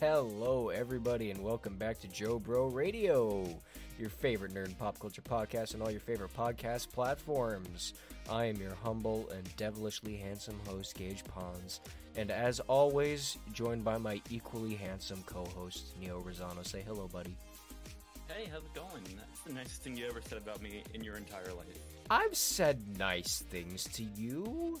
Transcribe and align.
Hello, 0.00 0.70
everybody, 0.70 1.30
and 1.30 1.38
welcome 1.42 1.76
back 1.76 1.98
to 2.00 2.08
JoBro 2.08 2.72
Radio, 2.72 3.46
your 3.98 4.08
favorite 4.08 4.54
nerd 4.54 4.64
and 4.64 4.78
pop 4.78 4.98
culture 4.98 5.20
podcast 5.20 5.74
on 5.74 5.82
all 5.82 5.90
your 5.90 6.00
favorite 6.00 6.34
podcast 6.34 6.90
platforms. 6.90 7.92
I 8.30 8.46
am 8.46 8.56
your 8.56 8.74
humble 8.82 9.28
and 9.28 9.56
devilishly 9.58 10.16
handsome 10.16 10.58
host, 10.66 10.94
Gage 10.94 11.22
Pons, 11.24 11.80
and 12.16 12.30
as 12.30 12.60
always, 12.60 13.36
joined 13.52 13.84
by 13.84 13.98
my 13.98 14.22
equally 14.30 14.74
handsome 14.74 15.22
co 15.26 15.44
host, 15.54 15.88
Neo 16.00 16.22
Rosano. 16.22 16.66
Say 16.66 16.82
hello, 16.86 17.06
buddy. 17.06 17.36
Hey, 18.26 18.48
how's 18.50 18.62
it 18.62 18.72
going? 18.72 19.04
That's 19.18 19.40
the 19.46 19.52
nicest 19.52 19.82
thing 19.82 19.98
you 19.98 20.06
ever 20.06 20.22
said 20.22 20.38
about 20.38 20.62
me 20.62 20.82
in 20.94 21.04
your 21.04 21.16
entire 21.16 21.52
life. 21.52 21.78
I've 22.08 22.34
said 22.34 22.98
nice 22.98 23.44
things 23.50 23.84
to 23.92 24.02
you. 24.16 24.80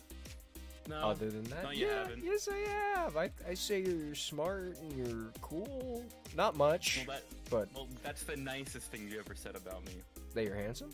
No, 0.88 0.96
Other 0.96 1.30
than 1.30 1.44
that, 1.44 1.64
no, 1.64 1.70
yeah, 1.70 2.06
yes, 2.22 2.48
I 2.52 2.58
have. 2.98 3.16
I, 3.16 3.30
I 3.48 3.54
say 3.54 3.80
you're 3.82 4.14
smart 4.14 4.76
and 4.82 4.92
you're 4.92 5.32
cool. 5.40 6.04
Not 6.36 6.56
much, 6.56 7.04
Well, 7.06 7.16
that, 7.16 7.24
but 7.48 7.68
well, 7.74 7.88
that's 8.02 8.22
the 8.24 8.36
nicest 8.36 8.90
thing 8.90 9.08
you 9.10 9.18
ever 9.18 9.34
said 9.34 9.56
about 9.56 9.84
me. 9.86 9.92
that 10.34 10.44
you're 10.44 10.54
handsome. 10.56 10.90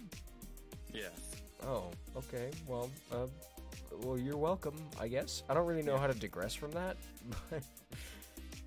Yes. 0.92 1.10
Oh, 1.66 1.90
okay. 2.16 2.50
Well, 2.68 2.88
uh, 3.12 3.26
well, 4.02 4.16
you're 4.18 4.36
welcome. 4.36 4.76
I 5.00 5.08
guess 5.08 5.42
I 5.48 5.54
don't 5.54 5.66
really 5.66 5.82
know 5.82 5.98
how 5.98 6.06
to 6.06 6.14
digress 6.14 6.54
from 6.54 6.70
that. 6.72 6.96
But 7.52 7.62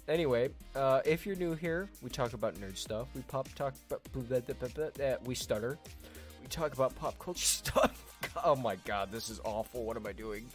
anyway, 0.08 0.50
uh, 0.76 1.00
if 1.06 1.26
you're 1.26 1.38
new 1.38 1.54
here, 1.56 1.88
we 2.02 2.10
talk 2.10 2.34
about 2.34 2.56
nerd 2.56 2.76
stuff. 2.78 3.08
We 3.16 3.22
pop 3.22 3.48
talk. 3.56 3.74
Uh, 3.90 5.16
we 5.24 5.36
stutter. 5.36 5.80
We 6.42 6.48
talk 6.50 6.74
about 6.74 6.94
pop 6.96 7.18
culture 7.20 7.40
stuff. 7.46 8.04
Oh 8.44 8.56
my 8.56 8.76
god, 8.84 9.12
this 9.12 9.30
is 9.30 9.40
awful. 9.46 9.86
What 9.86 9.96
am 9.96 10.06
I 10.06 10.12
doing? 10.12 10.46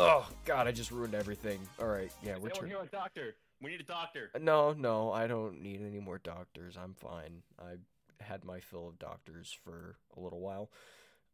Oh 0.00 0.28
god, 0.44 0.68
I 0.68 0.72
just 0.72 0.92
ruined 0.92 1.14
everything. 1.14 1.58
All 1.80 1.88
right, 1.88 2.12
yeah, 2.22 2.34
we're 2.34 2.36
Hey, 2.36 2.42
we're 2.42 2.50
turning. 2.50 2.70
here 2.70 2.82
a 2.82 2.86
doctor. 2.86 3.34
We 3.60 3.72
need 3.72 3.80
a 3.80 3.84
doctor. 3.84 4.30
No, 4.40 4.72
no, 4.72 5.10
I 5.10 5.26
don't 5.26 5.60
need 5.60 5.80
any 5.84 5.98
more 5.98 6.18
doctors. 6.18 6.76
I'm 6.76 6.94
fine. 6.94 7.42
I 7.58 7.78
had 8.22 8.44
my 8.44 8.60
fill 8.60 8.86
of 8.88 8.98
doctors 9.00 9.56
for 9.64 9.96
a 10.16 10.20
little 10.20 10.38
while. 10.38 10.70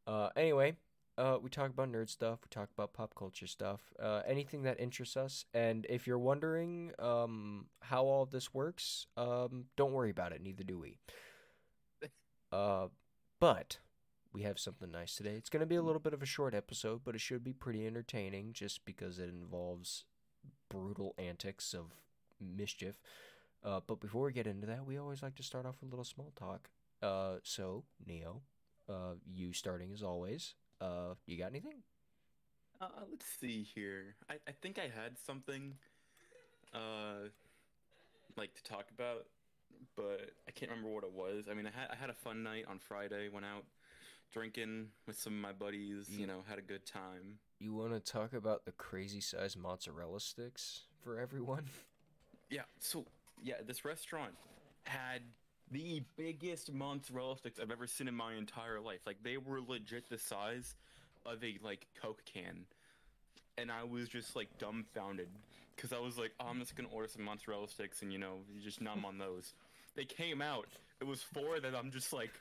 Uh, 0.07 0.31
anyway, 0.35 0.77
uh, 1.19 1.37
we 1.43 1.51
talk 1.51 1.69
about 1.69 1.93
nerd 1.93 2.09
stuff. 2.09 2.39
We 2.43 2.49
talk 2.49 2.71
about 2.75 2.95
pop 2.95 3.15
culture 3.15 3.47
stuff. 3.47 3.93
Uh, 4.03 4.23
anything 4.27 4.63
that 4.63 4.81
interests 4.81 5.19
us. 5.19 5.45
And 5.53 5.87
if 5.91 6.07
you're 6.07 6.19
wondering 6.19 6.93
um, 6.99 7.67
how 7.83 8.05
all 8.05 8.23
of 8.23 8.31
this 8.31 8.55
works, 8.55 9.07
um, 9.19 9.67
don't 9.77 9.93
worry 9.93 10.11
about 10.11 10.33
it. 10.33 10.41
Neither 10.43 10.65
do 10.65 10.79
we. 10.79 10.99
Uh, 12.53 12.87
but 13.41 13.79
we 14.35 14.43
have 14.43 14.59
something 14.59 14.91
nice 14.91 15.15
today. 15.15 15.35
It's 15.37 15.49
going 15.49 15.61
to 15.61 15.67
be 15.67 15.77
a 15.77 15.83
little 15.83 16.01
bit 16.01 16.13
of 16.13 16.23
a 16.23 16.27
short 16.27 16.55
episode, 16.55 17.03
but 17.05 17.15
it 17.15 17.21
should 17.21 17.45
be 17.45 17.53
pretty 17.53 17.87
entertaining 17.87 18.53
just 18.53 18.85
because 18.85 19.19
it 19.21 19.29
involves 19.29 20.05
brutal 20.69 21.15
antics 21.17 21.73
of 21.73 21.93
mischief. 22.41 22.97
Uh, 23.65 23.81
but 23.87 24.01
before 24.01 24.27
we 24.27 24.33
get 24.33 24.49
into 24.49 24.67
that, 24.67 24.85
we 24.85 24.99
always 24.99 25.23
like 25.23 25.37
to 25.37 25.43
start 25.45 25.65
off 25.65 25.77
with 25.81 25.89
a 25.89 25.93
little 25.93 26.05
small 26.05 26.33
talk. 26.37 26.69
Uh, 27.01 27.37
so, 27.45 27.85
Neo, 28.05 28.43
uh, 28.89 29.15
you 29.33 29.53
starting 29.53 29.93
as 29.93 30.03
always. 30.03 30.55
Uh, 30.81 31.15
you 31.27 31.39
got 31.39 31.51
anything? 31.51 31.83
Uh, 32.81 32.89
let's 33.09 33.27
see 33.41 33.63
here. 33.63 34.17
I, 34.29 34.35
I 34.49 34.53
think 34.61 34.79
I 34.79 34.91
had 34.95 35.17
something, 35.25 35.75
uh, 36.75 37.29
like 38.37 38.53
to 38.57 38.65
talk 38.65 38.87
about, 38.93 39.27
but 39.97 40.33
I 40.49 40.51
can't 40.51 40.73
remember 40.73 40.91
what 40.91 41.05
it 41.05 41.13
was. 41.13 41.45
I 41.49 41.55
mean, 41.55 41.67
I 41.67 41.71
had 41.71 41.89
I 41.93 41.95
had 41.95 42.11
a 42.11 42.15
fun 42.15 42.43
night 42.43 42.65
on 42.69 42.81
Friday. 42.81 43.29
Went 43.29 43.47
out 43.47 43.65
drinking 44.33 44.89
with 45.07 45.19
some 45.19 45.35
of 45.35 45.41
my 45.41 45.53
buddies. 45.53 46.09
You 46.11 46.27
know, 46.27 46.43
had 46.49 46.59
a 46.59 46.63
good 46.63 46.87
time. 46.87 47.39
You 47.59 47.75
want 47.75 47.93
to 47.93 48.01
talk 48.01 48.33
about 48.33 48.65
the 48.65 48.73
crazy 48.73 49.21
size 49.21 49.57
mozzarella 49.57 50.21
sticks 50.21 50.83
for 51.03 51.19
everyone? 51.19 51.65
Yeah, 52.51 52.63
so 52.79 53.05
yeah, 53.43 53.55
this 53.67 53.85
restaurant 53.85 54.33
had 54.85 55.23
the 55.71 56.03
biggest 56.17 56.73
mozzarella 56.73 57.37
sticks 57.37 57.59
I've 57.61 57.71
ever 57.71 57.87
seen 57.87 58.09
in 58.09 58.15
my 58.15 58.35
entire 58.35 58.81
life. 58.81 59.01
Like 59.07 59.17
they 59.23 59.37
were 59.37 59.61
legit 59.61 60.09
the 60.09 60.19
size 60.19 60.75
of 61.27 61.43
a 61.43 61.59
like 61.63 61.87
Coke 62.01 62.23
can. 62.25 62.67
And 63.57 63.71
I 63.71 63.85
was 63.85 64.09
just 64.09 64.35
like 64.35 64.49
dumbfounded 64.59 65.29
because 65.75 65.93
I 65.93 65.99
was 65.99 66.19
like, 66.19 66.33
oh, 66.41 66.47
I'm 66.47 66.59
just 66.59 66.77
gonna 66.77 66.89
order 66.93 67.09
some 67.09 67.23
mozzarella 67.23 67.69
sticks 67.69 68.03
and 68.03 68.13
you 68.13 68.19
know, 68.19 68.39
you 68.53 68.61
just 68.61 68.81
numb 68.81 69.05
on 69.05 69.19
those. 69.19 69.55
They 69.95 70.05
came 70.05 70.43
out. 70.43 70.67
It 71.01 71.05
was 71.05 71.23
four 71.23 71.61
that 71.61 71.75
I'm 71.75 71.91
just 71.91 72.13
like, 72.13 72.33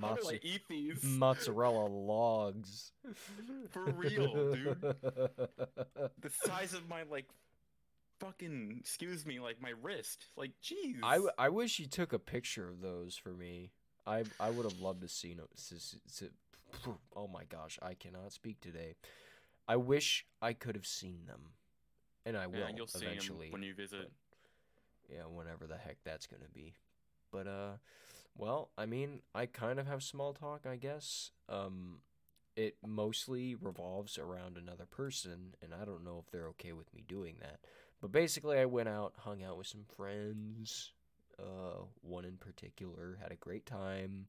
how 0.00 0.14
do 0.14 0.28
I 0.28 0.40
eat 0.42 0.62
these 0.68 1.02
mozzarella 1.04 1.86
logs. 1.86 2.92
for 3.70 3.84
real, 3.84 4.52
dude? 4.52 4.78
The 6.20 6.30
size 6.30 6.72
of 6.74 6.88
my 6.88 7.02
like 7.10 7.26
fucking 8.20 8.76
excuse 8.80 9.24
me, 9.26 9.38
like 9.40 9.60
my 9.60 9.72
wrist. 9.82 10.26
Like, 10.36 10.52
jeez. 10.62 10.98
I, 11.02 11.18
I 11.38 11.48
wish 11.50 11.78
you 11.78 11.86
took 11.86 12.12
a 12.12 12.18
picture 12.18 12.68
of 12.68 12.80
those 12.80 13.16
for 13.16 13.30
me. 13.30 13.70
I 14.06 14.24
I 14.40 14.50
would 14.50 14.64
have 14.64 14.80
loved 14.80 15.02
to 15.02 15.08
see 15.08 15.34
them. 15.34 15.46
s- 15.56 15.96
Oh 17.16 17.28
my 17.28 17.44
gosh, 17.44 17.78
I 17.82 17.94
cannot 17.94 18.32
speak 18.32 18.60
today. 18.60 18.94
I 19.68 19.76
wish 19.76 20.26
I 20.42 20.52
could 20.52 20.74
have 20.76 20.86
seen 20.86 21.26
them, 21.26 21.40
and 22.24 22.36
I 22.36 22.46
will 22.46 22.58
Yeah, 22.58 22.68
you'll 22.76 22.86
see 22.86 23.04
eventually. 23.06 23.48
when 23.50 23.62
you 23.62 23.74
visit. 23.74 24.10
yeah, 25.12 25.22
whenever 25.22 25.66
the 25.66 25.76
heck 25.76 25.96
that's 26.04 26.26
gonna 26.26 26.48
be. 26.54 26.74
But 27.32 27.46
uh, 27.46 27.72
well, 28.36 28.70
I 28.76 28.86
mean, 28.86 29.20
I 29.34 29.46
kind 29.46 29.78
of 29.78 29.86
have 29.86 30.02
small 30.02 30.32
talk, 30.32 30.66
I 30.68 30.76
guess. 30.76 31.30
Um, 31.48 32.00
it 32.56 32.76
mostly 32.86 33.54
revolves 33.54 34.18
around 34.18 34.56
another 34.56 34.86
person, 34.86 35.54
and 35.62 35.72
I 35.74 35.84
don't 35.84 36.04
know 36.04 36.22
if 36.24 36.30
they're 36.30 36.48
okay 36.48 36.72
with 36.72 36.92
me 36.94 37.04
doing 37.06 37.36
that. 37.40 37.60
But 38.00 38.12
basically, 38.12 38.58
I 38.58 38.64
went 38.64 38.88
out, 38.88 39.14
hung 39.18 39.42
out 39.42 39.58
with 39.58 39.66
some 39.66 39.84
friends. 39.96 40.92
Uh, 41.38 41.84
one 42.00 42.24
in 42.24 42.36
particular 42.36 43.18
had 43.22 43.30
a 43.32 43.36
great 43.36 43.66
time. 43.66 44.26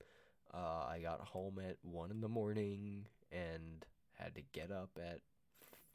Uh, 0.54 0.86
I 0.90 1.00
got 1.02 1.22
home 1.22 1.60
at 1.66 1.78
one 1.82 2.12
in 2.12 2.22
the 2.22 2.30
morning 2.30 3.08
and 3.32 3.86
had 4.14 4.36
to 4.36 4.42
get 4.54 4.72
up 4.72 4.90
at 4.98 5.20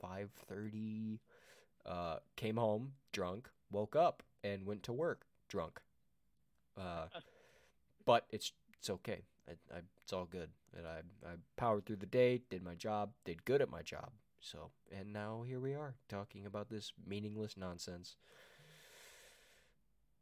five 0.01 0.31
thirty. 0.49 1.21
Uh, 1.85 2.17
came 2.37 2.57
home 2.57 2.93
drunk, 3.13 3.49
woke 3.71 3.97
up, 3.97 4.23
and 4.45 4.65
went 4.65 4.83
to 4.85 4.93
work 4.93 5.27
drunk. 5.49 5.81
Uh, 6.79 7.07
but 8.05 8.27
it's 8.31 8.53
it's 8.79 8.91
okay. 8.91 9.23
I, 9.49 9.53
I, 9.75 9.81
it's 10.03 10.13
all 10.13 10.25
good. 10.25 10.51
And 10.77 10.87
I 10.87 10.99
I 11.27 11.35
powered 11.57 11.87
through 11.87 11.97
the 11.97 12.07
day, 12.07 12.43
did 12.51 12.63
my 12.63 12.75
job, 12.75 13.11
did 13.25 13.45
good 13.45 13.63
at 13.63 13.71
my 13.71 13.83
job. 13.83 14.11
So 14.41 14.71
and 14.91 15.13
now 15.13 15.45
here 15.47 15.61
we 15.61 15.75
are 15.75 15.95
talking 16.09 16.47
about 16.47 16.69
this 16.69 16.93
meaningless 17.07 17.57
nonsense. 17.57 18.17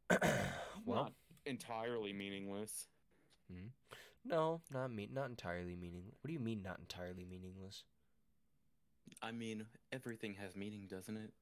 well, 0.85 1.03
Not 1.03 1.13
entirely 1.45 2.13
meaningless. 2.13 2.87
Hmm? 3.51 3.67
no, 4.23 4.61
not 4.71 4.91
me, 4.91 5.09
not 5.11 5.29
entirely 5.29 5.75
meaningless. 5.75 6.13
What 6.21 6.27
do 6.27 6.33
you 6.33 6.39
mean, 6.39 6.61
not 6.61 6.79
entirely 6.79 7.25
meaningless? 7.25 7.83
I 9.21 9.31
mean, 9.31 9.65
everything 9.91 10.35
has 10.35 10.55
meaning, 10.55 10.87
doesn't 10.89 11.17
it? 11.17 11.33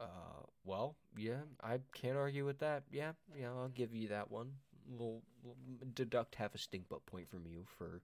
Uh, 0.00 0.44
well, 0.64 0.96
yeah, 1.16 1.40
I 1.62 1.80
can't 1.94 2.16
argue 2.16 2.44
with 2.46 2.58
that. 2.60 2.84
Yeah, 2.90 3.12
yeah, 3.38 3.48
I'll 3.48 3.68
give 3.68 3.94
you 3.94 4.08
that 4.08 4.30
one. 4.30 4.52
Little, 4.90 5.22
little 5.44 5.56
deduct 5.94 6.34
half 6.34 6.54
a 6.54 6.58
stink 6.58 6.88
butt 6.88 7.06
point 7.06 7.30
from 7.30 7.46
you 7.46 7.64
for 7.78 8.02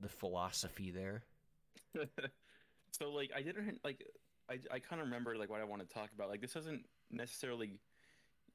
the 0.00 0.08
philosophy 0.08 0.90
there. 0.90 1.22
So 2.98 3.10
like 3.10 3.32
I 3.36 3.42
didn't 3.42 3.80
like 3.82 4.06
I 4.48 4.58
I 4.72 4.78
kind 4.78 5.00
of 5.02 5.08
remember 5.08 5.36
like 5.36 5.50
what 5.50 5.60
I 5.60 5.64
want 5.64 5.82
to 5.82 5.88
talk 5.92 6.10
about. 6.14 6.28
Like 6.28 6.40
this 6.40 6.52
doesn't 6.52 6.84
necessarily 7.10 7.72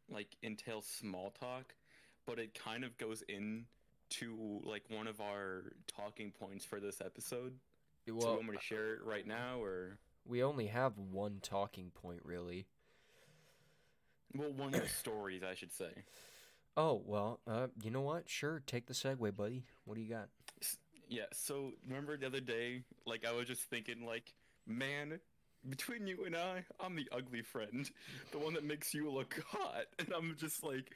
like 0.10 0.28
entail 0.44 0.82
small 0.82 1.32
talk, 1.32 1.76
but 2.26 2.40
it 2.40 2.58
kind 2.58 2.86
of 2.86 2.98
goes 2.98 3.22
in 3.28 3.66
to 4.12 4.62
like 4.64 4.84
one 4.90 5.08
of 5.08 5.20
our 5.20 5.74
talking 5.88 6.32
points 6.32 6.64
for 6.64 6.80
this 6.80 7.02
episode. 7.02 7.54
so 8.06 8.14
you 8.14 8.16
want 8.16 8.46
me 8.48 8.56
to 8.56 8.64
share 8.64 8.94
it 8.96 9.04
right 9.04 9.28
now 9.28 9.62
or 9.62 9.98
we 10.26 10.42
only 10.42 10.68
have 10.68 10.98
one 10.98 11.40
talking 11.42 11.92
point, 11.94 12.22
really. 12.24 12.66
well 14.34 14.54
one 14.54 14.74
of 14.74 14.82
the 14.82 14.88
stories 14.88 15.44
I 15.44 15.54
should 15.54 15.74
say. 15.74 15.92
Oh, 16.80 17.02
well, 17.06 17.42
uh, 17.46 17.68
you 17.84 17.92
know 17.92 18.00
what? 18.00 18.30
Sure, 18.30 18.64
take 18.66 18.86
the 18.88 18.94
segue, 18.94 19.36
buddy. 19.36 19.66
What 19.84 19.96
do 19.96 20.02
you 20.02 20.10
got? 20.10 20.30
Yeah, 21.10 21.26
so 21.34 21.74
remember 21.86 22.16
the 22.16 22.28
other 22.28 22.40
day, 22.40 22.84
like 23.06 23.26
I 23.28 23.34
was 23.34 23.48
just 23.48 23.64
thinking, 23.64 24.06
like, 24.06 24.34
man, 24.66 25.20
between 25.68 26.08
you 26.08 26.24
and 26.26 26.38
I, 26.38 26.64
I'm 26.80 26.96
the 26.96 27.10
ugly 27.12 27.42
friend, 27.42 27.90
the 28.32 28.40
one 28.40 28.54
that 28.54 28.64
makes 28.64 28.94
you 28.94 29.12
look 29.12 29.44
hot, 29.50 29.88
and 30.00 30.08
I'm 30.16 30.38
just 30.40 30.64
like, 30.64 30.92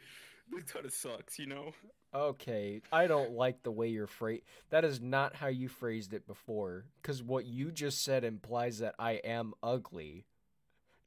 this 0.50 0.64
kind 0.72 0.86
of 0.86 0.94
sucks, 0.94 1.38
you 1.38 1.48
know? 1.48 1.74
Okay, 2.16 2.82
I 2.90 3.08
don't 3.08 3.32
like 3.32 3.64
the 3.64 3.72
way 3.72 3.90
you're 3.90 4.08
phrased. 4.08 4.44
That 4.70 4.86
is 4.86 5.02
not 5.02 5.36
how 5.36 5.48
you 5.48 5.68
phrased 5.68 6.14
it 6.14 6.26
before. 6.26 6.86
Because 7.02 7.22
what 7.22 7.44
you 7.46 7.72
just 7.74 8.06
said 8.06 8.24
implies 8.24 8.80
that 8.80 8.96
I 8.98 9.14
am 9.26 9.54
ugly, 9.62 10.28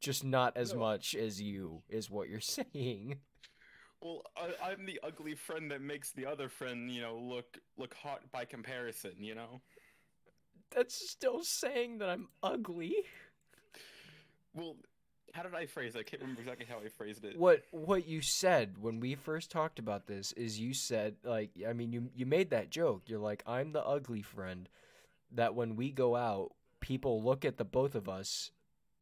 just 0.01 0.23
not 0.23 0.55
as 0.55 0.75
No. 0.75 0.81
much 0.81 1.15
as 1.15 1.41
you 1.41 1.83
is 1.89 2.11
what 2.11 2.29
you're 2.29 2.41
saying. 2.75 3.21
Well, 4.01 4.23
I, 4.37 4.71
I'm 4.71 4.87
the 4.87 5.01
ugly 5.03 5.35
friend 5.35 5.71
that 5.71 5.81
makes 5.81 6.13
the 6.13 6.27
other 6.27 6.49
friend, 6.49 6.91
you 6.91 7.01
know, 7.01 7.17
look 7.17 7.59
look 7.77 7.95
hot 7.95 8.21
by 8.31 8.45
comparison, 8.45 9.15
you 9.19 9.35
know? 9.35 9.61
That's 10.75 11.11
still 11.11 11.43
saying 11.43 11.99
that 11.99 12.09
I'm 12.09 12.29
ugly. 12.43 12.97
Well, 14.55 14.77
how 15.33 15.43
did 15.43 15.55
I 15.55 15.67
phrase 15.67 15.95
it? 15.95 15.99
I 15.99 16.03
can't 16.03 16.23
remember 16.23 16.41
exactly 16.41 16.67
how 16.67 16.79
I 16.79 16.89
phrased 16.89 17.25
it. 17.25 17.39
What 17.39 17.63
what 17.71 18.07
you 18.07 18.23
said 18.23 18.77
when 18.81 19.01
we 19.01 19.15
first 19.15 19.51
talked 19.51 19.79
about 19.79 20.07
this 20.07 20.33
is 20.33 20.59
you 20.59 20.73
said 20.75 21.17
like 21.25 21.51
I 21.69 21.73
mean 21.73 21.93
you 21.93 22.11
you 22.15 22.27
made 22.27 22.51
that 22.51 22.71
joke. 22.71 23.03
You're 23.07 23.19
like 23.19 23.43
I'm 23.47 23.73
the 23.73 23.85
ugly 23.85 24.23
friend 24.23 24.69
that 25.33 25.55
when 25.55 25.77
we 25.77 25.91
go 25.91 26.17
out, 26.17 26.53
people 26.81 27.23
look 27.23 27.45
at 27.45 27.59
the 27.59 27.65
both 27.65 27.95
of 27.95 28.09
us 28.09 28.51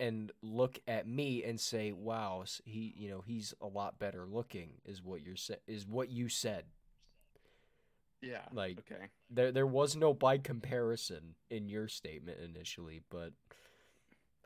and 0.01 0.33
look 0.43 0.79
at 0.89 1.07
me 1.07 1.45
and 1.45 1.61
say, 1.61 1.93
"Wow, 1.93 2.45
he 2.65 2.93
you 2.97 3.11
know 3.11 3.23
he's 3.27 3.55
a 3.61 3.67
lot 3.67 3.99
better 3.99 4.27
looking." 4.27 4.81
Is 4.85 5.03
what 5.03 5.23
you're 5.23 5.37
sa- 5.37 5.55
is 5.67 5.87
what 5.87 6.11
you 6.11 6.29
said. 6.29 6.65
Yeah. 8.21 8.43
Like- 8.53 8.79
okay. 8.79 9.09
There 9.31 9.53
there 9.53 9.67
was 9.67 9.97
no 9.97 10.15
by 10.15 10.39
comparison 10.39 11.35
in 11.51 11.69
your 11.69 11.89
statement 11.89 12.39
initially, 12.41 13.03
but 13.11 13.33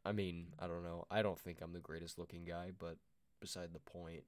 I 0.04 0.12
mean 0.12 0.48
I 0.58 0.66
don't 0.66 0.82
know. 0.84 1.06
I 1.10 1.22
don't 1.22 1.38
think 1.38 1.58
I'm 1.62 1.72
the 1.72 1.80
greatest 1.80 2.18
looking 2.18 2.44
guy, 2.44 2.72
but 2.76 2.96
beside 3.40 3.72
the 3.72 3.78
point. 3.80 4.24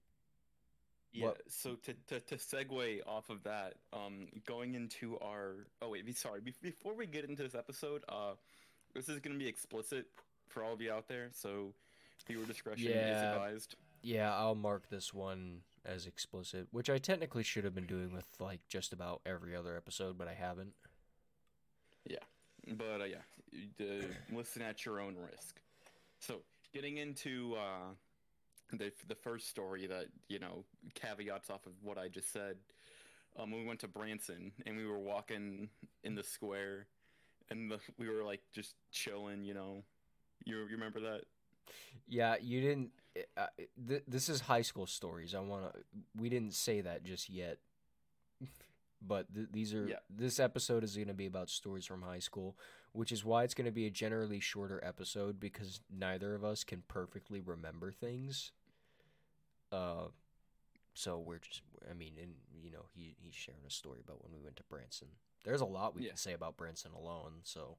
Yeah. 1.13 1.27
What- 1.27 1.43
So 1.51 1.75
to, 1.75 1.95
to 2.09 2.21
to 2.21 2.37
segue 2.37 3.01
off 3.07 3.29
of 3.31 3.43
that, 3.43 3.75
um, 3.93 4.29
going 4.47 4.75
into 4.75 5.19
our 5.19 5.67
oh 5.83 5.89
wait, 5.91 6.07
be 6.07 6.13
sorry. 6.13 6.41
Before 6.63 6.95
we 6.95 7.07
get 7.07 7.25
into 7.29 7.43
this 7.43 7.55
episode, 7.57 8.05
uh, 8.09 8.35
this 8.95 9.09
is 9.09 9.19
gonna 9.21 9.39
be 9.39 9.49
explicit 9.49 10.07
for 10.51 10.65
all 10.65 10.73
of 10.73 10.81
you 10.81 10.93
out 10.93 11.09
there, 11.09 11.29
so 11.33 11.73
viewer 12.27 12.45
discretion 12.45 12.93
is 12.93 13.23
advised. 13.23 13.77
Yeah, 14.03 14.35
I'll 14.35 14.55
mark 14.55 14.89
this 14.91 15.13
one 15.13 15.61
as 15.85 16.07
explicit, 16.07 16.69
which 16.71 16.91
I 16.91 16.99
technically 16.99 17.43
should 17.43 17.65
have 17.65 17.75
been 17.75 17.87
doing 17.87 18.13
with 18.13 18.27
like 18.39 18.61
just 18.69 18.93
about 18.93 19.21
every 19.25 19.57
other 19.57 19.77
episode, 19.77 20.19
but 20.19 20.29
I 20.29 20.35
haven't. 20.35 20.73
Yeah, 22.09 22.19
but 22.67 23.01
uh, 23.01 23.05
yeah, 23.05 23.17
uh, 23.81 24.05
listen 24.33 24.63
at 24.63 24.85
your 24.85 25.01
own 25.01 25.17
risk. 25.17 25.61
So 26.19 26.43
getting 26.73 26.99
into 26.99 27.57
uh, 27.57 27.95
the 28.73 28.93
the 29.09 29.15
first 29.15 29.49
story 29.49 29.87
that 29.87 30.07
you 30.29 30.39
know 30.39 30.65
caveats 30.95 31.51
off 31.51 31.67
of 31.67 31.73
what 31.83 31.99
I 31.99 32.09
just 32.09 32.33
said. 32.33 32.57
Um, 33.39 33.53
we 33.53 33.65
went 33.65 33.79
to 33.81 33.89
Branson 33.89 34.51
and 34.67 34.77
we 34.77 34.87
were 34.87 34.99
walking 34.99 35.69
in 36.03 36.17
the 36.17 36.23
square, 36.23 36.87
and 37.49 37.71
the, 37.71 37.79
we 37.97 38.09
were 38.09 38.25
like 38.25 38.41
just 38.53 38.75
chilling. 38.91 39.45
You 39.45 39.55
know, 39.55 39.83
you 40.45 40.57
you 40.59 40.69
remember 40.77 41.01
that? 41.01 41.23
Yeah, 42.09 42.37
you 42.41 42.61
didn't. 42.61 42.91
Uh, 43.37 43.47
th- 43.89 44.05
this 44.07 44.29
is 44.29 44.41
high 44.41 44.63
school 44.63 44.87
stories. 44.87 45.35
I 45.35 45.41
want 45.41 45.73
to. 45.73 45.81
We 46.19 46.29
didn't 46.29 46.55
say 46.55 46.81
that 46.81 47.05
just 47.05 47.29
yet, 47.29 47.59
but 49.03 49.33
th- 49.35 49.49
these 49.53 49.75
are. 49.75 49.87
Yeah. 49.87 49.97
This 50.09 50.39
episode 50.41 50.85
is 50.85 50.95
going 50.97 51.09
to 51.09 51.15
be 51.15 51.27
about 51.27 51.51
stories 51.51 51.87
from 51.87 52.03
high 52.03 52.19
school, 52.19 52.57
which 52.93 53.13
is 53.13 53.25
why 53.25 53.45
it's 53.45 53.55
going 53.55 53.67
to 53.67 53.71
be 53.73 53.87
a 53.87 53.91
generally 53.91 54.41
shorter 54.41 54.81
episode 54.85 55.39
because 55.41 55.81
neither 55.91 56.35
of 56.35 56.45
us 56.45 56.65
can 56.65 56.83
perfectly 56.89 57.41
remember 57.41 57.91
things. 57.93 58.53
Uh, 59.73 60.09
so 60.95 61.19
we're 61.19 61.39
just. 61.39 61.63
I 61.91 61.95
mean, 61.95 62.13
and 62.21 62.33
you 62.63 62.71
know, 62.71 62.85
he 62.95 63.15
he's 63.23 63.35
sharing 63.35 63.61
a 63.67 63.71
story 63.71 64.01
about 64.05 64.23
when 64.23 64.33
we 64.33 64.43
went 64.43 64.57
to 64.57 64.63
Branson. 64.65 65.09
There's 65.45 65.61
a 65.63 65.67
lot 65.67 65.95
we 65.97 66.03
Yeah. 66.03 66.09
can 66.09 66.17
say 66.17 66.33
about 66.33 66.57
Branson 66.57 66.93
alone. 66.93 67.41
So 67.43 67.77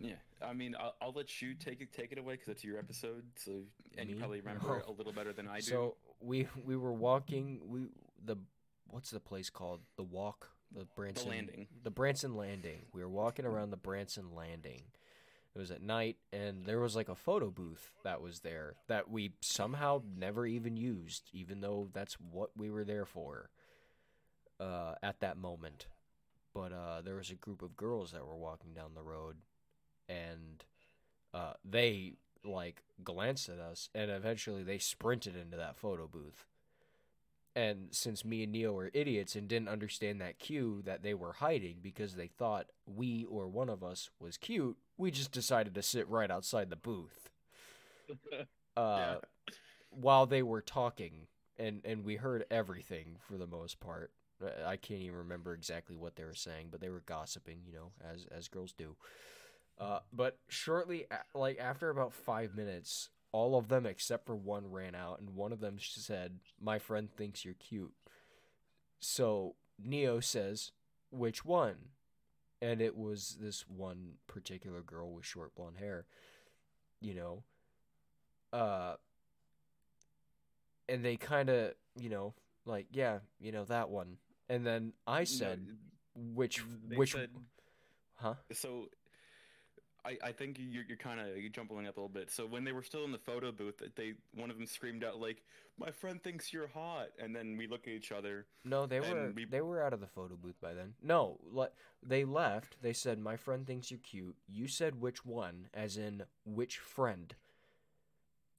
Yeah, 0.00 0.14
I 0.42 0.52
mean, 0.52 0.74
I'll, 0.78 0.94
I'll 1.00 1.12
let 1.12 1.40
you 1.40 1.54
take 1.54 1.80
it 1.80 1.92
take 1.92 2.12
it 2.12 2.18
away 2.18 2.34
because 2.34 2.48
it's 2.48 2.64
your 2.64 2.78
episode. 2.78 3.24
So 3.36 3.62
and 3.96 4.08
you 4.10 4.16
probably 4.16 4.40
remember 4.40 4.78
it 4.78 4.86
a 4.86 4.92
little 4.92 5.12
better 5.12 5.32
than 5.32 5.48
I 5.48 5.56
do. 5.56 5.62
So 5.62 5.96
we 6.20 6.48
we 6.64 6.76
were 6.76 6.92
walking. 6.92 7.60
We 7.66 7.86
the 8.24 8.36
what's 8.90 9.10
the 9.10 9.20
place 9.20 9.50
called? 9.50 9.80
The 9.96 10.02
walk. 10.02 10.50
The 10.74 10.86
Branson 10.96 11.30
Landing. 11.30 11.66
The 11.84 11.90
Branson 11.90 12.34
Landing. 12.34 12.86
We 12.92 13.02
were 13.02 13.08
walking 13.08 13.44
around 13.44 13.70
the 13.70 13.76
Branson 13.76 14.34
Landing. 14.34 14.82
It 15.54 15.58
was 15.58 15.70
at 15.70 15.82
night, 15.82 16.16
and 16.32 16.66
there 16.66 16.80
was 16.80 16.96
like 16.96 17.08
a 17.08 17.14
photo 17.14 17.48
booth 17.48 17.92
that 18.02 18.20
was 18.20 18.40
there 18.40 18.74
that 18.88 19.08
we 19.08 19.34
somehow 19.40 20.02
never 20.18 20.46
even 20.46 20.76
used, 20.76 21.30
even 21.32 21.60
though 21.60 21.90
that's 21.92 22.14
what 22.14 22.50
we 22.56 22.70
were 22.70 22.84
there 22.84 23.04
for. 23.04 23.50
Uh, 24.60 24.94
at 25.02 25.18
that 25.18 25.36
moment, 25.36 25.88
but 26.54 26.72
uh, 26.72 27.00
there 27.02 27.16
was 27.16 27.30
a 27.30 27.34
group 27.34 27.60
of 27.60 27.76
girls 27.76 28.12
that 28.12 28.24
were 28.24 28.36
walking 28.36 28.72
down 28.72 28.94
the 28.94 29.02
road, 29.02 29.34
and 30.08 30.64
uh, 31.32 31.54
they 31.64 32.14
like 32.44 32.82
glanced 33.02 33.48
at 33.48 33.58
us 33.58 33.88
and 33.94 34.10
eventually 34.10 34.62
they 34.62 34.78
sprinted 34.78 35.34
into 35.36 35.56
that 35.56 35.76
photo 35.76 36.06
booth. 36.06 36.46
And 37.56 37.88
since 37.92 38.24
me 38.24 38.42
and 38.42 38.52
Neo 38.52 38.72
were 38.72 38.90
idiots 38.92 39.36
and 39.36 39.46
didn't 39.46 39.68
understand 39.68 40.20
that 40.20 40.38
cue 40.40 40.82
that 40.84 41.02
they 41.02 41.14
were 41.14 41.34
hiding 41.34 41.76
because 41.80 42.14
they 42.14 42.26
thought 42.26 42.66
we 42.86 43.24
or 43.26 43.46
one 43.46 43.68
of 43.68 43.84
us 43.84 44.10
was 44.18 44.36
cute, 44.36 44.76
we 44.98 45.10
just 45.12 45.30
decided 45.30 45.74
to 45.74 45.82
sit 45.82 46.08
right 46.08 46.30
outside 46.30 46.70
the 46.70 46.76
booth. 46.76 47.30
Uh, 48.76 49.16
while 49.90 50.26
they 50.26 50.42
were 50.42 50.60
talking 50.60 51.28
and 51.58 51.80
and 51.84 52.04
we 52.04 52.16
heard 52.16 52.44
everything 52.50 53.16
for 53.20 53.36
the 53.36 53.46
most 53.46 53.78
part. 53.80 54.10
I- 54.44 54.72
I 54.72 54.76
can't 54.76 55.00
even 55.00 55.18
remember 55.18 55.54
exactly 55.54 55.96
what 55.96 56.16
they 56.16 56.24
were 56.24 56.34
saying, 56.34 56.68
but 56.70 56.80
they 56.80 56.88
were 56.90 57.02
gossiping, 57.06 57.60
you 57.64 57.72
know, 57.72 57.92
as 58.02 58.26
as 58.32 58.48
girls 58.48 58.72
do. 58.72 58.96
Uh, 59.78 60.00
but 60.12 60.38
shortly, 60.48 61.06
like 61.34 61.58
after 61.58 61.90
about 61.90 62.12
five 62.12 62.54
minutes, 62.54 63.08
all 63.32 63.56
of 63.58 63.68
them 63.68 63.86
except 63.86 64.26
for 64.26 64.36
one 64.36 64.70
ran 64.70 64.94
out, 64.94 65.18
and 65.20 65.34
one 65.34 65.52
of 65.52 65.60
them 65.60 65.76
said, 65.80 66.38
"My 66.60 66.78
friend 66.78 67.08
thinks 67.14 67.44
you're 67.44 67.54
cute." 67.54 67.92
So 69.00 69.56
Neo 69.78 70.20
says, 70.20 70.70
"Which 71.10 71.44
one?" 71.44 71.90
And 72.62 72.80
it 72.80 72.96
was 72.96 73.36
this 73.40 73.68
one 73.68 74.14
particular 74.28 74.80
girl 74.80 75.12
with 75.12 75.24
short 75.26 75.54
blonde 75.54 75.78
hair. 75.78 76.06
You 77.00 77.14
know, 77.14 77.42
uh, 78.52 78.94
and 80.88 81.04
they 81.04 81.16
kind 81.16 81.48
of, 81.50 81.74
you 81.96 82.08
know, 82.08 82.34
like, 82.64 82.86
yeah, 82.92 83.18
you 83.40 83.52
know 83.52 83.64
that 83.64 83.90
one. 83.90 84.16
And 84.48 84.64
then 84.66 84.92
I 85.06 85.20
No, 85.20 85.24
said, 85.24 85.66
which, 86.14 86.62
which, 86.88 87.12
said- 87.12 87.30
huh? 88.14 88.34
So, 88.52 88.88
I 90.04 90.18
I 90.22 90.32
think 90.32 90.58
you're 90.58 90.84
you're 90.86 90.96
kind 90.96 91.20
of 91.20 91.28
jumbling 91.52 91.86
up 91.86 91.96
a 91.96 92.00
little 92.00 92.08
bit. 92.08 92.30
So 92.30 92.46
when 92.46 92.64
they 92.64 92.72
were 92.72 92.82
still 92.82 93.04
in 93.04 93.12
the 93.12 93.18
photo 93.18 93.52
booth, 93.52 93.82
they 93.96 94.14
one 94.34 94.50
of 94.50 94.56
them 94.56 94.66
screamed 94.66 95.02
out 95.04 95.18
like, 95.20 95.42
"My 95.78 95.90
friend 95.90 96.22
thinks 96.22 96.52
you're 96.52 96.66
hot," 96.68 97.08
and 97.18 97.34
then 97.34 97.56
we 97.56 97.66
look 97.66 97.86
at 97.86 97.92
each 97.94 98.12
other. 98.12 98.46
No, 98.64 98.86
they 98.86 99.00
were 99.00 99.32
we- 99.34 99.44
they 99.46 99.60
were 99.62 99.82
out 99.82 99.92
of 99.92 100.00
the 100.00 100.06
photo 100.06 100.36
booth 100.36 100.60
by 100.60 100.74
then. 100.74 100.94
No, 101.02 101.38
le- 101.42 101.70
they 102.02 102.24
left. 102.24 102.76
They 102.82 102.92
said, 102.92 103.18
"My 103.18 103.36
friend 103.36 103.66
thinks 103.66 103.90
you're 103.90 104.00
cute." 104.00 104.36
You 104.46 104.68
said 104.68 105.00
which 105.00 105.24
one, 105.24 105.68
as 105.72 105.96
in 105.96 106.24
which 106.44 106.78
friend. 106.78 107.34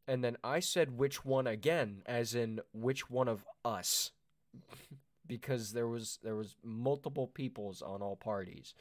And 0.08 0.24
then 0.24 0.38
I 0.44 0.60
said 0.60 0.98
which 0.98 1.26
one 1.26 1.48
again, 1.48 2.04
as 2.06 2.36
in 2.36 2.62
which 2.74 3.10
one 3.10 3.28
of 3.28 3.44
us, 3.64 4.12
because 5.28 5.74
there 5.74 5.88
was 5.88 6.20
there 6.24 6.36
was 6.36 6.56
multiple 6.64 7.28
peoples 7.28 7.82
on 7.82 8.02
all 8.02 8.16
parties, 8.16 8.74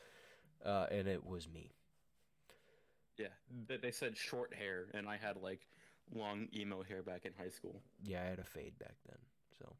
uh, 0.64 0.86
and 0.90 1.08
it 1.08 1.24
was 1.24 1.48
me. 1.48 1.72
Yeah, 3.18 3.28
they, 3.68 3.76
they 3.76 3.90
said 3.90 4.16
short 4.16 4.52
hair, 4.54 4.86
and 4.94 5.08
I 5.08 5.16
had 5.16 5.36
like 5.36 5.66
long 6.14 6.48
emo 6.54 6.82
hair 6.82 7.02
back 7.02 7.24
in 7.24 7.32
high 7.38 7.50
school. 7.50 7.80
Yeah, 8.02 8.22
I 8.22 8.24
had 8.26 8.38
a 8.38 8.44
fade 8.44 8.78
back 8.78 8.96
then, 9.08 9.18
so. 9.58 9.74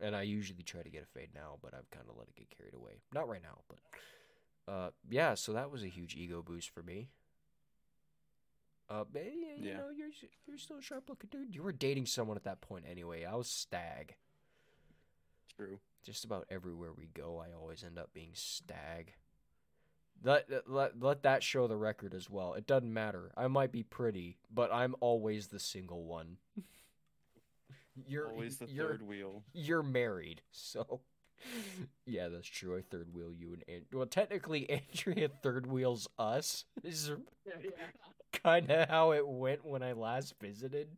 And 0.00 0.14
I 0.14 0.22
usually 0.22 0.62
try 0.62 0.82
to 0.82 0.90
get 0.90 1.02
a 1.02 1.06
fade 1.06 1.30
now, 1.34 1.58
but 1.62 1.72
I've 1.72 1.90
kind 1.90 2.04
of 2.10 2.16
let 2.18 2.28
it 2.28 2.36
get 2.36 2.50
carried 2.50 2.74
away. 2.74 3.00
Not 3.14 3.28
right 3.28 3.42
now, 3.42 3.60
but 3.68 4.72
uh, 4.72 4.90
yeah. 5.08 5.34
So 5.34 5.52
that 5.52 5.70
was 5.70 5.82
a 5.84 5.88
huge 5.88 6.14
ego 6.16 6.42
boost 6.42 6.68
for 6.70 6.82
me. 6.82 7.08
Uh, 8.90 9.04
but 9.10 9.24
yeah, 9.24 9.30
you 9.56 9.70
Yeah. 9.70 9.76
know, 9.78 9.90
you're 9.96 10.10
you're 10.46 10.58
still 10.58 10.78
a 10.78 10.82
sharp 10.82 11.08
looking 11.08 11.30
dude. 11.30 11.54
You 11.54 11.62
were 11.62 11.72
dating 11.72 12.06
someone 12.06 12.36
at 12.36 12.44
that 12.44 12.60
point 12.60 12.84
anyway. 12.88 13.24
I 13.24 13.34
was 13.36 13.48
stag. 13.48 14.16
True. 15.56 15.78
Just 16.04 16.24
about 16.24 16.46
everywhere 16.50 16.92
we 16.92 17.06
go, 17.06 17.38
I 17.44 17.52
always 17.58 17.82
end 17.82 17.98
up 17.98 18.12
being 18.12 18.30
stag. 18.34 19.14
Let, 20.24 20.48
let 20.66 21.00
let 21.00 21.22
that 21.22 21.42
show 21.42 21.66
the 21.66 21.76
record 21.76 22.14
as 22.14 22.28
well. 22.28 22.54
It 22.54 22.66
doesn't 22.66 22.92
matter. 22.92 23.30
I 23.36 23.46
might 23.48 23.70
be 23.70 23.82
pretty, 23.82 24.38
but 24.52 24.72
I'm 24.72 24.94
always 25.00 25.48
the 25.48 25.60
single 25.60 26.04
one. 26.04 26.38
you're 28.08 28.28
Always 28.30 28.58
the 28.58 28.66
you're, 28.66 28.88
third 28.88 29.02
wheel. 29.02 29.42
You're 29.52 29.82
married, 29.82 30.42
so 30.50 31.00
yeah, 32.06 32.28
that's 32.28 32.48
true. 32.48 32.76
I 32.76 32.82
third 32.82 33.12
wheel 33.14 33.32
you 33.32 33.52
and 33.52 33.64
An- 33.68 33.86
well, 33.92 34.06
technically, 34.06 34.68
Andrea 34.94 35.28
third 35.42 35.66
wheels 35.66 36.08
us. 36.18 36.64
This 36.82 37.08
Is 37.08 37.12
kind 38.32 38.70
of 38.70 38.88
how 38.88 39.12
it 39.12 39.26
went 39.26 39.64
when 39.64 39.82
I 39.82 39.92
last 39.92 40.34
visited. 40.40 40.88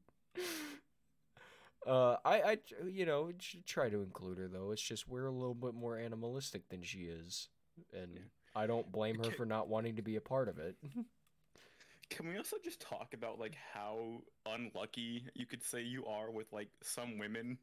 Uh, 1.86 2.16
I, 2.24 2.42
I, 2.42 2.58
you 2.86 3.06
know, 3.06 3.30
try 3.66 3.88
to 3.88 4.02
include 4.02 4.38
her 4.38 4.48
though. 4.48 4.72
It's 4.72 4.82
just 4.82 5.08
we're 5.08 5.26
a 5.26 5.32
little 5.32 5.54
bit 5.54 5.74
more 5.74 5.96
animalistic 5.96 6.68
than 6.68 6.82
she 6.82 7.00
is, 7.00 7.48
and 7.92 8.12
Yeah. 8.14 8.20
I 8.54 8.66
don't 8.66 8.90
blame 8.90 9.18
her 9.18 9.30
for 9.30 9.46
not 9.46 9.68
wanting 9.68 9.96
to 9.96 10.02
be 10.02 10.16
a 10.16 10.20
part 10.20 10.48
of 10.48 10.58
it. 10.58 10.76
Can 12.10 12.28
we 12.28 12.36
also 12.36 12.56
just 12.62 12.80
talk 12.80 13.12
about 13.14 13.38
like 13.38 13.54
how 13.74 14.22
unlucky 14.46 15.24
you 15.34 15.46
could 15.46 15.62
say 15.62 15.82
you 15.82 16.06
are 16.06 16.30
with 16.30 16.46
like 16.52 16.68
some 16.82 17.18
women? 17.18 17.58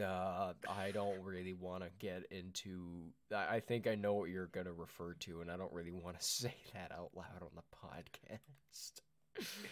Uh, 0.00 0.52
I 0.68 0.90
don't 0.92 1.22
really 1.22 1.52
want 1.52 1.84
to 1.84 1.90
get 1.98 2.24
into. 2.30 3.12
I 3.34 3.56
I 3.56 3.60
think 3.60 3.86
I 3.86 3.94
know 3.94 4.14
what 4.14 4.30
you're 4.30 4.46
gonna 4.46 4.72
refer 4.72 5.14
to, 5.20 5.40
and 5.40 5.50
I 5.50 5.56
don't 5.56 5.72
really 5.72 5.92
want 5.92 6.18
to 6.18 6.24
say 6.24 6.54
that 6.74 6.92
out 6.92 7.10
loud 7.14 7.42
on 7.42 7.50
the 7.54 7.62
podcast. 7.76 9.00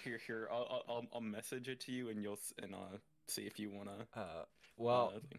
here, 0.04 0.20
here. 0.26 0.48
I'll, 0.50 0.84
I'll, 0.88 1.06
I'll 1.14 1.20
message 1.20 1.68
it 1.68 1.80
to 1.80 1.92
you, 1.92 2.08
and 2.08 2.22
you'll 2.22 2.38
and 2.62 2.74
uh 2.74 2.98
see 3.28 3.42
if 3.42 3.58
you 3.58 3.70
wanna. 3.70 4.06
Uh, 4.14 4.44
well, 4.76 5.12
uh. 5.16 5.36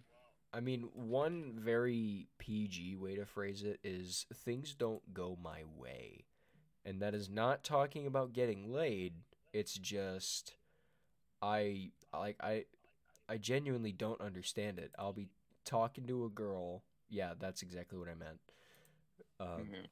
I 0.53 0.59
mean, 0.59 0.89
one 0.93 1.53
very 1.57 2.27
PG 2.37 2.95
way 2.95 3.15
to 3.15 3.25
phrase 3.25 3.63
it 3.63 3.79
is 3.83 4.25
things 4.33 4.73
don't 4.73 5.13
go 5.13 5.37
my 5.41 5.63
way. 5.77 6.25
And 6.85 7.01
that 7.01 7.13
is 7.13 7.29
not 7.29 7.63
talking 7.63 8.07
about 8.07 8.33
getting 8.33 8.71
laid. 8.71 9.13
It's 9.53 9.73
just 9.73 10.55
I 11.41 11.91
like 12.13 12.37
I 12.41 12.65
I 13.29 13.37
genuinely 13.37 13.91
don't 13.91 14.21
understand 14.21 14.79
it. 14.79 14.91
I'll 14.97 15.13
be 15.13 15.29
talking 15.65 16.07
to 16.07 16.25
a 16.25 16.29
girl. 16.29 16.83
Yeah, 17.09 17.33
that's 17.37 17.61
exactly 17.61 17.97
what 17.99 18.07
I 18.09 18.15
meant. 18.15 18.39
Um, 19.39 19.67
Mhm. 19.69 19.87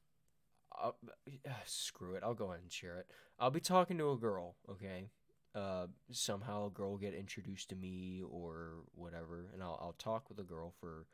I'll, 0.71 0.97
screw 1.65 2.15
it. 2.15 2.24
I'll 2.24 2.33
go 2.33 2.51
ahead 2.51 2.62
and 2.62 2.71
share 2.71 2.97
it. 3.00 3.09
I'll 3.39 3.51
be 3.51 3.59
talking 3.59 3.97
to 3.97 4.12
a 4.12 4.17
girl, 4.17 4.55
okay? 4.69 5.09
Uh, 5.55 5.88
somehow 6.12 6.67
a 6.67 6.69
girl 6.69 6.91
will 6.91 6.97
get 6.97 7.13
introduced 7.13 7.69
to 7.69 7.75
me 7.75 8.21
or 8.29 8.83
whatever, 8.93 9.45
and 9.53 9.63
I'll 9.63 9.79
I'll 9.81 9.95
talk 9.97 10.29
with 10.29 10.39
a 10.39 10.43
girl 10.43 10.74
for 10.81 11.05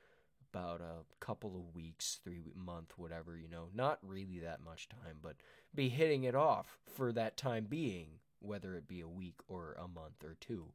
about 0.52 0.82
a 0.82 1.06
couple 1.24 1.56
of 1.56 1.76
weeks, 1.76 2.20
three 2.24 2.52
month, 2.56 2.94
whatever, 2.98 3.38
you 3.38 3.48
know. 3.48 3.68
Not 3.74 4.00
really 4.02 4.40
that 4.40 4.64
much 4.64 4.90
time, 4.90 5.18
but 5.22 5.36
be 5.76 5.90
hitting 5.90 6.24
it 6.24 6.36
off 6.36 6.80
for 6.96 7.12
that 7.14 7.38
time 7.38 7.66
being, 7.70 8.20
whether 8.40 8.76
it 8.76 8.88
be 8.88 9.02
a 9.02 9.08
week 9.08 9.40
or 9.48 9.78
a 9.80 9.88
month 9.88 10.24
or 10.24 10.36
two, 10.40 10.74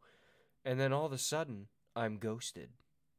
and 0.64 0.78
then 0.78 0.92
all 0.92 1.06
of 1.06 1.12
a 1.12 1.18
sudden 1.18 1.66
I'm 1.96 2.18
ghosted. 2.18 2.70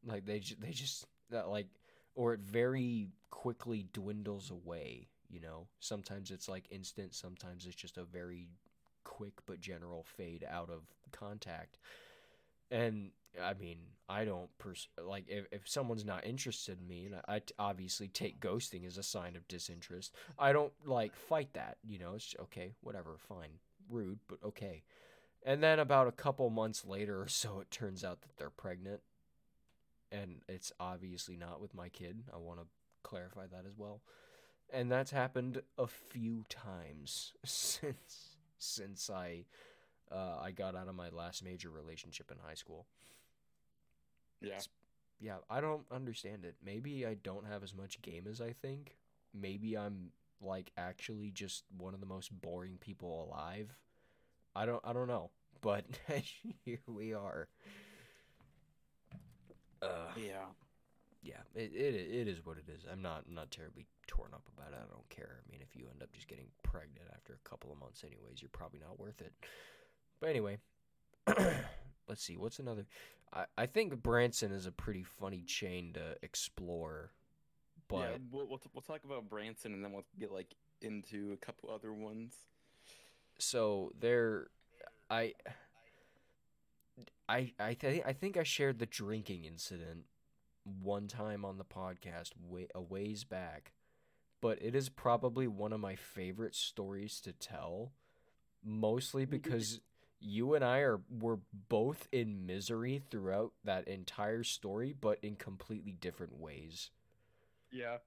Like 0.06 0.26
they 0.26 0.42
they 0.60 0.72
just 0.72 1.06
that 1.30 1.50
like 1.50 1.68
or 2.16 2.34
it 2.34 2.40
very 2.40 3.10
quickly 3.30 3.86
dwindles 3.94 4.50
away 4.50 5.10
you 5.30 5.40
know 5.40 5.68
sometimes 5.80 6.32
it's 6.32 6.48
like 6.48 6.66
instant 6.72 7.14
sometimes 7.14 7.66
it's 7.66 7.76
just 7.76 7.98
a 7.98 8.04
very 8.04 8.48
quick 9.18 9.34
but 9.46 9.60
general 9.60 10.04
fade 10.04 10.46
out 10.50 10.70
of 10.70 10.84
contact. 11.12 11.80
And 12.70 13.12
i 13.44 13.54
mean 13.54 13.78
i 14.10 14.26
don't 14.26 14.50
pers- 14.58 14.88
like 15.04 15.26
if, 15.28 15.46
if 15.52 15.68
someone's 15.68 16.06
not 16.06 16.26
interested 16.26 16.80
in 16.80 16.88
me 16.88 17.06
and 17.06 17.16
I, 17.16 17.36
I 17.36 17.40
t- 17.40 17.54
obviously 17.60 18.08
take 18.08 18.40
ghosting 18.40 18.86
as 18.86 18.98
a 18.98 19.04
sign 19.04 19.36
of 19.36 19.48
disinterest. 19.48 20.14
I 20.40 20.54
don't 20.54 20.74
like 20.86 21.16
fight 21.16 21.54
that 21.54 21.78
you 21.84 22.00
know? 22.00 22.14
It's 22.16 22.36
okay 22.40 22.74
whatever 22.82 23.18
fine 23.18 23.60
rude 23.90 24.20
but 24.28 24.40
okay. 24.44 24.84
And 25.46 25.64
then 25.64 25.80
about 25.80 26.08
a 26.08 26.12
couple 26.12 26.50
months 26.50 26.86
later 26.86 27.22
or 27.22 27.28
so 27.28 27.60
it 27.60 27.72
turns 27.72 28.04
out 28.04 28.22
that 28.22 28.38
they're 28.38 28.50
pregnant. 28.50 29.02
And 30.12 30.42
it's 30.48 30.72
obviously 30.80 31.36
not 31.36 31.62
with 31.62 31.74
my 31.76 31.90
kid. 31.90 32.24
I 32.34 32.38
want 32.38 32.60
to 32.60 32.66
clarify 33.04 33.46
that 33.48 33.66
as 33.68 33.78
well. 33.78 34.02
And 34.72 34.92
that's 34.92 35.12
happened 35.12 35.62
a 35.78 35.88
few 35.88 36.44
times 36.50 37.34
since 37.46 38.37
since 38.60 39.10
I 39.10 39.46
uh, 40.12 40.38
I 40.42 40.52
got 40.52 40.76
out 40.76 40.88
of 40.88 40.96
my 40.96 41.10
last 41.10 41.44
major 41.44 41.70
relationship 41.70 42.32
in 42.32 42.38
high 42.46 42.56
school. 42.56 42.86
Yeah. 44.42 44.60
Yeah, 45.20 45.38
I 45.50 45.62
don't 45.62 45.86
understand 45.92 46.46
it. 46.46 46.56
Maybe 46.64 47.06
I 47.06 47.16
don't 47.16 47.48
have 47.48 47.64
as 47.64 47.74
much 47.74 48.02
game 48.02 48.28
as 48.30 48.40
I 48.40 48.52
think. 48.54 48.98
Maybe 49.34 49.76
I'm 49.78 50.12
like 50.42 50.72
actually 50.78 51.32
just 51.32 51.64
one 51.78 51.94
of 51.96 52.00
the 52.00 52.06
most 52.06 52.30
boring 52.42 52.78
people 52.80 53.28
alive. 53.30 53.76
I 54.56 54.66
don't 54.66 54.82
I 54.84 54.94
don't 54.94 55.08
know, 55.08 55.32
but 55.62 55.86
here 56.66 56.80
we 56.88 57.14
are. 57.14 57.48
Uh, 59.82 60.12
Yeah. 60.16 60.46
Yeah, 61.28 61.44
it, 61.56 61.72
it 61.74 61.94
it 61.94 62.28
is 62.30 62.46
what 62.46 62.58
it 62.58 62.72
is. 62.74 62.86
I'm 62.90 63.02
not 63.02 63.26
I'm 63.28 63.36
not 63.36 63.52
terribly 63.52 63.86
torn 64.08 64.32
up 64.34 64.44
about 64.56 64.72
it. 64.72 64.80
I 64.82 64.90
don't 64.90 65.10
care. 65.10 65.40
I 65.46 65.52
mean, 65.52 65.60
if 65.62 65.76
you 65.76 65.88
end 65.92 66.02
up 66.02 66.14
just 66.14 66.28
getting 66.30 66.48
pregnant 66.64 67.08
after 67.14 67.34
a 67.34 67.50
couple 67.50 67.70
of 67.72 67.78
months, 67.78 68.04
anyways, 68.06 68.42
you're 68.42 68.50
probably 68.54 68.80
not 68.80 68.98
worth 68.98 69.20
it. 69.22 69.34
But 70.22 70.30
anyway, 70.30 70.58
let's 72.08 72.24
see. 72.24 72.38
What's 72.38 72.60
another? 72.60 72.86
I 73.34 73.46
I 73.58 73.66
think 73.66 74.02
Branson 74.02 74.54
is 74.54 74.66
a 74.66 74.72
pretty 74.72 75.04
funny 75.04 75.44
chain 75.44 75.92
to 75.94 76.16
explore, 76.24 77.12
but 77.90 77.98
yeah, 77.98 78.18
we'll, 78.32 78.48
we'll, 78.48 78.60
t- 78.60 78.70
we'll 78.74 78.82
talk 78.82 79.04
about 79.04 79.30
Branson 79.30 79.74
and 79.74 79.84
then 79.84 79.92
we'll 79.92 80.06
get 80.18 80.32
like 80.32 80.56
into 80.82 81.34
a 81.34 81.46
couple 81.46 81.70
other 81.70 81.92
ones. 81.94 82.36
so 83.38 83.92
there, 84.00 84.48
I. 85.10 85.34
I 87.30 87.52
I 87.60 87.74
think 87.74 88.04
I 88.08 88.14
think 88.14 88.38
I 88.38 88.44
shared 88.44 88.80
the 88.80 88.86
drinking 88.86 89.44
incident 89.44 90.06
one 90.82 91.08
time 91.08 91.46
on 91.46 91.58
the 91.58 91.66
podcast 91.66 92.32
way 92.48 92.68
a 92.76 92.82
ways 92.82 93.24
back, 93.24 93.74
but 94.42 94.62
it 94.62 94.76
is 94.76 94.90
probably 94.90 95.48
one 95.48 95.74
of 95.74 95.80
my 95.80 95.96
favorite 95.96 96.56
stories 96.56 97.20
to 97.22 97.32
tell, 97.32 97.94
mostly 98.64 99.26
because 99.26 99.80
you 100.20 100.56
and 100.56 100.64
I 100.64 100.80
are 100.80 101.02
were 101.10 101.40
both 101.70 102.08
in 102.12 102.46
misery 102.46 103.02
throughout 103.10 103.54
that 103.64 103.88
entire 103.88 104.44
story, 104.44 104.96
but 105.00 105.20
in 105.22 105.36
completely 105.36 105.94
different 105.94 106.40
ways. 106.40 106.90
Yeah. 107.72 107.98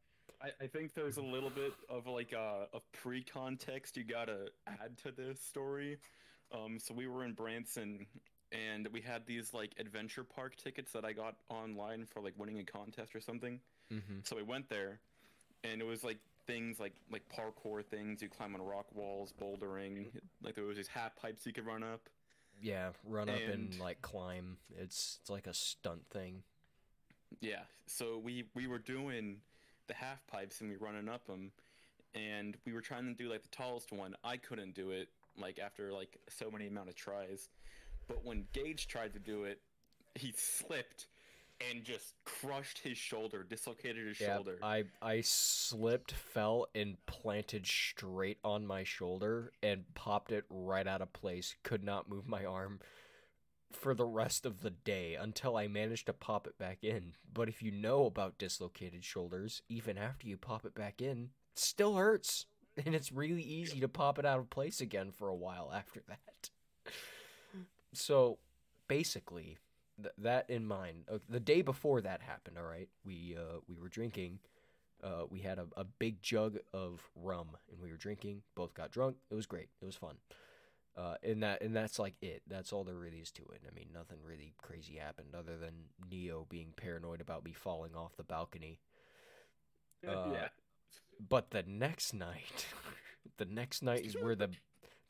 I, 0.42 0.64
I 0.64 0.66
think 0.66 0.94
there's 0.94 1.18
a 1.18 1.22
little 1.22 1.50
bit 1.50 1.72
of 1.88 2.06
like 2.06 2.32
uh, 2.32 2.66
a 2.72 2.80
pre-context 2.92 3.96
you 3.96 4.04
gotta 4.04 4.48
add 4.66 4.96
to 5.04 5.12
this 5.12 5.40
story. 5.40 5.98
Um, 6.52 6.78
so 6.78 6.94
we 6.94 7.06
were 7.06 7.24
in 7.24 7.34
Branson, 7.34 8.06
and 8.52 8.88
we 8.92 9.00
had 9.00 9.26
these 9.26 9.54
like 9.54 9.72
adventure 9.78 10.24
park 10.24 10.56
tickets 10.56 10.92
that 10.92 11.04
I 11.04 11.12
got 11.12 11.36
online 11.48 12.04
for 12.04 12.20
like 12.20 12.34
winning 12.38 12.58
a 12.58 12.64
contest 12.64 13.14
or 13.14 13.20
something. 13.20 13.60
Mm-hmm. 13.92 14.20
So 14.24 14.36
we 14.36 14.42
went 14.42 14.68
there, 14.68 15.00
and 15.64 15.80
it 15.80 15.84
was 15.84 16.04
like 16.04 16.18
things 16.46 16.80
like 16.80 16.94
like 17.10 17.22
parkour 17.28 17.84
things. 17.84 18.22
You 18.22 18.28
climb 18.28 18.54
on 18.54 18.62
rock 18.62 18.86
walls, 18.94 19.32
bouldering. 19.40 20.06
Like 20.42 20.54
there 20.54 20.64
was 20.64 20.76
these 20.76 20.88
half 20.88 21.14
pipes 21.16 21.46
you 21.46 21.52
could 21.52 21.66
run 21.66 21.82
up. 21.82 22.08
Yeah, 22.62 22.90
run 23.04 23.28
up 23.28 23.36
and, 23.36 23.72
And- 23.72 23.80
like 23.80 24.02
climb. 24.02 24.58
It's 24.76 25.18
it's 25.20 25.30
like 25.30 25.46
a 25.46 25.54
stunt 25.54 26.02
thing. 26.10 26.42
Yeah. 27.40 27.62
So 27.86 28.18
we 28.18 28.44
we 28.54 28.66
were 28.66 28.78
doing 28.78 29.36
the 29.86 29.94
half 29.94 30.26
pipes 30.26 30.60
and 30.60 30.70
we 30.70 30.76
running 30.76 31.08
up 31.08 31.26
them, 31.26 31.52
and 32.14 32.56
we 32.64 32.72
were 32.72 32.80
trying 32.80 33.06
to 33.06 33.14
do 33.14 33.30
like 33.30 33.42
the 33.42 33.48
tallest 33.48 33.92
one. 33.92 34.14
I 34.24 34.36
couldn't 34.36 34.74
do 34.74 34.90
it 34.90 35.08
like 35.38 35.58
after 35.58 35.92
like 35.92 36.18
so 36.28 36.50
many 36.50 36.66
amount 36.66 36.88
of 36.88 36.96
tries, 36.96 37.48
but 38.10 38.24
when 38.24 38.44
Gage 38.52 38.88
tried 38.88 39.12
to 39.14 39.20
do 39.20 39.44
it, 39.44 39.60
he 40.16 40.32
slipped 40.36 41.06
and 41.60 41.84
just 41.84 42.14
crushed 42.24 42.78
his 42.78 42.98
shoulder, 42.98 43.44
dislocated 43.44 44.08
his 44.08 44.20
Yeah, 44.20 44.34
shoulder. 44.34 44.58
I 44.62 44.84
I 45.00 45.20
slipped, 45.20 46.12
fell, 46.12 46.66
and 46.74 46.96
planted 47.06 47.66
straight 47.66 48.38
on 48.42 48.66
my 48.66 48.82
shoulder 48.82 49.52
and 49.62 49.84
popped 49.94 50.32
it 50.32 50.44
right 50.50 50.86
out 50.86 51.02
of 51.02 51.12
place. 51.12 51.54
Could 51.62 51.84
not 51.84 52.08
move 52.08 52.26
my 52.26 52.44
arm 52.44 52.80
for 53.70 53.94
the 53.94 54.06
rest 54.06 54.44
of 54.44 54.62
the 54.62 54.70
day 54.70 55.14
until 55.14 55.56
I 55.56 55.68
managed 55.68 56.06
to 56.06 56.12
pop 56.12 56.48
it 56.48 56.58
back 56.58 56.82
in. 56.82 57.12
But 57.32 57.48
if 57.48 57.62
you 57.62 57.70
know 57.70 58.06
about 58.06 58.38
dislocated 58.38 59.04
shoulders, 59.04 59.62
even 59.68 59.96
after 59.96 60.26
you 60.26 60.36
pop 60.36 60.64
it 60.64 60.74
back 60.74 61.00
in, 61.00 61.30
it 61.52 61.58
still 61.60 61.94
hurts. 61.94 62.46
And 62.84 62.94
it's 62.94 63.12
really 63.12 63.42
easy 63.42 63.80
to 63.80 63.88
pop 63.88 64.18
it 64.18 64.24
out 64.24 64.38
of 64.38 64.48
place 64.48 64.80
again 64.80 65.10
for 65.10 65.28
a 65.28 65.34
while 65.34 65.70
after 65.74 66.00
that. 66.08 66.50
So 67.92 68.38
basically, 68.88 69.58
th- 70.00 70.14
that 70.18 70.48
in 70.48 70.66
mind, 70.66 71.04
uh, 71.12 71.18
the 71.28 71.40
day 71.40 71.62
before 71.62 72.00
that 72.00 72.22
happened, 72.22 72.58
all 72.58 72.64
right, 72.64 72.88
we 73.04 73.36
uh, 73.38 73.58
we 73.68 73.76
were 73.78 73.88
drinking. 73.88 74.38
Uh, 75.02 75.24
we 75.30 75.40
had 75.40 75.58
a, 75.58 75.66
a 75.78 75.84
big 75.84 76.20
jug 76.20 76.58
of 76.74 77.00
rum, 77.16 77.56
and 77.70 77.80
we 77.80 77.90
were 77.90 77.96
drinking. 77.96 78.42
Both 78.54 78.74
got 78.74 78.90
drunk. 78.90 79.16
It 79.30 79.34
was 79.34 79.46
great. 79.46 79.68
It 79.80 79.86
was 79.86 79.96
fun. 79.96 80.16
Uh, 80.96 81.14
and 81.22 81.42
that 81.42 81.62
and 81.62 81.74
that's 81.74 81.98
like 81.98 82.14
it. 82.20 82.42
That's 82.46 82.72
all 82.72 82.84
there 82.84 82.96
really 82.96 83.18
is 83.18 83.30
to 83.32 83.42
it. 83.42 83.62
I 83.66 83.74
mean, 83.74 83.86
nothing 83.94 84.18
really 84.22 84.54
crazy 84.58 84.96
happened 84.96 85.34
other 85.38 85.56
than 85.56 85.72
Neo 86.10 86.46
being 86.48 86.72
paranoid 86.76 87.20
about 87.20 87.44
me 87.44 87.52
falling 87.52 87.94
off 87.94 88.16
the 88.16 88.24
balcony. 88.24 88.80
uh, 90.08 90.26
yeah. 90.32 90.48
But 91.28 91.50
the 91.50 91.62
next 91.62 92.12
night, 92.12 92.66
the 93.36 93.44
next 93.44 93.82
night 93.82 94.04
is 94.04 94.14
where 94.14 94.34
the 94.34 94.50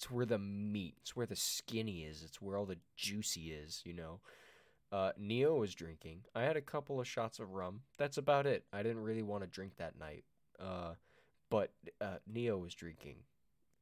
it's 0.00 0.10
where 0.10 0.24
the 0.24 0.38
meat, 0.38 0.94
it's 1.02 1.14
where 1.14 1.26
the 1.26 1.36
skinny 1.36 2.04
is, 2.04 2.22
it's 2.22 2.40
where 2.40 2.56
all 2.56 2.64
the 2.64 2.78
juicy 2.96 3.52
is, 3.52 3.82
you 3.84 3.92
know. 3.92 4.20
Uh, 4.90 5.12
Neo 5.18 5.56
was 5.56 5.74
drinking. 5.74 6.22
I 6.34 6.40
had 6.44 6.56
a 6.56 6.62
couple 6.62 6.98
of 6.98 7.06
shots 7.06 7.38
of 7.38 7.50
rum. 7.50 7.82
That's 7.98 8.16
about 8.16 8.46
it. 8.46 8.64
I 8.72 8.82
didn't 8.82 9.02
really 9.02 9.22
want 9.22 9.42
to 9.42 9.46
drink 9.46 9.72
that 9.76 9.98
night. 10.00 10.24
Uh, 10.58 10.94
but 11.50 11.72
uh, 12.00 12.16
Neo 12.26 12.56
was 12.56 12.74
drinking, 12.74 13.16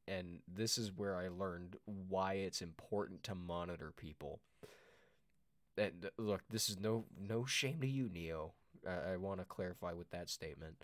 and 0.09 0.39
this 0.45 0.77
is 0.77 0.91
where 0.91 1.15
I 1.15 1.29
learned 1.29 1.77
why 1.85 2.33
it's 2.33 2.61
important 2.61 3.23
to 3.23 3.33
monitor 3.33 3.93
people. 3.95 4.41
And 5.77 6.03
uh, 6.03 6.21
look, 6.21 6.41
this 6.49 6.69
is 6.69 6.81
no 6.81 7.05
no 7.17 7.45
shame 7.45 7.79
to 7.79 7.87
you, 7.87 8.09
Neo. 8.09 8.51
I, 8.85 9.13
I 9.13 9.17
want 9.17 9.39
to 9.39 9.45
clarify 9.45 9.93
with 9.93 10.09
that 10.09 10.29
statement. 10.29 10.75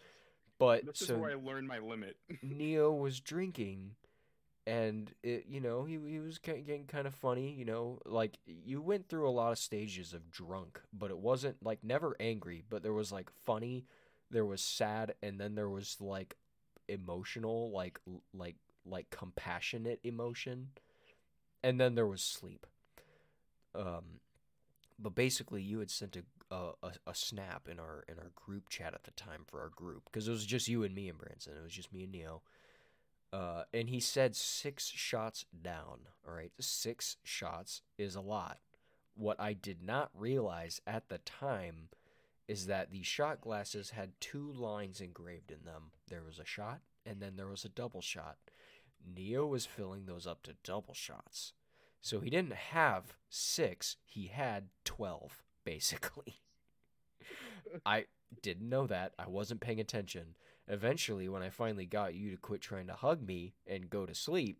But 0.58 0.86
This 0.86 1.00
so 1.00 1.16
is 1.16 1.20
where 1.20 1.32
I 1.32 1.36
learned 1.36 1.68
my 1.68 1.80
limit. 1.80 2.16
Neo 2.42 2.94
was 2.94 3.20
drinking, 3.20 3.96
and 4.68 5.12
it, 5.24 5.46
you 5.48 5.62
know, 5.62 5.84
he 5.86 6.00
he 6.08 6.20
was 6.20 6.38
getting 6.40 6.86
kind 6.88 7.08
of 7.08 7.16
funny. 7.16 7.52
You 7.52 7.66
know, 7.66 8.00
like 8.06 8.40
you 8.46 8.82
went 8.82 9.08
through 9.10 9.30
a 9.30 9.32
lot 9.32 9.52
of 9.52 9.60
stages 9.60 10.14
of 10.14 10.32
drunk, 10.32 10.82
but 10.94 11.12
it 11.12 11.18
wasn't 11.20 11.64
like 11.64 11.84
never 11.84 12.16
angry. 12.20 12.64
But 12.70 12.84
there 12.84 12.94
was 12.94 13.12
like 13.12 13.30
funny, 13.46 13.86
there 14.32 14.46
was 14.46 14.62
sad, 14.62 15.16
and 15.22 15.40
then 15.40 15.56
there 15.56 15.70
was 15.70 15.98
like 16.02 16.36
emotional, 16.88 17.72
like 17.72 18.00
like 18.34 18.56
like 18.86 19.10
compassionate 19.10 20.00
emotion. 20.04 20.70
and 21.64 21.80
then 21.80 21.96
there 21.96 22.08
was 22.08 22.22
sleep. 22.24 22.66
Um, 23.74 24.20
but 25.00 25.16
basically, 25.16 25.62
you 25.62 25.80
had 25.80 25.92
sent 25.92 26.18
a, 26.18 26.56
a 26.56 26.92
a, 27.08 27.16
snap 27.16 27.68
in 27.70 27.80
our 27.80 28.04
in 28.08 28.20
our 28.20 28.32
group 28.36 28.70
chat 28.70 28.94
at 28.94 29.04
the 29.04 29.12
time 29.12 29.44
for 29.48 29.62
our 29.62 29.70
group 29.70 30.06
because 30.06 30.28
it 30.28 30.32
was 30.32 30.46
just 30.46 30.68
you 30.68 30.84
and 30.84 30.96
me 30.96 31.10
and 31.10 31.18
Branson. 31.20 31.54
It 31.60 31.64
was 31.64 31.74
just 31.74 31.94
me 31.94 32.04
and 32.04 32.12
Neo. 32.12 32.42
Uh, 33.36 33.64
and 33.74 33.90
he 33.90 34.00
said 34.00 34.34
six 34.34 34.88
shots 34.88 35.44
down. 35.62 36.08
All 36.26 36.34
right, 36.34 36.54
six 36.62 37.18
shots 37.26 37.82
is 37.98 38.16
a 38.16 38.22
lot. 38.22 38.60
What 39.14 39.38
I 39.42 39.52
did 39.52 39.84
not 39.84 40.10
realize 40.14 40.80
at 40.88 41.10
the 41.10 41.18
time 41.18 41.90
is 42.48 42.68
that 42.68 42.92
the 42.92 43.04
shot 43.04 43.42
glasses 43.42 43.90
had 43.90 44.14
two 44.22 44.54
lines 44.54 45.02
engraved 45.02 45.52
in 45.52 45.66
them. 45.66 45.92
There 46.08 46.24
was 46.26 46.40
a 46.40 46.46
shot, 46.46 46.80
and 47.06 47.22
then 47.22 47.36
there 47.36 47.48
was 47.48 47.66
a 47.66 47.70
double 47.70 48.00
shot. 48.00 48.38
Neo 49.06 49.46
was 49.46 49.66
filling 49.66 50.06
those 50.06 50.26
up 50.26 50.42
to 50.44 50.56
double 50.64 50.94
shots. 50.94 51.52
So 52.02 52.22
he 52.22 52.30
didn't 52.30 52.54
have 52.54 53.18
six, 53.30 53.98
he 54.06 54.28
had 54.28 54.70
12, 54.86 55.44
basically. 55.66 56.40
I 57.86 58.06
didn't 58.42 58.70
know 58.70 58.88
that. 58.88 59.12
I 59.20 59.28
wasn't 59.28 59.60
paying 59.60 59.82
attention. 59.82 60.38
Eventually, 60.68 61.30
when 61.30 61.44
I 61.44 61.50
finally 61.50 61.86
got 61.86 62.16
you 62.16 62.32
to 62.32 62.38
quit 62.38 62.62
trying 62.62 62.88
to 62.88 62.94
hug 62.94 63.26
me 63.26 63.54
and 63.68 63.90
go 63.90 64.06
to 64.06 64.16
sleep, 64.16 64.60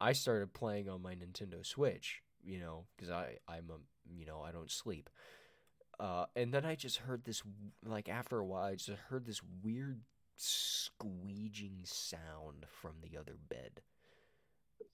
I 0.00 0.12
started 0.12 0.54
playing 0.54 0.88
on 0.88 1.02
my 1.02 1.14
Nintendo 1.14 1.66
Switch, 1.66 2.22
you 2.42 2.60
know, 2.60 2.84
because 2.96 3.10
I, 3.10 3.38
I'm 3.48 3.70
a, 3.70 3.78
you 4.16 4.26
know, 4.26 4.40
I 4.40 4.52
don't 4.52 4.70
sleep. 4.70 5.10
Uh, 5.98 6.26
and 6.36 6.54
then 6.54 6.64
I 6.64 6.76
just 6.76 6.98
heard 6.98 7.24
this, 7.24 7.42
like, 7.84 8.08
after 8.08 8.38
a 8.38 8.44
while, 8.44 8.64
I 8.64 8.76
just 8.76 8.90
heard 9.08 9.26
this 9.26 9.42
weird 9.62 10.00
squeeging 10.38 11.84
sound 11.84 12.64
from 12.80 12.94
the 13.02 13.18
other 13.18 13.36
bed. 13.48 13.82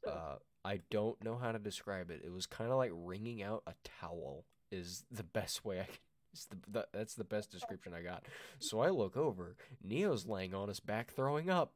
Uh, 0.07 0.37
I 0.65 0.81
don't 0.91 1.23
know 1.23 1.37
how 1.37 1.53
to 1.53 1.59
describe 1.59 2.11
it. 2.11 2.23
It 2.25 2.33
was 2.33 2.47
kind 2.47 2.71
of 2.71 2.77
like 2.77 2.91
wringing 2.93 3.43
out 3.43 3.63
a 3.67 3.75
towel. 4.01 4.45
Is 4.73 5.05
the 5.11 5.23
best 5.39 5.65
way 5.65 5.81
I 5.81 5.85
can. 5.85 5.97
The, 6.45 6.57
the, 6.71 6.87
that's 6.93 7.15
the 7.15 7.25
best 7.25 7.51
description 7.51 7.95
I 7.95 8.03
got. 8.03 8.25
So 8.59 8.81
I 8.81 8.91
look 8.91 9.17
over. 9.17 9.57
Neo's 9.83 10.27
laying 10.27 10.55
on 10.55 10.69
his 10.69 10.81
back, 10.81 11.13
throwing 11.13 11.49
up. 11.49 11.73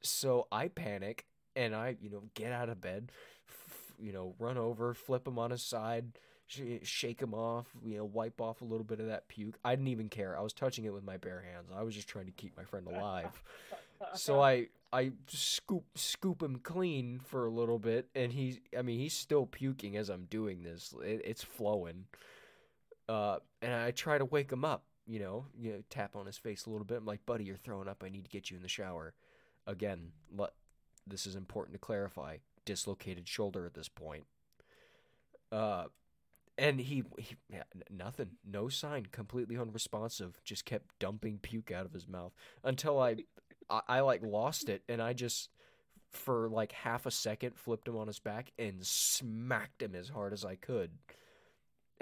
So 0.00 0.48
I 0.50 0.68
panic 0.68 1.26
and 1.54 1.74
I, 1.74 1.96
you 2.00 2.10
know, 2.10 2.24
get 2.34 2.52
out 2.52 2.68
of 2.68 2.80
bed, 2.80 3.12
f- 3.48 3.94
you 4.00 4.12
know, 4.12 4.34
run 4.38 4.58
over, 4.58 4.94
flip 4.94 5.26
him 5.26 5.38
on 5.38 5.52
his 5.52 5.62
side, 5.62 6.18
sh- 6.46 6.82
shake 6.82 7.20
him 7.20 7.34
off, 7.34 7.66
you 7.84 7.98
know, 7.98 8.04
wipe 8.04 8.40
off 8.40 8.62
a 8.62 8.64
little 8.64 8.84
bit 8.84 9.00
of 9.00 9.06
that 9.06 9.28
puke. 9.28 9.56
I 9.64 9.76
didn't 9.76 9.88
even 9.88 10.08
care. 10.08 10.36
I 10.36 10.42
was 10.42 10.52
touching 10.52 10.84
it 10.84 10.92
with 10.92 11.04
my 11.04 11.18
bare 11.18 11.44
hands. 11.52 11.70
I 11.74 11.82
was 11.82 11.94
just 11.94 12.08
trying 12.08 12.26
to 12.26 12.32
keep 12.32 12.56
my 12.56 12.64
friend 12.64 12.86
alive. 12.88 13.42
so 14.14 14.40
I 14.40 14.68
I 14.92 15.12
scoop 15.28 15.84
scoop 15.94 16.42
him 16.42 16.56
clean 16.56 17.20
for 17.24 17.46
a 17.46 17.50
little 17.50 17.78
bit, 17.78 18.08
and 18.14 18.32
he's 18.32 18.58
I 18.76 18.82
mean 18.82 18.98
he's 18.98 19.14
still 19.14 19.46
puking 19.46 19.96
as 19.96 20.08
I'm 20.10 20.24
doing 20.24 20.62
this. 20.62 20.94
It, 21.02 21.22
it's 21.24 21.42
flowing. 21.42 22.04
Uh, 23.08 23.38
and 23.60 23.72
I 23.72 23.90
try 23.90 24.18
to 24.18 24.24
wake 24.24 24.52
him 24.52 24.64
up. 24.64 24.84
You 25.06 25.18
know, 25.18 25.46
you 25.58 25.72
know, 25.72 25.82
tap 25.90 26.14
on 26.14 26.26
his 26.26 26.38
face 26.38 26.66
a 26.66 26.70
little 26.70 26.84
bit. 26.84 26.98
I'm 26.98 27.06
like, 27.06 27.26
buddy, 27.26 27.44
you're 27.44 27.56
throwing 27.56 27.88
up. 27.88 28.02
I 28.04 28.08
need 28.08 28.24
to 28.24 28.30
get 28.30 28.50
you 28.50 28.56
in 28.56 28.62
the 28.62 28.68
shower. 28.68 29.14
Again, 29.66 30.12
let, 30.34 30.50
this 31.06 31.26
is 31.26 31.34
important 31.34 31.74
to 31.74 31.80
clarify. 31.80 32.36
Dislocated 32.64 33.26
shoulder 33.26 33.66
at 33.66 33.74
this 33.74 33.88
point. 33.88 34.24
Uh, 35.50 35.86
and 36.56 36.80
he, 36.80 37.02
he 37.18 37.36
nothing, 37.90 38.30
no 38.48 38.68
sign, 38.68 39.06
completely 39.10 39.56
unresponsive. 39.56 40.38
Just 40.44 40.64
kept 40.64 40.98
dumping 40.98 41.38
puke 41.38 41.72
out 41.72 41.86
of 41.86 41.92
his 41.92 42.06
mouth 42.06 42.32
until 42.62 43.00
I 43.00 43.16
I, 43.68 43.80
I 43.88 44.00
like 44.00 44.22
lost 44.22 44.68
it 44.68 44.82
and 44.88 45.00
I 45.02 45.12
just 45.12 45.48
for 46.10 46.48
like 46.48 46.72
half 46.72 47.06
a 47.06 47.10
second 47.10 47.56
flipped 47.56 47.88
him 47.88 47.96
on 47.96 48.06
his 48.06 48.18
back 48.18 48.52
and 48.58 48.84
smacked 48.86 49.82
him 49.82 49.94
as 49.94 50.10
hard 50.10 50.32
as 50.32 50.44
I 50.44 50.56
could. 50.56 50.90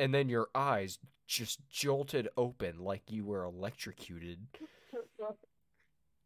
And 0.00 0.14
then 0.14 0.30
your 0.30 0.48
eyes 0.54 0.98
just 1.26 1.60
jolted 1.68 2.26
open 2.38 2.78
like 2.80 3.02
you 3.10 3.24
were 3.26 3.44
electrocuted. 3.44 4.38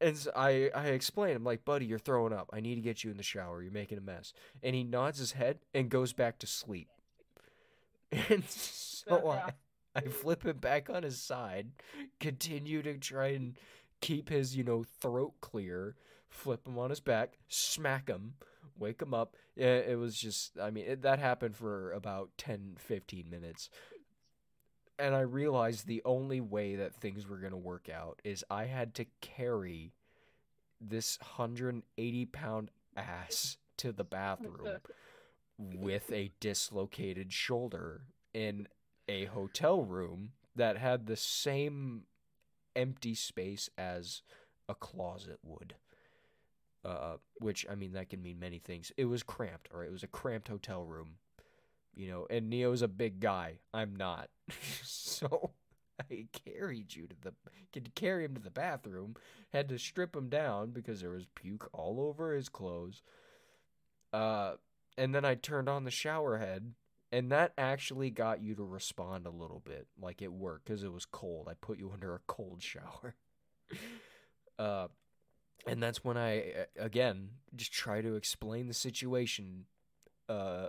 And 0.00 0.28
I, 0.37 0.70
I 0.74 0.87
explained, 0.88 1.37
I'm 1.37 1.44
like, 1.44 1.64
buddy, 1.64 1.84
you're 1.84 1.98
throwing 1.98 2.32
up. 2.32 2.50
I 2.52 2.60
need 2.60 2.76
to 2.76 2.80
get 2.80 3.02
you 3.02 3.10
in 3.10 3.16
the 3.16 3.24
shower. 3.24 3.62
You're 3.62 3.72
making 3.72 3.98
a 3.98 4.00
mess. 4.00 4.32
And 4.62 4.76
he 4.76 4.84
nods 4.84 5.18
his 5.18 5.32
head 5.32 5.58
and 5.74 5.90
goes 5.90 6.12
back 6.12 6.38
to 6.38 6.46
sleep. 6.46 6.88
And 8.28 8.44
so 8.48 9.28
I, 9.28 9.50
I 9.96 10.02
flip 10.02 10.44
him 10.46 10.58
back 10.58 10.88
on 10.88 11.02
his 11.02 11.20
side, 11.20 11.72
continue 12.20 12.80
to 12.82 12.96
try 12.96 13.28
and 13.28 13.56
keep 14.00 14.28
his, 14.28 14.56
you 14.56 14.62
know, 14.62 14.84
throat 15.00 15.32
clear, 15.40 15.96
flip 16.28 16.64
him 16.64 16.78
on 16.78 16.90
his 16.90 17.00
back, 17.00 17.38
smack 17.48 18.08
him, 18.08 18.34
wake 18.78 19.00
him 19.00 19.14
up. 19.14 19.37
It, 19.56 19.87
it 19.90 19.98
was 19.98 20.16
just, 20.16 20.58
I 20.60 20.70
mean, 20.70 20.84
it, 20.87 21.02
that 21.02 21.18
happened 21.18 21.56
for 21.56 21.92
about 21.92 22.30
10, 22.38 22.76
15 22.78 23.30
minutes. 23.30 23.70
And 24.98 25.14
I 25.14 25.20
realized 25.20 25.87
the 25.87 26.02
only 26.04 26.40
way 26.40 26.76
that 26.76 26.94
things 26.94 27.26
were 27.26 27.38
going 27.38 27.52
to 27.52 27.56
work 27.56 27.88
out 27.88 28.20
is 28.24 28.44
I 28.48 28.66
had 28.66 28.94
to 28.94 29.06
carry 29.20 29.92
this 30.80 31.18
180 31.20 32.26
pound 32.26 32.70
ass 32.96 33.56
to 33.78 33.90
the 33.92 34.04
bathroom 34.04 34.78
with 35.58 36.12
a 36.12 36.30
dislocated 36.40 37.32
shoulder 37.32 38.02
in 38.32 38.68
a 39.08 39.26
hotel 39.26 39.82
room 39.84 40.32
that 40.56 40.78
had 40.78 41.06
the 41.06 41.16
same 41.16 42.02
empty 42.76 43.14
space 43.14 43.68
as 43.76 44.22
a 44.68 44.74
closet 44.74 45.38
would. 45.42 45.74
Uh, 46.85 47.16
which 47.37 47.64
I 47.70 47.75
mean 47.75 47.92
that 47.92 48.11
can 48.11 48.23
mean 48.23 48.38
many 48.38 48.59
things. 48.59 48.92
It 48.97 49.07
was 49.07 49.23
cramped, 49.23 49.68
or 49.73 49.85
it 49.85 49.92
was 49.92 50.03
a 50.03 50.09
cramped 50.09 50.49
hotel 50.49 50.85
room, 50.85 51.16
you 51.94 52.09
know. 52.09 52.27
And 52.29 52.51
Neo's 52.51 52.83
a 52.83 52.88
big 52.88 53.20
guy. 53.20 53.59
I'm 53.73 53.97
not, 53.97 54.29
so 54.83 55.53
I 56.11 56.27
carried 56.44 56.94
you 56.94 57.07
to 57.07 57.16
the 57.23 57.33
could 57.73 57.94
carry 57.94 58.25
him 58.25 58.35
to 58.35 58.40
the 58.40 58.51
bathroom. 58.51 59.16
Had 59.53 59.68
to 59.70 59.79
strip 59.79 60.14
him 60.14 60.29
down 60.29 60.70
because 60.70 61.01
there 61.01 61.11
was 61.11 61.27
puke 61.35 61.68
all 61.73 62.01
over 62.01 62.35
his 62.35 62.49
clothes. 62.49 63.03
Uh, 64.12 64.55
and 64.97 65.14
then 65.14 65.25
I 65.25 65.35
turned 65.35 65.68
on 65.68 65.85
the 65.85 65.90
shower 65.90 66.38
head, 66.38 66.75
and 67.11 67.33
that 67.33 67.53
actually 67.59 68.11
got 68.11 68.42
you 68.42 68.55
to 68.55 68.62
respond 68.62 69.27
a 69.27 69.31
little 69.31 69.61
bit, 69.64 69.88
like 70.01 70.23
it 70.23 70.33
worked 70.33 70.66
because 70.66 70.85
it 70.85 70.92
was 70.92 71.05
cold. 71.05 71.49
I 71.51 71.55
put 71.55 71.79
you 71.79 71.90
under 71.92 72.14
a 72.14 72.20
cold 72.27 72.62
shower. 72.62 73.14
uh, 74.59 74.88
and 75.66 75.82
that's 75.82 76.04
when 76.04 76.16
I 76.16 76.66
again 76.78 77.30
just 77.54 77.72
try 77.72 78.00
to 78.00 78.14
explain 78.14 78.68
the 78.68 78.74
situation, 78.74 79.66
uh, 80.28 80.68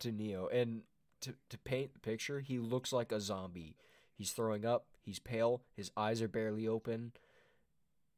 to 0.00 0.12
Neo, 0.12 0.48
and 0.48 0.82
to 1.22 1.34
to 1.48 1.58
paint 1.58 1.94
the 1.94 2.00
picture, 2.00 2.40
he 2.40 2.58
looks 2.58 2.92
like 2.92 3.12
a 3.12 3.20
zombie. 3.20 3.76
He's 4.14 4.32
throwing 4.32 4.64
up. 4.64 4.86
He's 5.02 5.18
pale. 5.18 5.62
His 5.74 5.90
eyes 5.96 6.20
are 6.22 6.28
barely 6.28 6.68
open, 6.68 7.12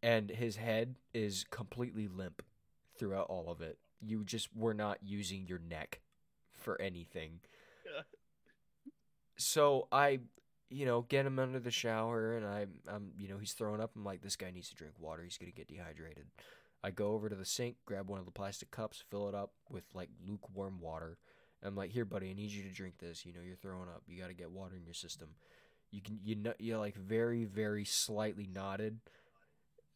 and 0.02 0.30
his 0.30 0.56
head 0.56 0.96
is 1.14 1.44
completely 1.50 2.08
limp 2.08 2.42
throughout 2.96 3.26
all 3.28 3.50
of 3.50 3.60
it 3.60 3.78
you 4.02 4.24
just 4.24 4.54
were 4.54 4.74
not 4.74 4.98
using 5.02 5.46
your 5.46 5.60
neck 5.60 6.00
for 6.50 6.80
anything. 6.80 7.40
so 9.36 9.86
I, 9.92 10.20
you 10.72 10.86
know, 10.86 11.02
get 11.02 11.26
him 11.26 11.38
under 11.38 11.60
the 11.60 11.70
shower 11.70 12.36
and 12.36 12.46
I, 12.46 12.66
I'm, 12.88 13.12
you 13.16 13.28
know, 13.28 13.38
he's 13.38 13.52
throwing 13.52 13.80
up. 13.80 13.92
I'm 13.94 14.04
like, 14.04 14.22
this 14.22 14.36
guy 14.36 14.50
needs 14.50 14.68
to 14.70 14.74
drink 14.74 14.94
water. 14.98 15.22
He's 15.22 15.38
gonna 15.38 15.52
get 15.52 15.68
dehydrated. 15.68 16.26
I 16.84 16.90
go 16.90 17.12
over 17.12 17.28
to 17.28 17.36
the 17.36 17.44
sink, 17.44 17.76
grab 17.86 18.08
one 18.08 18.18
of 18.18 18.24
the 18.24 18.32
plastic 18.32 18.70
cups, 18.70 19.04
fill 19.10 19.28
it 19.28 19.34
up 19.34 19.52
with 19.70 19.84
like 19.94 20.08
lukewarm 20.26 20.80
water. 20.80 21.18
I'm 21.64 21.76
like, 21.76 21.90
here, 21.90 22.04
buddy, 22.04 22.30
I 22.30 22.34
need 22.34 22.50
you 22.50 22.64
to 22.64 22.70
drink 22.70 22.98
this. 22.98 23.24
You 23.24 23.32
know, 23.32 23.40
you're 23.46 23.56
throwing 23.56 23.88
up. 23.88 24.02
You 24.08 24.20
got 24.20 24.28
to 24.28 24.34
get 24.34 24.50
water 24.50 24.74
in 24.76 24.84
your 24.84 24.94
system. 24.94 25.28
You 25.92 26.00
can, 26.00 26.18
you 26.24 26.34
know, 26.34 26.54
you 26.58 26.76
like 26.78 26.96
very, 26.96 27.44
very 27.44 27.84
slightly 27.84 28.48
nodded. 28.52 28.98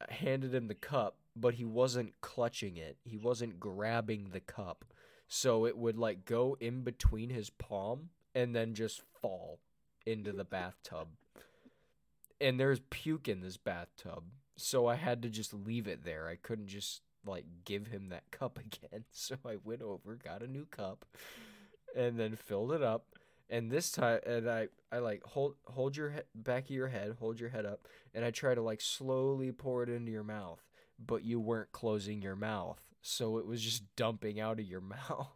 I 0.01 0.12
handed 0.12 0.55
him 0.55 0.69
the 0.69 0.75
cup, 0.75 1.17
but 1.35 1.55
he 1.55 1.65
wasn't 1.65 2.21
clutching 2.21 2.77
it. 2.77 2.99
He 3.03 3.17
wasn't 3.17 3.59
grabbing 3.59 4.31
the 4.33 4.41
cup. 4.41 4.85
So 5.27 5.67
it 5.67 5.77
would 5.77 5.99
like 5.99 6.25
go 6.25 6.57
in 6.61 6.83
between 6.83 7.31
his 7.31 7.51
palm 7.51 8.11
and 8.35 8.55
then 8.55 8.75
just 8.75 9.03
fall 9.21 9.59
into 10.07 10.33
the 10.33 10.45
bathtub. 10.45 11.09
And 12.40 12.61
there's 12.61 12.81
puke 12.90 13.29
in 13.29 13.40
this 13.40 13.57
bathtub. 13.57 14.25
So 14.57 14.87
I 14.87 14.95
had 14.95 15.23
to 15.23 15.29
just 15.29 15.53
leave 15.53 15.87
it 15.87 16.05
there. 16.05 16.29
I 16.29 16.37
couldn't 16.37 16.69
just 16.69 17.03
like 17.27 17.45
give 17.64 17.88
him 17.88 18.09
that 18.11 18.31
cup 18.31 18.59
again. 18.59 19.05
So 19.11 19.37
I 19.45 19.57
went 19.62 19.83
over, 19.83 20.14
got 20.14 20.42
a 20.42 20.47
new 20.47 20.66
cup, 20.66 21.05
and 21.95 22.19
then 22.19 22.37
filled 22.37 22.73
it 22.73 22.83
up. 22.83 23.07
And 23.49 23.71
this 23.71 23.92
time, 23.92 24.21
and 24.27 24.51
I, 24.51 24.69
I 24.90 24.99
like 24.99 25.23
hold 25.23 25.55
hold 25.66 25.97
your 25.97 26.11
he- 26.11 26.21
back 26.35 26.64
of 26.64 26.71
your 26.71 26.88
head, 26.88 27.16
hold 27.21 27.38
your 27.38 27.51
head 27.51 27.64
up, 27.64 27.87
and 28.12 28.25
I 28.25 28.31
try 28.31 28.55
to 28.55 28.62
like 28.62 28.81
slowly 28.81 29.53
pour 29.53 29.83
it 29.83 29.88
into 29.88 30.11
your 30.11 30.25
mouth 30.25 30.62
but 30.99 31.25
you 31.25 31.40
weren't 31.40 31.73
closing 31.73 32.23
your 32.23 32.37
mouth. 32.37 32.81
So 33.03 33.38
it 33.38 33.47
was 33.47 33.62
just 33.62 33.83
dumping 33.97 34.40
out 34.40 34.59
of 34.59 34.66
your 34.66 34.81
mouth. 35.09 35.29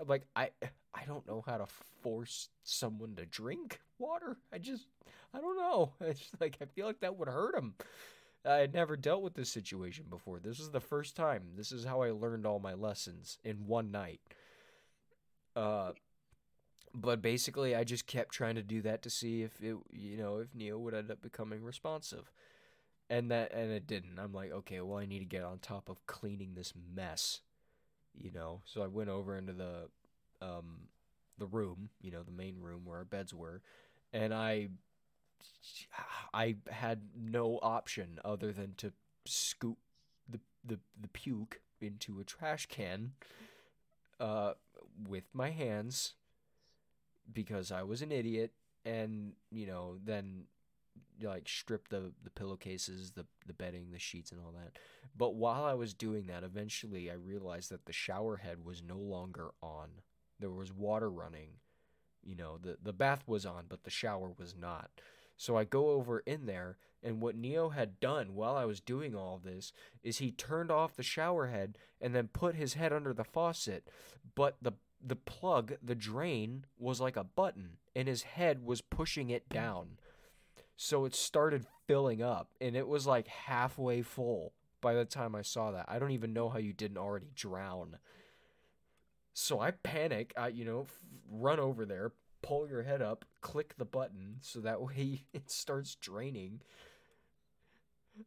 I'm 0.00 0.08
like, 0.08 0.26
I 0.36 0.50
I 0.94 1.04
don't 1.06 1.26
know 1.26 1.42
how 1.46 1.58
to 1.58 1.66
force 2.02 2.48
someone 2.64 3.14
to 3.16 3.26
drink 3.26 3.80
water. 3.98 4.36
I 4.52 4.58
just 4.58 4.86
I 5.34 5.40
don't 5.40 5.56
know. 5.56 5.92
It's 6.00 6.30
like 6.40 6.56
I 6.60 6.64
feel 6.66 6.86
like 6.86 7.00
that 7.00 7.16
would 7.16 7.28
hurt 7.28 7.54
him. 7.54 7.74
I 8.44 8.56
had 8.56 8.72
never 8.72 8.96
dealt 8.96 9.22
with 9.22 9.34
this 9.34 9.50
situation 9.50 10.06
before. 10.08 10.38
This 10.38 10.60
is 10.60 10.70
the 10.70 10.80
first 10.80 11.16
time. 11.16 11.42
This 11.56 11.72
is 11.72 11.84
how 11.84 12.02
I 12.02 12.10
learned 12.12 12.46
all 12.46 12.60
my 12.60 12.74
lessons 12.74 13.38
in 13.44 13.66
one 13.66 13.90
night. 13.90 14.20
Uh, 15.56 15.92
but 16.94 17.20
basically, 17.20 17.74
I 17.74 17.84
just 17.84 18.06
kept 18.06 18.32
trying 18.32 18.54
to 18.54 18.62
do 18.62 18.80
that 18.82 19.02
to 19.02 19.10
see 19.10 19.42
if 19.42 19.60
it, 19.60 19.76
you 19.92 20.16
know, 20.16 20.38
if 20.38 20.54
Neo 20.54 20.78
would 20.78 20.94
end 20.94 21.10
up 21.10 21.20
becoming 21.20 21.62
responsive, 21.62 22.30
and 23.10 23.30
that 23.30 23.52
and 23.52 23.70
it 23.70 23.86
didn't. 23.86 24.18
I'm 24.18 24.32
like, 24.32 24.52
okay, 24.52 24.80
well, 24.80 24.98
I 24.98 25.06
need 25.06 25.20
to 25.20 25.24
get 25.24 25.42
on 25.44 25.58
top 25.58 25.88
of 25.88 26.06
cleaning 26.06 26.54
this 26.54 26.72
mess, 26.94 27.40
you 28.20 28.30
know. 28.32 28.60
So 28.64 28.82
I 28.82 28.86
went 28.86 29.08
over 29.08 29.36
into 29.36 29.52
the, 29.52 29.88
um, 30.40 30.88
the 31.38 31.46
room, 31.46 31.90
you 32.00 32.10
know, 32.10 32.22
the 32.22 32.32
main 32.32 32.60
room 32.60 32.82
where 32.84 32.98
our 32.98 33.04
beds 33.04 33.32
were, 33.32 33.62
and 34.12 34.34
I, 34.34 34.68
I 36.34 36.56
had 36.70 37.00
no 37.16 37.58
option 37.62 38.18
other 38.24 38.52
than 38.52 38.74
to 38.78 38.92
scoop 39.24 39.78
the 40.28 40.40
the 40.64 40.78
the 41.00 41.08
puke 41.08 41.60
into 41.80 42.18
a 42.20 42.24
trash 42.24 42.66
can, 42.66 43.12
uh, 44.20 44.54
with 45.08 45.24
my 45.32 45.50
hands 45.50 46.14
because 47.32 47.70
I 47.70 47.82
was 47.82 48.02
an 48.02 48.10
idiot 48.10 48.52
and 48.84 49.32
you 49.50 49.66
know 49.66 49.96
then 50.04 50.44
like 51.22 51.48
strip 51.48 51.88
the 51.88 52.12
the 52.22 52.30
pillowcases 52.30 53.12
the 53.12 53.26
the 53.46 53.52
bedding 53.52 53.90
the 53.90 53.98
sheets 53.98 54.32
and 54.32 54.40
all 54.40 54.52
that. 54.52 54.78
But 55.16 55.34
while 55.34 55.64
I 55.64 55.74
was 55.74 55.94
doing 55.94 56.26
that 56.26 56.44
eventually 56.44 57.10
I 57.10 57.14
realized 57.14 57.70
that 57.70 57.86
the 57.86 57.92
shower 57.92 58.36
head 58.36 58.64
was 58.64 58.82
no 58.82 58.98
longer 58.98 59.50
on. 59.62 59.88
There 60.38 60.50
was 60.50 60.72
water 60.72 61.10
running. 61.10 61.50
You 62.22 62.36
know 62.36 62.58
the 62.58 62.78
the 62.82 62.92
bath 62.92 63.24
was 63.26 63.46
on 63.46 63.64
but 63.68 63.84
the 63.84 63.90
shower 63.90 64.32
was 64.38 64.54
not. 64.56 64.90
So 65.36 65.56
I 65.56 65.64
go 65.64 65.90
over 65.90 66.20
in 66.20 66.46
there 66.46 66.78
and 67.02 67.20
what 67.20 67.36
Neo 67.36 67.68
had 67.68 68.00
done 68.00 68.34
while 68.34 68.56
I 68.56 68.64
was 68.64 68.80
doing 68.80 69.14
all 69.14 69.40
this 69.42 69.72
is 70.02 70.18
he 70.18 70.32
turned 70.32 70.70
off 70.70 70.96
the 70.96 71.02
shower 71.04 71.46
head 71.46 71.78
and 72.00 72.14
then 72.14 72.28
put 72.28 72.56
his 72.56 72.74
head 72.74 72.92
under 72.92 73.12
the 73.12 73.24
faucet. 73.24 73.88
But 74.34 74.56
the 74.60 74.72
the 75.00 75.16
plug, 75.16 75.74
the 75.82 75.94
drain, 75.94 76.64
was 76.76 77.00
like 77.00 77.16
a 77.16 77.22
button, 77.24 77.76
and 77.94 78.08
his 78.08 78.22
head 78.22 78.64
was 78.64 78.80
pushing 78.80 79.30
it 79.30 79.48
down. 79.48 79.98
So 80.80 81.06
it 81.06 81.14
started 81.16 81.66
filling 81.88 82.22
up, 82.22 82.52
and 82.60 82.76
it 82.76 82.86
was 82.86 83.04
like 83.04 83.26
halfway 83.26 84.00
full 84.00 84.52
by 84.80 84.94
the 84.94 85.04
time 85.04 85.34
I 85.34 85.42
saw 85.42 85.72
that. 85.72 85.86
I 85.88 85.98
don't 85.98 86.12
even 86.12 86.32
know 86.32 86.48
how 86.48 86.58
you 86.58 86.72
didn't 86.72 86.98
already 86.98 87.32
drown. 87.34 87.98
So 89.34 89.58
I 89.58 89.72
panic. 89.72 90.32
I, 90.36 90.48
you 90.48 90.64
know, 90.64 90.86
run 91.28 91.58
over 91.58 91.84
there, 91.84 92.12
pull 92.42 92.68
your 92.68 92.84
head 92.84 93.02
up, 93.02 93.24
click 93.40 93.74
the 93.76 93.84
button 93.84 94.36
so 94.40 94.60
that 94.60 94.80
way 94.80 95.24
it 95.32 95.50
starts 95.50 95.96
draining. 95.96 96.60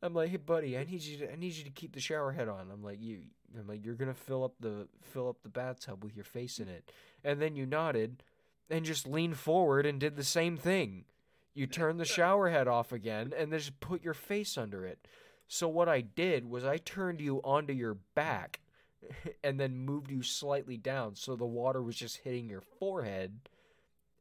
I'm 0.03 0.13
like, 0.13 0.31
hey 0.31 0.37
buddy, 0.37 0.77
I 0.77 0.83
need 0.83 1.03
you 1.03 1.19
to 1.19 1.31
I 1.31 1.37
need 1.37 1.53
you 1.53 1.63
to 1.63 1.69
keep 1.69 1.93
the 1.93 2.01
shower 2.01 2.33
head 2.33 2.49
on. 2.49 2.69
I'm 2.69 2.83
like, 2.83 3.01
you 3.01 3.19
I'm 3.57 3.67
like, 3.67 3.85
you're 3.85 3.95
gonna 3.95 4.13
fill 4.13 4.43
up 4.43 4.55
the 4.59 4.89
fill 5.01 5.29
up 5.29 5.41
the 5.41 5.49
bathtub 5.49 6.03
with 6.03 6.17
your 6.17 6.25
face 6.25 6.59
in 6.59 6.67
it. 6.67 6.91
And 7.23 7.41
then 7.41 7.55
you 7.55 7.65
nodded 7.65 8.23
and 8.69 8.83
just 8.83 9.07
leaned 9.07 9.37
forward 9.37 9.85
and 9.85 10.01
did 10.01 10.17
the 10.17 10.23
same 10.25 10.57
thing. 10.57 11.05
You 11.53 11.67
turn 11.67 11.97
the 11.97 12.05
shower 12.05 12.49
head 12.49 12.67
off 12.67 12.91
again 12.91 13.33
and 13.37 13.51
then 13.51 13.59
just 13.59 13.79
put 13.79 14.03
your 14.03 14.13
face 14.13 14.57
under 14.57 14.85
it. 14.85 15.07
So 15.47 15.67
what 15.67 15.89
I 15.89 16.01
did 16.01 16.49
was 16.49 16.63
I 16.63 16.77
turned 16.77 17.19
you 17.19 17.41
onto 17.43 17.73
your 17.73 17.97
back 18.15 18.61
and 19.43 19.59
then 19.59 19.77
moved 19.77 20.11
you 20.11 20.23
slightly 20.23 20.77
down 20.77 21.15
so 21.15 21.35
the 21.35 21.45
water 21.45 21.81
was 21.81 21.95
just 21.95 22.17
hitting 22.17 22.49
your 22.49 22.61
forehead 22.61 23.49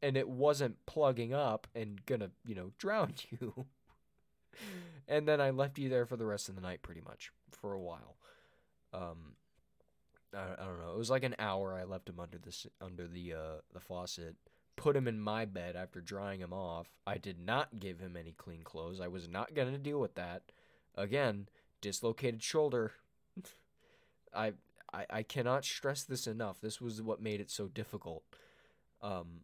and 0.02 0.16
it 0.16 0.28
wasn't 0.28 0.84
plugging 0.86 1.32
up 1.32 1.68
and 1.74 2.04
gonna, 2.06 2.30
you 2.44 2.54
know, 2.54 2.72
drown 2.78 3.14
you 3.30 3.66
and 5.08 5.26
then 5.26 5.40
I 5.40 5.50
left 5.50 5.78
you 5.78 5.88
there 5.88 6.06
for 6.06 6.16
the 6.16 6.26
rest 6.26 6.48
of 6.48 6.54
the 6.54 6.60
night, 6.60 6.82
pretty 6.82 7.00
much 7.00 7.32
for 7.50 7.72
a 7.72 7.80
while. 7.80 8.16
Um, 8.92 9.34
I, 10.34 10.62
I 10.62 10.64
don't 10.64 10.80
know. 10.80 10.92
It 10.92 10.98
was 10.98 11.10
like 11.10 11.24
an 11.24 11.36
hour. 11.38 11.74
I 11.74 11.84
left 11.84 12.08
him 12.08 12.20
under 12.20 12.38
the 12.38 12.56
under 12.80 13.06
the 13.06 13.34
uh, 13.34 13.60
the 13.72 13.80
faucet. 13.80 14.36
Put 14.76 14.96
him 14.96 15.06
in 15.06 15.20
my 15.20 15.44
bed 15.44 15.76
after 15.76 16.00
drying 16.00 16.40
him 16.40 16.52
off. 16.52 16.88
I 17.06 17.18
did 17.18 17.38
not 17.38 17.78
give 17.78 18.00
him 18.00 18.16
any 18.16 18.33
clean 18.33 18.62
clothes. 18.62 19.00
I 19.00 19.09
was 19.09 19.28
not 19.28 19.54
gonna 19.54 19.78
deal 19.78 20.00
with 20.00 20.14
that. 20.14 20.42
Again, 20.94 21.48
dislocated 21.80 22.42
shoulder. 22.42 22.92
I, 24.35 24.54
I 24.92 25.06
I 25.11 25.22
cannot 25.22 25.64
stress 25.64 26.02
this 26.02 26.26
enough. 26.26 26.61
This 26.61 26.80
was 26.80 27.02
what 27.02 27.20
made 27.20 27.40
it 27.40 27.50
so 27.50 27.68
difficult. 27.68 28.22
Um, 29.02 29.42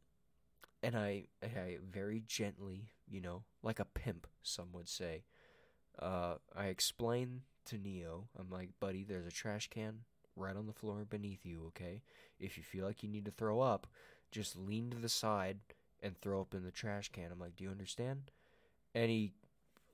and 0.82 0.96
I 0.96 1.24
I 1.42 1.78
very 1.90 2.22
gently, 2.26 2.88
you 3.08 3.20
know, 3.20 3.42
like 3.62 3.78
a 3.78 3.84
pimp, 3.84 4.26
some 4.42 4.72
would 4.72 4.88
say. 4.88 5.24
Uh, 5.98 6.34
I 6.54 6.66
explain 6.66 7.42
to 7.66 7.78
Neo, 7.78 8.28
I'm 8.38 8.50
like, 8.50 8.70
buddy, 8.80 9.04
there's 9.04 9.26
a 9.26 9.30
trash 9.30 9.68
can 9.68 10.00
right 10.36 10.56
on 10.56 10.66
the 10.66 10.72
floor 10.72 11.04
beneath 11.08 11.44
you, 11.44 11.64
okay? 11.68 12.02
If 12.38 12.56
you 12.56 12.62
feel 12.62 12.84
like 12.84 13.02
you 13.02 13.08
need 13.08 13.24
to 13.24 13.30
throw 13.30 13.60
up, 13.60 13.86
just 14.30 14.56
lean 14.56 14.90
to 14.90 14.96
the 14.96 15.08
side 15.08 15.58
and 16.02 16.18
throw 16.20 16.40
up 16.40 16.54
in 16.54 16.64
the 16.64 16.70
trash 16.70 17.10
can. 17.10 17.30
I'm 17.32 17.40
like, 17.40 17.56
do 17.56 17.64
you 17.64 17.70
understand? 17.70 18.30
And 18.94 19.10
he, 19.10 19.32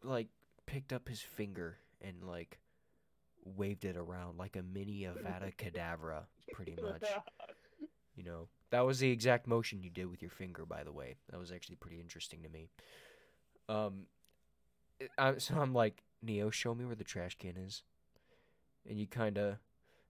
like, 0.02 0.28
picked 0.66 0.92
up 0.92 1.08
his 1.08 1.20
finger 1.20 1.76
and, 2.00 2.24
like, 2.24 2.58
waved 3.44 3.84
it 3.84 3.96
around 3.96 4.38
like 4.38 4.56
a 4.56 4.62
mini 4.62 5.00
Avada 5.00 5.54
Kedavra, 5.58 6.22
pretty 6.52 6.76
much. 6.80 7.04
You 8.14 8.24
know, 8.24 8.48
that 8.70 8.84
was 8.86 8.98
the 8.98 9.10
exact 9.10 9.46
motion 9.46 9.82
you 9.82 9.90
did 9.90 10.10
with 10.10 10.22
your 10.22 10.30
finger, 10.30 10.64
by 10.66 10.84
the 10.84 10.92
way. 10.92 11.16
That 11.30 11.40
was 11.40 11.50
actually 11.50 11.76
pretty 11.76 12.00
interesting 12.00 12.42
to 12.42 12.48
me. 12.48 12.68
Um, 13.68 14.06
I, 15.18 15.38
so 15.38 15.54
I'm 15.58 15.74
like, 15.74 16.02
Neo, 16.22 16.50
show 16.50 16.74
me 16.74 16.84
where 16.84 16.94
the 16.94 17.04
trash 17.04 17.36
can 17.38 17.56
is. 17.56 17.82
And 18.88 18.98
you 18.98 19.06
kind 19.06 19.38
of, 19.38 19.56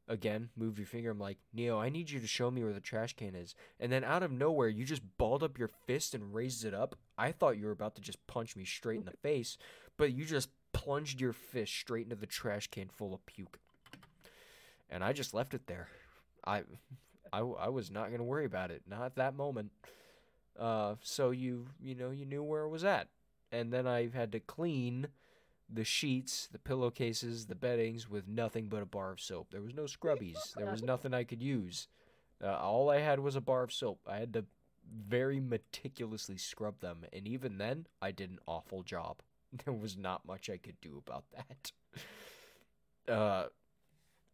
again, 0.08 0.50
move 0.56 0.78
your 0.78 0.86
finger. 0.86 1.10
I'm 1.10 1.18
like, 1.18 1.38
Neo, 1.52 1.78
I 1.78 1.88
need 1.88 2.10
you 2.10 2.20
to 2.20 2.26
show 2.26 2.50
me 2.50 2.62
where 2.62 2.72
the 2.72 2.80
trash 2.80 3.14
can 3.16 3.34
is. 3.34 3.54
And 3.80 3.90
then 3.90 4.04
out 4.04 4.22
of 4.22 4.30
nowhere, 4.30 4.68
you 4.68 4.84
just 4.84 5.02
balled 5.18 5.42
up 5.42 5.58
your 5.58 5.70
fist 5.86 6.14
and 6.14 6.34
raised 6.34 6.64
it 6.64 6.74
up. 6.74 6.96
I 7.16 7.32
thought 7.32 7.58
you 7.58 7.66
were 7.66 7.72
about 7.72 7.94
to 7.96 8.02
just 8.02 8.26
punch 8.26 8.56
me 8.56 8.64
straight 8.64 9.00
in 9.00 9.06
the 9.06 9.16
face, 9.22 9.58
but 9.96 10.12
you 10.12 10.24
just 10.24 10.50
plunged 10.72 11.20
your 11.20 11.32
fist 11.32 11.72
straight 11.72 12.04
into 12.04 12.16
the 12.16 12.26
trash 12.26 12.68
can 12.68 12.88
full 12.88 13.14
of 13.14 13.24
puke. 13.26 13.58
And 14.90 15.02
I 15.02 15.12
just 15.12 15.34
left 15.34 15.54
it 15.54 15.66
there. 15.66 15.88
I 16.44 16.62
I, 17.32 17.38
I 17.40 17.68
was 17.70 17.90
not 17.90 18.08
going 18.08 18.18
to 18.18 18.24
worry 18.24 18.44
about 18.44 18.70
it, 18.70 18.82
not 18.86 19.02
at 19.02 19.16
that 19.16 19.34
moment. 19.34 19.70
Uh, 20.58 20.96
so 21.00 21.30
you 21.30 21.66
you 21.80 21.94
know 21.94 22.10
you 22.10 22.26
knew 22.26 22.42
where 22.42 22.64
it 22.64 22.68
was 22.68 22.84
at, 22.84 23.08
and 23.50 23.72
then 23.72 23.86
I 23.86 24.10
had 24.12 24.32
to 24.32 24.40
clean 24.40 25.08
the 25.72 25.85
sheets, 25.85 26.48
the 26.52 26.58
pillowcases, 26.58 27.46
the 27.46 27.54
beddings 27.54 28.08
with 28.08 28.28
nothing 28.28 28.68
but 28.68 28.82
a 28.82 28.87
bar 28.87 29.12
of 29.12 29.20
soap. 29.20 29.48
There 29.50 29.62
was 29.62 29.74
no 29.74 29.85
scrubbies. 29.85 30.54
There 30.56 30.70
was 30.70 30.82
nothing 30.82 31.14
I 31.14 31.24
could 31.24 31.42
use. 31.42 31.88
Uh, 32.42 32.56
all 32.58 32.90
I 32.90 32.98
had 32.98 33.20
was 33.20 33.37
a 33.37 33.40
bar 33.40 33.62
of 33.62 33.72
soap. 33.72 34.00
I 34.06 34.16
had 34.18 34.32
to 34.35 34.44
very 35.06 35.40
meticulously 35.40 36.37
scrub 36.37 36.80
them, 36.80 37.04
and 37.12 37.26
even 37.26 37.58
then, 37.58 37.87
I 38.00 38.11
did 38.11 38.30
an 38.30 38.38
awful 38.46 38.82
job. 38.82 39.22
There 39.66 39.74
was 39.74 39.98
not 39.98 40.26
much 40.26 40.48
I 40.48 40.56
could 40.56 40.80
do 40.80 41.02
about 41.06 41.24
that. 41.37 41.72
Uh, 43.08 43.46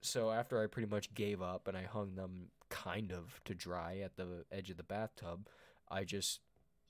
so 0.03 0.31
after 0.31 0.63
I 0.63 0.67
pretty 0.67 0.91
much 0.91 1.15
gave 1.15 1.41
up 1.41 1.69
and 1.69 1.77
I 1.77 1.85
hung 1.85 2.17
them 2.17 2.49
kind 2.69 3.13
of 3.13 3.41
to 3.47 3.55
dry 3.55 4.01
at 4.05 4.17
the 4.17 4.45
edge 4.53 4.69
of 4.69 4.77
the 4.77 4.83
bathtub, 4.83 5.49
I 5.91 6.05
just 6.05 6.41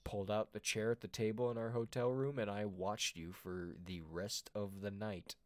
pulled 0.09 0.31
out 0.31 0.55
the 0.55 0.59
chair 0.59 0.91
at 0.91 1.03
the 1.03 1.07
table 1.07 1.51
in 1.51 1.59
our 1.59 1.71
hotel 1.71 2.11
room 2.11 2.39
and 2.39 2.51
I 2.51 2.65
watched 2.65 3.15
you 3.15 3.31
for 3.31 3.75
the 3.85 4.01
rest 4.01 4.51
of 4.55 4.81
the 4.81 4.91
night. 4.91 5.37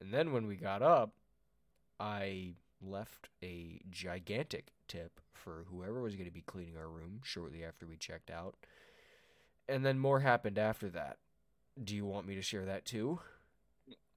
And 0.00 0.10
then 0.10 0.32
when 0.32 0.46
we 0.46 0.56
got 0.56 0.80
up, 0.80 1.12
I 2.00 2.54
left 2.80 3.28
a 3.42 3.82
gigantic 3.90 4.72
tip 4.88 5.20
for 5.34 5.66
whoever 5.70 6.00
was 6.00 6.14
going 6.14 6.28
to 6.28 6.32
be 6.32 6.40
cleaning 6.40 6.78
our 6.78 6.88
room 6.88 7.20
shortly 7.22 7.62
after 7.62 7.86
we 7.86 7.96
checked 7.96 8.30
out. 8.30 8.56
And 9.68 9.84
then 9.84 9.98
more 9.98 10.20
happened 10.20 10.58
after 10.58 10.88
that. 10.88 11.18
Do 11.84 11.94
you 11.94 12.06
want 12.06 12.26
me 12.26 12.34
to 12.36 12.42
share 12.42 12.64
that 12.64 12.86
too? 12.86 13.20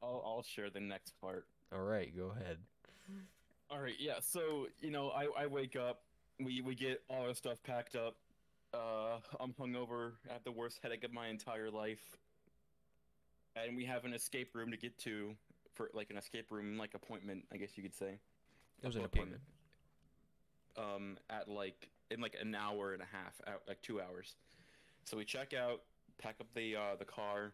I'll, 0.02 0.24
I'll 0.26 0.44
share 0.44 0.70
the 0.70 0.80
next 0.80 1.12
part. 1.20 1.46
All 1.74 1.82
right, 1.82 2.16
go 2.16 2.32
ahead. 2.40 2.60
All 3.70 3.82
right, 3.82 3.96
yeah. 4.00 4.20
So 4.22 4.68
you 4.80 4.92
know, 4.92 5.10
I, 5.10 5.28
I 5.38 5.48
wake 5.48 5.76
up, 5.76 6.04
we 6.40 6.62
we 6.62 6.74
get 6.74 7.02
all 7.10 7.28
our 7.28 7.34
stuff 7.34 7.62
packed 7.64 7.96
up. 7.96 8.16
Uh, 8.76 9.20
I'm 9.40 9.54
hungover. 9.54 10.14
I 10.30 10.34
have 10.34 10.44
the 10.44 10.52
worst 10.52 10.80
headache 10.84 11.04
of 11.04 11.14
my 11.14 11.28
entire 11.28 11.70
life, 11.70 12.18
and 13.56 13.78
we 13.78 13.86
have 13.86 14.04
an 14.04 14.14
escape 14.14 14.54
room 14.54 14.72
to 14.72 14.78
get 14.78 14.98
to 15.00 15.36
for 15.74 15.90
like 15.94 16.10
an 16.10 16.18
escape 16.18 16.52
room 16.52 16.78
like 16.78 16.94
appointment, 16.94 17.46
I 17.54 17.58
guess 17.58 17.78
you 17.78 17.84
could 17.84 17.96
say. 17.96 18.20
It 18.82 18.88
was 18.88 18.96
an 18.98 19.06
appointment. 19.06 19.42
Um, 20.78 21.18
at 21.30 21.48
like 21.48 21.90
in 22.12 22.20
like 22.20 22.36
an 22.40 22.54
hour 22.54 22.92
and 22.94 23.02
a 23.02 23.06
half, 23.06 23.40
out 23.48 23.62
like 23.68 23.82
two 23.82 24.02
hours. 24.02 24.36
So 25.06 25.16
we 25.16 25.24
check 25.24 25.54
out, 25.54 25.82
pack 26.18 26.36
up 26.42 26.48
the 26.54 26.76
uh, 26.76 26.96
the 27.00 27.06
car. 27.06 27.54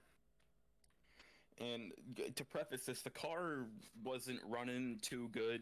And 1.60 1.92
to 2.36 2.44
preface 2.44 2.86
this, 2.86 3.04
the 3.04 3.12
car 3.12 3.68
wasn't 4.04 4.40
running 4.50 4.98
too 5.04 5.30
good 5.32 5.62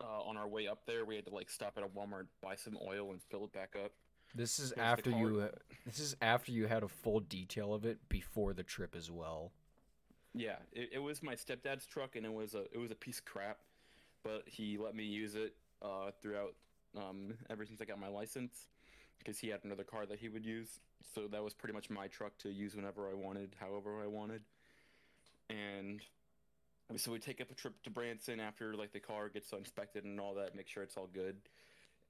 uh, 0.00 0.22
on 0.22 0.36
our 0.36 0.48
way 0.48 0.66
up 0.66 0.86
there, 0.86 1.04
we 1.04 1.16
had 1.16 1.26
to 1.26 1.34
like 1.34 1.50
stop 1.50 1.74
at 1.76 1.82
a 1.82 1.86
Walmart, 1.86 2.26
buy 2.40 2.54
some 2.56 2.78
oil, 2.86 3.10
and 3.10 3.20
fill 3.30 3.44
it 3.44 3.52
back 3.52 3.74
up. 3.82 3.92
This 4.34 4.58
is 4.58 4.72
after 4.72 5.10
you. 5.10 5.48
This 5.86 5.98
is 5.98 6.16
after 6.22 6.52
you 6.52 6.66
had 6.66 6.82
a 6.82 6.88
full 6.88 7.20
detail 7.20 7.74
of 7.74 7.84
it 7.84 7.98
before 8.08 8.52
the 8.52 8.62
trip 8.62 8.94
as 8.96 9.10
well. 9.10 9.52
Yeah, 10.34 10.56
it, 10.72 10.90
it 10.94 10.98
was 10.98 11.22
my 11.22 11.34
stepdad's 11.34 11.86
truck, 11.86 12.16
and 12.16 12.24
it 12.24 12.32
was 12.32 12.54
a 12.54 12.64
it 12.72 12.78
was 12.78 12.90
a 12.90 12.94
piece 12.94 13.18
of 13.18 13.24
crap, 13.24 13.58
but 14.22 14.42
he 14.46 14.78
let 14.78 14.94
me 14.94 15.04
use 15.04 15.34
it 15.34 15.54
uh, 15.82 16.10
throughout 16.22 16.54
um, 16.96 17.34
ever 17.48 17.64
since 17.66 17.80
I 17.80 17.84
got 17.84 17.98
my 17.98 18.08
license 18.08 18.68
because 19.18 19.38
he 19.38 19.48
had 19.48 19.60
another 19.64 19.84
car 19.84 20.06
that 20.06 20.18
he 20.18 20.28
would 20.28 20.46
use. 20.46 20.80
So 21.14 21.26
that 21.28 21.42
was 21.42 21.54
pretty 21.54 21.74
much 21.74 21.90
my 21.90 22.06
truck 22.06 22.36
to 22.38 22.50
use 22.50 22.74
whenever 22.74 23.08
I 23.08 23.14
wanted, 23.14 23.56
however 23.58 24.02
I 24.02 24.06
wanted. 24.06 24.42
And 25.48 26.00
so 26.96 27.12
we 27.12 27.18
take 27.18 27.40
up 27.40 27.50
a 27.50 27.54
trip 27.54 27.82
to 27.82 27.90
Branson 27.90 28.40
after 28.40 28.74
like 28.74 28.92
the 28.92 29.00
car 29.00 29.28
gets 29.28 29.52
inspected 29.52 30.04
and 30.04 30.18
all 30.20 30.34
that, 30.34 30.54
make 30.54 30.68
sure 30.68 30.82
it's 30.82 30.96
all 30.96 31.08
good. 31.12 31.36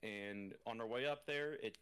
And 0.02 0.54
on 0.66 0.80
our 0.80 0.86
way 0.86 1.06
up 1.06 1.26
there, 1.26 1.54
it 1.62 1.78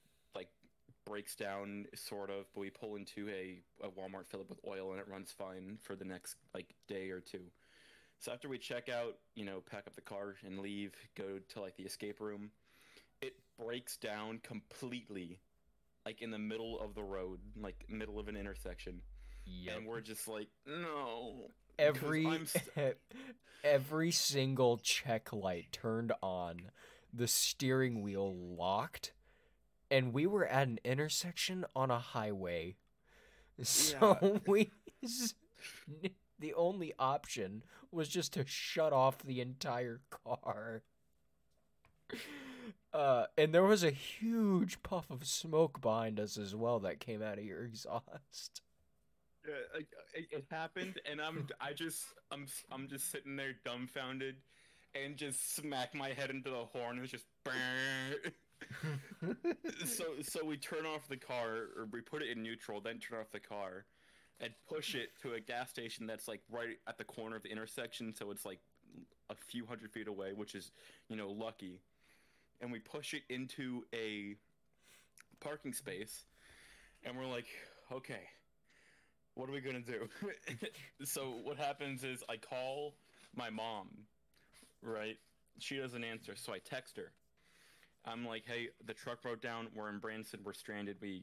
breaks 1.08 1.34
down 1.34 1.86
sort 1.94 2.30
of, 2.30 2.44
but 2.54 2.60
we 2.60 2.70
pull 2.70 2.96
into 2.96 3.28
a, 3.30 3.58
a 3.82 3.88
Walmart, 3.88 4.26
fill 4.26 4.40
it 4.40 4.48
with 4.48 4.60
oil, 4.66 4.90
and 4.92 5.00
it 5.00 5.08
runs 5.08 5.32
fine 5.32 5.78
for 5.82 5.96
the 5.96 6.04
next 6.04 6.36
like 6.54 6.74
day 6.86 7.10
or 7.10 7.20
two. 7.20 7.40
So 8.20 8.32
after 8.32 8.48
we 8.48 8.58
check 8.58 8.88
out, 8.88 9.16
you 9.34 9.44
know, 9.44 9.62
pack 9.70 9.86
up 9.86 9.94
the 9.94 10.00
car 10.02 10.34
and 10.44 10.58
leave, 10.58 10.92
go 11.16 11.38
to 11.54 11.60
like 11.60 11.76
the 11.76 11.84
escape 11.84 12.20
room, 12.20 12.50
it 13.22 13.34
breaks 13.58 13.96
down 13.96 14.40
completely, 14.42 15.38
like 16.04 16.20
in 16.20 16.30
the 16.30 16.38
middle 16.38 16.78
of 16.80 16.94
the 16.94 17.02
road, 17.02 17.38
like 17.60 17.84
middle 17.88 18.18
of 18.18 18.28
an 18.28 18.36
intersection, 18.36 19.00
Yep. 19.46 19.76
and 19.76 19.86
we're 19.86 20.00
just 20.00 20.28
like, 20.28 20.48
no. 20.66 21.50
every 21.78 22.26
st- 22.44 22.96
every 23.64 24.10
single 24.10 24.76
check 24.78 25.32
light 25.32 25.66
turned 25.72 26.12
on, 26.22 26.70
the 27.14 27.28
steering 27.28 28.02
wheel 28.02 28.34
locked, 28.34 29.12
and 29.90 30.12
we 30.12 30.26
were 30.26 30.46
at 30.46 30.68
an 30.68 30.80
intersection 30.84 31.64
on 31.74 31.90
a 31.90 31.98
highway. 31.98 32.76
So 33.60 34.40
we 34.46 34.70
the 36.38 36.54
only 36.54 36.92
option 36.96 37.64
was 37.90 38.08
just 38.08 38.34
to 38.34 38.46
shut 38.46 38.92
off 38.92 39.18
the 39.24 39.40
entire 39.40 40.00
car. 40.10 40.82
Uh, 42.92 43.26
and 43.36 43.54
there 43.54 43.64
was 43.64 43.84
a 43.84 43.90
huge 43.90 44.82
puff 44.82 45.10
of 45.10 45.26
smoke 45.26 45.80
behind 45.80 46.18
us 46.18 46.38
as 46.38 46.54
well 46.54 46.80
that 46.80 47.00
came 47.00 47.22
out 47.22 47.36
of 47.36 47.44
your 47.44 47.62
exhaust. 47.62 48.62
Yeah, 49.46 49.80
it, 50.14 50.26
it 50.30 50.44
happened, 50.50 50.98
and 51.08 51.20
I'm 51.20 51.46
I 51.60 51.74
just 51.74 52.06
I'm 52.30 52.46
I'm 52.72 52.88
just 52.88 53.10
sitting 53.10 53.36
there 53.36 53.54
dumbfounded, 53.64 54.36
and 54.94 55.16
just 55.16 55.54
smack 55.54 55.94
my 55.94 56.08
head 56.08 56.30
into 56.30 56.48
the 56.50 56.64
horn. 56.64 56.96
It 56.98 57.02
was 57.02 57.10
just. 57.10 57.26
So 59.84 60.04
so 60.22 60.44
we 60.44 60.56
turn 60.56 60.86
off 60.86 61.08
the 61.08 61.16
car, 61.16 61.68
or 61.76 61.88
we 61.90 62.00
put 62.00 62.22
it 62.22 62.28
in 62.28 62.42
neutral, 62.42 62.80
then 62.80 62.98
turn 62.98 63.20
off 63.20 63.30
the 63.30 63.40
car, 63.40 63.84
and 64.40 64.52
push 64.68 64.94
it 64.94 65.10
to 65.22 65.34
a 65.34 65.40
gas 65.40 65.70
station 65.70 66.06
that's 66.06 66.28
like 66.28 66.40
right 66.50 66.78
at 66.86 66.98
the 66.98 67.04
corner 67.04 67.36
of 67.36 67.42
the 67.42 67.50
intersection. 67.50 68.14
So 68.14 68.30
it's 68.30 68.44
like 68.44 68.60
a 69.30 69.34
few 69.34 69.66
hundred 69.66 69.92
feet 69.92 70.08
away, 70.08 70.32
which 70.32 70.54
is 70.54 70.72
you 71.08 71.16
know 71.16 71.30
lucky. 71.30 71.80
And 72.60 72.72
we 72.72 72.80
push 72.80 73.14
it 73.14 73.22
into 73.28 73.84
a 73.94 74.34
parking 75.40 75.72
space, 75.72 76.24
and 77.04 77.16
we're 77.16 77.26
like, 77.26 77.46
okay 77.92 78.28
what 79.38 79.48
are 79.48 79.52
we 79.52 79.60
gonna 79.60 79.78
do? 79.78 80.08
so 81.04 81.34
what 81.44 81.56
happens 81.56 82.02
is 82.02 82.24
I 82.28 82.36
call 82.36 82.94
my 83.36 83.50
mom, 83.50 83.88
right? 84.82 85.16
She 85.60 85.76
doesn't 85.76 86.02
answer, 86.02 86.34
so 86.34 86.52
I 86.52 86.58
text 86.58 86.96
her. 86.96 87.12
I'm 88.08 88.26
like, 88.26 88.44
hey, 88.46 88.68
the 88.86 88.94
truck 88.94 89.22
broke 89.22 89.40
down. 89.42 89.68
We're 89.74 89.88
in 89.90 89.98
Branson. 89.98 90.40
We're 90.44 90.52
stranded. 90.54 90.96
We, 91.00 91.22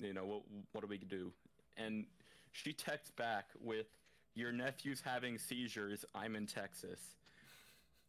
you 0.00 0.12
know, 0.12 0.24
what 0.24 0.42
what 0.72 0.80
do 0.80 0.86
we 0.86 0.98
do? 0.98 1.32
And 1.76 2.04
she 2.52 2.72
texts 2.72 3.12
back 3.16 3.46
with, 3.60 3.86
your 4.34 4.52
nephew's 4.52 5.00
having 5.00 5.38
seizures. 5.38 6.04
I'm 6.14 6.34
in 6.36 6.46
Texas, 6.46 7.00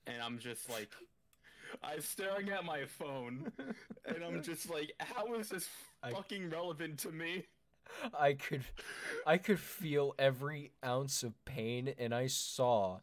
and 0.08 0.22
I'm 0.22 0.40
just 0.40 0.70
like. 0.70 0.90
I'm 1.84 2.00
staring 2.00 2.50
at 2.50 2.64
my 2.64 2.86
phone, 2.86 3.52
and 4.06 4.24
I'm 4.24 4.44
just 4.44 4.70
like, 4.70 4.94
"How 5.00 5.34
is 5.36 5.50
this 5.50 5.68
I- 6.04 6.12
fucking 6.12 6.50
relevant 6.50 7.00
to 7.00 7.12
me?" 7.12 7.44
I 8.18 8.34
could 8.34 8.64
I 9.26 9.38
could 9.38 9.60
feel 9.60 10.14
every 10.18 10.72
ounce 10.84 11.22
of 11.24 11.34
pain 11.46 11.94
and 11.98 12.14
I 12.16 12.28
saw 12.28 13.00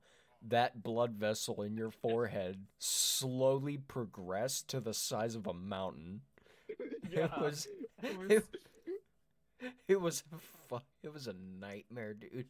that 0.48 0.82
blood 0.82 1.12
vessel 1.14 1.62
in 1.62 1.76
your 1.76 1.90
forehead 1.90 2.66
slowly 2.78 3.78
progressed 3.78 4.68
to 4.68 4.80
the 4.80 4.94
size 4.94 5.34
of 5.34 5.46
a 5.46 5.54
mountain. 5.54 6.22
It 7.12 7.30
was 7.38 7.68
it 8.02 8.18
was- 8.18 8.30
it, 8.30 8.44
it 9.88 10.00
was 10.00 10.24
it 11.02 11.12
was 11.12 11.26
a 11.26 11.34
nightmare, 11.60 12.14
dude. 12.14 12.46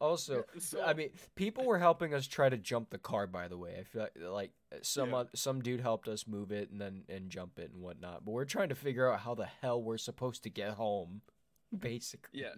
Also, 0.00 0.44
So- 0.58 0.82
I 0.82 0.94
mean, 0.94 1.10
people 1.34 1.64
were 1.66 1.78
helping 1.78 2.14
us 2.14 2.26
try 2.26 2.48
to 2.48 2.56
jump 2.56 2.88
the 2.90 2.98
car. 2.98 3.26
By 3.26 3.48
the 3.48 3.58
way, 3.58 3.76
I 3.78 3.82
feel 3.84 4.02
like, 4.02 4.16
like 4.18 4.52
some 4.82 5.10
Yeah. 5.10 5.16
oth- 5.16 5.36
some 5.38 5.60
dude 5.60 5.80
helped 5.80 6.08
us 6.08 6.26
move 6.26 6.50
it 6.52 6.70
and 6.70 6.80
then 6.80 7.04
and 7.08 7.28
jump 7.30 7.58
it 7.58 7.70
and 7.72 7.82
whatnot. 7.82 8.24
But 8.24 8.32
we're 8.32 8.46
trying 8.46 8.70
to 8.70 8.74
figure 8.74 9.10
out 9.12 9.20
how 9.20 9.34
the 9.34 9.44
hell 9.46 9.82
we're 9.82 9.98
supposed 9.98 10.42
to 10.44 10.50
get 10.50 10.70
home, 10.70 11.20
basically. 11.78 12.40
Yeah. 12.40 12.54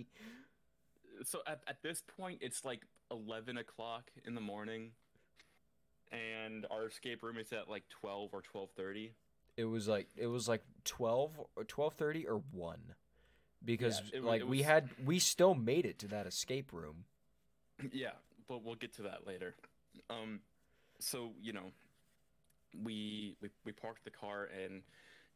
So 1.24 1.40
at, 1.46 1.60
at 1.66 1.82
this 1.82 2.02
point 2.16 2.38
it's 2.42 2.64
like 2.64 2.82
11 3.10 3.56
o'clock 3.58 4.10
in 4.24 4.34
the 4.34 4.40
morning 4.40 4.90
and 6.12 6.66
our 6.70 6.86
escape 6.86 7.22
room 7.22 7.36
is 7.38 7.52
at 7.52 7.68
like 7.68 7.84
12 7.88 8.30
or 8.32 8.42
12.30 8.42 9.10
It 9.56 9.64
was 9.64 9.88
like 9.88 10.08
it 10.16 10.26
was 10.26 10.48
like 10.48 10.62
twelve 10.84 11.32
or 11.56 11.64
twelve 11.64 11.94
thirty 11.94 12.26
or 12.26 12.42
one, 12.52 12.94
because 13.64 14.02
it 14.12 14.22
like 14.22 14.42
it 14.42 14.48
we 14.48 14.60
had 14.62 14.90
we 15.02 15.18
still 15.18 15.54
made 15.54 15.86
it 15.86 15.98
to 16.00 16.08
that 16.08 16.26
escape 16.26 16.74
room. 16.74 17.04
yeah 17.92 18.10
but 18.48 18.62
we'll 18.62 18.74
get 18.74 18.92
to 18.96 19.02
that 19.02 19.26
later. 19.26 19.54
Um 20.10 20.40
so 21.00 21.32
you 21.40 21.54
know 21.54 21.72
we 22.84 23.34
we, 23.40 23.48
we 23.64 23.72
parked 23.72 24.04
the 24.04 24.10
car 24.10 24.50
and 24.62 24.82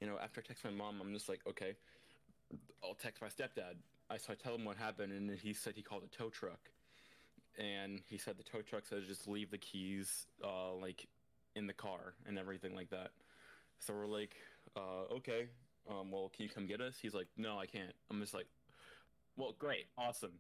you 0.01 0.07
know 0.07 0.19
after 0.23 0.43
i 0.43 0.45
text 0.47 0.65
my 0.65 0.71
mom 0.71 1.01
i'm 1.01 1.13
just 1.15 1.29
like 1.29 1.41
okay 1.49 1.75
i'll 2.85 2.95
text 2.95 3.23
my 3.23 3.29
stepdad 3.29 3.77
i 4.11 4.17
so 4.17 4.33
i 4.33 4.35
tell 4.35 4.55
him 4.55 4.65
what 4.65 4.77
happened 4.77 5.13
and 5.13 5.31
he 5.39 5.53
said 5.53 5.75
he 5.77 5.83
called 5.83 6.03
a 6.03 6.17
tow 6.17 6.29
truck. 6.29 6.71
And 7.59 8.01
he 8.09 8.17
said 8.17 8.37
the 8.39 8.43
tow 8.43 8.63
truck 8.63 8.87
says 8.87 9.05
just 9.07 9.29
leave 9.29 9.51
the 9.51 9.59
keys 9.59 10.27
uh 10.45 10.75
like 10.75 11.07
in 11.55 11.67
the 11.67 11.73
car 11.73 12.15
and 12.27 12.39
everything 12.39 12.75
like 12.75 12.91
that. 12.91 13.11
So 13.79 13.95
we're 13.95 14.07
like 14.07 14.35
uh 14.77 15.15
okay 15.15 15.47
um 15.89 16.11
well 16.11 16.31
can 16.35 16.45
you 16.45 16.51
come 16.51 16.67
get 16.67 16.81
us? 16.81 16.97
He's 17.01 17.15
like 17.15 17.29
no 17.37 17.59
i 17.59 17.67
can't. 17.67 17.93
I'm 18.11 18.21
just 18.21 18.35
like 18.35 18.47
well 19.37 19.55
great 19.59 19.87
awesome. 19.97 20.33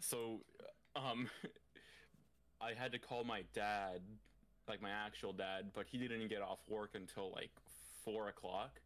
So 0.00 0.40
um 0.96 1.28
i 2.60 2.72
had 2.76 2.92
to 2.92 2.98
call 2.98 3.24
my 3.24 3.42
dad 3.54 4.00
like 4.68 4.82
my 4.82 4.90
actual 4.90 5.32
dad 5.32 5.70
but 5.74 5.86
he 5.90 5.98
didn't 5.98 6.28
get 6.28 6.42
off 6.42 6.58
work 6.68 6.90
until 6.94 7.32
like 7.32 7.50
four 8.04 8.28
o'clock 8.28 8.80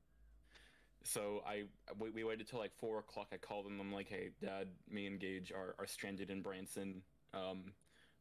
so 1.05 1.43
i 1.47 1.63
we, 1.99 2.11
we 2.11 2.25
waited 2.25 2.49
till 2.49 2.59
like 2.59 2.75
four 2.77 2.99
o'clock 2.99 3.29
i 3.33 3.37
called 3.37 3.67
them. 3.67 3.79
i'm 3.81 3.93
like 3.93 4.09
hey 4.09 4.31
dad 4.43 4.69
me 4.91 5.07
and 5.07 5.21
gage 5.21 5.53
are, 5.53 5.75
are 5.79 5.87
stranded 5.87 6.31
in 6.31 6.43
branson 6.43 7.03
um 7.33 7.65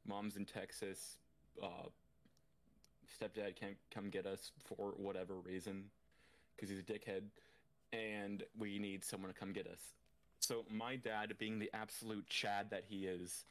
mom's 0.07 0.35
in 0.35 0.45
texas 0.45 1.17
uh 1.61 1.87
stepdad 3.19 3.55
can't 3.55 3.77
come 3.93 4.09
get 4.09 4.25
us 4.25 4.51
for 4.63 4.93
whatever 4.97 5.35
reason 5.35 5.85
because 6.55 6.69
he's 6.69 6.79
a 6.79 6.83
dickhead 6.83 7.23
and 7.91 8.43
we 8.57 8.79
need 8.79 9.03
someone 9.03 9.31
to 9.31 9.39
come 9.39 9.51
get 9.51 9.67
us 9.67 9.93
so 10.43 10.65
my 10.69 10.97
dad, 10.97 11.33
being 11.37 11.57
the 11.57 11.69
absolute 11.73 12.27
Chad 12.27 12.69
that 12.71 12.83
he 12.85 13.05
is, 13.05 13.45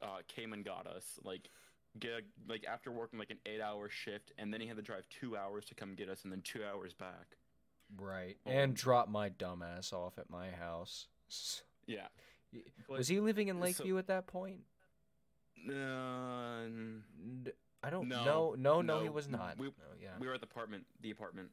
uh, 0.00 0.22
came 0.28 0.54
and 0.54 0.64
got 0.64 0.86
us. 0.86 1.18
Like, 1.22 1.50
get 1.98 2.24
like 2.48 2.64
after 2.66 2.90
working 2.90 3.18
like 3.18 3.30
an 3.30 3.38
eight-hour 3.44 3.90
shift, 3.90 4.32
and 4.38 4.52
then 4.52 4.62
he 4.62 4.66
had 4.66 4.76
to 4.76 4.82
drive 4.82 5.06
two 5.10 5.36
hours 5.36 5.66
to 5.66 5.74
come 5.74 5.94
get 5.94 6.08
us, 6.08 6.22
and 6.24 6.32
then 6.32 6.40
two 6.40 6.64
hours 6.64 6.94
back. 6.94 7.36
Right, 7.96 8.36
Oh. 8.46 8.50
and 8.50 8.74
drop 8.74 9.08
my 9.08 9.28
dumbass 9.30 9.92
off 9.92 10.18
at 10.18 10.30
my 10.30 10.50
house. 10.50 11.08
Yeah. 11.86 12.08
Was 12.88 13.08
he 13.08 13.20
living 13.20 13.48
in 13.48 13.56
so- 13.56 13.62
Lakeview 13.62 13.98
at 13.98 14.06
that 14.08 14.26
point? 14.26 14.60
Uh, 15.68 16.66
I 17.84 17.90
don't 17.90 18.08
No, 18.08 18.24
know. 18.24 18.54
No, 18.56 18.82
no, 18.82 19.02
he 19.02 19.08
was 19.08 19.28
not. 19.28 19.58
we- 19.58 19.68
no, 19.68 19.74
yeah, 20.00 20.18
we 20.18 20.26
were 20.26 20.34
at 20.34 20.40
the 20.40 20.46
apartment. 20.46 20.86
The 21.00 21.10
apartment. 21.10 21.50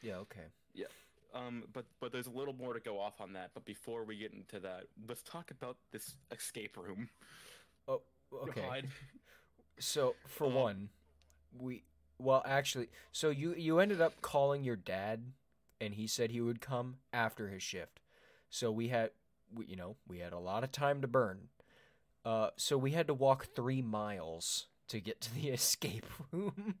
yeah, 0.00 0.16
okay. 0.18 0.46
Yeah. 0.74 0.86
Um, 1.34 1.64
but 1.72 1.86
but 2.00 2.12
there's 2.12 2.26
a 2.26 2.30
little 2.30 2.52
more 2.54 2.74
to 2.74 2.80
go 2.80 2.98
off 3.00 3.20
on 3.20 3.32
that. 3.34 3.52
But 3.54 3.64
before 3.64 4.04
we 4.04 4.18
get 4.18 4.32
into 4.32 4.60
that, 4.60 4.88
let's 5.08 5.22
talk 5.22 5.50
about 5.50 5.76
this 5.90 6.14
escape 6.30 6.76
room. 6.76 7.08
Oh, 7.88 8.02
okay. 8.32 8.60
God. 8.62 8.88
So 9.78 10.14
for 10.26 10.46
Um, 10.48 10.54
one, 10.54 10.90
we 11.58 11.84
well 12.18 12.42
actually, 12.44 12.90
so 13.10 13.30
you 13.30 13.54
you 13.54 13.78
ended 13.80 14.00
up 14.02 14.20
calling 14.20 14.62
your 14.64 14.76
dad, 14.76 15.32
and 15.82 15.94
he 15.94 16.06
said 16.06 16.30
he 16.30 16.40
would 16.40 16.60
come 16.60 16.96
after 17.12 17.48
his 17.48 17.62
shift. 17.62 18.00
So 18.48 18.70
we 18.70 18.88
had 18.88 19.10
we 19.54 19.66
you 19.66 19.76
know 19.76 19.96
we 20.06 20.20
had 20.20 20.32
a 20.32 20.38
lot 20.38 20.64
of 20.64 20.72
time 20.72 21.00
to 21.02 21.08
burn. 21.08 21.48
Uh, 22.24 22.50
so 22.56 22.78
we 22.78 22.92
had 22.92 23.08
to 23.08 23.14
walk 23.14 23.48
three 23.56 23.82
miles 23.82 24.68
to 24.88 25.00
get 25.00 25.20
to 25.22 25.34
the 25.34 25.48
escape 25.58 26.06
room 26.30 26.76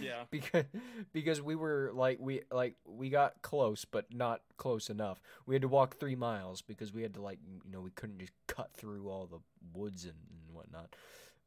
Yeah. 0.00 0.24
because 0.30 0.64
because 1.12 1.42
we 1.42 1.56
were 1.56 1.90
like 1.92 2.18
we 2.20 2.42
like 2.52 2.76
we 2.86 3.08
got 3.10 3.42
close 3.42 3.84
but 3.84 4.12
not 4.14 4.42
close 4.56 4.90
enough. 4.90 5.20
We 5.46 5.54
had 5.54 5.62
to 5.62 5.68
walk 5.68 5.96
three 5.98 6.14
miles 6.16 6.62
because 6.62 6.92
we 6.92 7.02
had 7.02 7.14
to 7.14 7.22
like 7.22 7.38
you 7.64 7.72
know 7.72 7.80
we 7.80 7.90
couldn't 7.90 8.18
just 8.20 8.32
cut 8.46 8.70
through 8.74 9.08
all 9.08 9.26
the 9.26 9.40
woods 9.78 10.04
and, 10.04 10.14
and 10.30 10.54
whatnot. 10.54 10.94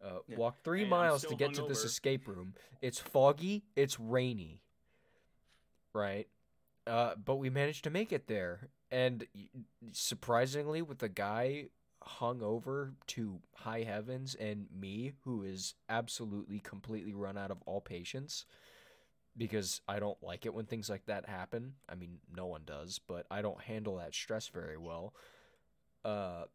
Uh, 0.04 0.20
Yeah. 0.28 0.38
Walk 0.38 0.56
three 0.64 0.84
I'm 0.84 0.90
miles 0.90 1.22
to 1.26 1.36
get 1.36 1.54
to 1.54 1.66
this 1.68 1.84
escape 1.86 2.28
room. 2.28 2.56
It's 2.82 3.00
foggy. 3.00 3.64
It's 3.76 4.00
rainy. 4.00 4.62
right? 5.94 6.28
Uh, 6.88 7.13
but 7.15 7.36
we 7.36 7.50
managed 7.50 7.84
to 7.84 7.89
make 7.89 8.12
it 8.12 8.28
there, 8.28 8.70
and 8.89 9.28
surprisingly, 9.91 10.82
with 10.82 10.98
the 10.98 11.10
guy 11.10 11.67
hung 12.04 12.41
over 12.41 12.94
to 13.06 13.39
high 13.56 13.84
heavens 13.84 14.34
and 14.36 14.65
me, 14.76 15.13
who 15.24 15.44
is 15.44 15.76
absolutely 15.89 16.60
completely 16.60 17.13
run 17.13 17.38
out 17.38 17.52
of 17.52 17.62
all 17.67 17.82
patience, 17.82 18.46
because 19.38 19.82
I 19.88 20.00
don't 20.00 20.22
like 20.24 20.46
it 20.46 20.54
when 20.54 20.65
things 20.65 20.89
like 20.89 21.06
that 21.06 21.28
happen. 21.28 21.76
I 21.88 21.96
mean, 21.96 22.17
no 22.36 22.48
one 22.48 22.63
does, 22.65 23.00
but 23.08 23.28
I 23.30 23.41
don't 23.44 23.62
handle 23.62 23.98
that 23.98 24.15
stress 24.15 24.48
very 24.48 24.78
well. 24.78 25.13
Uh, 26.04 26.46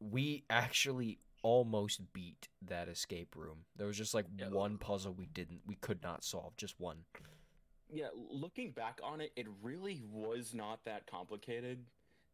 we 0.00 0.44
actually 0.50 1.18
almost 1.42 2.12
beat 2.12 2.48
that 2.62 2.88
escape 2.88 3.36
room. 3.36 3.58
There 3.76 3.86
was 3.86 3.96
just 3.98 4.14
like 4.14 4.26
Yeah. 4.36 4.48
one 4.48 4.78
puzzle 4.78 5.12
we 5.12 5.26
didn't, 5.26 5.60
we 5.66 5.76
could 5.76 6.02
not 6.02 6.24
solve, 6.24 6.56
just 6.56 6.80
one. 6.80 7.04
Yeah, 7.90 8.08
looking 8.30 8.70
back 8.70 9.00
on 9.02 9.20
it, 9.20 9.32
it 9.36 9.46
really 9.62 10.02
was 10.12 10.52
not 10.54 10.84
that 10.84 11.06
complicated. 11.06 11.78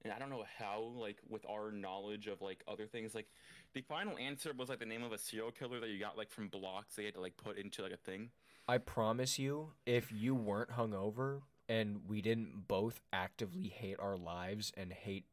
And 0.02 0.12
I 0.12 0.18
don't 0.18 0.28
know 0.28 0.44
how, 0.58 0.92
like, 0.96 1.18
with 1.28 1.46
our 1.48 1.70
knowledge 1.70 2.26
of 2.26 2.42
like 2.42 2.62
other 2.68 2.86
things, 2.86 3.14
like 3.14 3.28
the 3.72 3.80
final 3.82 4.18
answer 4.18 4.52
was 4.56 4.68
like 4.68 4.80
the 4.80 4.86
name 4.86 5.02
of 5.02 5.12
a 5.12 5.18
serial 5.18 5.50
killer 5.50 5.80
that 5.80 5.88
you 5.88 5.98
got 5.98 6.18
like 6.18 6.30
from 6.30 6.48
blocks 6.48 6.96
they 6.96 7.04
had 7.04 7.14
to 7.14 7.20
like 7.20 7.36
put 7.36 7.56
into 7.56 7.82
like 7.82 7.92
a 7.92 7.96
thing. 7.96 8.30
I 8.68 8.78
promise 8.78 9.38
you, 9.38 9.72
if 9.86 10.10
you 10.12 10.34
weren't 10.34 10.70
hungover 10.70 11.42
and 11.68 12.00
we 12.08 12.20
didn't 12.20 12.68
both 12.68 13.00
actively 13.12 13.68
hate 13.68 13.96
our 13.98 14.16
lives 14.16 14.72
and 14.76 14.92
hate, 14.92 15.24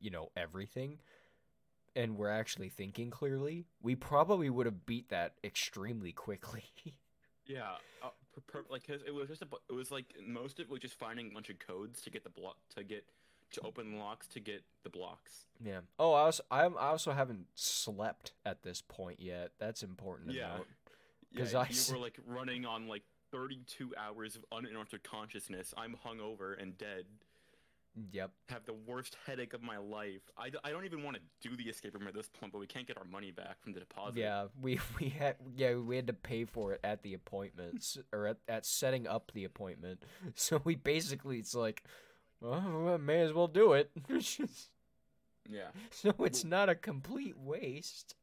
you 0.00 0.10
know, 0.10 0.30
everything, 0.36 0.98
and 1.96 2.16
we're 2.16 2.30
actually 2.30 2.68
thinking 2.68 3.10
clearly, 3.10 3.66
we 3.82 3.94
probably 3.94 4.50
would 4.50 4.66
have 4.66 4.86
beat 4.86 5.08
that 5.10 5.34
extremely 5.42 6.12
quickly. 6.12 6.64
Yeah, 7.46 7.72
uh, 8.02 8.08
per, 8.32 8.40
per, 8.62 8.64
like 8.70 8.86
'cause 8.86 9.00
it 9.06 9.12
was 9.14 9.28
just 9.28 9.42
a, 9.42 9.46
bu- 9.46 9.56
it 9.68 9.72
was 9.72 9.90
like 9.90 10.06
most 10.26 10.58
of 10.60 10.66
it 10.66 10.70
was 10.70 10.80
just 10.80 10.94
finding 10.94 11.28
a 11.30 11.34
bunch 11.34 11.50
of 11.50 11.58
codes 11.58 12.00
to 12.02 12.10
get 12.10 12.24
the 12.24 12.30
block 12.30 12.56
to 12.76 12.84
get 12.84 13.04
to 13.52 13.60
open 13.60 13.98
locks 13.98 14.26
to 14.28 14.40
get 14.40 14.62
the 14.82 14.90
blocks. 14.90 15.46
yeah. 15.64 15.80
Oh, 15.98 16.12
I 16.12 16.20
also 16.22 16.42
I'm, 16.50 16.76
I 16.76 16.86
also 16.88 17.12
haven't 17.12 17.46
slept 17.54 18.32
at 18.44 18.62
this 18.62 18.82
point 18.82 19.20
yet. 19.20 19.52
That's 19.58 19.82
important 19.82 20.30
to 20.30 20.34
Yeah. 20.36 20.58
Because 21.32 21.52
Yeah, 21.52 21.60
I 21.60 21.68
you 21.70 21.92
were 21.92 21.98
like 22.00 22.18
running 22.26 22.64
on 22.66 22.88
like 22.88 23.02
32 23.30 23.94
hours 23.96 24.36
of 24.36 24.44
uninterrupted 24.52 25.02
consciousness. 25.04 25.74
I'm 25.76 25.96
hungover 26.04 26.60
and 26.60 26.76
dead. 26.78 27.04
Yep. 28.12 28.30
Have 28.48 28.64
the 28.64 28.72
worst 28.72 29.16
headache 29.24 29.54
of 29.54 29.62
my 29.62 29.76
life. 29.78 30.22
I, 30.36 30.50
I 30.64 30.70
don't 30.70 30.84
even 30.84 31.04
want 31.04 31.16
to 31.16 31.48
do 31.48 31.56
the 31.56 31.64
escape 31.64 31.94
room 31.94 32.08
at 32.08 32.14
this 32.14 32.28
point, 32.28 32.52
but 32.52 32.58
we 32.58 32.66
can't 32.66 32.86
get 32.86 32.98
our 32.98 33.04
money 33.04 33.30
back 33.30 33.62
from 33.62 33.72
the 33.72 33.80
deposit. 33.80 34.16
Yeah, 34.18 34.46
we 34.60 34.80
we 35.00 35.10
had 35.10 35.36
yeah 35.56 35.76
we 35.76 35.96
had 35.96 36.08
to 36.08 36.12
pay 36.12 36.44
for 36.44 36.72
it 36.72 36.80
at 36.82 37.02
the 37.02 37.14
appointments 37.14 37.98
or 38.12 38.26
at, 38.26 38.38
at 38.48 38.66
setting 38.66 39.06
up 39.06 39.30
the 39.34 39.44
appointment. 39.44 40.02
So 40.34 40.60
we 40.64 40.74
basically 40.74 41.38
it's 41.38 41.54
like, 41.54 41.84
well, 42.40 42.98
may 42.98 43.20
as 43.20 43.32
well 43.32 43.48
do 43.48 43.72
it. 43.74 43.90
Yeah. 45.46 45.68
so 45.90 46.14
it's 46.20 46.42
not 46.42 46.70
a 46.70 46.74
complete 46.74 47.36
waste. 47.38 48.14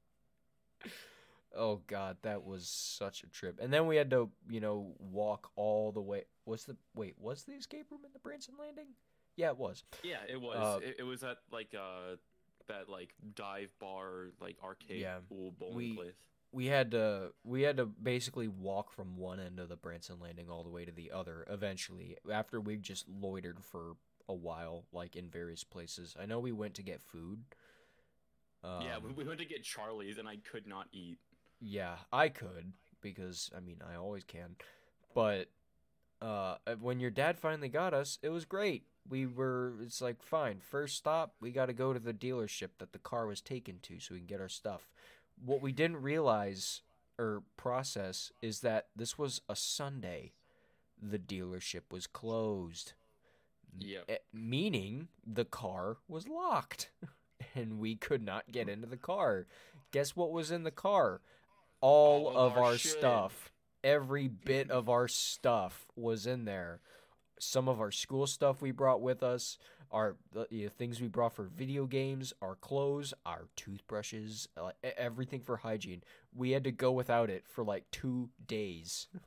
Oh 1.55 1.81
god, 1.86 2.17
that 2.23 2.43
was 2.43 2.67
such 2.67 3.23
a 3.23 3.27
trip. 3.27 3.60
And 3.62 3.71
then 3.71 3.86
we 3.86 3.95
had 3.95 4.10
to, 4.10 4.29
you 4.49 4.60
know, 4.60 4.95
walk 4.97 5.51
all 5.55 5.91
the 5.91 6.01
way. 6.01 6.23
Was 6.45 6.63
the 6.63 6.75
wait? 6.95 7.15
Was 7.19 7.43
the 7.43 7.53
escape 7.53 7.91
room 7.91 8.01
in 8.05 8.12
the 8.13 8.19
Branson 8.19 8.55
Landing? 8.60 8.88
Yeah, 9.36 9.50
it 9.50 9.58
was. 9.58 9.84
Yeah, 10.04 10.17
it 10.30 10.39
was. 10.39 10.58
Uh, 10.58 10.86
it, 10.86 10.96
it 11.00 11.04
was 11.04 11.24
at 11.24 11.38
like 11.52 11.74
uh 11.76 12.15
that 12.67 12.89
like 12.89 13.13
dive 13.36 13.72
bar 13.80 14.32
like 14.39 14.56
arcade 14.63 15.02
Yeah, 15.02 15.17
pool 15.28 15.54
bowling 15.58 15.76
we- 15.76 15.96
place. 15.96 16.13
we 16.52 16.65
had 16.67 16.91
to 16.91 17.32
we 17.44 17.63
had 17.63 17.78
to 17.78 17.86
basically 17.86 18.48
walk 18.48 18.91
from 18.91 19.17
one 19.17 19.39
end 19.39 19.60
of 19.60 19.67
the 19.70 19.76
Branson 19.76 20.20
Landing 20.22 20.50
all 20.50 20.63
the 20.63 20.70
way 20.70 20.86
to 20.86 20.91
the 20.91 21.12
other 21.12 21.46
eventually 21.50 22.17
after 22.32 22.60
we 22.62 22.78
just 22.78 23.08
loitered 23.10 23.63
for 23.63 23.94
a 24.30 24.34
while 24.34 24.86
like 24.94 25.15
in 25.15 25.28
various 25.30 25.63
places. 25.63 26.15
I 26.22 26.26
know 26.26 26.39
we 26.39 26.52
went 26.52 26.76
to 26.76 26.84
get 26.84 27.02
food. 27.02 27.39
Um, 28.63 28.82
yeah, 28.84 28.98
we, 29.04 29.12
we 29.13 29.24
went 29.24 29.39
to 29.39 29.46
get 29.46 29.63
Charlie's 29.63 30.17
and 30.17 30.28
I 30.28 30.38
could 30.38 30.67
not 30.67 30.88
eat. 30.91 31.17
yeah, 31.60 31.96
I 32.13 32.30
could 32.30 32.74
because 33.02 33.50
I 33.58 33.60
mean 33.60 33.78
I 33.89 33.96
always 33.96 34.24
can. 34.24 34.56
But 35.15 35.50
uh 36.22 36.58
when 36.80 37.00
your 37.00 37.10
dad 37.12 37.39
finally 37.39 37.70
got 37.70 37.94
us, 37.94 38.20
it 38.22 38.30
was 38.30 38.46
great. 38.46 38.84
We 39.10 39.26
were 39.26 39.74
it's 39.82 40.02
like 40.02 40.22
fine, 40.22 40.60
first 40.60 40.98
stop, 40.98 41.34
we 41.42 41.52
got 41.52 41.66
to 41.66 41.74
go 41.74 41.94
to 41.94 42.00
the 42.00 42.14
dealership 42.14 42.70
that 42.80 42.94
the 42.94 43.00
car 43.00 43.26
was 43.28 43.42
taken 43.42 43.80
to 43.84 44.00
so 44.00 44.14
we 44.14 44.20
can 44.20 44.28
get 44.28 44.42
our 44.42 44.50
stuff. 44.50 44.90
What 45.44 45.62
we 45.62 45.72
didn't 45.72 46.02
realize 46.02 46.82
or 47.18 47.44
process 47.58 48.32
is 48.42 48.62
that 48.62 48.88
this 48.96 49.18
was 49.18 49.42
a 49.48 49.56
Sunday. 49.56 50.34
The 51.02 51.20
dealership 51.20 51.92
was 51.92 52.08
closed. 52.08 52.94
Yep. 53.78 54.06
Eh, 54.10 54.18
meaning 54.34 55.08
the 55.26 55.46
car 55.46 55.98
was 56.08 56.28
locked 56.28 56.90
and 57.56 57.80
we 57.80 57.96
could 57.96 58.24
not 58.24 58.52
get 58.52 58.70
into 58.70 58.88
the 58.88 58.98
car. 58.98 59.46
Guess 59.92 60.16
what 60.16 60.32
was 60.32 60.52
in 60.52 60.64
the 60.64 60.72
car? 60.72 61.22
All, 61.80 62.28
All 62.28 62.30
of 62.30 62.54
of 62.54 62.58
our 62.58 62.64
our 62.66 62.78
stuff. 62.78 63.52
Every 63.84 64.28
bit 64.28 64.70
of 64.72 64.90
our 64.90 65.08
stuff 65.08 65.86
was 65.96 66.26
in 66.28 66.46
there. 66.46 66.82
Some 67.43 67.67
of 67.67 67.80
our 67.82 67.91
school 67.91 68.27
stuff 68.27 68.62
we 68.62 68.69
brought 68.69 69.01
with 69.01 69.23
us, 69.23 69.58
our 69.91 70.15
you 70.51 70.65
know, 70.65 70.69
things 70.69 71.01
we 71.01 71.08
brought 71.08 71.34
for 71.34 71.45
video 71.45 71.88
games, 71.88 72.34
our 72.39 72.54
clothes, 72.56 73.15
our 73.25 73.47
toothbrushes, 73.56 74.47
uh, 74.56 74.69
everything 74.95 75.41
for 75.41 75.58
hygiene. 75.58 76.04
We 76.36 76.51
had 76.51 76.63
to 76.65 76.71
go 76.71 76.91
without 76.91 77.32
it 77.32 77.45
for 77.47 77.63
like 77.63 77.89
2 77.89 78.30
days. 78.45 79.08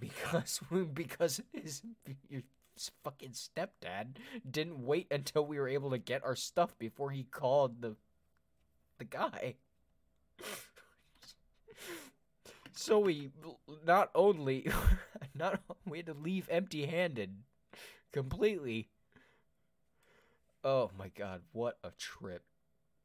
because 0.00 0.60
because 0.94 1.42
his 1.52 1.82
your 2.30 2.42
fucking 3.04 3.32
stepdad 3.32 4.16
didn't 4.50 4.82
wait 4.82 5.06
until 5.10 5.44
we 5.44 5.58
were 5.58 5.68
able 5.68 5.90
to 5.90 5.98
get 5.98 6.24
our 6.24 6.36
stuff 6.36 6.78
before 6.78 7.10
he 7.10 7.24
called 7.24 7.82
the 7.82 7.94
the 8.96 9.04
guy. 9.04 9.56
so 12.72 12.98
we 12.98 13.30
not 13.84 14.10
only 14.14 14.66
not 15.38 15.60
we 15.86 15.98
had 15.98 16.06
to 16.06 16.14
leave 16.14 16.48
empty-handed 16.50 17.36
completely. 18.12 18.90
Oh 20.64 20.90
my 20.98 21.08
god, 21.08 21.42
what 21.52 21.78
a 21.84 21.90
trip. 21.98 22.42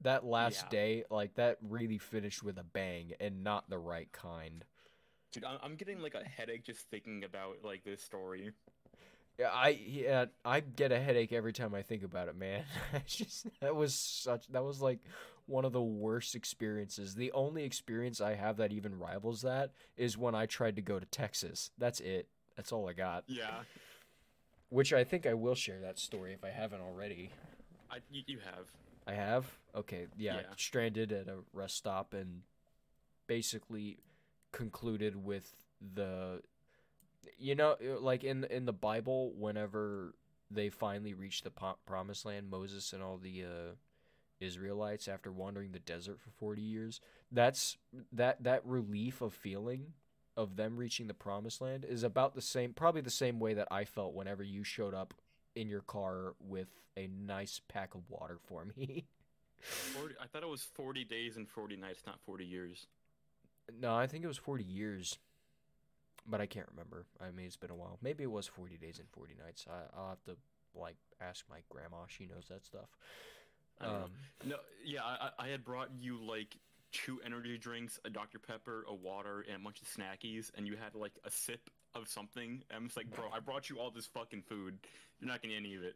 That 0.02 0.26
last 0.26 0.64
Yeah. 0.64 0.70
day, 0.70 1.04
like 1.10 1.36
that 1.36 1.58
really 1.62 1.98
finished 1.98 2.44
with 2.44 2.58
a 2.58 2.64
bang 2.64 3.14
and 3.20 3.44
not 3.44 3.70
the 3.70 3.78
right 3.78 4.12
kind. 4.12 4.66
Dude, 5.32 5.44
I'm, 5.46 5.58
I'm 5.64 5.76
getting 5.76 6.02
like 6.02 6.14
a 6.16 6.24
headache 6.24 6.64
just 6.64 6.82
thinking 6.90 7.24
about 7.24 7.58
like 7.64 7.84
this 7.84 8.02
story. 8.02 8.52
Yeah, 9.40 9.50
I 9.52 9.70
yeah, 9.70 10.26
I 10.46 10.60
get 10.60 10.92
a 10.92 11.00
headache 11.00 11.34
every 11.34 11.54
time 11.54 11.74
I 11.74 11.82
think 11.82 12.04
about 12.04 12.28
it, 12.28 12.36
man. 12.36 12.64
Just 13.08 13.48
that 13.62 13.76
was 13.76 13.96
such 13.96 14.48
that 14.50 14.64
was 14.64 14.80
like 14.82 15.00
one 15.46 15.66
of 15.66 15.74
the 15.74 15.82
worst 15.82 16.36
experiences. 16.36 17.16
The 17.16 17.32
only 17.32 17.64
experience 17.64 18.22
I 18.22 18.36
have 18.36 18.58
that 18.58 18.72
even 18.72 18.98
rivals 18.98 19.42
that 19.42 19.72
is 19.98 20.18
when 20.18 20.36
I 20.36 20.46
tried 20.46 20.76
to 20.78 20.82
go 20.82 21.00
to 21.00 21.06
Texas. 21.06 21.72
That's 21.78 22.00
it. 22.00 22.28
That's 22.56 22.72
all 22.72 22.88
I 22.88 22.94
got. 22.94 23.24
Yeah, 23.28 23.64
Which 24.70 24.94
I 24.94 25.04
think 25.04 25.26
I 25.26 25.34
will 25.34 25.56
share 25.56 25.80
that 25.82 26.00
story 26.00 26.34
if 26.34 26.44
I 26.44 26.50
haven't 26.50 26.82
already. 26.82 27.32
I 27.92 27.98
you, 28.10 28.40
have. 28.40 28.68
I 29.06 29.14
have. 29.14 29.46
Okay, 29.76 30.08
yeah, 30.18 30.36
Yeah. 30.38 30.42
stranded 30.56 31.12
at 31.12 31.28
a 31.28 31.40
rest 31.52 31.76
stop 31.78 32.14
and 32.14 32.42
basically 33.28 33.98
concluded 34.52 35.16
with 35.16 35.54
the 35.96 36.42
you 37.38 37.56
know 37.56 37.76
like 38.00 38.24
in 38.24 38.44
in 38.46 38.66
the 38.66 38.74
Bible 38.74 39.34
whenever 39.38 40.14
they 40.52 40.70
finally 40.70 41.14
reach 41.14 41.42
the 41.42 41.52
promised 41.86 42.26
land 42.26 42.50
Moses 42.50 42.94
and 42.94 43.02
all 43.02 43.18
the 43.18 43.44
uh 43.44 43.72
Israelites 44.44 45.08
after 45.08 45.32
wandering 45.32 45.72
the 45.72 45.80
desert 45.80 46.20
for 46.20 46.30
40 46.32 46.62
years 46.62 47.02
that's 47.32 47.78
that 48.12 48.44
that 48.44 48.66
relief 48.66 49.22
of 49.22 49.34
feeling 49.34 49.94
of 50.36 50.56
them 50.56 50.78
reaching 50.78 51.08
the 51.08 51.14
promised 51.14 51.62
land 51.62 51.86
is 51.88 52.04
about 52.04 52.36
the 52.36 52.42
same 52.42 52.74
probably 52.74 53.02
the 53.02 53.10
same 53.10 53.40
way 53.40 53.54
that 53.54 53.68
I 53.72 53.86
felt 53.86 54.14
whenever 54.14 54.44
you 54.44 54.64
showed 54.64 54.94
up 54.94 55.14
in 55.56 55.70
your 55.70 55.82
car 55.82 56.34
with 56.40 56.70
a 56.98 57.08
nice 57.08 57.62
pack 57.68 57.96
of 57.96 58.10
water 58.10 58.38
for 58.44 58.66
me 58.76 59.06
40, 59.64 60.16
I 60.22 60.28
thought 60.28 60.44
it 60.44 60.50
was 60.50 60.62
40 60.62 61.06
days 61.06 61.38
and 61.38 61.48
40 61.48 61.78
nights, 61.78 62.04
not 62.06 62.20
40 62.26 62.46
years. 62.46 62.88
No, 63.80 63.96
I 63.96 64.08
think 64.08 64.24
it 64.24 64.28
was 64.28 64.38
40 64.38 64.64
years. 64.64 65.20
But 66.26 66.42
I 66.42 66.46
can't 66.46 66.68
remember. 66.70 67.06
I 67.20 67.32
mean, 67.32 67.46
it's 67.46 67.58
been 67.58 67.72
a 67.72 67.76
while. 67.76 67.98
Maybe 68.02 68.24
it 68.24 68.32
was 68.32 68.48
40 68.48 68.78
days 68.78 69.00
and 69.00 69.10
40 69.10 69.36
nights. 69.44 69.66
I, 69.70 69.98
I'll 69.98 70.10
have 70.10 70.24
to, 70.24 70.38
like, 70.74 70.96
ask 71.22 71.46
my 71.50 71.60
grandma. 71.70 72.06
She 72.08 72.26
knows 72.26 72.48
that 72.50 72.66
stuff. 72.66 72.88
I. 73.80 73.86
Um, 73.86 74.12
No, 74.46 74.56
yeah, 74.84 75.04
I, 75.04 75.30
I 75.38 75.46
I 75.46 75.48
had 75.50 75.64
brought 75.64 75.90
you 76.00 76.20
like 76.24 76.58
two 76.92 77.20
energy 77.26 77.58
drinks, 77.58 78.00
a 78.06 78.10
Dr. 78.10 78.40
Pepper, 78.40 78.86
a 78.88 78.94
water, 78.94 79.46
and 79.48 79.62
a 79.62 79.64
bunch 79.64 79.82
of 79.82 79.88
snackies, 79.88 80.52
and 80.56 80.68
you 80.68 80.76
had 80.76 80.96
like 80.96 81.14
a 81.26 81.32
sip 81.32 81.70
of 81.96 82.08
something. 82.08 82.64
And 82.70 82.78
I'm 82.78 82.86
just 82.86 82.98
like, 82.98 83.14
bro, 83.14 83.26
I 83.34 83.40
brought 83.40 83.70
you 83.70 83.80
all 83.80 83.92
this 83.92 84.06
fucking 84.06 84.44
food. 84.44 84.78
You're 85.20 85.30
not 85.30 85.42
getting 85.42 85.58
any 85.58 85.76
of 85.76 85.84
it. 85.84 85.96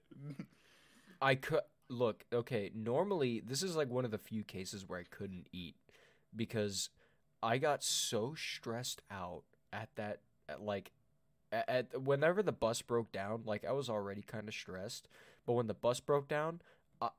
I 1.21 1.35
could, 1.35 1.61
look, 1.89 2.25
okay, 2.31 2.71
normally, 2.75 3.39
this 3.39 3.63
is, 3.63 3.75
like, 3.75 3.89
one 3.89 4.05
of 4.05 4.11
the 4.11 4.19
few 4.19 4.43
cases 4.43 4.87
where 4.87 4.99
I 4.99 5.03
couldn't 5.03 5.47
eat 5.51 5.75
because 6.35 6.89
I 7.41 7.57
got 7.57 7.83
so 7.83 8.35
stressed 8.35 9.01
out 9.09 9.43
at 9.73 9.89
that, 9.95 10.19
at, 10.47 10.61
like, 10.61 10.91
at, 11.51 11.69
at 11.69 12.01
whenever 12.01 12.43
the 12.43 12.51
bus 12.51 12.81
broke 12.81 13.11
down, 13.11 13.43
like 13.45 13.65
I 13.65 13.71
was 13.71 13.89
already 13.89 14.21
kind 14.21 14.47
of 14.47 14.53
stressed, 14.53 15.07
but 15.45 15.53
when 15.53 15.67
the 15.67 15.73
bus 15.73 15.99
broke 15.99 16.27
down, 16.27 16.61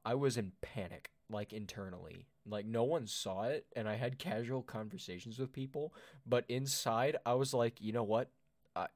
I, 0.04 0.14
was 0.14 0.36
in 0.36 0.52
panic, 0.60 1.10
like 1.30 1.52
internally. 1.52 2.26
Like 2.46 2.66
no 2.66 2.84
one 2.84 3.06
saw 3.06 3.44
it, 3.44 3.66
and 3.76 3.88
I 3.88 3.96
had 3.96 4.18
casual 4.18 4.62
conversations 4.62 5.38
with 5.38 5.52
people, 5.52 5.92
but 6.26 6.44
inside 6.48 7.16
I 7.26 7.34
was 7.34 7.52
like, 7.52 7.80
you 7.80 7.92
know 7.92 8.02
what, 8.02 8.30
I 8.74 8.86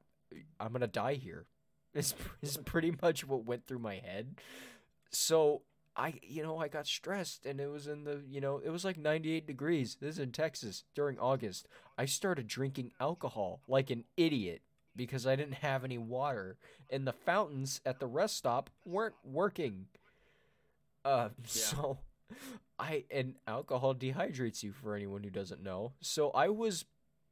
I'm 0.58 0.72
gonna 0.72 0.86
die 0.86 1.14
here. 1.14 1.46
Is 1.94 2.14
is 2.40 2.56
pretty 2.56 2.94
much 3.02 3.26
what 3.28 3.44
went 3.44 3.66
through 3.66 3.80
my 3.80 3.96
head. 3.96 4.36
So 5.10 5.60
I, 5.94 6.14
you 6.22 6.42
know, 6.42 6.56
I 6.56 6.68
got 6.68 6.86
stressed, 6.86 7.44
and 7.44 7.60
it 7.60 7.70
was 7.70 7.86
in 7.86 8.04
the, 8.04 8.22
you 8.26 8.40
know, 8.40 8.62
it 8.64 8.70
was 8.70 8.84
like 8.84 8.96
98 8.96 9.46
degrees. 9.46 9.98
This 10.00 10.14
is 10.14 10.18
in 10.18 10.32
Texas 10.32 10.84
during 10.94 11.18
August. 11.18 11.68
I 11.98 12.06
started 12.06 12.46
drinking 12.46 12.92
alcohol 12.98 13.60
like 13.68 13.90
an 13.90 14.04
idiot 14.16 14.62
because 14.96 15.26
I 15.26 15.36
didn't 15.36 15.56
have 15.56 15.84
any 15.84 15.98
water, 15.98 16.56
and 16.88 17.06
the 17.06 17.12
fountains 17.12 17.80
at 17.84 18.00
the 18.00 18.06
rest 18.06 18.36
stop 18.36 18.70
weren't 18.86 19.16
working. 19.22 19.86
Uh, 21.04 21.30
so 21.46 21.98
I 22.78 23.04
and 23.10 23.34
alcohol 23.46 23.94
dehydrates 23.94 24.62
you 24.62 24.72
for 24.72 24.94
anyone 24.94 25.22
who 25.22 25.30
doesn't 25.30 25.62
know. 25.62 25.92
So 26.00 26.30
I 26.30 26.48
was 26.48 26.84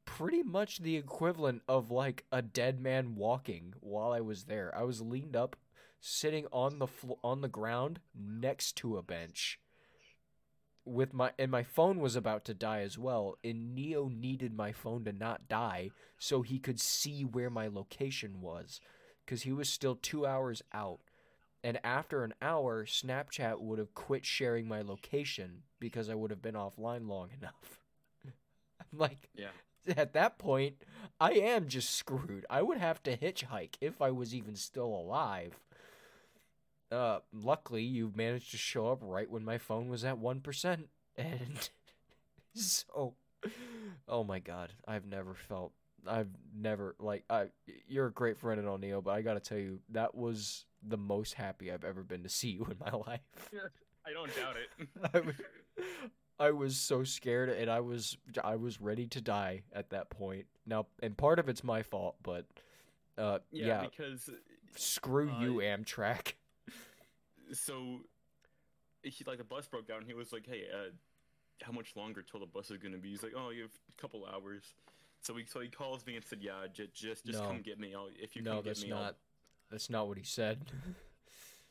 pretty 0.05 0.43
much 0.43 0.79
the 0.79 0.95
equivalent 0.97 1.61
of 1.67 1.91
like 1.91 2.25
a 2.31 2.41
dead 2.41 2.79
man 2.79 3.15
walking 3.15 3.73
while 3.79 4.11
I 4.11 4.21
was 4.21 4.45
there. 4.45 4.73
I 4.75 4.83
was 4.83 5.01
leaned 5.01 5.35
up, 5.35 5.55
sitting 5.99 6.47
on 6.51 6.79
the 6.79 6.87
flo- 6.87 7.19
on 7.23 7.41
the 7.41 7.47
ground 7.47 7.99
next 8.15 8.75
to 8.77 8.97
a 8.97 9.03
bench. 9.03 9.59
With 10.83 11.13
my 11.13 11.31
and 11.37 11.51
my 11.51 11.63
phone 11.63 11.99
was 11.99 12.15
about 12.15 12.43
to 12.45 12.53
die 12.53 12.81
as 12.81 12.97
well, 12.97 13.37
and 13.43 13.75
Neo 13.75 14.09
needed 14.09 14.53
my 14.55 14.71
phone 14.71 15.05
to 15.05 15.13
not 15.13 15.47
die 15.47 15.91
so 16.17 16.41
he 16.41 16.59
could 16.59 16.79
see 16.79 17.23
where 17.23 17.49
my 17.49 17.67
location 17.67 18.41
was, 18.41 18.81
because 19.25 19.43
he 19.43 19.51
was 19.51 19.69
still 19.69 19.95
two 19.95 20.25
hours 20.25 20.63
out. 20.73 20.99
And 21.63 21.79
after 21.83 22.23
an 22.23 22.33
hour, 22.41 22.85
Snapchat 22.85 23.59
would 23.59 23.77
have 23.79 23.93
quit 23.93 24.25
sharing 24.25 24.67
my 24.67 24.81
location 24.81 25.61
because 25.79 26.09
I 26.09 26.15
would 26.15 26.31
have 26.31 26.41
been 26.41 26.55
offline 26.55 27.07
long 27.07 27.29
enough. 27.39 27.79
I'm 28.25 28.97
like, 28.97 29.29
Yeah. 29.35 29.49
at 29.95 30.13
that 30.13 30.39
point, 30.39 30.75
I 31.19 31.33
am 31.33 31.67
just 31.67 31.91
screwed. 31.91 32.45
I 32.49 32.61
would 32.63 32.79
have 32.79 33.03
to 33.03 33.15
hitchhike 33.15 33.75
if 33.79 34.01
I 34.01 34.09
was 34.09 34.33
even 34.33 34.55
still 34.55 34.87
alive. 34.87 35.53
Uh, 36.91 37.19
luckily, 37.31 37.83
you 37.83 38.11
managed 38.15 38.51
to 38.51 38.57
show 38.57 38.87
up 38.91 38.99
right 39.01 39.29
when 39.29 39.45
my 39.45 39.57
phone 39.57 39.87
was 39.87 40.03
at 40.03 40.17
1%. 40.19 40.83
And 41.17 41.69
so, 42.55 43.15
oh 44.07 44.23
my 44.23 44.39
god, 44.39 44.71
I've 44.87 45.05
never 45.05 45.33
felt, 45.35 45.73
I've 46.07 46.29
never, 46.55 46.95
like, 46.99 47.25
I, 47.29 47.47
you're 47.87 48.07
a 48.07 48.11
great 48.11 48.39
friend 48.39 48.59
and 48.61 48.67
all, 48.67 48.77
Neo, 48.77 49.01
but 49.01 49.11
I 49.11 49.21
gotta 49.21 49.41
tell 49.41 49.57
you, 49.57 49.79
that 49.89 50.15
was 50.15 50.65
the 50.87 50.97
most 50.97 51.35
happy 51.35 51.71
I've 51.71 51.83
ever 51.83 52.03
been 52.03 52.23
to 52.23 52.29
see 52.29 52.49
you 52.49 52.65
in 52.65 52.77
my 52.79 52.91
life. 53.07 53.51
I 54.05 54.13
don't 54.13 54.35
doubt 54.35 54.55
it. 54.57 54.87
I 55.13 55.19
was, 55.19 55.35
I 56.39 56.51
was 56.51 56.77
so 56.77 57.03
scared 57.03 57.49
and 57.49 57.69
I 57.69 57.79
was 57.81 58.17
I 58.43 58.55
was 58.55 58.81
ready 58.81 59.07
to 59.07 59.21
die 59.21 59.63
at 59.73 59.89
that 59.91 60.09
point. 60.09 60.45
Now, 60.65 60.87
and 61.01 61.15
part 61.15 61.39
of 61.39 61.49
it's 61.49 61.63
my 61.63 61.83
fault, 61.83 62.15
but 62.23 62.45
uh 63.17 63.39
yeah, 63.51 63.65
yeah, 63.67 63.81
because 63.81 64.29
screw 64.75 65.29
uh, 65.29 65.41
you 65.41 65.55
Amtrak. 65.55 66.33
so 67.53 68.01
he 69.03 69.23
like 69.25 69.37
the 69.37 69.43
bus 69.43 69.67
broke 69.67 69.87
down. 69.87 70.03
He 70.05 70.13
was 70.13 70.31
like, 70.31 70.45
"Hey, 70.47 70.63
uh, 70.73 70.91
how 71.63 71.71
much 71.71 71.95
longer 71.95 72.21
till 72.21 72.39
the 72.39 72.45
bus 72.45 72.71
is 72.71 72.77
gonna 72.77 72.97
be?" 72.97 73.09
He's 73.09 73.23
like, 73.23 73.33
"Oh, 73.35 73.49
you 73.49 73.63
have 73.63 73.71
a 73.91 74.01
couple 74.01 74.25
hours." 74.25 74.63
So 75.21 75.35
he 75.35 75.45
so 75.45 75.59
he 75.59 75.67
calls 75.69 76.05
me 76.05 76.15
and 76.15 76.25
said, 76.25 76.39
"Yeah, 76.41 76.67
j- 76.73 76.89
just 76.93 77.25
just 77.25 77.39
No. 77.41 77.47
come 77.47 77.61
get 77.61 77.79
me. 77.79 77.93
I'll, 77.93 78.09
if 78.19 78.35
you 78.35 78.41
No, 78.41 78.51
come 78.51 78.63
get 78.63 78.65
that's 78.67 78.83
me, 78.83 78.89
not 78.89 79.15
that's 79.71 79.89
not 79.89 80.07
what 80.07 80.17
he 80.17 80.23
said. 80.23 80.59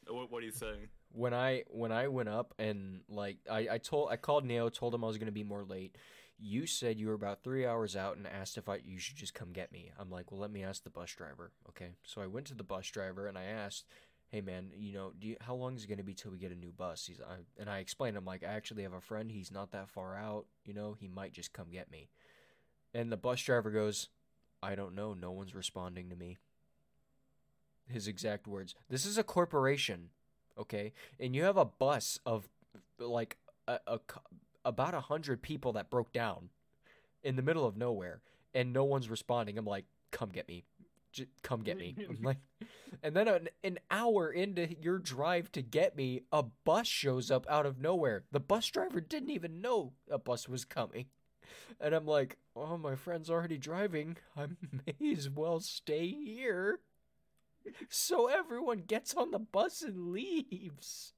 What 0.09 0.33
what 0.33 0.41
do 0.41 0.47
you 0.47 0.53
saying? 0.53 0.89
when 1.13 1.35
I 1.35 1.65
when 1.69 1.93
I 1.93 2.09
went 2.09 2.29
up 2.29 2.55
and 2.59 3.01
like 3.09 3.39
I, 3.51 3.69
I 3.73 3.79
told 3.79 4.11
I 4.11 4.17
called 4.17 4.45
Neo, 4.45 4.69
told 4.69 4.95
him 4.95 5.05
I 5.05 5.07
was 5.07 5.19
gonna 5.19 5.33
be 5.33 5.45
more 5.45 5.65
late. 5.65 5.97
You 6.39 6.67
said 6.67 6.99
you 6.99 7.09
were 7.09 7.15
about 7.15 7.43
three 7.43 7.67
hours 7.67 7.97
out 7.97 8.17
and 8.17 8.27
asked 8.27 8.57
if 8.57 8.69
I 8.69 8.81
you 8.85 8.99
should 8.99 9.17
just 9.17 9.35
come 9.35 9.53
get 9.53 9.73
me. 9.73 9.91
I'm 9.99 10.11
like, 10.11 10.31
well, 10.31 10.41
let 10.41 10.51
me 10.51 10.63
ask 10.63 10.85
the 10.85 10.91
bus 10.91 11.13
driver. 11.15 11.53
Okay, 11.69 11.95
so 12.05 12.21
I 12.21 12.27
went 12.27 12.47
to 12.47 12.55
the 12.55 12.63
bus 12.63 12.87
driver 12.87 13.27
and 13.27 13.37
I 13.37 13.45
asked, 13.45 13.87
hey 14.29 14.41
man, 14.41 14.71
you 14.77 14.93
know, 14.93 15.13
do 15.19 15.29
you, 15.29 15.37
how 15.41 15.55
long 15.55 15.77
is 15.77 15.85
it 15.85 15.89
gonna 15.89 16.03
be 16.03 16.15
till 16.15 16.31
we 16.31 16.39
get 16.39 16.53
a 16.53 16.57
new 16.57 16.73
bus? 16.73 17.07
He's 17.07 17.21
I, 17.21 17.39
and 17.61 17.69
I 17.69 17.79
explained, 17.79 18.17
I'm 18.17 18.25
like, 18.25 18.45
I 18.45 18.53
actually 18.53 18.85
have 18.85 18.93
a 18.93 19.01
friend. 19.01 19.31
He's 19.31 19.51
not 19.51 19.73
that 19.73 19.91
far 19.91 20.17
out. 20.17 20.47
You 20.65 20.75
know, 20.75 20.97
he 20.99 21.09
might 21.09 21.33
just 21.33 21.53
come 21.53 21.71
get 21.73 21.91
me. 21.91 22.09
And 22.95 23.11
the 23.11 23.17
bus 23.17 23.43
driver 23.43 23.71
goes, 23.71 24.09
I 24.63 24.75
don't 24.75 24.95
know. 24.95 25.15
No 25.15 25.33
one's 25.33 25.55
responding 25.55 26.11
to 26.11 26.17
me. 26.17 26.39
His 27.91 28.09
exact 28.09 28.47
words. 28.47 28.75
This 28.89 29.05
is 29.05 29.19
a 29.19 29.25
corporation 29.25 30.11
okay? 30.61 30.93
And 31.19 31.35
you 31.35 31.45
have 31.45 31.57
a 31.57 31.65
bus 31.65 32.19
of 32.25 32.49
like 32.99 33.37
a, 33.67 33.81
a 33.87 34.01
about 34.65 34.95
a 34.95 35.01
hundred 35.01 35.43
people 35.43 35.73
that 35.73 35.91
broke 35.91 36.13
down 36.13 36.51
in 37.25 37.37
the 37.37 37.43
middle 37.43 37.67
of 37.67 37.77
nowhere 37.77 38.21
and 38.55 38.73
no 38.73 38.85
one's 38.85 39.09
responding. 39.11 39.59
I'm 39.59 39.65
like 39.65 39.87
come 40.11 40.29
get 40.29 40.47
me. 40.49 40.65
J- 41.13 41.27
come 41.43 41.63
get 41.63 41.79
me. 41.79 41.97
I'm 42.09 42.19
like 42.23 42.39
and 43.03 43.17
then 43.17 43.27
an, 43.27 43.49
an 43.65 43.79
hour 43.91 44.31
into 44.31 44.69
your 44.81 44.99
drive 44.99 45.51
to 45.53 45.63
get 45.63 45.97
me 45.97 46.23
a 46.31 46.43
bus 46.43 46.87
shows 46.87 47.31
up 47.31 47.47
out 47.49 47.67
of 47.67 47.81
nowhere. 47.81 48.25
The 48.31 48.41
bus 48.41 48.67
driver 48.67 49.01
didn't 49.01 49.31
even 49.31 49.61
know 49.61 49.93
a 50.11 50.19
bus 50.19 50.49
was 50.49 50.65
coming. 50.65 51.07
And 51.81 51.95
i'm 51.95 52.07
like 52.07 52.37
oh 52.55 52.77
my 52.77 52.95
friend's 52.95 53.31
already 53.31 53.59
driving. 53.59 54.19
I 54.37 54.49
may 55.01 55.13
as 55.13 55.31
well 55.31 55.61
stay 55.61 56.09
here 56.09 56.81
so 57.89 58.27
everyone 58.29 58.85
gets 58.87 59.15
on 59.15 59.31
the 59.31 59.39
bus 59.39 59.83
and 59.83 60.13
leaves. 60.13 61.13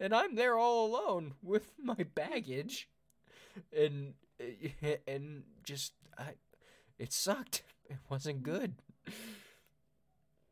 And 0.00 0.12
I'm 0.14 0.34
there 0.34 0.56
all 0.58 0.86
alone 0.86 1.34
with 1.42 1.72
my 1.82 2.04
baggage. 2.14 2.88
And 3.76 4.14
and 5.06 5.42
just 5.64 5.92
I 6.18 6.32
it 6.98 7.12
sucked. 7.12 7.62
It 7.90 7.98
wasn't 8.08 8.42
good. 8.42 8.74
Yeah. 9.06 9.12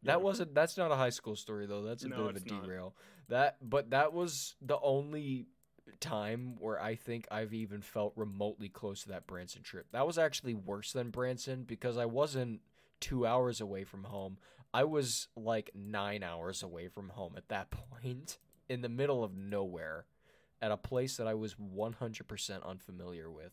That 0.02 0.22
wasn't 0.22 0.54
that's 0.54 0.76
not 0.76 0.90
a 0.92 0.96
high 0.96 1.10
school 1.10 1.36
story 1.36 1.66
though. 1.66 1.82
That's 1.82 2.04
a 2.04 2.08
No, 2.08 2.16
bit 2.16 2.26
of 2.30 2.34
a 2.34 2.36
it's 2.38 2.50
not. 2.50 2.64
derail. 2.64 2.94
That 3.28 3.56
but 3.62 3.90
that 3.90 4.12
was 4.12 4.54
the 4.60 4.78
only 4.80 5.46
time 6.00 6.56
where 6.58 6.80
I 6.80 6.94
think 6.94 7.26
I've 7.30 7.52
even 7.52 7.82
felt 7.82 8.12
remotely 8.16 8.68
close 8.68 9.02
to 9.02 9.08
that 9.10 9.26
Branson 9.26 9.62
trip. 9.62 9.86
That 9.92 10.06
was 10.06 10.18
actually 10.18 10.54
worse 10.54 10.92
than 10.92 11.10
Branson 11.10 11.64
because 11.64 11.96
I 11.98 12.06
wasn't 12.06 12.60
two 13.00 13.26
hours 13.26 13.60
away 13.60 13.84
from 13.84 14.04
home. 14.04 14.38
I 14.72 14.84
was 14.84 15.28
like 15.36 15.70
nine 15.74 16.22
hours 16.22 16.62
away 16.62 16.88
from 16.88 17.10
home 17.10 17.34
at 17.36 17.48
that 17.48 17.70
point, 18.02 18.38
in 18.68 18.82
the 18.82 18.88
middle 18.88 19.24
of 19.24 19.36
nowhere, 19.36 20.06
at 20.62 20.70
a 20.70 20.76
place 20.76 21.16
that 21.16 21.26
I 21.26 21.34
was 21.34 21.54
100% 21.54 22.64
unfamiliar 22.64 23.30
with. 23.30 23.52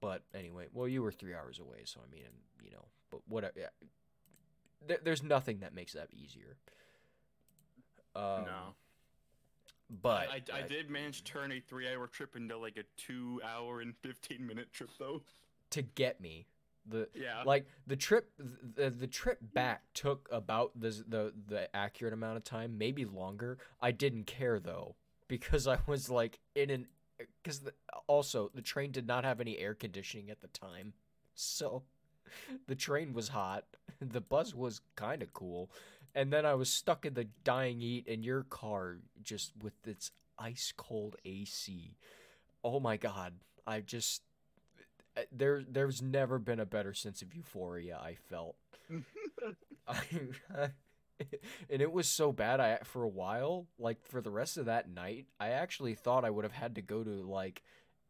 But 0.00 0.22
anyway, 0.34 0.66
well, 0.72 0.86
you 0.86 1.02
were 1.02 1.12
three 1.12 1.34
hours 1.34 1.58
away, 1.58 1.82
so 1.84 2.00
I 2.06 2.10
mean, 2.12 2.24
you 2.62 2.70
know, 2.70 2.84
but 3.10 3.20
whatever. 3.26 3.54
Yeah. 3.56 3.68
There, 4.86 4.98
there's 5.02 5.22
nothing 5.22 5.60
that 5.60 5.74
makes 5.74 5.94
that 5.94 6.08
easier. 6.12 6.58
Um, 8.14 8.44
no, 8.44 8.74
but 10.02 10.28
I, 10.28 10.42
I, 10.52 10.58
I 10.58 10.62
did 10.62 10.90
manage 10.90 11.22
to 11.22 11.32
turn 11.32 11.52
a 11.52 11.60
three-hour 11.60 12.06
trip 12.08 12.36
into 12.36 12.56
like 12.56 12.76
a 12.76 12.84
two-hour 12.96 13.80
and 13.80 13.94
fifteen-minute 13.96 14.72
trip, 14.72 14.90
though. 14.98 15.22
to 15.70 15.82
get 15.82 16.20
me 16.20 16.46
the 16.88 17.08
Yeah, 17.14 17.42
like 17.44 17.66
the 17.86 17.96
trip 17.96 18.30
the, 18.38 18.90
the 18.90 19.06
trip 19.06 19.38
back 19.54 19.82
took 19.94 20.28
about 20.30 20.72
the 20.78 20.90
the 21.08 21.32
the 21.46 21.74
accurate 21.74 22.12
amount 22.12 22.36
of 22.36 22.44
time 22.44 22.78
maybe 22.78 23.04
longer. 23.04 23.58
I 23.80 23.92
didn't 23.92 24.26
care 24.26 24.58
though 24.58 24.96
because 25.28 25.66
i 25.66 25.78
was 25.86 26.08
like 26.08 26.38
in 26.54 26.70
an 26.70 26.86
because 27.42 27.62
also 28.06 28.50
the 28.54 28.62
train 28.62 28.92
did 28.92 29.06
not 29.06 29.24
have 29.24 29.40
any 29.40 29.58
air 29.58 29.74
conditioning 29.74 30.30
at 30.30 30.40
the 30.40 30.48
time. 30.48 30.92
So 31.34 31.82
the 32.66 32.74
train 32.74 33.12
was 33.12 33.28
hot. 33.28 33.64
The 33.98 34.20
bus 34.20 34.54
was 34.54 34.82
kind 34.94 35.22
of 35.22 35.32
cool. 35.32 35.70
And 36.14 36.30
then 36.30 36.44
i 36.44 36.54
was 36.54 36.70
stuck 36.70 37.06
in 37.06 37.14
the 37.14 37.28
dying 37.44 37.80
heat 37.80 38.06
in 38.06 38.22
your 38.22 38.42
car 38.44 38.98
just 39.22 39.52
with 39.62 39.72
its 39.86 40.10
ice 40.38 40.72
cold 40.76 41.16
ac 41.24 41.96
oh 42.62 42.80
my 42.80 42.96
god. 42.96 43.32
I 43.66 43.80
just 43.80 44.22
there 45.32 45.62
there's 45.68 46.02
never 46.02 46.38
been 46.38 46.60
a 46.60 46.66
better 46.66 46.94
sense 46.94 47.22
of 47.22 47.34
euphoria 47.34 47.98
I 47.98 48.14
felt. 48.14 48.56
I, 49.88 50.02
and 51.70 51.82
it 51.82 51.92
was 51.92 52.08
so 52.08 52.32
bad 52.32 52.60
I 52.60 52.78
for 52.84 53.02
a 53.02 53.08
while, 53.08 53.66
like 53.78 54.04
for 54.04 54.20
the 54.20 54.30
rest 54.30 54.56
of 54.56 54.66
that 54.66 54.88
night, 54.88 55.26
I 55.40 55.50
actually 55.50 55.94
thought 55.94 56.24
I 56.24 56.30
would 56.30 56.44
have 56.44 56.52
had 56.52 56.74
to 56.74 56.82
go 56.82 57.02
to 57.02 57.10
like 57.10 57.62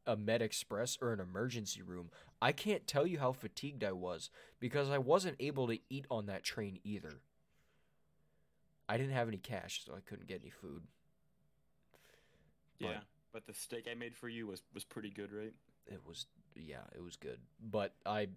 a 0.07 0.17
Med 0.17 0.43
Express 0.43 0.97
or 1.01 1.13
an 1.13 1.21
emergency 1.21 1.83
room. 1.83 2.11
I 2.41 2.53
can't 2.53 2.87
tell 2.87 3.07
you 3.07 3.19
how 3.19 3.33
fatigued 3.33 3.83
I 3.83 3.93
was 3.93 4.31
because 4.61 4.91
I 4.91 4.99
wasn't 4.99 5.37
able 5.41 5.67
to 5.69 5.79
eat 5.89 6.07
on 6.11 6.27
that 6.27 6.45
train 6.45 6.81
either. 6.85 7.21
I 8.89 8.97
didn't 8.97 9.15
have 9.15 9.29
any 9.29 9.39
cash, 9.39 9.83
so 9.85 9.95
I 9.95 10.01
couldn't 10.01 10.29
get 10.29 10.41
any 10.43 10.51
food. 10.51 10.83
yeah. 12.79 13.01
But 13.33 13.47
the 13.47 13.53
steak 13.53 13.87
I 13.91 13.95
made 13.95 14.17
for 14.17 14.29
you 14.29 14.47
was 14.47 14.63
was 14.73 14.85
pretty 14.85 15.11
good, 15.11 15.33
right? 15.33 15.53
It 15.87 16.01
was 16.07 16.27
yeah 16.55 16.85
it 16.95 17.03
was 17.03 17.17
good 17.17 17.39
but 17.61 17.95
i 18.05 18.29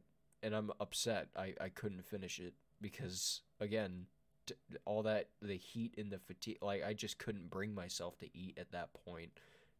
and 0.43 0.55
I'm 0.55 0.71
upset. 0.79 1.27
I 1.35 1.53
I 1.59 1.69
couldn't 1.69 2.05
finish 2.05 2.39
it 2.39 2.53
because 2.81 3.41
again, 3.59 4.05
t- 4.45 4.55
all 4.85 5.03
that 5.03 5.29
the 5.41 5.57
heat 5.57 5.95
and 5.97 6.11
the 6.11 6.19
fatigue. 6.19 6.59
Like 6.61 6.83
I 6.85 6.93
just 6.93 7.17
couldn't 7.17 7.49
bring 7.49 7.73
myself 7.73 8.17
to 8.19 8.37
eat 8.37 8.57
at 8.57 8.71
that 8.71 8.89
point, 9.05 9.31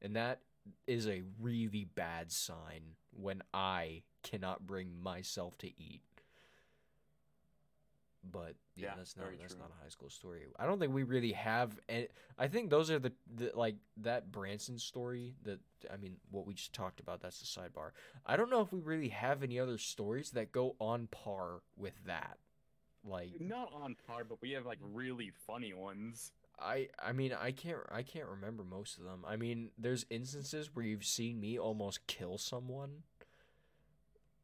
and 0.02 0.16
that 0.16 0.42
is 0.88 1.08
a 1.08 1.24
really 1.40 1.86
bad 1.86 2.32
sign 2.32 2.96
when 3.12 3.42
I 3.54 4.04
cannot 4.24 4.68
bring 4.68 5.02
myself 5.02 5.58
to 5.60 5.68
eat. 5.68 6.02
But 8.24 8.56
yeah, 8.76 8.88
Yeah, 8.88 8.96
that's 8.98 9.16
not 9.18 9.28
that's 9.40 9.54
true. 9.54 9.62
not 9.62 9.72
a 9.78 9.84
high 9.84 9.90
school 9.90 10.10
story. 10.10 10.42
I 10.58 10.66
don't 10.66 10.80
think 10.80 10.94
we 10.94 11.04
really 11.04 11.32
have. 11.34 11.80
And 11.88 12.08
I 12.38 12.48
think 12.48 12.70
those 12.70 12.92
are 12.92 13.00
the, 13.00 13.14
the 13.36 13.52
like 13.56 13.76
that 13.98 14.32
Branson 14.32 14.78
story. 14.78 15.36
That 15.44 15.60
I 15.92 15.98
mean, 15.98 16.18
what 16.32 16.46
we 16.46 16.54
just 16.54 16.74
talked 16.74 17.00
about. 17.00 17.22
That's 17.22 17.40
the 17.40 17.46
sidebar. 17.46 17.92
I 18.26 18.36
don't 18.38 18.50
know 18.50 18.62
if 18.62 18.72
we 18.74 18.80
really 18.80 19.10
have 19.10 19.42
any 19.44 19.60
other 19.60 19.78
stories 19.78 20.32
that 20.32 20.52
go 20.52 20.76
on 20.80 21.08
par 21.08 21.62
with 21.78 21.94
that. 22.06 22.38
Like 23.04 23.40
Not 23.40 23.72
on 23.74 23.96
par, 24.08 24.24
but 24.24 24.42
we 24.42 24.52
have 24.52 24.66
like 24.66 24.80
really 24.82 25.32
funny 25.48 25.74
ones. 25.74 26.32
I 26.60 26.90
I 27.02 27.14
mean 27.14 27.34
I 27.34 27.52
can't 27.52 27.78
I 27.92 28.04
can't 28.04 28.28
remember 28.28 28.64
most 28.64 28.98
of 28.98 29.06
them. 29.06 29.24
I 29.26 29.36
mean, 29.38 29.72
there's 29.78 30.06
instances 30.10 30.70
where 30.76 30.86
you've 30.86 31.06
seen 31.06 31.40
me 31.40 31.58
almost 31.58 32.06
kill 32.08 32.38
someone. 32.38 33.04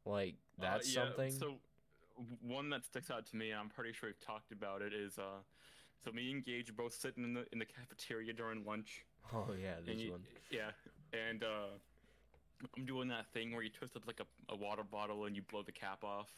Like 0.05 0.35
Uh, 0.59 0.63
that's 0.63 0.93
yeah, 0.93 1.05
something. 1.05 1.31
So 1.31 1.55
one 2.41 2.69
that 2.69 2.85
sticks 2.85 3.11
out 3.11 3.25
to 3.27 3.35
me, 3.35 3.51
and 3.51 3.59
I'm 3.59 3.69
pretty 3.69 3.93
sure 3.93 4.09
we've 4.09 4.25
talked 4.25 4.51
about 4.51 4.81
it, 4.81 4.93
is 4.93 5.17
uh, 5.17 5.41
so 6.03 6.11
me 6.11 6.31
and 6.31 6.43
Gage 6.43 6.69
are 6.69 6.73
both 6.73 6.93
sitting 6.93 7.23
in 7.23 7.33
the 7.33 7.45
in 7.51 7.59
the 7.59 7.65
cafeteria 7.65 8.33
during 8.33 8.63
lunch, 8.65 9.05
oh 9.33 9.47
yeah, 9.61 9.75
there's 9.85 10.01
you, 10.01 10.11
one. 10.11 10.21
yeah, 10.51 10.71
and 11.13 11.43
uh, 11.43 11.73
I'm 12.77 12.85
doing 12.85 13.07
that 13.09 13.27
thing 13.33 13.51
where 13.51 13.61
you 13.61 13.69
twist 13.69 13.95
up 13.95 14.07
like 14.07 14.19
a, 14.19 14.53
a 14.53 14.55
water 14.55 14.83
bottle 14.83 15.25
and 15.25 15.35
you 15.35 15.41
blow 15.41 15.63
the 15.63 15.71
cap 15.71 16.03
off, 16.03 16.29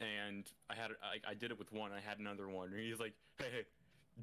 and 0.00 0.44
I 0.70 0.74
had 0.74 0.90
I, 1.02 1.30
I 1.30 1.34
did 1.34 1.50
it 1.50 1.58
with 1.58 1.72
one, 1.72 1.92
I 1.92 2.00
had 2.00 2.18
another 2.18 2.48
one, 2.48 2.68
and 2.68 2.80
he's 2.80 3.00
like, 3.00 3.14
hey 3.38 3.46
hey, 3.50 3.64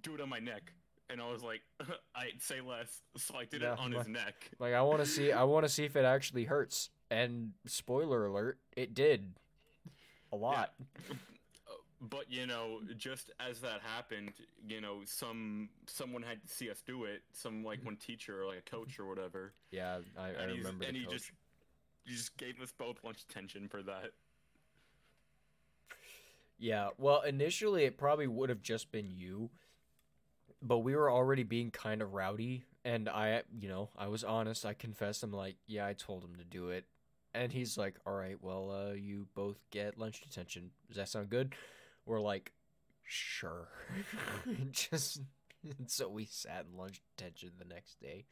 do 0.01 0.15
it 0.15 0.21
on 0.21 0.29
my 0.29 0.39
neck, 0.39 0.73
and 1.09 1.21
I 1.21 1.31
was 1.31 1.43
like, 1.43 1.61
I'd 2.15 2.41
say 2.41 2.61
less, 2.61 3.01
so 3.17 3.35
I 3.37 3.45
did 3.45 3.63
it 3.63 3.79
on 3.79 3.91
his 3.91 4.07
neck. 4.07 4.51
Like 4.59 4.73
I 4.73 4.81
want 4.81 4.99
to 4.99 5.05
see 5.05 5.31
I 5.31 5.43
want 5.43 5.65
to 5.65 5.69
see 5.69 5.85
if 5.85 5.95
it 5.95 6.05
actually 6.05 6.45
hurts. 6.45 6.89
And 7.11 7.53
spoiler 7.65 8.27
alert, 8.27 8.59
it 8.77 8.93
did. 8.93 9.33
A 10.31 10.35
lot. 10.35 10.73
but 12.01 12.31
you 12.31 12.47
know 12.47 12.79
just 12.97 13.29
as 13.39 13.59
that 13.59 13.81
happened 13.81 14.31
you 14.67 14.79
know 14.79 14.99
some 15.05 15.67
someone 15.85 16.21
had 16.23 16.41
to 16.41 16.47
see 16.47 16.69
us 16.69 16.81
do 16.85 17.03
it 17.03 17.21
some 17.33 17.63
like 17.63 17.83
one 17.83 17.97
teacher 17.97 18.41
or 18.41 18.47
like 18.47 18.59
a 18.59 18.69
coach 18.69 18.97
or 18.99 19.05
whatever 19.05 19.53
Yeah, 19.71 19.97
I, 20.17 20.29
I 20.29 20.43
remember 20.45 20.85
and 20.85 20.95
he 20.95 21.03
coach. 21.03 21.11
just 21.11 21.31
he 22.05 22.13
just 22.13 22.37
gave 22.37 22.61
us 22.61 22.71
both 22.71 23.03
lunch 23.03 23.23
attention 23.29 23.67
for 23.67 23.81
that 23.83 24.11
Yeah, 26.57 26.89
well, 26.97 27.21
initially 27.21 27.85
it 27.85 27.97
probably 27.97 28.27
would 28.27 28.49
have 28.49 28.61
just 28.61 28.91
been 28.91 29.09
you, 29.15 29.49
but 30.61 30.79
we 30.79 30.93
were 30.95 31.09
already 31.09 31.43
being 31.43 31.71
kind 31.71 32.01
of 32.01 32.13
rowdy, 32.13 32.63
and 32.83 33.07
I, 33.07 33.43
you 33.57 33.69
know, 33.69 33.89
I 33.97 34.07
was 34.07 34.25
honest. 34.25 34.65
I 34.65 34.73
confessed. 34.73 35.23
I'm 35.23 35.31
like, 35.31 35.55
yeah, 35.67 35.85
I 35.87 35.93
told 35.93 36.23
him 36.23 36.35
to 36.37 36.43
do 36.43 36.69
it, 36.69 36.83
and 37.33 37.51
he's 37.51 37.77
like, 37.77 37.95
all 38.05 38.13
right, 38.13 38.37
well, 38.41 38.71
uh, 38.71 38.93
you 38.93 39.27
both 39.35 39.57
get 39.71 39.97
lunch 39.97 40.21
detention. 40.21 40.71
Does 40.87 40.97
that 40.97 41.09
sound 41.09 41.29
good? 41.29 41.53
We're 42.05 42.21
like, 42.21 42.51
sure. 43.03 43.67
just 44.71 45.21
and 45.77 45.89
so 45.89 46.07
we 46.09 46.25
sat 46.25 46.65
in 46.71 46.77
lunch 46.77 47.01
detention 47.17 47.51
the 47.59 47.65
next 47.65 47.99
day. 48.01 48.25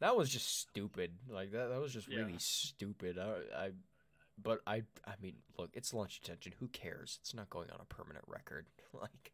That 0.00 0.16
was 0.16 0.28
just 0.28 0.60
stupid. 0.60 1.12
Like 1.28 1.52
that. 1.52 1.68
That 1.70 1.80
was 1.80 1.92
just 1.92 2.08
Yeah. 2.08 2.18
really 2.18 2.38
stupid. 2.38 3.18
I, 3.18 3.64
I 3.64 3.70
but 4.42 4.60
I 4.66 4.82
I 5.06 5.14
mean, 5.22 5.36
look, 5.58 5.70
it's 5.74 5.94
lunch 5.94 6.20
detention. 6.20 6.52
Who 6.60 6.68
cares? 6.68 7.18
It's 7.22 7.34
not 7.34 7.50
going 7.50 7.70
on 7.70 7.78
a 7.80 7.84
permanent 7.94 8.24
record. 8.28 8.66
Like 8.98 9.32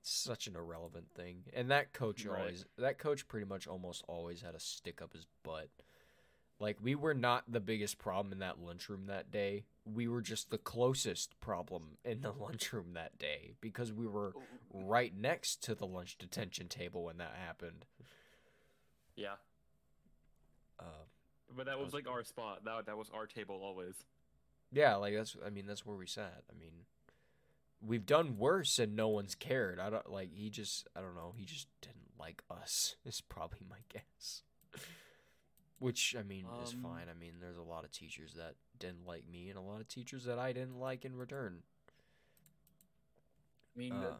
it's 0.00 0.10
such 0.10 0.46
an 0.46 0.56
irrelevant 0.56 1.10
thing. 1.14 1.44
And 1.54 1.70
that 1.70 1.92
coach 1.92 2.24
Right. 2.24 2.38
always 2.40 2.64
that 2.78 2.98
coach 2.98 3.26
pretty 3.28 3.46
much 3.46 3.66
almost 3.66 4.04
always 4.08 4.40
had 4.40 4.54
a 4.54 4.60
stick 4.60 5.02
up 5.02 5.12
his 5.12 5.26
butt. 5.42 5.68
Like 6.64 6.78
we 6.82 6.94
were 6.94 7.12
not 7.12 7.44
the 7.46 7.60
biggest 7.60 7.98
problem 7.98 8.32
in 8.32 8.38
that 8.38 8.58
lunchroom 8.58 9.04
that 9.08 9.30
day. 9.30 9.64
We 9.84 10.08
were 10.08 10.22
just 10.22 10.48
the 10.50 10.56
closest 10.56 11.38
problem 11.38 11.98
in 12.06 12.22
the 12.22 12.32
lunchroom 12.40 12.94
that 12.94 13.18
day 13.18 13.52
because 13.60 13.92
we 13.92 14.06
were 14.06 14.32
right 14.72 15.12
next 15.14 15.62
to 15.64 15.74
the 15.74 15.86
lunch 15.86 16.16
detention 16.16 16.68
table 16.68 17.04
when 17.04 17.18
that 17.18 17.32
happened. 17.46 17.84
yeah 19.14 19.34
Uh, 20.80 21.04
but 21.54 21.66
that 21.66 21.78
was 21.78 21.88
was 21.88 21.94
like 21.94 22.08
our 22.08 22.24
spot 22.24 22.64
that, 22.64 22.86
that 22.86 22.96
was 22.96 23.10
our 23.14 23.26
table 23.26 23.60
always 23.62 24.06
Yeah, 24.72 24.94
like 24.96 25.14
that's 25.14 25.36
I 25.46 25.50
mean 25.50 25.66
that's 25.66 25.84
where 25.84 25.96
we 25.98 26.06
sat. 26.06 26.44
I 26.50 26.58
mean 26.58 26.86
we've 27.86 28.06
done 28.06 28.38
worse 28.38 28.78
and 28.78 28.96
no 28.96 29.08
one's 29.08 29.34
cared. 29.34 29.78
I 29.78 29.90
don't 29.90 30.10
like 30.10 30.32
he 30.32 30.48
just 30.48 30.88
I 30.96 31.02
don't 31.02 31.14
know, 31.14 31.34
he 31.36 31.44
just 31.44 31.68
didn't 31.82 32.18
like 32.18 32.42
us. 32.50 32.96
Is 33.04 33.20
probably 33.20 33.66
my 33.68 33.80
guess. 33.92 34.40
Which 35.78 36.14
I 36.18 36.22
mean 36.22 36.46
is 36.62 36.72
Um, 36.72 36.82
fine. 36.82 37.08
I 37.08 37.14
mean 37.14 37.34
there's 37.40 37.58
a 37.58 37.62
lot 37.62 37.84
of 37.84 37.90
teachers 37.92 38.34
that 38.34 38.54
didn't 38.78 39.06
like 39.06 39.26
me 39.28 39.48
and 39.50 39.58
a 39.58 39.62
lot 39.62 39.80
of 39.80 39.88
teachers 39.88 40.24
that 40.24 40.38
I 40.38 40.52
didn't 40.52 40.78
like 40.78 41.04
in 41.04 41.16
return. 41.16 41.62
i 43.74 43.78
mean 43.78 43.92
Uh, 43.92 44.14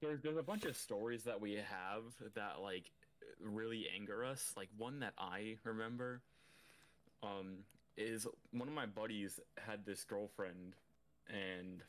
there's, 0.00 0.20
there's 0.22 0.36
a 0.36 0.42
bunch 0.42 0.64
of 0.64 0.76
stories 0.76 1.24
that 1.24 1.40
we 1.40 1.54
have 1.54 2.02
that 2.34 2.60
like 2.60 2.90
really 3.40 3.86
anger 3.94 4.24
us 4.24 4.52
like 4.56 4.68
one 4.76 5.00
that 5.00 5.12
i 5.18 5.56
remember 5.64 6.22
um 7.22 7.58
is 7.96 8.26
one 8.52 8.68
of 8.68 8.74
my 8.74 8.86
buddies 8.86 9.40
had 9.58 9.84
this 9.86 10.04
girlfriend 10.04 10.74
and 11.28 11.82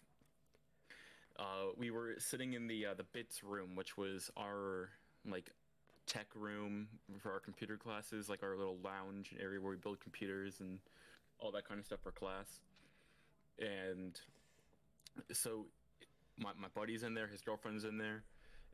uh 1.40 1.72
we 1.78 1.92
were 1.92 2.16
sitting 2.18 2.54
in 2.54 2.68
the 2.68 2.86
uh, 2.86 2.94
the 2.94 3.04
bits 3.04 3.44
room 3.44 3.76
which 3.76 3.98
was 3.98 4.30
our 4.38 4.90
like 5.30 5.52
tech 6.08 6.28
room 6.36 6.88
for 7.20 7.32
our 7.32 7.40
computer 7.40 7.78
classes 7.78 8.30
like 8.30 8.44
our 8.44 8.56
little 8.56 8.78
lounge 8.84 9.34
area 9.40 9.60
where 9.60 9.72
we 9.72 9.78
build 9.78 10.00
computers 10.00 10.60
and 10.60 10.80
all 11.40 11.52
that 11.52 11.68
kind 11.68 11.80
of 11.80 11.86
stuff 11.86 12.00
for 12.04 12.12
class. 12.12 12.60
And 13.60 14.20
so 15.32 15.66
my, 16.38 16.52
my 16.60 16.68
buddy's 16.76 17.04
in 17.04 17.14
there, 17.14 17.28
his 17.28 17.42
girlfriend's 17.42 17.84
in 17.86 17.98
there, 17.98 18.24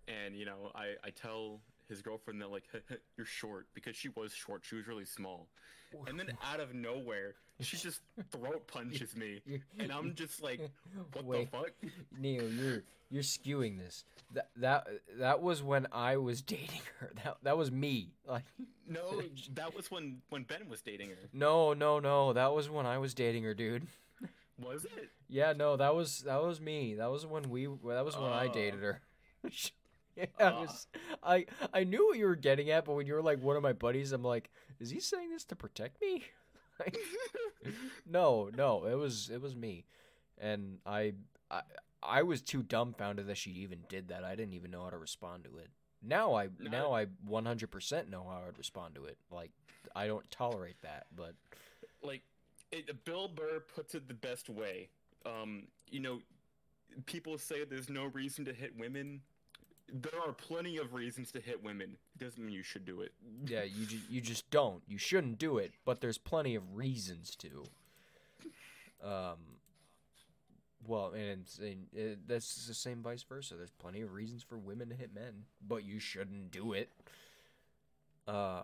and 0.07 0.36
you 0.36 0.45
know, 0.45 0.71
I, 0.75 0.93
I 1.03 1.09
tell 1.09 1.61
his 1.88 2.01
girlfriend 2.01 2.41
that 2.41 2.51
like 2.51 2.63
you're 3.17 3.25
short 3.25 3.67
because 3.73 3.95
she 3.95 4.09
was 4.09 4.34
short, 4.34 4.63
she 4.65 4.75
was 4.75 4.88
really 4.88 5.05
small, 5.05 5.47
and 6.07 6.19
then 6.19 6.32
out 6.43 6.59
of 6.59 6.73
nowhere 6.73 7.36
she 7.62 7.78
just 7.78 8.01
throat 8.32 8.68
punches 8.68 9.16
me, 9.16 9.41
and 9.80 9.91
I'm 9.91 10.14
just 10.16 10.41
like, 10.41 10.59
what 11.14 11.26
Wait. 11.26 11.51
the 11.51 11.57
fuck? 11.57 11.72
Neil, 12.20 12.49
you're 12.49 12.84
you're 13.09 13.24
skewing 13.24 13.78
this. 13.78 14.03
That 14.34 14.49
that 14.57 14.88
that 15.20 15.41
was 15.41 15.62
when 15.62 15.88
I 15.91 16.18
was 16.18 16.41
dating 16.41 16.82
her. 16.99 17.12
That 17.24 17.38
that 17.43 17.57
was 17.57 17.72
me. 17.72 18.14
Like 18.28 18.43
No, 18.88 19.22
that 19.55 19.76
was 19.76 19.91
when 19.91 20.22
when 20.30 20.43
Ben 20.43 20.68
was 20.70 20.82
dating 20.82 21.09
her. 21.09 21.16
no, 21.34 21.74
no, 21.74 21.99
no. 21.99 22.34
That 22.34 22.53
was 22.53 22.70
when 22.70 22.86
I 22.86 22.97
was 22.97 23.14
dating 23.14 23.43
her, 23.43 23.53
dude. 23.53 23.88
Was 24.62 24.86
it? 24.86 25.09
Yeah, 25.28 25.53
no, 25.53 25.76
that 25.78 25.95
was 25.95 26.20
that 26.22 26.41
was 26.43 26.62
me. 26.62 26.95
That 26.95 27.09
was 27.09 27.26
when 27.26 27.49
we 27.49 27.66
that 27.66 28.05
was 28.05 28.16
when 28.18 28.32
I 28.32 28.47
Oh. 28.47 28.53
dated 28.53 28.82
her. 28.82 29.01
yeah, 30.16 30.24
it 30.24 30.30
Ah. 30.39 30.62
was, 30.62 30.88
I 31.24 31.45
I 31.74 31.84
knew 31.84 32.05
what 32.07 32.18
you 32.18 32.26
were 32.26 32.36
getting 32.36 32.70
at, 32.70 32.86
but 32.86 32.93
when 32.93 33.07
you 33.07 33.14
were 33.16 33.22
like 33.24 33.41
one 33.41 33.55
of 33.57 33.64
my 33.64 33.74
buddies, 33.74 34.12
I'm 34.12 34.24
like, 34.24 34.49
is 34.80 34.89
he 34.91 34.99
saying 34.99 35.32
this 35.32 35.45
to 35.45 35.55
protect 35.55 35.99
me? 36.01 36.24
Like, 36.84 36.97
no, 38.09 38.49
no, 38.55 38.86
it 38.86 38.95
was 38.95 39.29
it 39.29 39.41
was 39.41 39.55
me, 39.55 39.86
and 40.38 40.79
I 40.86 41.13
I 41.49 41.61
I 42.01 42.23
was 42.23 42.41
too 42.41 42.63
dumbfounded 42.63 43.27
that 43.27 43.38
she 43.38 43.51
even 43.51 43.79
did 43.89 44.07
that. 44.09 44.23
I 44.23 44.36
didn't 44.36 44.53
even 44.53 44.71
know 44.71 44.84
how 44.84 44.89
to 44.89 44.97
respond 44.97 45.43
to 45.45 45.57
it. 45.57 45.69
Now 46.01 46.34
I 46.34 46.49
No. 46.59 46.69
now 46.71 46.93
I 46.93 47.05
100% 47.27 48.09
know 48.09 48.23
how 48.23 48.41
I'd 48.47 48.57
respond 48.57 48.95
to 48.95 49.05
it. 49.05 49.17
Like 49.29 49.51
I 49.95 50.07
don't 50.07 50.29
tolerate 50.32 50.82
that, 50.82 51.07
but 51.15 51.36
like 52.01 52.23
it, 52.71 53.03
Bill 53.05 53.27
Burr 53.27 53.59
puts 53.59 53.93
it 53.95 54.07
the 54.07 54.13
best 54.13 54.49
way. 54.49 54.89
Um, 55.25 55.67
you 55.89 55.99
know, 55.99 56.21
people 57.05 57.38
say 57.38 57.63
there's 57.65 57.89
no 57.89 58.05
reason 58.05 58.45
to 58.45 58.53
hit 58.53 58.75
women. 58.77 59.21
There 59.94 60.20
are 60.26 60.32
plenty 60.32 60.78
of 60.78 60.94
reasons 60.94 61.32
to 61.34 61.42
hit 61.42 61.64
women. 61.64 61.98
Doesn't 62.18 62.44
mean 62.44 62.54
you 62.56 62.64
should 62.64 62.86
do 62.86 63.02
it. 63.02 63.12
Yeah, 63.46 63.64
you 63.64 63.86
ju- 63.86 64.00
you 64.10 64.22
just 64.22 64.50
don't. 64.50 64.82
You 64.88 64.98
shouldn't 64.98 65.38
do 65.38 65.58
it, 65.58 65.74
but 65.84 66.00
there's 66.02 66.18
plenty 66.18 66.56
of 66.56 66.76
reasons 66.76 67.36
to. 67.38 67.66
Um. 69.04 69.38
Well, 70.88 71.14
and, 71.14 71.46
and 71.60 71.86
uh, 71.96 72.16
that's 72.28 72.66
the 72.66 72.74
same 72.74 73.04
vice 73.04 73.22
versa. 73.22 73.54
There's 73.56 73.70
plenty 73.70 74.02
of 74.02 74.14
reasons 74.14 74.42
for 74.42 74.58
women 74.58 74.89
to 74.89 74.96
hit 74.96 75.14
men, 75.14 75.44
but 75.68 75.84
you 75.86 76.00
shouldn't 76.00 76.50
do 76.52 76.74
it. 76.74 76.89
Uh, 78.28 78.64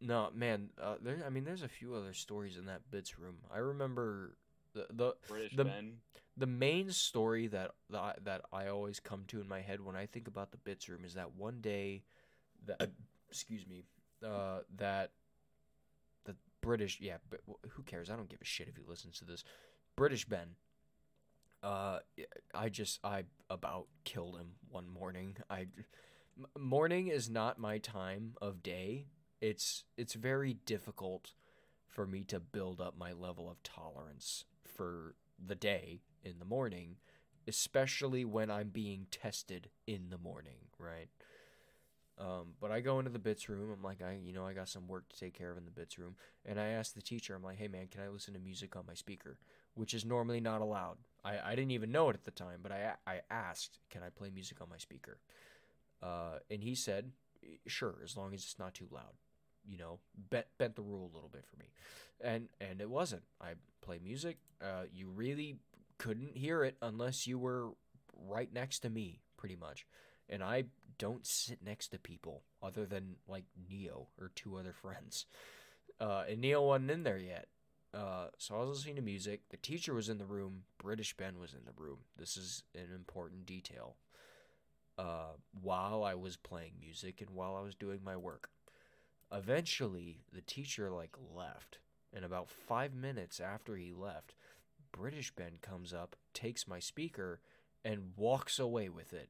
no, 0.00 0.30
man. 0.34 0.70
Uh, 0.80 0.96
there. 1.00 1.22
I 1.24 1.30
mean, 1.30 1.44
there's 1.44 1.62
a 1.62 1.68
few 1.68 1.94
other 1.94 2.12
stories 2.12 2.56
in 2.56 2.66
that 2.66 2.90
bits 2.90 3.18
room. 3.18 3.36
I 3.54 3.58
remember 3.58 4.36
the 4.76 4.86
the 4.92 5.12
British 5.28 5.56
The- 5.56 5.64
Ben. 5.64 5.92
the 6.36 6.46
main 6.46 6.90
story 6.92 7.46
that 7.48 7.72
that 7.90 7.98
I, 7.98 8.14
that 8.24 8.42
I 8.52 8.68
always 8.68 9.00
come 9.00 9.24
to 9.28 9.40
in 9.40 9.48
my 9.48 9.60
head 9.60 9.80
when 9.80 9.96
I 9.96 10.06
think 10.06 10.28
about 10.28 10.50
the 10.52 10.58
bits 10.58 10.88
room 10.88 11.04
is 11.04 11.14
that 11.14 11.34
one 11.34 11.60
day 11.60 12.02
that 12.66 12.90
excuse 13.28 13.66
me 13.66 13.82
uh 14.24 14.60
that 14.76 15.10
the 16.24 16.34
British 16.60 17.00
yeah 17.00 17.16
but 17.30 17.40
who 17.70 17.82
cares 17.82 18.10
I 18.10 18.16
don't 18.16 18.28
give 18.28 18.40
a 18.42 18.44
shit 18.44 18.68
if 18.68 18.76
he 18.76 18.82
listens 18.86 19.18
to 19.18 19.24
this 19.24 19.44
British 19.96 20.24
Ben. 20.26 20.56
Uh, 21.62 21.98
I 22.54 22.68
just 22.68 23.00
I 23.02 23.24
about 23.50 23.86
killed 24.04 24.36
him 24.38 24.52
one 24.68 24.88
morning. 24.88 25.36
I 25.50 25.60
m- 26.38 26.46
morning 26.62 27.08
is 27.08 27.28
not 27.30 27.58
my 27.58 27.78
time 27.78 28.34
of 28.42 28.62
day. 28.62 29.06
It's 29.40 29.84
it's 29.96 30.14
very 30.14 30.54
difficult 30.54 31.32
for 31.88 32.06
me 32.06 32.24
to 32.24 32.40
build 32.40 32.80
up 32.80 32.96
my 32.98 33.12
level 33.12 33.50
of 33.50 33.62
tolerance 33.62 34.44
for 34.64 35.14
the 35.44 35.54
day 35.54 36.00
in 36.24 36.38
the 36.38 36.44
morning, 36.44 36.96
especially 37.46 38.24
when 38.24 38.50
I'm 38.50 38.68
being 38.68 39.06
tested 39.10 39.70
in 39.86 40.10
the 40.10 40.18
morning, 40.18 40.58
right? 40.78 41.08
Um, 42.18 42.54
but 42.60 42.70
I 42.70 42.80
go 42.80 42.98
into 42.98 43.10
the 43.10 43.18
bits 43.18 43.48
room. 43.48 43.70
I'm 43.70 43.82
like, 43.82 44.02
I, 44.02 44.18
you 44.24 44.32
know, 44.32 44.46
I 44.46 44.54
got 44.54 44.68
some 44.68 44.88
work 44.88 45.08
to 45.10 45.18
take 45.18 45.34
care 45.34 45.50
of 45.50 45.58
in 45.58 45.66
the 45.66 45.70
bits 45.70 45.98
room, 45.98 46.16
and 46.46 46.58
I 46.58 46.68
ask 46.68 46.94
the 46.94 47.02
teacher, 47.02 47.34
I'm 47.34 47.42
like, 47.44 47.58
hey 47.58 47.68
man, 47.68 47.88
can 47.88 48.00
I 48.00 48.08
listen 48.08 48.32
to 48.34 48.40
music 48.40 48.74
on 48.74 48.84
my 48.86 48.94
speaker? 48.94 49.38
Which 49.74 49.92
is 49.92 50.04
normally 50.04 50.40
not 50.40 50.62
allowed. 50.62 50.96
I, 51.24 51.38
I 51.44 51.54
didn't 51.54 51.72
even 51.72 51.92
know 51.92 52.08
it 52.08 52.16
at 52.16 52.24
the 52.24 52.30
time, 52.30 52.60
but 52.62 52.72
I, 52.72 52.94
I 53.06 53.20
asked, 53.30 53.78
can 53.90 54.02
I 54.02 54.08
play 54.08 54.30
music 54.30 54.62
on 54.62 54.70
my 54.70 54.78
speaker? 54.78 55.18
Uh, 56.02 56.38
and 56.50 56.62
he 56.62 56.74
said, 56.74 57.12
sure, 57.66 57.96
as 58.02 58.16
long 58.16 58.32
as 58.32 58.40
it's 58.40 58.58
not 58.58 58.74
too 58.74 58.88
loud. 58.90 59.14
You 59.68 59.78
know, 59.78 59.98
bent 60.30 60.46
bent 60.58 60.76
the 60.76 60.82
rule 60.82 61.10
a 61.10 61.14
little 61.14 61.30
bit 61.30 61.44
for 61.46 61.56
me, 61.56 61.66
and 62.20 62.48
and 62.60 62.80
it 62.80 62.90
wasn't. 62.90 63.22
I 63.40 63.54
play 63.80 63.98
music. 64.02 64.38
Uh, 64.62 64.84
you 64.92 65.08
really 65.08 65.56
couldn't 65.98 66.36
hear 66.36 66.64
it 66.64 66.76
unless 66.82 67.26
you 67.26 67.38
were 67.38 67.70
right 68.28 68.52
next 68.52 68.80
to 68.80 68.90
me, 68.90 69.20
pretty 69.36 69.56
much 69.56 69.86
and 70.28 70.42
I 70.42 70.64
don't 70.98 71.26
sit 71.26 71.58
next 71.64 71.88
to 71.88 71.98
people 71.98 72.42
other 72.62 72.86
than 72.86 73.16
like 73.28 73.44
Neo 73.68 74.08
or 74.20 74.30
two 74.34 74.56
other 74.56 74.72
friends. 74.82 75.26
Uh, 76.00 76.24
and 76.28 76.40
Neo 76.40 76.62
wasn't 76.62 76.90
in 76.90 77.02
there 77.04 77.18
yet. 77.18 77.48
Uh, 77.94 78.26
so 78.36 78.54
I 78.54 78.58
was 78.58 78.70
listening 78.70 78.96
to 78.96 79.02
music. 79.02 79.42
The 79.50 79.56
teacher 79.56 79.94
was 79.94 80.08
in 80.08 80.18
the 80.18 80.26
room. 80.26 80.64
British 80.78 81.16
Ben 81.16 81.38
was 81.38 81.54
in 81.54 81.64
the 81.64 81.82
room. 81.82 81.98
This 82.18 82.36
is 82.36 82.64
an 82.74 82.88
important 82.94 83.46
detail. 83.46 83.96
Uh, 84.98 85.34
while 85.62 86.04
I 86.04 86.14
was 86.14 86.36
playing 86.36 86.72
music 86.80 87.20
and 87.20 87.30
while 87.30 87.56
I 87.56 87.60
was 87.60 87.74
doing 87.74 88.00
my 88.02 88.16
work. 88.16 88.48
Eventually, 89.32 90.20
the 90.32 90.40
teacher 90.40 90.90
like 90.90 91.16
left, 91.34 91.78
and 92.12 92.24
about 92.24 92.48
five 92.48 92.94
minutes 92.94 93.40
after 93.40 93.76
he 93.76 93.92
left, 93.92 94.34
British 94.92 95.32
Ben 95.34 95.58
comes 95.60 95.92
up, 95.92 96.16
takes 96.32 96.68
my 96.68 96.78
speaker, 96.78 97.40
and 97.84 98.12
walks 98.16 98.58
away 98.58 98.88
with 98.88 99.12
it 99.12 99.28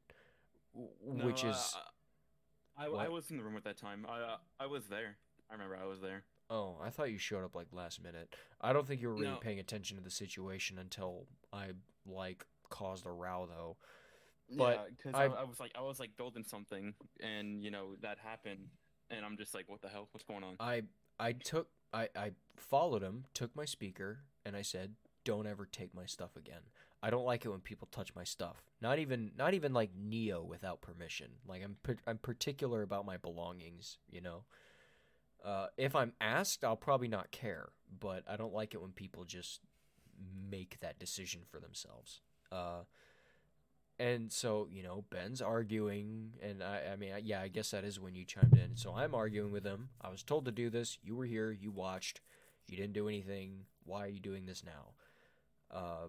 No, 0.74 1.24
which 1.26 1.44
uh, 1.44 1.48
is 1.48 1.74
I, 2.76 2.86
I 2.86 3.08
was 3.08 3.30
in 3.30 3.38
the 3.38 3.42
room 3.42 3.56
at 3.56 3.64
that 3.64 3.78
time. 3.78 4.06
I 4.08 4.20
uh, 4.20 4.36
I 4.60 4.66
was 4.66 4.86
there. 4.86 5.16
I 5.50 5.54
remember 5.54 5.76
I 5.82 5.86
was 5.86 6.00
there. 6.00 6.24
oh 6.50 6.76
i 6.82 6.90
thought 6.90 7.10
you 7.10 7.18
showed 7.18 7.44
up 7.44 7.54
like 7.56 7.66
last 7.72 8.00
minute 8.02 8.34
i 8.60 8.72
don't 8.72 8.86
think 8.86 9.00
you 9.00 9.08
were 9.08 9.14
really 9.14 9.32
No. 9.32 9.36
paying 9.38 9.58
attention 9.58 9.96
to 9.96 10.02
the 10.02 10.10
situation 10.10 10.78
until 10.78 11.26
i 11.52 11.66
like 12.06 12.44
caused 12.70 13.04
a 13.06 13.10
row 13.10 13.48
though 13.48 13.76
yeah, 14.48 14.84
because 14.96 15.14
I- 15.14 15.24
I, 15.24 15.40
I 15.40 15.44
was 15.44 15.58
like 15.58 15.72
I 15.76 15.80
was 15.82 15.98
like 15.98 16.16
building 16.16 16.44
something, 16.44 16.94
and 17.20 17.60
you 17.64 17.70
know 17.72 17.96
that 18.02 18.18
happened, 18.18 18.68
and 19.10 19.24
I'm 19.24 19.36
just 19.36 19.54
like, 19.54 19.68
what 19.68 19.82
the 19.82 19.88
hell? 19.88 20.08
What's 20.12 20.24
going 20.24 20.44
on? 20.44 20.56
i 20.60 20.82
i 21.18 21.32
took 21.32 21.68
i 21.92 22.08
i 22.16 22.32
followed 22.56 23.02
him 23.02 23.24
took 23.34 23.54
my 23.56 23.64
speaker 23.64 24.20
and 24.44 24.54
i 24.56 24.62
said 24.62 24.94
don't 25.24 25.46
ever 25.46 25.66
take 25.66 25.92
my 25.92 26.06
stuff 26.06 26.36
again. 26.36 26.60
I 27.02 27.10
don't 27.10 27.24
like 27.24 27.44
it 27.44 27.48
when 27.48 27.58
people 27.58 27.88
touch 27.90 28.14
my 28.14 28.22
stuff. 28.22 28.62
Not 28.80 29.00
even 29.00 29.32
not 29.36 29.54
even 29.54 29.72
like 29.72 29.90
neo 29.98 30.42
without 30.42 30.80
permission. 30.80 31.32
Like 31.46 31.62
i'm 31.64 31.76
i'm 32.06 32.18
particular 32.18 32.82
about 32.82 33.04
my 33.04 33.16
belongings 33.16 33.98
you 34.10 34.20
know? 34.20 34.44
Uh, 35.44 35.66
if 35.76 35.94
i'm 35.94 36.12
asked 36.20 36.64
i'll 36.64 36.76
probably 36.76 37.08
not 37.08 37.30
care 37.30 37.68
but 38.00 38.24
i 38.28 38.36
don't 38.36 38.54
like 38.54 38.74
it 38.74 38.80
when 38.80 38.90
people 38.90 39.24
just 39.24 39.60
make 40.50 40.78
that 40.80 40.98
decision 40.98 41.42
for 41.50 41.60
themselves. 41.60 42.20
Uh, 42.50 42.82
and 43.98 44.30
so 44.30 44.68
you 44.70 44.82
know 44.82 45.04
ben's 45.10 45.40
arguing 45.40 46.32
and 46.42 46.62
i 46.62 46.80
i 46.92 46.96
mean 46.96 47.10
yeah 47.22 47.40
i 47.40 47.48
guess 47.48 47.70
that 47.70 47.84
is 47.84 47.98
when 47.98 48.14
you 48.14 48.24
chimed 48.24 48.56
in. 48.56 48.76
So 48.76 48.94
i'm 48.94 49.14
arguing 49.14 49.52
with 49.52 49.64
him. 49.64 49.88
I 50.00 50.10
was 50.10 50.22
told 50.22 50.44
to 50.46 50.52
do 50.52 50.70
this. 50.70 50.98
You 51.02 51.16
were 51.16 51.24
here. 51.24 51.50
You 51.50 51.70
watched. 51.70 52.20
You 52.68 52.76
didn't 52.76 52.94
do 52.94 53.08
anything. 53.08 53.64
Why 53.84 54.04
are 54.04 54.08
you 54.08 54.20
doing 54.20 54.46
this 54.46 54.64
now? 54.64 55.76
Uh, 55.76 56.08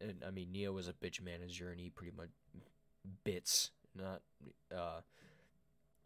and 0.00 0.22
i 0.26 0.30
mean 0.30 0.52
neo 0.52 0.72
was 0.72 0.88
a 0.88 0.92
bitch 0.92 1.22
manager 1.22 1.70
and 1.70 1.80
he 1.80 1.88
pretty 1.88 2.12
much 2.14 2.28
bits 3.24 3.70
not 3.94 4.20
uh 4.76 5.00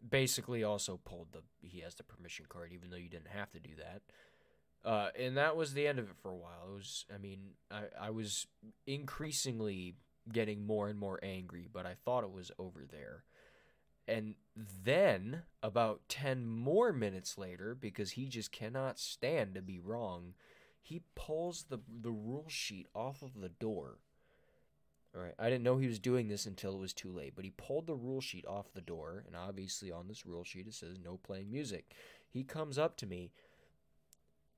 basically 0.09 0.63
also 0.63 0.99
pulled 1.03 1.27
the 1.31 1.41
he 1.61 1.79
has 1.81 1.95
the 1.95 2.03
permission 2.03 2.45
card 2.47 2.71
even 2.73 2.89
though 2.89 2.97
you 2.97 3.09
didn't 3.09 3.27
have 3.27 3.51
to 3.51 3.59
do 3.59 3.71
that. 3.77 4.01
Uh, 4.83 5.09
and 5.19 5.37
that 5.37 5.55
was 5.55 5.73
the 5.73 5.87
end 5.87 5.99
of 5.99 6.09
it 6.09 6.15
for 6.21 6.31
a 6.31 6.35
while. 6.35 6.71
It 6.71 6.73
was, 6.73 7.05
I 7.13 7.19
mean, 7.19 7.39
I, 7.69 8.07
I 8.07 8.09
was 8.09 8.47
increasingly 8.87 9.93
getting 10.31 10.65
more 10.65 10.87
and 10.87 10.99
more 10.99 11.19
angry, 11.23 11.67
but 11.71 11.85
I 11.85 11.95
thought 12.05 12.23
it 12.23 12.31
was 12.31 12.51
over 12.57 12.85
there. 12.89 13.23
And 14.07 14.35
then, 14.57 15.43
about 15.63 16.01
10 16.09 16.45
more 16.45 16.91
minutes 16.91 17.37
later, 17.37 17.75
because 17.75 18.11
he 18.11 18.27
just 18.27 18.51
cannot 18.51 18.99
stand 18.99 19.55
to 19.55 19.61
be 19.61 19.79
wrong, 19.79 20.33
he 20.81 21.03
pulls 21.15 21.65
the, 21.69 21.79
the 21.87 22.11
rule 22.11 22.47
sheet 22.49 22.87
off 22.93 23.21
of 23.21 23.39
the 23.39 23.49
door. 23.49 23.99
All 25.15 25.21
right, 25.21 25.35
I 25.37 25.49
didn't 25.49 25.63
know 25.63 25.77
he 25.77 25.87
was 25.87 25.99
doing 25.99 26.29
this 26.29 26.45
until 26.45 26.73
it 26.73 26.79
was 26.79 26.93
too 26.93 27.11
late, 27.11 27.33
but 27.35 27.43
he 27.43 27.51
pulled 27.51 27.87
the 27.87 27.95
rule 27.95 28.21
sheet 28.21 28.45
off 28.47 28.73
the 28.73 28.81
door, 28.81 29.23
and 29.27 29.35
obviously 29.35 29.91
on 29.91 30.07
this 30.07 30.25
rule 30.25 30.43
sheet 30.43 30.67
it 30.67 30.73
says 30.73 30.97
no 31.03 31.17
playing 31.17 31.51
music. 31.51 31.93
He 32.29 32.43
comes 32.43 32.77
up 32.77 32.95
to 32.97 33.05
me 33.05 33.31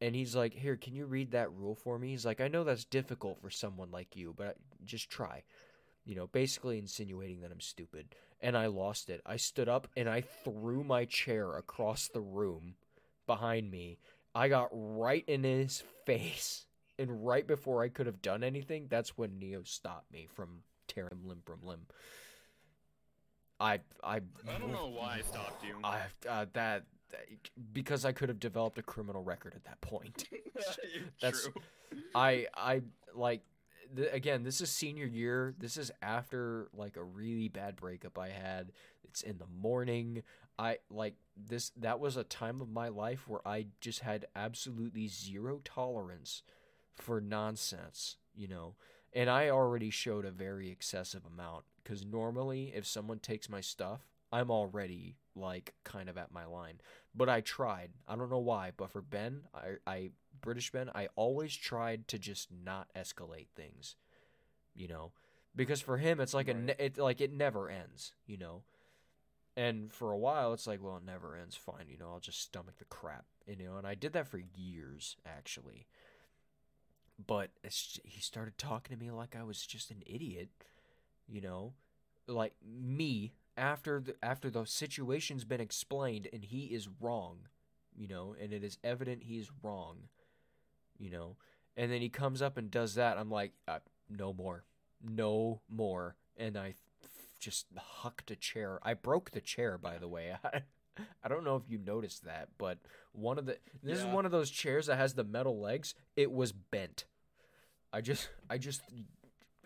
and 0.04 0.14
he's 0.14 0.36
like, 0.36 0.54
"Here, 0.54 0.76
can 0.76 0.96
you 0.96 1.06
read 1.06 1.32
that 1.32 1.54
rule 1.54 1.76
for 1.76 1.98
me?" 1.98 2.10
He's 2.10 2.26
like, 2.26 2.42
"I 2.42 2.50
know 2.50 2.66
that's 2.66 2.84
difficult 2.84 3.40
for 3.42 3.50
someone 3.50 3.90
like 3.90 4.16
you, 4.18 4.34
but 4.36 4.58
just 4.84 5.10
try." 5.10 5.44
You 6.06 6.16
know, 6.16 6.28
basically 6.28 6.78
insinuating 6.78 7.40
that 7.42 7.52
I'm 7.52 7.62
stupid. 7.62 8.14
And 8.42 8.58
I 8.58 8.66
lost 8.66 9.10
it. 9.10 9.22
I 9.26 9.38
stood 9.38 9.70
up 9.70 9.88
and 9.96 10.10
I 10.10 10.20
threw 10.20 10.84
my 10.84 11.06
chair 11.06 11.56
across 11.56 12.10
the 12.10 12.20
room 12.20 12.76
behind 13.26 13.72
me. 13.72 14.00
I 14.36 14.50
got 14.50 14.68
right 14.74 15.24
in 15.26 15.46
his 15.46 15.82
face. 16.06 16.66
And 17.00 17.26
right 17.26 17.48
before 17.48 17.82
I 17.82 17.88
could 17.88 18.06
have 18.06 18.22
done 18.22 18.44
anything, 18.44 18.88
that's 18.90 19.18
when 19.18 19.40
Neo 19.40 19.64
stopped 19.64 20.12
me 20.12 20.28
from 20.30 20.64
tearing 20.90 21.12
him 21.12 21.26
limb 21.26 21.42
from 21.46 21.62
limb. 21.64 21.88
I 23.62 23.80
I 24.04 24.16
I 24.16 24.60
don't 24.60 24.74
know 24.74 24.88
why 24.88 25.20
I 25.20 25.22
stopped 25.22 25.64
you. 25.64 25.78
I 25.86 26.02
uh, 26.28 26.46
that 26.52 26.84
because 27.74 28.06
I 28.06 28.12
could 28.12 28.30
have 28.30 28.40
developed 28.40 28.78
a 28.78 28.84
criminal 28.84 29.24
record 29.24 29.54
at 29.56 29.64
that 29.66 29.82
point. 29.82 30.26
That's- 31.22 31.44
True. 31.44 31.54
I 32.16 32.48
I 32.56 32.82
like 33.14 33.42
th- 33.96 34.10
again. 34.12 34.44
This 34.44 34.62
is 34.62 34.70
senior 34.72 35.06
year. 35.06 35.54
This 35.60 35.78
is 35.78 35.92
after 36.02 36.70
like 36.74 36.98
a 36.98 37.04
really 37.04 37.48
bad 37.50 37.76
breakup 37.76 38.18
I 38.18 38.30
had. 38.30 38.72
It's 39.04 39.22
in 39.22 39.38
the 39.38 39.46
morning. 39.62 40.24
I 40.58 40.80
like 40.90 41.16
this. 41.38 41.72
That 41.78 42.00
was 42.00 42.18
a 42.18 42.24
time 42.24 42.62
of 42.62 42.70
my 42.70 42.88
life 42.88 43.28
where 43.28 43.48
I 43.48 43.68
just 43.82 44.00
had 44.00 44.26
absolutely 44.36 45.08
zero 45.08 45.62
tolerance 45.64 46.42
for 46.96 47.22
nonsense. 47.22 48.18
You 48.36 48.48
know, 48.48 48.76
and 49.14 49.30
I 49.30 49.50
already 49.50 49.92
showed 49.92 50.26
a 50.26 50.32
very 50.32 50.72
excessive 50.72 51.22
amount 51.26 51.66
because 51.84 52.04
normally 52.04 52.72
if 52.76 52.88
someone 52.88 53.20
takes 53.20 53.48
my 53.50 53.62
stuff, 53.62 54.02
I'm 54.34 54.50
already 54.50 55.18
like 55.36 55.76
kind 55.84 56.10
of 56.10 56.18
at 56.18 56.32
my 56.34 56.46
line. 56.46 56.82
But 57.16 57.30
I 57.30 57.42
tried. 57.42 57.92
I 58.08 58.16
don't 58.16 58.32
know 58.32 58.40
why, 58.40 58.72
but 58.76 58.90
for 58.92 59.02
Ben, 59.02 59.44
I, 59.54 59.76
I 59.86 60.10
British 60.42 60.72
Ben, 60.72 60.90
I 60.96 61.08
always 61.16 61.56
tried 61.56 62.08
to 62.10 62.18
just 62.18 62.50
not 62.52 62.88
escalate 62.96 63.50
things, 63.56 63.96
you 64.74 64.88
know, 64.88 65.12
because 65.56 65.82
for 65.82 65.98
him 65.98 66.20
it's 66.20 66.34
like 66.34 66.48
a 66.48 66.54
Right. 66.54 66.64
ne- 66.80 66.86
it 66.86 66.98
like 66.98 67.22
it 67.22 67.32
never 67.32 67.70
ends, 67.70 68.14
you 68.26 68.38
know, 68.38 68.64
and 69.56 69.94
for 69.94 70.12
a 70.12 70.18
while 70.18 70.54
it's 70.54 70.68
like 70.68 70.82
well 70.84 70.98
it 70.98 71.06
never 71.06 71.36
ends, 71.36 71.56
fine, 71.56 71.86
you 71.88 71.98
know, 71.98 72.12
I'll 72.12 72.20
just 72.20 72.42
stomach 72.42 72.78
the 72.80 72.86
crap, 72.86 73.26
you 73.48 73.56
know, 73.66 73.78
and 73.78 73.88
I 73.88 73.96
did 73.96 74.14
that 74.14 74.28
for 74.28 74.42
years 74.56 75.16
actually, 75.26 75.88
but 77.26 77.52
it's, 77.64 78.00
he 78.04 78.20
started 78.22 78.58
talking 78.58 78.96
to 78.98 79.04
me 79.04 79.12
like 79.12 79.36
I 79.36 79.44
was 79.44 79.66
just 79.66 79.92
an 79.92 80.04
idiot, 80.06 80.50
you 81.28 81.42
know, 81.42 81.74
like 82.28 82.54
me 82.66 83.34
after 83.58 84.00
the 84.00 84.16
after 84.24 84.50
the 84.50 84.66
situation's 84.66 85.46
been 85.46 85.62
explained 85.62 86.28
and 86.34 86.44
he 86.44 86.66
is 86.66 86.88
wrong, 87.00 87.40
you 87.96 88.08
know, 88.08 88.36
and 88.40 88.54
it 88.54 88.64
is 88.64 88.78
evident 88.84 89.24
he 89.24 89.38
is 89.38 89.52
wrong, 89.62 89.98
you 90.98 91.10
know, 91.10 91.38
and 91.78 91.92
then 91.92 92.02
he 92.02 92.10
comes 92.10 92.42
up 92.42 92.58
and 92.58 92.72
does 92.72 92.96
that. 92.96 93.18
I'm 93.18 93.30
like, 93.32 93.52
uh, 93.68 93.80
no 94.10 94.34
more, 94.34 94.64
no 95.02 95.62
more, 95.70 96.16
and 96.38 96.58
I 96.58 96.76
f- 97.04 97.10
just 97.40 97.68
hucked 97.78 98.32
a 98.32 98.36
chair. 98.36 98.80
I 98.84 98.94
broke 98.94 99.32
the 99.32 99.42
chair, 99.42 99.78
by 99.78 99.98
the 99.98 100.08
way. 100.08 100.36
I, 100.44 100.62
I 101.24 101.28
don't 101.28 101.44
know 101.44 101.56
if 101.56 101.64
you 101.68 101.80
noticed 101.80 102.26
that, 102.26 102.50
but 102.58 102.78
one 103.14 103.38
of 103.38 103.46
the 103.46 103.58
this 103.82 104.00
is 104.00 104.06
one 104.06 104.26
of 104.26 104.32
those 104.32 104.52
chairs 104.52 104.88
that 104.88 104.98
has 104.98 105.14
the 105.14 105.24
metal 105.24 105.60
legs. 105.60 105.96
It 106.16 106.32
was 106.32 106.52
bent. 106.52 107.06
I 107.92 108.02
just 108.02 108.30
I 108.50 108.58
just 108.58 108.82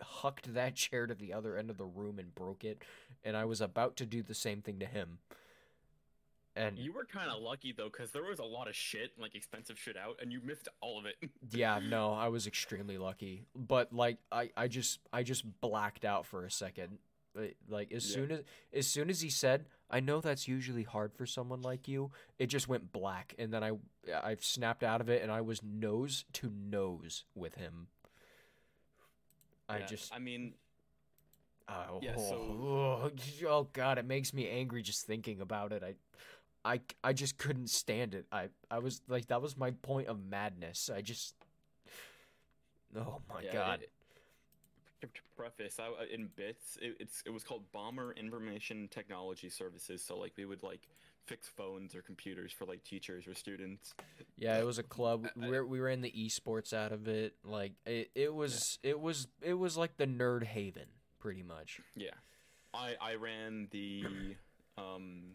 hucked 0.00 0.54
that 0.54 0.74
chair 0.84 1.06
to 1.06 1.14
the 1.14 1.32
other 1.32 1.56
end 1.56 1.70
of 1.70 1.76
the 1.78 1.84
room 1.86 2.18
and 2.18 2.34
broke 2.34 2.64
it, 2.64 2.82
and 3.24 3.36
I 3.36 3.44
was 3.44 3.60
about 3.60 3.96
to 3.96 4.06
do 4.06 4.22
the 4.22 4.34
same 4.34 4.62
thing 4.62 4.78
to 4.80 4.86
him. 4.86 5.18
and 6.56 6.76
You 6.78 6.92
were 6.92 7.04
kind 7.04 7.30
of 7.30 7.40
lucky 7.40 7.72
though, 7.72 7.88
because 7.90 8.10
there 8.10 8.24
was 8.24 8.38
a 8.38 8.44
lot 8.44 8.68
of 8.68 8.74
shit, 8.74 9.12
like 9.18 9.34
expensive 9.34 9.78
shit 9.78 9.96
out, 9.96 10.16
and 10.20 10.32
you 10.32 10.40
missed 10.44 10.68
all 10.80 10.98
of 10.98 11.06
it. 11.06 11.16
yeah, 11.50 11.78
no, 11.86 12.12
I 12.12 12.28
was 12.28 12.46
extremely 12.46 12.98
lucky. 12.98 13.46
But 13.54 13.92
like 13.92 14.18
I 14.32 14.50
I 14.56 14.68
just 14.68 15.00
I 15.12 15.22
just 15.22 15.44
blacked 15.60 16.04
out 16.04 16.26
for 16.26 16.44
a 16.44 16.50
second. 16.50 16.98
Like- 17.34 17.56
Like 17.68 17.92
as 17.92 18.08
Yeah. 18.08 18.14
soon 18.14 18.30
as 18.32 18.40
as 18.72 18.86
soon 18.88 19.10
as 19.10 19.20
he 19.20 19.30
said, 19.30 19.66
"I 19.90 20.00
know 20.00 20.20
that's 20.20 20.48
usually 20.48 20.82
hard 20.82 21.12
for 21.14 21.26
someone 21.26 21.62
like 21.62 21.86
you," 21.86 22.10
it 22.38 22.46
just 22.46 22.66
went 22.66 22.90
black, 22.90 23.34
and 23.38 23.52
then 23.52 23.62
I 23.62 23.72
I 24.12 24.36
snapped 24.40 24.82
out 24.82 25.00
of 25.00 25.08
it, 25.08 25.22
and 25.22 25.30
I 25.30 25.42
was 25.42 25.62
nose 25.62 26.24
to 26.34 26.50
nose 26.50 27.24
with 27.36 27.54
him. 27.56 27.88
I 29.68 29.78
Yeah, 29.78 29.86
just 29.86 30.12
I 30.12 30.18
mean, 30.18 30.54
oh, 31.68 32.02
yeah, 32.02 32.14
oh, 32.16 33.10
oh, 33.10 33.10
oh 33.48 33.68
god, 33.72 33.98
it 33.98 34.04
makes 34.06 34.32
me 34.32 34.48
angry 34.48 34.82
just 34.82 35.06
thinking 35.06 35.40
about 35.40 35.72
it. 35.72 35.82
I. 35.82 35.94
I, 36.64 36.80
I 37.04 37.12
just 37.12 37.38
couldn't 37.38 37.70
stand 37.70 38.14
it. 38.14 38.26
I, 38.32 38.48
I 38.70 38.80
was 38.80 39.00
like 39.08 39.28
that 39.28 39.40
was 39.40 39.56
my 39.56 39.70
point 39.70 40.08
of 40.08 40.18
madness. 40.28 40.90
I 40.94 41.00
just 41.00 41.34
Oh 42.96 43.20
my 43.28 43.42
yeah, 43.42 43.52
god. 43.52 43.80
it- 43.82 43.92
to, 45.00 45.06
to 45.06 45.20
preface, 45.36 45.78
I, 45.78 45.90
in 46.12 46.28
bits, 46.34 46.76
it, 46.82 46.96
it's 46.98 47.22
it 47.24 47.30
was 47.30 47.44
called 47.44 47.70
Bomber 47.72 48.12
Information 48.12 48.88
Technology 48.88 49.48
Services. 49.48 50.02
So 50.04 50.18
like 50.18 50.32
we 50.36 50.44
would 50.44 50.62
like 50.62 50.88
fix 51.28 51.46
phones 51.46 51.94
or 51.94 52.00
computers 52.00 52.50
for 52.52 52.64
like 52.64 52.82
teachers 52.84 53.26
or 53.26 53.34
students. 53.34 53.94
Yeah, 54.38 54.58
it 54.58 54.64
was 54.64 54.78
a 54.78 54.82
club. 54.82 55.26
I- 55.36 55.46
We 55.46 55.50
were, 55.50 55.66
we 55.66 55.80
were 55.80 55.88
in 55.90 56.00
the 56.00 56.10
esports 56.10 56.72
out 56.72 56.90
of 56.90 57.06
it. 57.06 57.34
Like 57.44 57.72
it, 57.86 58.10
it 58.14 58.34
was 58.34 58.78
it 58.82 58.98
was 58.98 59.28
it 59.42 59.54
was 59.54 59.76
like 59.76 59.96
the 59.98 60.06
nerd 60.06 60.42
haven, 60.44 60.86
pretty 61.18 61.42
much. 61.42 61.80
Yeah, 61.94 62.14
I 62.72 62.94
I 63.00 63.14
ran 63.16 63.68
the 63.70 64.04
um 64.78 65.32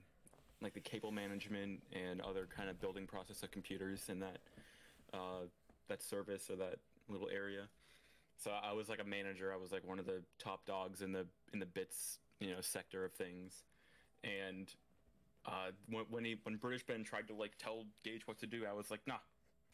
like 0.62 0.74
the 0.74 0.80
cable 0.82 1.12
management 1.12 1.84
and 1.92 2.22
other 2.22 2.48
kind 2.56 2.70
of 2.70 2.80
building 2.80 3.06
process 3.06 3.44
of 3.44 3.52
computers 3.52 4.10
in 4.10 4.20
that 4.22 4.40
uh 5.14 5.46
that 5.90 6.02
service 6.02 6.50
or 6.50 6.56
that 6.56 6.80
little 7.08 7.30
area. 7.30 7.68
So 8.38 8.52
I 8.52 8.74
was 8.74 8.90
like 8.90 9.00
a 9.00 9.04
manager. 9.08 9.54
I 9.54 9.58
was 9.58 9.72
like 9.72 9.86
one 9.88 10.00
of 10.00 10.06
the 10.06 10.24
top 10.40 10.66
dogs 10.66 11.02
in 11.02 11.12
the 11.12 11.28
in 11.54 11.60
the 11.60 11.66
bits 11.68 12.18
you 12.40 12.50
know 12.52 12.62
sector 12.62 13.06
of 13.06 13.14
things, 13.14 13.64
and 14.24 14.74
uh 15.46 15.72
when 15.90 16.06
when 16.10 16.26
he 16.26 16.38
when 16.44 16.56
British 16.58 16.86
Ben 16.86 17.04
tried 17.04 17.28
to 17.28 17.34
like 17.34 17.58
tell 17.58 17.86
Gage 18.04 18.26
what 18.28 18.40
to 18.40 18.48
do, 18.48 18.66
I 18.70 18.74
was 18.74 18.90
like, 18.92 19.02
nah. 19.08 19.18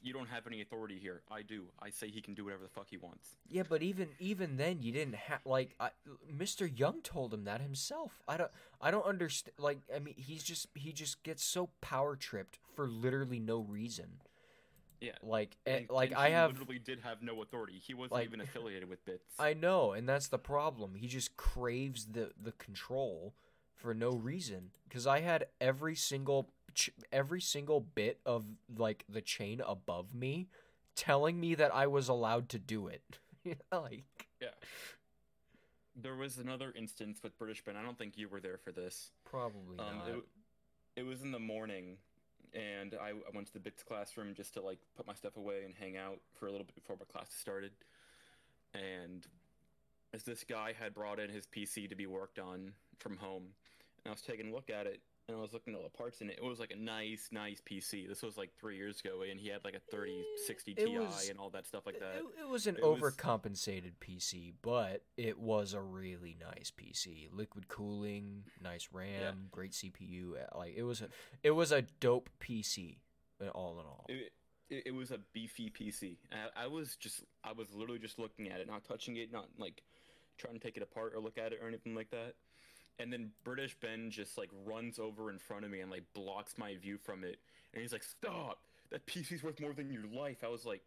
You 0.01 0.13
don't 0.13 0.29
have 0.29 0.47
any 0.47 0.61
authority 0.61 0.97
here. 0.97 1.23
I 1.29 1.41
do. 1.41 1.65
I 1.77 1.89
say 1.89 2.07
he 2.09 2.21
can 2.21 2.33
do 2.33 2.45
whatever 2.45 2.63
the 2.63 2.69
fuck 2.69 2.87
he 2.89 2.95
wants. 2.95 3.35
Yeah, 3.49 3.63
but 3.67 3.83
even 3.83 4.07
even 4.17 4.55
then, 4.55 4.81
you 4.81 4.93
didn't 4.93 5.15
have 5.15 5.41
like 5.45 5.75
I, 5.77 5.89
Mr. 6.33 6.71
Young 6.73 7.01
told 7.01 7.33
him 7.33 7.43
that 7.43 7.59
himself. 7.59 8.23
I 8.25 8.37
don't 8.37 8.49
I 8.79 8.91
don't 8.91 9.05
understand. 9.05 9.55
Like 9.59 9.79
I 9.93 9.99
mean, 9.99 10.13
he's 10.17 10.41
just 10.41 10.67
he 10.73 10.93
just 10.93 11.21
gets 11.23 11.43
so 11.43 11.71
power 11.81 12.15
tripped 12.15 12.59
for 12.77 12.87
literally 12.87 13.39
no 13.41 13.59
reason. 13.59 14.21
Yeah. 15.01 15.11
Like 15.21 15.57
eh, 15.65 15.79
And- 15.79 15.89
like 15.89 16.11
and 16.11 16.17
I 16.19 16.27
he 16.27 16.33
have 16.33 16.51
literally 16.51 16.79
did 16.79 17.01
have 17.01 17.21
no 17.21 17.41
authority. 17.41 17.81
He 17.85 17.93
wasn't 17.93 18.13
like- 18.13 18.27
even 18.27 18.39
affiliated 18.39 18.87
with 18.87 19.03
Bits. 19.03 19.33
I 19.37 19.53
know, 19.53 19.91
and 19.91 20.07
that's 20.07 20.27
the 20.29 20.39
problem. 20.39 20.95
He 20.95 21.07
just 21.07 21.35
craves 21.35 22.05
the 22.05 22.31
the 22.41 22.53
control 22.53 23.33
for 23.79 23.93
no 23.93 24.11
reason. 24.11 24.71
Because 24.87 25.07
I 25.07 25.21
had 25.21 25.47
every 25.59 25.95
single 25.95 26.49
ch- 26.73 26.91
every 27.11 27.41
single 27.41 27.79
bit 27.81 28.19
of 28.25 28.45
like 28.77 29.05
the 29.09 29.21
chain 29.21 29.61
above 29.65 30.13
me 30.13 30.47
telling 30.95 31.39
me 31.39 31.55
that 31.55 31.73
I 31.73 31.87
was 31.87 32.07
allowed 32.09 32.49
to 32.49 32.59
do 32.59 32.87
it. 32.87 33.19
like 33.71 34.27
yeah. 34.41 34.49
There 35.95 36.15
was 36.15 36.37
another 36.37 36.71
instance 36.77 37.19
with 37.23 37.37
British 37.37 37.63
Ben. 37.63 37.75
I 37.75 37.83
don't 37.83 37.97
think 37.97 38.17
you 38.17 38.29
were 38.29 38.39
there 38.39 38.57
for 38.57 38.71
this. 38.71 39.11
probably 39.25 39.77
Um, 39.79 39.97
not. 39.97 40.07
it, 40.09 40.23
it 40.97 41.03
was 41.03 41.21
in 41.23 41.31
the 41.31 41.39
morning, 41.39 41.97
and 42.53 42.93
I, 43.01 43.09
I 43.09 43.35
went 43.35 43.47
to 43.47 43.53
the 43.53 43.59
Bits 43.59 43.83
classroom 43.83 44.33
just 44.33 44.53
to 44.53 44.61
like 44.61 44.79
put 44.95 45.05
my 45.07 45.13
stuff 45.13 45.35
away 45.35 45.63
and 45.65 45.73
hang 45.75 45.97
out 45.97 46.19
for 46.35 46.47
a 46.47 46.51
little 46.51 46.65
bit 46.65 46.75
before 46.75 46.95
my 46.97 47.05
class 47.05 47.29
started. 47.33 47.71
And 48.73 49.27
as 50.13 50.23
this 50.23 50.43
guy 50.47 50.73
had 50.77 50.93
brought 50.93 51.19
in 51.19 51.29
his 51.29 51.45
PC 51.47 51.89
to 51.89 51.95
be 51.95 52.05
worked 52.07 52.39
on 52.39 52.71
from 52.99 53.17
home, 53.17 53.47
and 54.05 54.11
I 54.11 54.13
was 54.13 54.21
taking 54.21 54.49
a 54.51 54.53
look 54.53 54.69
at 54.69 54.85
it, 54.87 55.01
and 55.27 55.37
I 55.37 55.39
was 55.41 55.53
looking 55.53 55.73
at 55.73 55.77
all 55.77 55.83
the 55.83 55.89
parts 55.97 56.21
in 56.21 56.29
it. 56.29 56.39
It 56.41 56.43
was 56.43 56.59
like 56.59 56.71
a 56.71 56.75
nice, 56.75 57.29
nice 57.31 57.61
PC. 57.61 58.07
This 58.07 58.21
was 58.23 58.37
like 58.37 58.51
three 58.59 58.77
years 58.77 58.99
ago, 58.99 59.21
and 59.29 59.39
he 59.39 59.47
had 59.49 59.63
like 59.63 59.75
a 59.75 59.79
3060 59.91 60.71
It 60.71 60.85
Ti 60.85 60.97
was- 60.97 61.29
and 61.29 61.39
all 61.39 61.49
that 61.51 61.65
stuff 61.67 61.85
like 61.85 61.99
that. 61.99 62.15
It, 62.17 62.23
it 62.41 62.47
was 62.49 62.67
an 62.67 62.77
It 62.77 62.83
was- 62.83 62.99
overcompensated 63.01 63.93
PC, 63.99 64.53
but 64.61 65.03
it 65.17 65.37
was 65.39 65.73
a 65.73 65.81
really 65.81 66.35
nice 66.39 66.71
PC. 66.75 67.29
Liquid 67.31 67.67
cooling, 67.67 68.43
nice 68.61 68.89
RAM, 68.91 69.47
great 69.51 69.71
CPU. 69.73 70.35
uh, 70.37 70.57
Like 70.57 70.73
it 70.75 70.83
was 70.83 71.01
a 71.01 71.09
it 71.43 71.51
was 71.51 71.71
a 71.71 71.83
dope 71.99 72.29
PC, 72.39 72.97
uh, 73.41 73.49
all 73.49 73.79
in 73.79 73.85
all. 73.85 74.05
It, 74.09 74.31
it, 74.69 74.83
it 74.87 74.91
was 74.91 75.11
a 75.11 75.17
beefy 75.33 75.69
PC. 75.71 76.17
I, 76.31 76.63
I 76.65 76.67
was 76.67 76.95
just, 76.95 77.23
I 77.43 77.53
was 77.53 77.67
literally 77.73 77.97
just 77.99 78.19
looking 78.19 78.49
at 78.49 78.59
it, 78.61 78.67
not 78.67 78.83
touching 78.83 79.17
it, 79.17 79.31
not 79.31 79.47
like 79.57 79.81
trying 80.37 80.53
to 80.53 80.59
take 80.59 80.77
it 80.77 80.83
apart 80.83 81.13
or 81.15 81.19
look 81.19 81.37
at 81.37 81.53
it 81.53 81.59
or 81.61 81.67
anything 81.67 81.95
like 81.95 82.11
that. 82.11 82.35
And 82.99 83.11
then 83.13 83.31
British 83.45 83.75
Ben 83.79 84.11
just 84.11 84.37
like 84.37 84.49
runs 84.65 84.99
over 84.99 85.29
in 85.31 85.39
front 85.39 85.63
of 85.65 85.71
me 85.71 85.79
and 85.79 85.89
like 85.89 86.03
blocks 86.13 86.57
my 86.57 86.75
view 86.75 86.97
from 86.97 87.23
it. 87.23 87.37
And 87.73 87.81
he's 87.81 87.93
like, 87.93 88.03
"Stop! 88.03 88.59
That 88.91 89.05
PC's 89.05 89.41
worth 89.41 89.59
more 89.59 89.73
than 89.73 89.91
your 89.91 90.05
life." 90.05 90.43
I 90.43 90.49
was 90.49 90.65
like, 90.65 90.81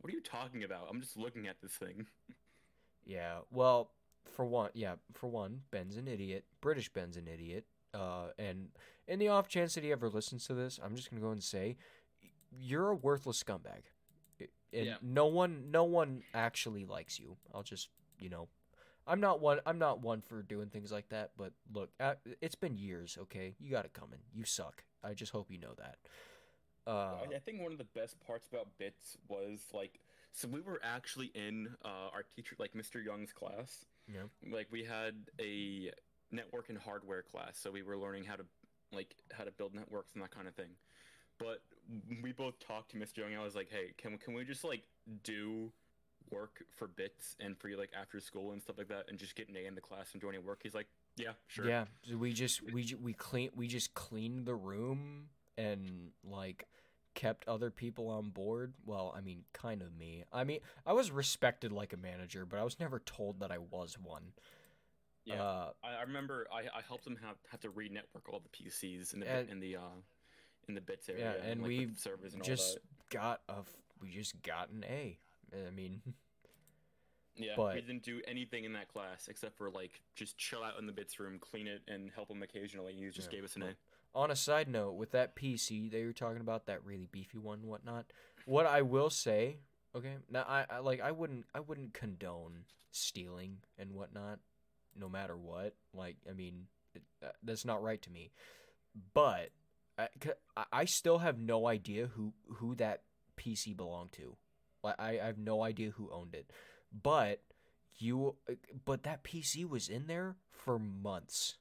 "What 0.00 0.12
are 0.12 0.14
you 0.16 0.20
talking 0.22 0.62
about? 0.64 0.88
I'm 0.90 1.00
just 1.00 1.16
looking 1.16 1.46
at 1.48 1.60
this 1.62 1.72
thing." 1.72 2.06
Yeah. 3.06 3.38
Well, 3.50 3.90
for 4.34 4.44
one, 4.44 4.68
yeah, 4.74 4.96
for 5.14 5.28
one, 5.28 5.62
Ben's 5.70 5.96
an 5.96 6.06
idiot. 6.06 6.44
British 6.60 6.90
Ben's 6.92 7.16
an 7.16 7.26
idiot. 7.26 7.64
Uh, 7.94 8.26
and 8.38 8.68
in 9.06 9.18
the 9.18 9.28
off 9.28 9.48
chance 9.48 9.74
that 9.76 9.82
he 9.82 9.90
ever 9.92 10.10
listens 10.10 10.46
to 10.48 10.52
this, 10.52 10.78
I'm 10.84 10.94
just 10.94 11.08
gonna 11.08 11.22
go 11.22 11.30
and 11.30 11.42
say, 11.42 11.78
you're 12.52 12.90
a 12.90 12.94
worthless 12.94 13.42
scumbag. 13.42 13.84
And 14.74 14.86
Yeah. 14.86 14.96
no 15.00 15.24
one, 15.24 15.70
no 15.70 15.84
one 15.84 16.22
actually 16.34 16.84
likes 16.84 17.18
you. 17.18 17.38
I'll 17.54 17.62
just, 17.62 17.88
you 18.18 18.28
know, 18.28 18.48
I'm 19.08 19.20
not 19.20 19.40
one. 19.40 19.60
I'm 19.66 19.78
not 19.78 20.02
one 20.02 20.20
for 20.20 20.42
doing 20.42 20.68
things 20.68 20.92
like 20.92 21.08
that. 21.08 21.30
But 21.36 21.52
look, 21.72 21.90
uh, 21.98 22.14
it's 22.40 22.54
been 22.54 22.76
years. 22.76 23.18
Okay, 23.22 23.54
you 23.58 23.70
got 23.70 23.84
it 23.84 23.94
coming. 23.94 24.20
You 24.32 24.44
suck. 24.44 24.84
I 25.02 25.14
just 25.14 25.32
hope 25.32 25.50
you 25.50 25.58
know 25.58 25.74
that. 25.78 25.96
Uh, 26.86 27.16
I, 27.30 27.36
I 27.36 27.38
think 27.38 27.60
one 27.62 27.72
of 27.72 27.78
the 27.78 27.84
best 27.84 28.16
parts 28.26 28.46
about 28.50 28.68
Bits 28.78 29.16
was 29.28 29.60
like, 29.74 30.00
so 30.32 30.48
we 30.48 30.60
were 30.60 30.80
actually 30.82 31.30
in 31.34 31.68
uh, 31.84 32.10
our 32.12 32.24
teacher, 32.36 32.56
like 32.58 32.72
Mr. 32.74 33.04
Young's 33.04 33.32
class. 33.32 33.84
Yeah. 34.06 34.20
Like 34.50 34.68
we 34.70 34.84
had 34.84 35.14
a 35.40 35.90
network 36.30 36.68
and 36.68 36.78
hardware 36.78 37.22
class, 37.22 37.58
so 37.58 37.70
we 37.70 37.82
were 37.82 37.96
learning 37.96 38.24
how 38.24 38.36
to 38.36 38.44
like 38.92 39.14
how 39.32 39.44
to 39.44 39.50
build 39.50 39.74
networks 39.74 40.14
and 40.14 40.22
that 40.22 40.30
kind 40.30 40.48
of 40.48 40.54
thing. 40.54 40.70
But 41.38 41.62
we 42.22 42.32
both 42.32 42.58
talked 42.58 42.90
to 42.92 42.96
Mr. 42.96 43.18
Young. 43.18 43.32
And 43.32 43.40
I 43.40 43.44
was 43.44 43.54
like, 43.54 43.70
"Hey, 43.70 43.92
can 43.96 44.12
we 44.12 44.18
can 44.18 44.34
we 44.34 44.44
just 44.44 44.64
like 44.64 44.82
do 45.22 45.72
work 46.30 46.62
for 46.76 46.86
bits 46.88 47.36
and 47.40 47.56
for 47.58 47.68
like 47.76 47.90
after 47.98 48.20
school 48.20 48.52
and 48.52 48.62
stuff 48.62 48.78
like 48.78 48.88
that, 48.88 49.06
and 49.08 49.18
just 49.18 49.34
get 49.34 49.48
an 49.48 49.56
A 49.56 49.66
in 49.66 49.74
the 49.74 49.80
class 49.80 50.12
and 50.12 50.20
do 50.20 50.28
any 50.28 50.38
work?" 50.38 50.60
He's 50.62 50.74
like, 50.74 50.88
"Yeah, 51.16 51.32
sure." 51.46 51.66
Yeah, 51.68 51.86
so 52.02 52.16
we 52.16 52.32
just 52.32 52.62
we 52.72 52.94
we 53.00 53.12
clean 53.12 53.50
we 53.54 53.66
just 53.68 53.94
cleaned 53.94 54.46
the 54.46 54.54
room 54.54 55.28
and 55.56 56.10
like 56.24 56.66
kept 57.14 57.46
other 57.48 57.70
people 57.70 58.08
on 58.10 58.30
board. 58.30 58.74
Well, 58.86 59.12
I 59.16 59.20
mean, 59.20 59.44
kind 59.52 59.82
of 59.82 59.96
me. 59.96 60.24
I 60.32 60.44
mean, 60.44 60.60
I 60.86 60.92
was 60.92 61.10
respected 61.10 61.72
like 61.72 61.92
a 61.92 61.96
manager, 61.96 62.44
but 62.46 62.58
I 62.60 62.64
was 62.64 62.78
never 62.78 63.00
told 63.00 63.40
that 63.40 63.50
I 63.50 63.58
was 63.58 63.98
one. 63.98 64.32
Yeah. 65.24 65.42
Uh, 65.42 65.70
I, 65.84 65.94
I 65.96 66.02
remember 66.02 66.46
I, 66.52 66.60
I 66.78 66.80
helped 66.86 67.04
them 67.04 67.16
have 67.22 67.36
have 67.50 67.60
to 67.60 67.70
re-network 67.70 68.28
all 68.32 68.40
the 68.40 68.48
PCs 68.48 69.12
in 69.14 69.20
the 69.20 69.28
And- 69.28 69.48
in 69.50 69.60
the 69.60 69.76
uh 69.76 69.80
in 70.68 70.74
the 70.74 70.80
bits 70.80 71.08
area. 71.08 71.24
Yeah, 71.24 71.30
area. 71.40 71.52
and 71.52 71.62
like, 71.62 71.68
we 71.68 71.88
servers 71.96 72.32
and 72.34 72.42
all 72.42 72.46
just 72.46 72.78
got 73.10 73.40
a 73.48 73.56
we 74.00 74.10
just 74.10 74.40
got 74.42 74.70
an 74.70 74.84
A. 74.88 75.18
I 75.52 75.70
mean, 75.70 76.00
Yeah, 77.36 77.52
but- 77.56 77.74
we 77.74 77.80
didn't 77.80 78.02
do 78.02 78.20
anything 78.26 78.64
in 78.64 78.72
that 78.72 78.88
class 78.88 79.28
except 79.28 79.56
for 79.56 79.70
like 79.70 80.00
just 80.16 80.36
chill 80.36 80.62
out 80.64 80.78
in 80.78 80.86
the 80.86 80.92
bits 80.92 81.20
room, 81.20 81.38
clean 81.38 81.66
it, 81.68 81.82
and 81.86 82.10
help 82.14 82.30
him 82.30 82.42
occasionally. 82.42 82.94
He 82.94 83.08
just 83.10 83.30
Yeah, 83.30 83.36
gave 83.38 83.44
us 83.44 83.54
an 83.56 83.62
A. 83.62 83.74
on 84.14 84.30
a 84.30 84.36
side 84.36 84.68
note, 84.68 84.92
with 84.92 85.12
that 85.12 85.36
PC 85.36 85.88
that 85.92 85.98
you 86.00 86.06
were 86.06 86.12
talking 86.12 86.40
about, 86.40 86.66
that 86.66 86.84
really 86.84 87.06
beefy 87.10 87.38
one, 87.38 87.60
and 87.60 87.68
whatnot. 87.68 88.06
What 88.46 88.66
I 88.66 88.82
will 88.82 89.10
say, 89.10 89.58
okay, 89.94 90.16
now 90.30 90.44
I, 90.48 90.64
I 90.68 90.78
like 90.80 91.00
I 91.00 91.12
wouldn't 91.12 91.46
I 91.54 91.60
wouldn't 91.60 91.94
condone 91.94 92.64
stealing 92.90 93.58
and 93.78 93.92
whatnot, 93.92 94.40
no 94.96 95.08
matter 95.08 95.36
what. 95.36 95.74
Like 95.94 96.16
I 96.28 96.32
mean, 96.32 96.66
it, 96.94 97.02
that- 97.20 97.36
that's 97.44 97.64
not 97.64 97.82
right 97.84 98.02
to 98.02 98.10
me. 98.10 98.32
But 99.14 99.50
I, 99.96 100.08
I 100.72 100.84
still 100.86 101.18
have 101.18 101.38
no 101.38 101.68
idea 101.68 102.08
who 102.08 102.32
who 102.56 102.74
that 102.76 103.02
PC 103.36 103.76
belonged 103.76 104.10
to. 104.12 104.36
Like 104.82 104.96
I, 104.98 105.20
I 105.20 105.26
have 105.26 105.38
no 105.38 105.62
idea 105.62 105.90
who 105.90 106.10
owned 106.12 106.34
it. 106.34 106.50
But 107.02 107.40
you, 107.96 108.36
but 108.84 109.02
that 109.02 109.24
PC 109.24 109.68
was 109.68 109.88
in 109.88 110.06
there 110.06 110.36
for 110.50 110.78
months. 110.78 111.56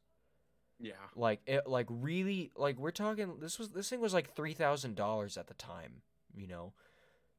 Yeah, 0.79 0.93
like 1.15 1.41
it 1.47 1.65
like 1.65 1.87
really 1.89 2.51
like 2.55 2.77
we're 2.77 2.91
talking 2.91 3.39
this 3.39 3.57
was 3.57 3.69
this 3.69 3.89
thing 3.89 3.99
was 3.99 4.13
like 4.13 4.35
three 4.35 4.53
thousand 4.53 4.95
dollars 4.95 5.35
at 5.35 5.47
the 5.47 5.55
time 5.55 6.03
you 6.37 6.47
know? 6.47 6.73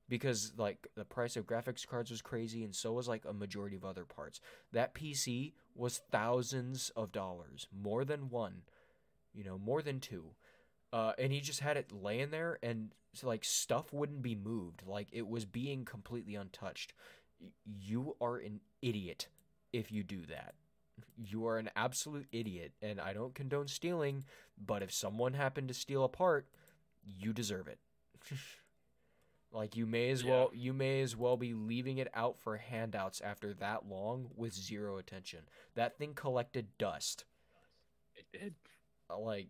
Because 0.08 0.52
like 0.56 0.88
the 0.96 1.04
price 1.04 1.36
of 1.36 1.46
graphics 1.46 1.86
cards 1.86 2.10
was 2.10 2.22
crazy 2.22 2.64
and 2.64 2.74
so 2.74 2.92
was 2.92 3.08
like 3.08 3.24
a 3.26 3.32
majority 3.32 3.76
of 3.76 3.84
other 3.84 4.04
parts. 4.04 4.40
That 4.72 4.94
pc 4.94 5.52
was 5.74 6.00
thousands 6.10 6.90
of 6.96 7.12
dollars 7.12 7.68
more 7.72 8.04
than 8.04 8.30
one 8.30 8.62
you 9.34 9.44
know 9.44 9.58
more 9.58 9.82
than 9.82 10.00
two 10.00 10.30
uh, 10.92 11.12
and 11.18 11.32
he 11.32 11.40
just 11.40 11.60
had 11.60 11.76
it 11.76 11.92
laying 11.92 12.30
there, 12.30 12.58
and 12.62 12.90
like 13.22 13.44
stuff 13.44 13.92
wouldn't 13.92 14.22
be 14.22 14.34
moved, 14.34 14.82
like 14.86 15.08
it 15.12 15.26
was 15.28 15.44
being 15.44 15.84
completely 15.84 16.34
untouched. 16.34 16.92
You 17.64 18.16
are 18.20 18.36
an 18.38 18.60
idiot 18.82 19.28
if 19.72 19.90
you 19.92 20.02
do 20.02 20.22
that. 20.26 20.54
You 21.16 21.46
are 21.46 21.58
an 21.58 21.70
absolute 21.76 22.26
idiot, 22.32 22.72
and 22.82 23.00
I 23.00 23.12
don't 23.12 23.34
condone 23.34 23.68
stealing, 23.68 24.24
but 24.64 24.82
if 24.82 24.92
someone 24.92 25.34
happened 25.34 25.68
to 25.68 25.74
steal 25.74 26.04
a 26.04 26.08
part, 26.08 26.46
you 27.04 27.32
deserve 27.32 27.68
it. 27.68 27.78
like 29.52 29.76
you 29.76 29.86
may 29.86 30.10
as 30.10 30.22
Yeah. 30.22 30.30
well 30.30 30.50
you 30.54 30.72
may 30.72 31.00
as 31.00 31.16
well 31.16 31.36
be 31.36 31.54
leaving 31.54 31.98
it 31.98 32.08
out 32.14 32.38
for 32.38 32.56
handouts 32.56 33.20
after 33.20 33.54
that 33.54 33.86
long 33.88 34.30
with 34.36 34.52
zero 34.54 34.98
attention. 34.98 35.40
That 35.74 35.96
thing 35.98 36.14
collected 36.14 36.76
dust. 36.78 37.24
It 38.16 38.26
did. 38.32 38.54
Uh, 39.08 39.18
Like 39.18 39.48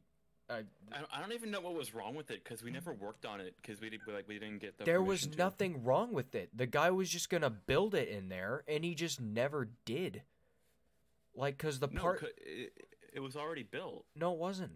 I, 0.50 0.58
I 0.92 0.98
don't, 0.98 1.08
I 1.12 1.20
don't 1.20 1.32
even 1.32 1.50
know 1.50 1.60
what 1.60 1.74
was 1.74 1.94
wrong 1.94 2.14
with 2.14 2.30
it 2.30 2.42
because 2.42 2.62
we 2.62 2.70
never 2.70 2.92
worked 2.92 3.26
on 3.26 3.40
it 3.40 3.54
because 3.60 3.80
we 3.80 3.90
did 3.90 4.00
like 4.06 4.26
we 4.26 4.38
didn't 4.38 4.60
get 4.60 4.78
the. 4.78 4.84
there 4.84 5.02
was 5.02 5.26
to. 5.26 5.36
nothing 5.36 5.84
wrong 5.84 6.12
with 6.12 6.34
it. 6.34 6.48
The 6.56 6.66
guy 6.66 6.90
was 6.90 7.10
just 7.10 7.28
going 7.28 7.42
to 7.42 7.50
build 7.50 7.94
it 7.94 8.08
in 8.08 8.28
there 8.30 8.64
and 8.66 8.82
he 8.84 8.94
just 8.94 9.20
never 9.20 9.68
did. 9.84 10.22
Like 11.34 11.58
cuz 11.58 11.78
the 11.80 11.88
No, 11.88 12.00
part 12.00 12.20
'cause 12.20 12.30
it, 12.38 12.72
it 13.12 13.20
was 13.20 13.36
already 13.36 13.62
built. 13.62 14.06
No, 14.16 14.32
it 14.32 14.38
wasn't. 14.38 14.72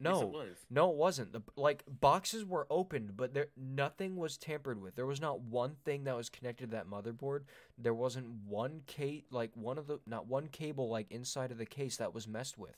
Yes, 0.00 0.10
No. 0.14 0.22
it 0.22 0.28
was. 0.30 0.56
No, 0.70 0.90
it 0.90 0.96
wasn't. 0.96 1.32
The 1.32 1.42
like 1.54 1.84
boxes 1.86 2.44
were 2.44 2.66
opened, 2.68 3.16
but 3.16 3.32
there 3.34 3.48
nothing 3.56 4.16
was 4.16 4.36
tampered 4.36 4.80
with. 4.80 4.96
There 4.96 5.06
was 5.06 5.20
not 5.20 5.40
one 5.40 5.76
thing 5.84 6.04
that 6.04 6.16
was 6.16 6.28
connected 6.30 6.70
to 6.70 6.76
that 6.76 6.88
motherboard. 6.88 7.42
There 7.78 7.94
wasn't 7.94 8.28
one 8.46 8.82
ca- 8.88 9.24
like 9.30 9.54
one 9.54 9.78
of 9.78 9.86
the 9.86 10.00
not 10.06 10.26
one 10.26 10.48
cable 10.48 10.88
like 10.88 11.10
inside 11.12 11.52
of 11.52 11.58
the 11.58 11.66
case 11.66 11.98
that 11.98 12.12
was 12.14 12.26
messed 12.26 12.58
with. 12.58 12.76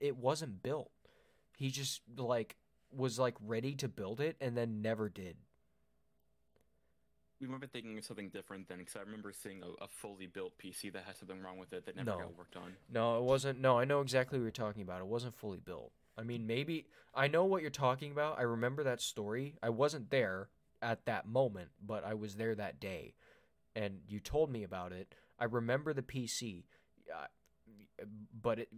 It 0.00 0.16
wasn't 0.16 0.62
built. 0.62 0.90
He 1.56 1.70
just 1.70 2.02
like 2.16 2.56
was 2.90 3.18
like 3.18 3.34
ready 3.44 3.74
to 3.76 3.88
build 3.88 4.20
it 4.20 4.36
and 4.40 4.56
then 4.56 4.82
never 4.82 5.08
did. 5.08 5.36
We 7.40 7.46
remember 7.46 7.66
thinking 7.66 7.98
of 7.98 8.04
something 8.04 8.28
different 8.28 8.68
then 8.68 8.78
because 8.78 8.96
I 8.96 9.00
remember 9.00 9.32
seeing 9.32 9.62
a, 9.62 9.84
a 9.84 9.88
fully 9.88 10.26
built 10.26 10.56
PC 10.58 10.90
that 10.90 11.04
had 11.04 11.16
something 11.16 11.40
wrong 11.42 11.58
with 11.58 11.72
it 11.72 11.84
that 11.84 11.96
never 11.96 12.10
No. 12.12 12.18
got 12.18 12.38
worked 12.38 12.56
on. 12.56 12.72
No, 12.92 13.18
it 13.18 13.22
wasn't. 13.24 13.60
No, 13.60 13.78
I 13.78 13.84
know 13.84 14.00
exactly 14.00 14.38
what 14.38 14.44
you're 14.44 14.50
talking 14.52 14.82
about. 14.82 15.00
It 15.00 15.06
wasn't 15.06 15.34
fully 15.34 15.58
built. 15.58 15.92
I 16.16 16.22
mean, 16.22 16.46
maybe 16.46 16.86
I 17.14 17.28
know 17.28 17.44
what 17.44 17.60
you're 17.60 17.70
talking 17.70 18.12
about. 18.12 18.38
I 18.38 18.42
remember 18.42 18.84
that 18.84 19.00
story. 19.00 19.56
I 19.62 19.70
wasn't 19.70 20.10
there 20.10 20.48
at 20.80 21.04
that 21.06 21.26
moment, 21.26 21.70
but 21.84 22.04
I 22.04 22.14
was 22.14 22.36
there 22.36 22.54
that 22.54 22.78
day, 22.78 23.14
and 23.74 24.00
you 24.08 24.20
told 24.20 24.50
me 24.50 24.62
about 24.62 24.92
it. 24.92 25.12
I 25.38 25.44
remember 25.44 25.92
the 25.92 26.02
PC, 26.02 26.64
uh, 27.12 27.26
but 28.40 28.60
it. 28.60 28.68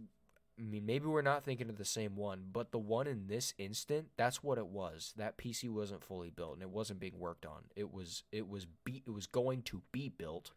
I 0.59 0.63
mean, 0.63 0.85
maybe 0.85 1.05
we're 1.05 1.21
not 1.21 1.43
thinking 1.43 1.69
of 1.69 1.77
the 1.77 1.85
same 1.85 2.15
one, 2.15 2.45
but 2.51 2.71
the 2.71 2.79
one 2.79 3.05
in 3.05 3.27
this 3.27 3.53
instant, 3.59 4.07
that's 4.17 4.43
what 4.43 4.57
it 4.57 4.67
was. 4.67 5.13
That 5.15 5.37
PC 5.37 5.69
wasn't 5.69 6.03
fully 6.03 6.31
built, 6.31 6.53
and 6.53 6.63
it 6.63 6.69
wasn't 6.69 6.99
being 6.99 7.19
worked 7.19 7.45
on. 7.45 7.65
It 7.75 7.93
was. 7.93 8.23
It 8.31 8.49
was. 8.49 8.65
Be, 8.83 9.03
it 9.05 9.11
was 9.11 9.27
going 9.27 9.61
to 9.63 9.81
be 9.91 10.09
built, 10.09 10.51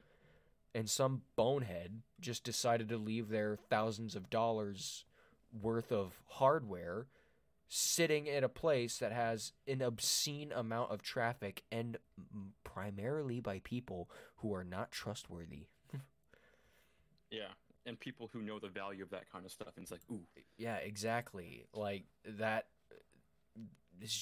and 0.74 0.88
some 0.88 1.22
bonehead 1.36 2.00
just 2.18 2.44
decided 2.44 2.88
to 2.88 2.96
leave 2.96 3.28
their 3.28 3.56
thousands 3.68 4.16
of 4.16 4.30
dollars 4.30 5.04
worth 5.60 5.92
of 5.92 6.18
hardware 6.26 7.06
sitting 7.68 8.26
in 8.26 8.42
a 8.42 8.48
place 8.48 8.98
that 8.98 9.12
has 9.12 9.52
an 9.68 9.80
obscene 9.80 10.50
amount 10.52 10.90
of 10.90 11.02
traffic 11.02 11.62
and 11.70 11.98
primarily 12.64 13.40
by 13.40 13.60
people 13.60 14.10
who 14.36 14.52
are 14.52 14.64
not 14.64 14.90
trustworthy. 14.90 15.66
Yeah, 17.32 17.52
and 17.86 17.98
people 17.98 18.28
who 18.32 18.42
know 18.42 18.58
the 18.58 18.68
value 18.68 19.02
of 19.02 19.10
that 19.10 19.30
kind 19.30 19.44
of 19.44 19.52
stuff 19.52 19.72
and 19.76 19.82
it's 19.82 19.92
like, 19.92 20.02
ooh, 20.10 20.22
Yeah, 20.58 20.76
exactly. 20.76 21.66
Like 21.74 22.04
that 22.38 22.66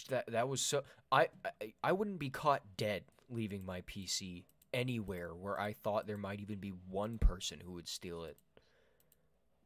that 0.09 0.31
that 0.31 0.49
was 0.49 0.61
so 0.61 0.83
I, 1.13 1.29
I 1.61 1.73
I 1.83 1.93
wouldn't 1.93 2.19
be 2.19 2.31
caught 2.31 2.63
dead 2.77 3.05
leaving 3.29 3.65
my 3.65 3.83
PC 3.83 4.45
anywhere 4.73 5.35
where 5.35 5.59
I 5.59 5.73
thought 5.73 6.07
there 6.07 6.19
might 6.19 6.41
even 6.41 6.59
be 6.59 6.73
one 6.89 7.19
person 7.19 7.61
who 7.61 7.73
would 7.73 7.89
steal 7.89 8.25
it. 8.25 8.37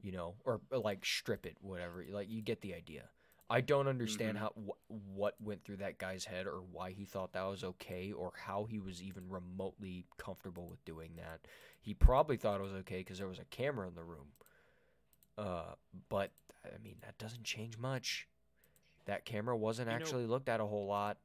You 0.00 0.10
know, 0.10 0.34
or, 0.44 0.60
or, 0.72 0.78
like 0.78 1.04
strip 1.04 1.46
it, 1.46 1.56
whatever. 1.60 2.04
Like 2.10 2.28
you 2.28 2.42
get 2.42 2.60
the 2.60 2.74
idea. 2.74 3.04
I 3.50 3.60
don't 3.60 3.86
understand 3.88 4.38
Mhm. 4.38 4.40
how 4.40 4.48
wh- 4.50 4.90
what 4.90 5.38
went 5.40 5.62
through 5.64 5.76
that 5.78 5.98
guy's 5.98 6.24
head 6.24 6.46
or 6.46 6.62
why 6.62 6.92
he 6.92 7.04
thought 7.04 7.32
that 7.32 7.42
was 7.42 7.62
okay 7.64 8.10
or 8.12 8.32
how 8.34 8.64
he 8.64 8.78
was 8.78 9.02
even 9.02 9.28
remotely 9.28 10.06
comfortable 10.16 10.68
with 10.68 10.82
doing 10.84 11.16
that. 11.16 11.46
He 11.80 11.92
probably 11.92 12.36
thought 12.38 12.60
it 12.60 12.62
was 12.64 12.72
okay 12.74 12.98
because 12.98 13.18
there 13.18 13.28
was 13.28 13.38
a 13.38 13.44
camera 13.46 13.88
in 13.88 13.94
the 13.94 14.04
room. 14.04 14.32
Uh, 15.36 15.74
but 16.08 16.32
I 16.64 16.78
mean 16.78 16.96
that 17.00 17.18
doesn't 17.18 17.44
change 17.44 17.76
much. 17.76 18.26
That 19.04 19.24
camera 19.24 19.56
wasn't 19.56 19.86
You 19.90 19.98
know- 19.98 20.02
actually 20.02 20.26
looked 20.26 20.48
at 20.48 20.60
a 20.60 20.66
whole 20.66 20.86
lot. 20.86 21.18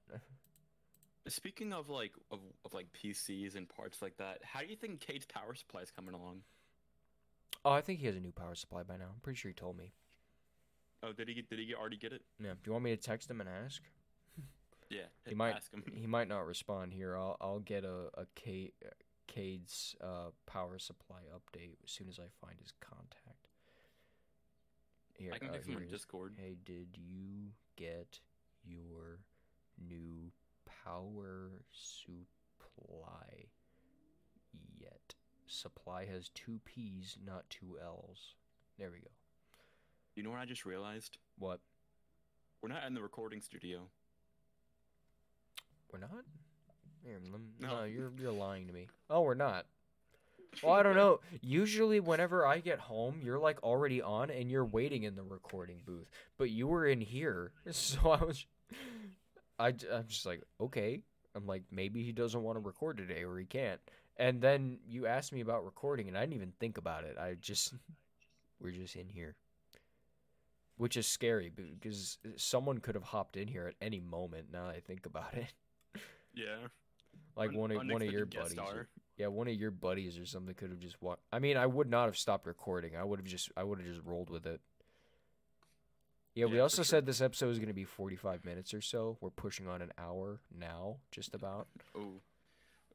Speaking 1.27 1.73
of 1.73 1.89
like 1.89 2.13
of, 2.31 2.39
of 2.65 2.73
like 2.73 2.91
PCs 2.93 3.55
and 3.55 3.67
parts 3.69 4.01
like 4.01 4.17
that, 4.17 4.43
how 4.43 4.61
do 4.61 4.67
you 4.67 4.75
think 4.75 4.99
Kate's 5.01 5.25
power 5.25 5.53
supply 5.55 5.81
is 5.81 5.91
coming 5.91 6.13
along? 6.15 6.43
Oh, 7.65 7.71
I 7.71 7.81
think 7.81 7.99
he 7.99 8.05
has 8.07 8.15
a 8.15 8.19
new 8.21 8.31
power 8.31 8.55
supply 8.55 8.83
by 8.83 8.97
now. 8.97 9.09
I'm 9.13 9.19
pretty 9.21 9.37
sure 9.37 9.49
he 9.49 9.53
told 9.55 9.77
me. 9.77 9.93
Oh, 11.03 11.11
did 11.13 11.27
he 11.27 11.35
get, 11.35 11.49
did 11.49 11.59
he 11.59 11.65
get, 11.65 11.77
already 11.77 11.97
get 11.97 12.11
it? 12.13 12.21
Yeah. 12.43 12.51
Do 12.53 12.59
you 12.65 12.71
want 12.73 12.85
me 12.85 12.95
to 12.95 13.01
text 13.01 13.29
him 13.29 13.39
and 13.41 13.49
ask? 13.49 13.81
Yeah, 14.89 15.01
He 15.27 15.35
might. 15.35 15.53
ask 15.53 15.69
him. 15.73 15.83
He 15.93 16.07
might 16.07 16.29
not 16.29 16.45
respond 16.47 16.93
here. 16.93 17.17
I'll 17.17 17.35
I'll 17.41 17.59
get 17.59 17.83
a 17.83 18.07
a 18.13 18.25
K, 18.35 18.71
Cade's 19.27 19.97
uh, 20.01 20.29
power 20.45 20.79
supply 20.79 21.23
update 21.35 21.75
as 21.83 21.91
soon 21.91 22.07
as 22.07 22.19
I 22.19 22.29
find 22.39 22.57
his 22.61 22.71
contact. 22.79 23.49
Here, 25.13 25.33
I 25.33 25.39
can 25.39 25.49
uh, 25.49 25.51
text 25.51 25.67
him 25.67 25.73
here 25.73 25.79
on 25.79 25.83
it 25.83 25.87
is. 25.87 25.91
Discord. 25.91 26.35
Hey, 26.37 26.55
did 26.63 26.87
you 26.97 27.49
get 27.75 28.21
your 28.65 29.19
new 29.77 30.31
power 30.85 31.63
supply 31.73 33.47
yet? 34.79 35.15
Supply 35.47 36.05
has 36.05 36.29
two 36.29 36.61
P's, 36.63 37.17
not 37.25 37.49
two 37.49 37.77
L's. 37.83 38.35
There 38.79 38.89
we 38.89 38.99
go. 38.99 39.09
You 40.17 40.23
know 40.23 40.31
what 40.31 40.39
I 40.39 40.45
just 40.45 40.65
realized? 40.65 41.19
What? 41.37 41.59
We're 42.63 42.69
not 42.69 42.85
in 42.87 42.95
the 42.95 43.03
recording 43.03 43.39
studio. 43.39 43.81
We're 45.93 45.99
not? 45.99 46.25
Here, 47.03 47.19
No. 47.59 47.67
no, 47.67 47.83
you're 47.83 48.11
you're 48.19 48.31
lying 48.31 48.65
to 48.65 48.73
me. 48.73 48.87
Oh, 49.11 49.21
we're 49.21 49.35
not. 49.35 49.67
Well, 50.63 50.73
I 50.73 50.81
don't 50.81 50.95
know. 50.95 51.19
Usually, 51.41 51.99
whenever 51.99 52.47
I 52.47 52.61
get 52.61 52.79
home, 52.79 53.21
you're 53.23 53.37
like 53.37 53.61
already 53.61 54.01
on 54.01 54.31
and 54.31 54.49
you're 54.49 54.65
waiting 54.65 55.03
in 55.03 55.15
the 55.15 55.21
recording 55.21 55.81
booth. 55.85 56.09
But 56.39 56.49
you 56.49 56.65
were 56.65 56.87
in 56.87 56.99
here, 56.99 57.51
so 57.71 58.09
I 58.09 58.23
was. 58.23 58.43
I 59.59 59.67
I'm 59.67 60.07
just 60.07 60.25
like 60.25 60.41
okay. 60.59 61.01
I'm 61.35 61.45
like 61.45 61.61
maybe 61.69 62.01
he 62.03 62.11
doesn't 62.11 62.41
want 62.41 62.55
to 62.57 62.65
record 62.65 62.97
today 62.97 63.23
or 63.23 63.37
he 63.37 63.45
can't. 63.45 63.79
And 64.17 64.41
then 64.41 64.79
you 64.89 65.05
asked 65.05 65.31
me 65.31 65.41
about 65.41 65.63
recording, 65.63 66.07
and 66.07 66.17
I 66.17 66.21
didn't 66.21 66.37
even 66.37 66.53
think 66.59 66.79
about 66.79 67.03
it. 67.03 67.17
I 67.19 67.35
just 67.39 67.75
we're 68.59 68.71
just 68.71 68.95
in 68.95 69.09
here, 69.09 69.35
which 70.77 70.95
is 70.97 71.05
scary 71.07 71.49
because 71.49 72.17
someone 72.37 72.77
could 72.79 72.95
have 72.95 73.03
hopped 73.03 73.35
in 73.37 73.47
here 73.47 73.67
at 73.67 73.75
any 73.81 73.99
moment. 73.99 74.47
Now 74.51 74.67
that 74.67 74.75
I 74.75 74.79
think 74.79 75.05
about 75.05 75.33
it. 75.33 75.53
Yeah. 76.33 76.55
Like 77.35 77.53
one 77.53 77.69
of 77.69 77.77
one 77.77 78.01
of 78.01 78.11
your 78.11 78.25
buddies. 78.25 78.57
Or, 78.57 78.87
yeah, 79.15 79.27
one 79.27 79.47
of 79.47 79.53
your 79.53 79.69
buddies 79.69 80.17
or 80.17 80.25
something 80.25 80.55
could 80.55 80.71
have 80.71 80.79
just 80.79 80.99
walked. 81.03 81.21
I 81.31 81.37
mean, 81.37 81.55
I 81.55 81.67
would 81.67 81.87
not 81.87 82.05
have 82.05 82.17
stopped 82.17 82.47
recording. 82.47 82.95
I 82.95 83.03
would 83.03 83.19
have 83.19 83.27
just 83.27 83.51
I 83.55 83.63
would 83.63 83.77
have 83.79 83.87
just 83.87 84.01
rolled 84.03 84.31
with 84.31 84.47
it. 84.47 84.59
Yeah, 86.33 86.45
we 86.45 86.53
Yeah, 86.53 86.57
for 86.57 86.63
also 86.63 86.77
sure. 86.77 86.85
said 86.85 87.05
this 87.05 87.21
episode 87.21 87.49
is 87.49 87.59
going 87.59 87.67
to 87.67 87.73
be 87.75 87.83
45 87.83 88.43
minutes 88.43 88.73
or 88.73 88.81
so. 88.81 89.17
We're 89.21 89.29
pushing 89.29 89.67
on 89.67 89.83
an 89.83 89.91
hour 89.99 90.39
now, 90.55 90.97
just 91.11 91.35
about. 91.35 91.67
Oh. 91.95 92.21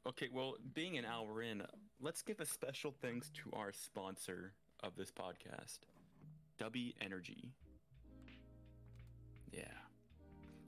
Okay, 0.05 0.27
well, 0.31 0.55
being 0.73 0.97
an 0.97 1.05
hour 1.05 1.41
in, 1.41 1.63
let's 2.01 2.21
give 2.21 2.41
a 2.41 2.45
special 2.45 2.93
thanks 3.01 3.29
to 3.29 3.49
our 3.57 3.71
sponsor 3.71 4.51
of 4.81 4.97
this 4.97 5.11
podcast, 5.11 5.79
Dubby 6.59 6.93
Energy. 6.99 7.53
Yeah. 9.53 9.63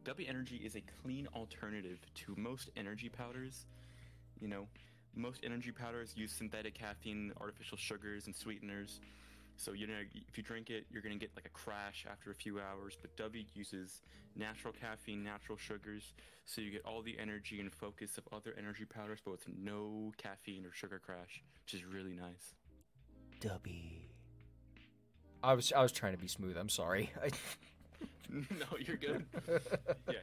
Dubby 0.04 0.30
Energy 0.30 0.58
is 0.58 0.76
a 0.76 0.84
clean 1.02 1.28
alternative 1.36 2.00
to 2.14 2.36
most 2.38 2.70
energy 2.78 3.10
powders. 3.10 3.66
You 4.40 4.48
know, 4.48 4.68
most 5.16 5.42
energy 5.44 5.72
powders 5.72 6.14
use 6.16 6.32
synthetic 6.32 6.76
caffeine, 6.76 7.32
artificial 7.42 7.78
sugars, 7.78 8.28
and 8.28 8.36
sweeteners. 8.36 9.00
So, 9.58 9.72
you 9.72 9.88
know, 9.88 9.94
if 10.28 10.38
you 10.38 10.44
drink 10.44 10.70
it, 10.70 10.86
you're 10.92 11.02
going 11.02 11.18
to 11.18 11.20
get 11.20 11.32
like 11.36 11.46
a 11.46 11.50
crash 11.50 12.06
after 12.10 12.30
a 12.30 12.36
few 12.36 12.60
hours. 12.60 12.98
But 13.02 13.16
Dubby 13.18 13.46
uses 13.56 14.02
natural 14.36 14.74
caffeine, 14.74 15.24
natural 15.24 15.58
sugars, 15.58 16.14
so 16.46 16.62
you 16.62 16.72
get 16.72 16.84
all 16.86 17.02
the 17.02 17.18
energy 17.18 17.60
and 17.60 17.74
focus 17.74 18.18
of 18.18 18.26
other 18.32 18.54
energy 18.58 18.86
powders, 18.86 19.20
but 19.24 19.32
with 19.32 19.48
no 19.58 20.12
caffeine 20.18 20.66
or 20.66 20.74
sugar 20.74 21.00
crash, 21.04 21.42
which 21.64 21.74
is 21.74 21.86
really 21.86 22.14
nice. 22.14 22.54
Dubby. 23.40 24.10
I 25.42 25.54
was 25.54 25.72
I 25.72 25.82
was 25.82 25.92
trying 25.92 26.14
to 26.14 26.18
be 26.18 26.28
smooth. 26.28 26.58
I'm 26.58 26.70
sorry. 26.70 27.12
no, 28.30 28.78
you're 28.80 28.98
good. 28.98 29.26
yeah. 30.10 30.20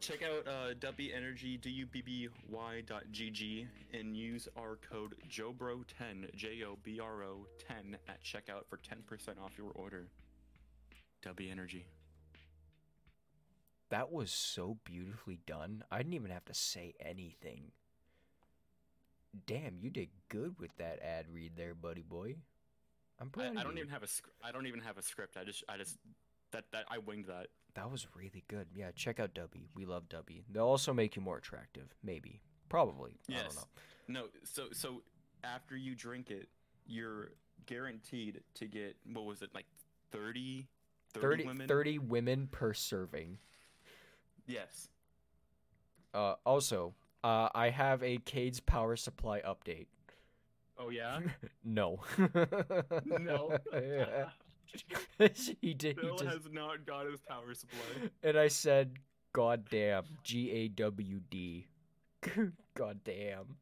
Check 0.00 0.22
out 0.22 0.46
uh, 0.46 0.74
Dubby 0.74 1.14
Energy, 1.16 1.56
D-U-B-B-Y 1.56 2.82
dot 2.86 3.04
G-G, 3.10 3.66
and 3.94 4.16
use 4.16 4.46
our 4.56 4.76
code 4.76 5.14
JOBRO10, 5.28 6.34
J-O-B-R-O 6.36 7.46
10 7.66 7.96
at 8.08 8.22
checkout 8.22 8.66
for 8.68 8.76
10% 8.76 9.42
off 9.42 9.52
your 9.56 9.70
order. 9.74 10.08
Dubby 11.24 11.50
Energy. 11.50 11.86
that 13.90 14.12
was 14.12 14.30
so 14.30 14.76
beautifully 14.84 15.38
done. 15.46 15.82
I 15.90 15.98
didn't 15.98 16.12
even 16.14 16.30
have 16.30 16.44
to 16.46 16.54
say 16.54 16.94
anything. 17.00 17.72
Damn, 19.46 19.78
you 19.80 19.90
did 19.90 20.08
good 20.28 20.58
with 20.58 20.76
that 20.78 21.00
ad 21.02 21.26
read 21.32 21.52
there, 21.56 21.74
buddy 21.74 22.02
boy. 22.02 22.36
I'm 23.20 23.28
I, 23.28 23.30
proud 23.30 23.50
of 23.52 23.56
I 23.58 23.62
don't 23.64 23.78
even 23.78 23.90
have 23.90 24.02
a 24.02 24.06
sc- 24.06 24.28
I 24.42 24.52
don't 24.52 24.66
even 24.66 24.80
have 24.80 24.98
a 24.98 25.02
script. 25.02 25.36
I 25.36 25.44
just 25.44 25.64
I 25.68 25.76
just 25.76 25.96
that 26.56 26.64
that 26.72 26.84
I 26.90 26.98
winged 26.98 27.26
that. 27.26 27.48
That 27.74 27.90
was 27.90 28.06
really 28.16 28.42
good. 28.48 28.66
Yeah, 28.74 28.90
check 28.94 29.20
out 29.20 29.34
Dubby. 29.34 29.66
We 29.74 29.84
love 29.84 30.08
Dubby. 30.08 30.44
They'll 30.50 30.64
also 30.66 30.94
make 30.94 31.14
you 31.14 31.20
more 31.22 31.36
attractive. 31.36 31.94
Maybe. 32.02 32.40
Probably. 32.70 33.18
I 33.28 33.32
don't 33.34 33.42
Yes. 33.44 33.54
know. 33.56 33.62
No, 34.08 34.26
so 34.44 34.68
so 34.72 35.02
after 35.44 35.76
you 35.76 35.94
drink 35.94 36.30
it, 36.30 36.48
you're 36.86 37.32
guaranteed 37.66 38.40
to 38.54 38.66
get 38.66 38.96
what 39.12 39.24
was 39.26 39.42
it 39.42 39.50
like 39.54 39.66
30 40.12 40.66
30, 41.12 41.26
30, 41.26 41.44
women? 41.46 41.68
30 41.68 41.98
women 41.98 42.46
per 42.50 42.72
serving. 42.72 43.38
Yes. 44.46 44.88
Uh, 46.14 46.34
also, 46.46 46.94
uh, 47.24 47.48
I 47.54 47.70
have 47.70 48.02
a 48.02 48.18
Cade's 48.18 48.60
power 48.60 48.96
supply 48.96 49.40
update. 49.42 49.86
Oh 50.78 50.88
yeah. 50.90 51.20
No. 51.64 52.00
No. 53.04 53.58
he 55.60 55.74
did. 55.74 55.96
He 55.96 56.02
Bill 56.02 56.16
just, 56.16 56.24
has 56.24 56.48
not 56.50 56.86
got 56.86 57.06
his 57.06 57.20
power 57.20 57.54
supply. 57.54 58.10
and 58.22 58.38
I 58.38 58.48
said, 58.48 58.98
"God 59.32 59.64
damn, 59.70 60.04
G 60.22 60.50
A 60.50 60.68
W 60.68 61.20
D." 61.30 61.66
God 62.74 63.00
damn. 63.04 63.56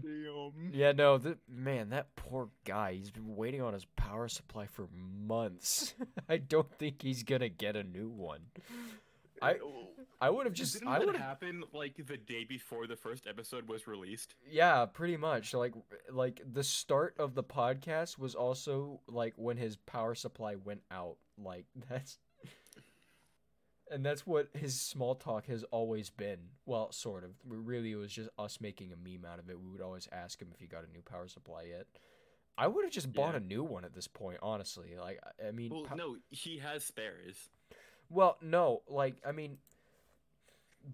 Damn. 0.00 0.70
Yeah, 0.72 0.92
no, 0.92 1.18
th- 1.18 1.38
man, 1.48 1.90
that 1.90 2.14
poor 2.14 2.50
guy. 2.64 2.94
He's 2.94 3.10
been 3.10 3.34
waiting 3.36 3.62
on 3.62 3.72
his 3.72 3.86
power 3.96 4.28
supply 4.28 4.66
for 4.66 4.88
months. 4.92 5.94
I 6.28 6.36
don't 6.36 6.70
think 6.78 7.02
he's 7.02 7.22
gonna 7.22 7.48
get 7.48 7.76
a 7.76 7.82
new 7.82 8.08
one. 8.08 8.40
I 9.42 9.54
oh, 9.62 9.88
I 10.20 10.30
would 10.30 10.46
have 10.46 10.52
just 10.54 10.74
Didn't 10.74 10.88
I 10.88 10.98
that 10.98 11.06
would 11.06 11.16
have 11.16 11.24
happen 11.24 11.62
like 11.72 11.94
the 12.06 12.16
day 12.16 12.44
before 12.44 12.86
the 12.86 12.96
first 12.96 13.26
episode 13.26 13.68
was 13.68 13.86
released? 13.86 14.34
Yeah, 14.48 14.86
pretty 14.86 15.16
much. 15.16 15.54
Like 15.54 15.74
like 16.10 16.40
the 16.50 16.64
start 16.64 17.14
of 17.18 17.34
the 17.34 17.44
podcast 17.44 18.18
was 18.18 18.34
also 18.34 19.00
like 19.06 19.34
when 19.36 19.56
his 19.56 19.76
power 19.76 20.14
supply 20.14 20.56
went 20.56 20.82
out. 20.90 21.16
Like 21.42 21.66
that's 21.88 22.18
and 23.90 24.04
that's 24.04 24.26
what 24.26 24.48
his 24.54 24.78
small 24.78 25.14
talk 25.14 25.46
has 25.46 25.64
always 25.64 26.10
been. 26.10 26.38
Well, 26.66 26.92
sort 26.92 27.24
of. 27.24 27.30
Really, 27.46 27.92
it 27.92 27.96
was 27.96 28.12
just 28.12 28.28
us 28.38 28.60
making 28.60 28.92
a 28.92 28.96
meme 28.96 29.24
out 29.24 29.38
of 29.38 29.48
it. 29.48 29.58
We 29.58 29.70
would 29.70 29.80
always 29.80 30.08
ask 30.12 30.40
him 30.40 30.48
if 30.52 30.60
he 30.60 30.66
got 30.66 30.84
a 30.86 30.92
new 30.92 31.00
power 31.00 31.26
supply 31.28 31.62
yet. 31.70 31.86
I 32.58 32.66
would 32.66 32.84
have 32.84 32.92
just 32.92 33.12
bought 33.12 33.32
Yeah. 33.34 33.38
a 33.38 33.40
new 33.40 33.62
one 33.62 33.84
at 33.84 33.94
this 33.94 34.08
point, 34.08 34.38
honestly. 34.42 34.96
Like, 35.00 35.20
I- 35.46 35.52
mean, 35.52 35.70
Well, 35.70 35.84
po- 35.84 35.94
no, 35.94 36.16
he 36.28 36.58
has 36.58 36.84
spares. 36.84 37.48
Well, 38.10 38.36
no, 38.42 38.82
like 38.88 39.16
I 39.26 39.32
mean, 39.32 39.58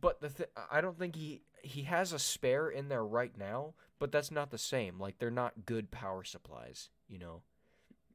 but 0.01 0.21
the 0.21 0.29
th- 0.31 0.51
I 0.71 0.81
don't 0.81 0.99
think 0.99 1.15
he 1.17 1.43
he 1.62 1.83
has 1.83 2.12
a 2.12 2.19
spare 2.19 2.69
in 2.69 2.89
there 2.89 3.05
right 3.05 3.37
now, 3.39 3.75
but 3.99 4.12
that's 4.12 4.31
not 4.31 4.51
the 4.51 4.59
same. 4.59 4.99
Like 4.99 5.19
they're 5.19 5.31
not 5.31 5.67
good 5.67 5.91
power 5.91 6.25
supplies, 6.25 6.91
you 7.09 7.19
know. 7.19 7.43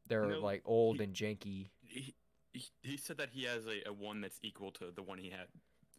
They're 0.08 0.26
No, 0.26 0.40
like 0.40 0.62
old 0.66 0.98
he- 0.98 1.04
and 1.04 1.14
janky. 1.14 1.70
He, 1.82 2.14
he, 2.54 2.66
he 2.82 2.98
said 2.98 3.18
that 3.18 3.30
he 3.32 3.44
has 3.44 3.68
a, 3.68 3.88
a 3.90 3.94
one 3.94 4.22
that's 4.22 4.40
equal 4.42 4.72
to 4.74 4.86
the 4.94 5.04
one 5.04 5.18
he 5.20 5.30
had 5.30 5.48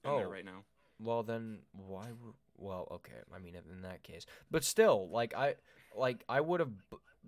in 0.04 0.10
Oh. 0.10 0.16
there 0.18 0.28
right 0.28 0.44
now. 0.44 0.64
Well, 0.98 1.22
then 1.22 1.60
why? 1.72 2.06
would 2.06 2.34
well, 2.58 2.88
okay. 2.90 3.14
I 3.34 3.38
mean, 3.38 3.54
in 3.54 3.82
that 3.82 4.02
case, 4.02 4.26
but 4.50 4.64
still, 4.64 5.08
like 5.08 5.34
I 5.34 5.54
like 5.96 6.24
I 6.28 6.40
would 6.40 6.60
have. 6.60 6.72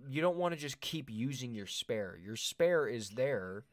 You 0.09 0.21
don't 0.21 0.37
want 0.37 0.53
to 0.53 0.59
just 0.59 0.79
keep 0.79 1.09
using 1.09 1.53
your 1.55 1.65
spare. 1.67 2.17
Your 2.23 2.35
spare 2.35 2.87
is 2.87 3.09
there, 3.11 3.63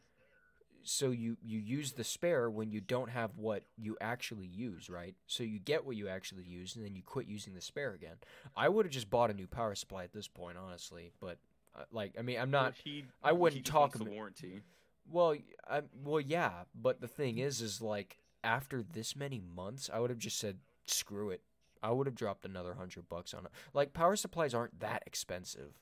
so 0.83 1.11
you 1.11 1.37
you 1.43 1.59
use 1.59 1.93
the 1.93 2.05
spare 2.05 2.51
when 2.51 2.71
you 2.71 2.81
don't 2.81 3.11
have 3.11 3.37
what 3.37 3.65
you 3.77 3.97
actually 4.01 4.47
use, 4.47 4.89
right? 4.89 5.15
So 5.27 5.43
you 5.43 5.59
get 5.59 5.85
what 5.85 5.97
you 5.97 6.09
actually 6.09 6.45
use, 6.45 6.77
and 6.77 6.85
then 6.85 6.95
you 6.95 7.03
quit 7.03 7.27
using 7.27 7.55
the 7.55 7.61
spare 7.61 7.93
again. 7.93 8.17
I 8.57 8.69
would 8.69 8.87
have 8.87 8.93
just 8.93 9.11
bought 9.11 9.31
a 9.31 9.35
new 9.35 9.47
power 9.47 9.75
supply 9.75 10.05
at 10.05 10.13
this 10.13 10.29
point, 10.29 10.57
honestly. 10.59 11.13
But 11.21 11.39
uh, 11.77 11.85
like, 11.93 12.15
I 12.19 12.23
mean, 12.23 12.39
I'm 12.39 12.51
not. 12.51 12.75
He, 12.83 13.05
I 13.23 13.33
wouldn't 13.33 13.65
talk 13.65 13.95
wants 13.95 13.99
the 13.99 14.05
warranty. 14.05 14.63
Well, 15.11 15.37
I 15.69 15.83
well 16.05 16.21
yeah, 16.21 16.51
but 16.75 17.01
the 17.01 17.09
thing 17.09 17.39
is, 17.39 17.61
is 17.61 17.81
like 17.81 18.19
after 18.43 18.83
this 18.83 19.17
many 19.17 19.41
months, 19.41 19.91
I 19.93 20.01
would 20.01 20.11
have 20.11 20.19
just 20.19 20.39
said 20.39 20.59
screw 20.87 21.31
it. 21.31 21.43
I 21.83 21.91
would 21.91 22.07
have 22.07 22.15
dropped 22.15 22.45
another 22.45 22.75
hundred 22.75 23.09
bucks 23.09 23.33
on 23.35 23.47
it. 23.47 23.53
Like 23.73 23.93
power 23.93 24.17
supplies 24.17 24.55
aren't 24.55 24.81
that 24.81 25.03
expensive, 25.07 25.73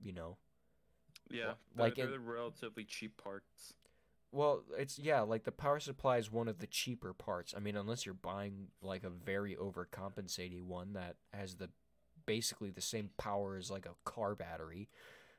you 0.00 0.12
know. 0.12 0.36
Yeah, 1.30 1.52
like 1.76 1.96
they're, 1.96 2.06
they're 2.06 2.18
relatively 2.18 2.84
cheap 2.84 3.22
parts. 3.22 3.74
Well, 4.30 4.62
it's 4.76 4.98
yeah, 4.98 5.20
like 5.22 5.44
the 5.44 5.52
power 5.52 5.80
supply 5.80 6.18
is 6.18 6.30
one 6.30 6.48
of 6.48 6.58
the 6.58 6.66
cheaper 6.66 7.14
parts. 7.14 7.54
I 7.56 7.60
mean, 7.60 7.76
unless 7.76 8.04
you're 8.04 8.14
buying 8.14 8.68
like 8.82 9.04
a 9.04 9.10
very 9.10 9.56
overcompensating 9.56 10.64
one 10.64 10.92
that 10.92 11.16
has 11.32 11.56
the 11.56 11.70
basically 12.26 12.70
the 12.70 12.82
same 12.82 13.10
power 13.16 13.56
as 13.56 13.70
like 13.70 13.86
a 13.86 13.96
car 14.04 14.34
battery, 14.34 14.88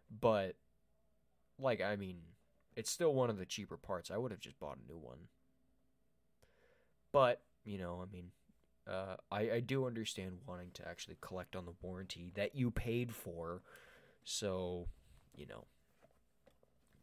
but 0.10 0.56
like 1.60 1.82
I 1.82 1.96
mean, 1.96 2.18
it's 2.76 2.90
still 2.90 3.14
one 3.14 3.30
of 3.30 3.38
the 3.38 3.46
cheaper 3.46 3.78
parts. 3.78 4.10
I 4.12 4.18
would 4.18 4.32
have 4.32 4.40
just 4.40 4.60
bought 4.60 4.78
a 4.84 4.92
new 4.92 4.98
one. 4.98 5.28
But, 7.12 7.42
you 7.66 7.78
know, 7.78 8.02
I 8.02 8.12
mean, 8.14 8.32
uh, 8.88 9.16
I, 9.32 9.52
I 9.52 9.60
do 9.60 9.86
understand 9.86 10.40
wanting 10.48 10.72
to 10.76 10.88
actually 10.88 11.18
collect 11.22 11.56
on 11.56 11.66
the 11.66 11.74
warranty 11.82 12.32
that 12.36 12.56
you 12.56 12.72
paid 12.72 13.14
for. 13.14 13.62
So, 14.24 14.88
you 15.36 15.48
know, 15.48 15.66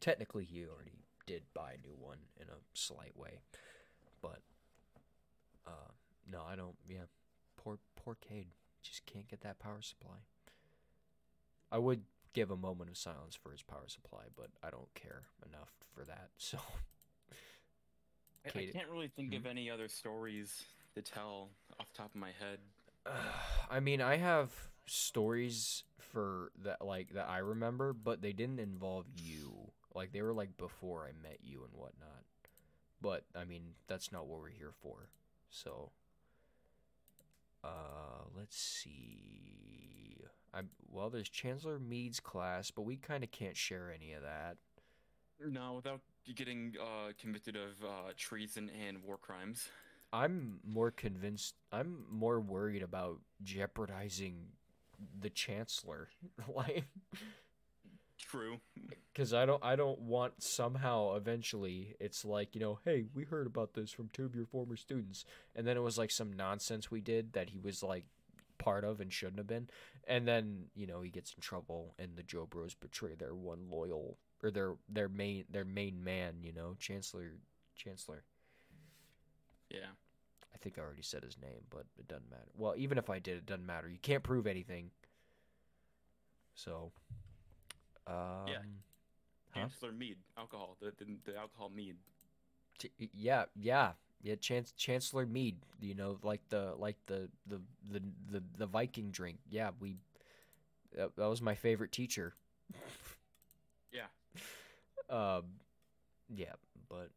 technically 0.01 0.45
you 0.45 0.69
already 0.71 1.06
did 1.27 1.43
buy 1.55 1.73
a 1.73 1.87
new 1.87 1.95
one 1.99 2.19
in 2.41 2.49
a 2.49 2.59
slight 2.75 3.17
way. 3.17 3.41
But, 4.23 4.41
uh, 5.67 5.93
no, 6.31 6.43
I 6.49 6.57
don't, 6.57 6.77
yeah. 6.89 7.07
Poor, 7.57 7.79
poor 7.97 8.17
Cade. 8.21 8.49
Just 8.83 9.05
can't 9.07 9.29
get 9.29 9.41
that 9.41 9.59
power 9.59 9.83
supply. 9.83 10.19
I 11.73 11.79
would 11.79 12.03
give 12.33 12.51
a 12.51 12.57
moment 12.57 12.91
of 12.91 12.97
silence 12.97 13.35
for 13.35 13.51
his 13.51 13.63
power 13.63 13.89
supply, 13.89 14.25
but 14.37 14.51
I 14.63 14.71
don't 14.71 14.93
care 14.95 15.25
enough 15.45 15.73
for 15.95 16.05
that. 16.05 16.31
So, 16.39 16.59
I, 18.45 18.61
I 18.61 18.67
can't 18.73 18.89
really 18.89 19.09
think 19.09 19.33
Mhm. 19.33 19.37
of 19.39 19.47
any 19.47 19.69
other 19.69 19.89
stories 19.89 20.63
to 20.95 21.03
tell 21.03 21.51
off 21.81 21.91
the 21.91 21.97
top 21.99 22.15
of 22.15 22.21
my 22.21 22.31
head. 22.33 22.61
I 23.71 23.81
mean, 23.81 24.01
I 24.01 24.17
have 24.17 24.53
stories 24.87 25.83
for 25.99 26.53
that 26.63 26.81
like 26.85 27.11
that 27.15 27.29
I 27.29 27.39
remember, 27.39 27.93
but 27.93 28.23
they 28.23 28.33
didn't 28.33 28.61
involve 28.61 29.07
you. 29.17 29.66
Like 29.97 30.13
they 30.13 30.21
were 30.21 30.35
like 30.35 30.57
before 30.59 31.09
I 31.09 31.13
met 31.27 31.39
you 31.43 31.63
and 31.65 31.73
whatnot. 31.73 32.23
But 33.01 33.25
I 33.35 33.45
mean, 33.45 33.63
that's 33.89 34.13
not 34.13 34.27
what 34.27 34.41
we're 34.41 34.51
here 34.51 34.73
for. 34.83 35.09
So, 35.49 35.91
uh, 37.65 38.25
let's 38.37 38.57
see. 38.59 40.19
I'm 40.53 40.69
well. 40.91 41.09
There's 41.09 41.31
Chancellor 41.31 41.79
Mead's 41.79 42.21
class, 42.21 42.71
but 42.71 42.83
we 42.83 42.97
kind 42.97 43.25
of 43.25 43.31
can't 43.31 43.57
share 43.57 43.91
any 43.93 44.13
of 44.13 44.23
that. 44.23 44.59
No, 45.45 45.75
without 45.75 46.01
getting 46.35 46.75
uh, 46.81 47.13
convicted 47.19 47.57
of 47.57 47.83
uh, 47.83 48.13
treason 48.17 48.71
and 48.87 49.03
war 49.03 49.17
crimes. 49.17 49.69
I'm 50.13 50.61
more 50.65 50.91
convinced. 50.91 51.55
I'm 51.73 52.05
more 52.11 52.41
worried 52.41 52.83
about 52.83 53.21
jeopardizing 53.43 54.49
the 55.19 55.31
Chancellor, 55.31 56.09
like. 56.55 56.85
True. 58.37 58.61
because 59.13 59.33
I 59.33 59.47
don't 59.47 59.65
I 59.65 59.77
don't 59.77 60.01
want 60.01 60.43
somehow 60.43 61.15
eventually 61.17 61.97
it's 61.99 62.25
like 62.25 62.55
you 62.55 62.61
know 62.61 62.79
hey 62.85 63.07
we 63.15 63.25
heard 63.25 63.47
about 63.47 63.73
this 63.73 63.91
from 63.91 64.11
two 64.13 64.27
of 64.27 64.35
your 64.35 64.45
former 64.45 64.77
students. 64.77 65.25
And 65.55 65.67
then 65.67 65.77
it 65.77 65.83
was 65.83 65.97
like 65.97 66.11
some 66.11 66.33
nonsense 66.35 66.91
we 66.91 67.01
did 67.01 67.33
that 67.33 67.51
he 67.51 67.59
was 67.59 67.83
like 67.83 68.05
part 68.59 68.85
of 68.85 69.01
and 69.01 69.13
shouldn't 69.13 69.39
have 69.39 69.47
been. 69.47 69.69
And 70.07 70.29
then 70.29 70.65
you 70.75 70.87
know 70.87 71.01
he 71.01 71.11
gets 71.11 71.33
in 71.33 71.41
trouble 71.41 71.95
and 71.99 72.17
the 72.17 72.23
JoBros 72.23 72.75
betray 72.79 73.15
their 73.15 73.35
one 73.35 73.71
loyal 73.71 74.19
or 74.43 74.51
their 74.51 74.75
their 74.89 75.09
main 75.09 75.45
their 75.51 75.65
main 75.65 76.05
man 76.05 76.35
you 76.43 76.53
know 76.53 76.75
Chancellor 76.79 77.33
Chancellor. 77.75 78.23
Yeah. 79.71 79.95
I 80.55 80.59
think 80.59 80.79
I 80.79 80.83
already 80.83 81.03
said 81.03 81.23
his 81.23 81.39
name 81.41 81.63
but 81.71 81.87
it 81.99 82.07
doesn't 82.07 82.31
matter. 82.31 82.51
Well 82.57 82.75
even 82.77 82.99
if 82.99 83.09
I 83.09 83.19
did 83.19 83.39
it 83.39 83.47
doesn't 83.47 83.65
matter. 83.65 83.89
You 83.89 83.99
can't 84.01 84.23
prove 84.23 84.47
anything. 84.47 84.91
So 86.55 86.93
um, 88.07 88.47
huh? 89.51 89.61
Chancellor 89.61 89.93
Mead, 89.93 90.17
alcohol, 90.37 90.77
the, 90.81 90.93
the 90.99 91.17
the 91.25 91.37
alcohol 91.37 91.71
mead. 91.75 91.97
Ch- 92.79 92.93
yeah, 93.15 93.45
yeah, 93.55 93.93
yeah. 94.23 94.35
Chance- 94.37 94.73
Chancellor 94.73 95.27
Mead, 95.27 95.57
you 95.81 95.95
know, 95.95 96.19
like 96.23 96.41
the 96.49 96.75
like 96.79 96.97
the 97.07 97.29
the 97.47 97.61
the 97.91 98.03
the, 98.31 98.43
the 98.59 98.67
Viking 98.67 99.11
drink. 99.11 99.39
Yeah, 99.51 99.71
we. 99.81 99.97
That, 100.97 101.15
that 101.17 101.29
was 101.29 101.43
my 101.43 101.55
favorite 101.55 101.93
teacher. 101.93 102.33
Yeah. 103.93 104.07
Um, 105.11 105.45
yeah, 106.35 106.55
but 106.89 107.11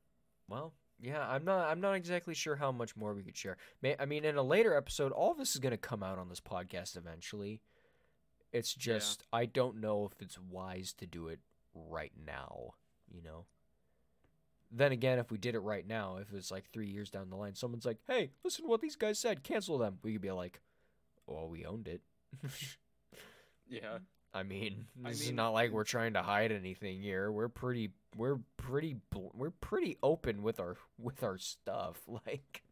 well, 0.50 0.74
yeah. 1.02 1.28
I'm 1.28 1.46
not. 1.46 1.70
I'm 1.70 1.82
not 1.82 1.94
exactly 1.94 2.34
sure 2.34 2.56
how 2.56 2.72
much 2.72 2.96
more 2.96 3.14
we 3.14 3.24
could 3.24 3.38
share. 3.38 3.58
May 3.82 3.96
I 4.00 4.06
mean, 4.06 4.26
in 4.26 4.36
a 4.38 4.44
later 4.44 4.76
episode, 4.76 5.12
all 5.12 5.34
this 5.34 5.52
is 5.52 5.58
gonna 5.60 5.78
come 5.78 6.04
out 6.04 6.18
on 6.20 6.30
this 6.30 6.40
podcast 6.42 6.98
eventually. 6.98 7.62
It's 8.52 8.74
just 8.74 9.24
I 9.32 9.46
don't 9.46 9.80
know 9.80 10.10
if 10.12 10.22
it's 10.22 10.40
wise 10.40 10.94
to 10.94 11.06
do 11.06 11.28
it 11.28 11.40
right 11.74 12.14
now. 12.26 12.74
You 13.12 13.22
know. 13.22 13.46
Then 14.72 14.92
again, 14.92 15.18
if 15.18 15.32
we 15.32 15.40
did 15.40 15.56
it 15.56 15.60
right 15.60 15.88
now, 15.88 16.18
if 16.18 16.32
it's 16.32 16.52
like 16.52 16.70
three 16.72 16.88
years 16.90 17.10
down 17.10 17.30
the 17.30 17.36
line, 17.36 17.56
someone's 17.56 17.86
like, 17.86 17.98
"Hey, 18.08 18.32
listen 18.44 18.66
to 18.66 18.70
what 18.70 18.82
these 18.82 18.96
guys 18.96 19.18
said. 19.18 19.44
Cancel 19.44 19.78
them." 19.78 19.98
We 20.04 20.14
could 20.14 20.22
be 20.22 20.32
like, 20.32 20.62
"Well, 21.26 21.50
we 21.50 21.66
owned 21.66 21.88
it." 21.88 22.02
Yeah. 23.70 24.00
I 24.34 24.44
mean, 24.44 24.86
I 25.04 25.10
this 25.10 25.22
is 25.22 25.32
not 25.32 25.50
like 25.50 25.72
we're 25.72 25.84
trying 25.84 26.14
to 26.14 26.22
hide 26.22 26.52
anything 26.52 27.02
here. 27.02 27.32
We're 27.32 27.50
pretty, 27.50 27.92
we're 28.16 28.40
pretty, 28.58 28.98
we're 29.34 29.50
pretty 29.50 29.98
open 30.04 30.44
with 30.44 30.60
our 30.60 30.78
with 31.00 31.24
our 31.24 31.38
stuff. 31.38 32.02
Like, 32.08 32.64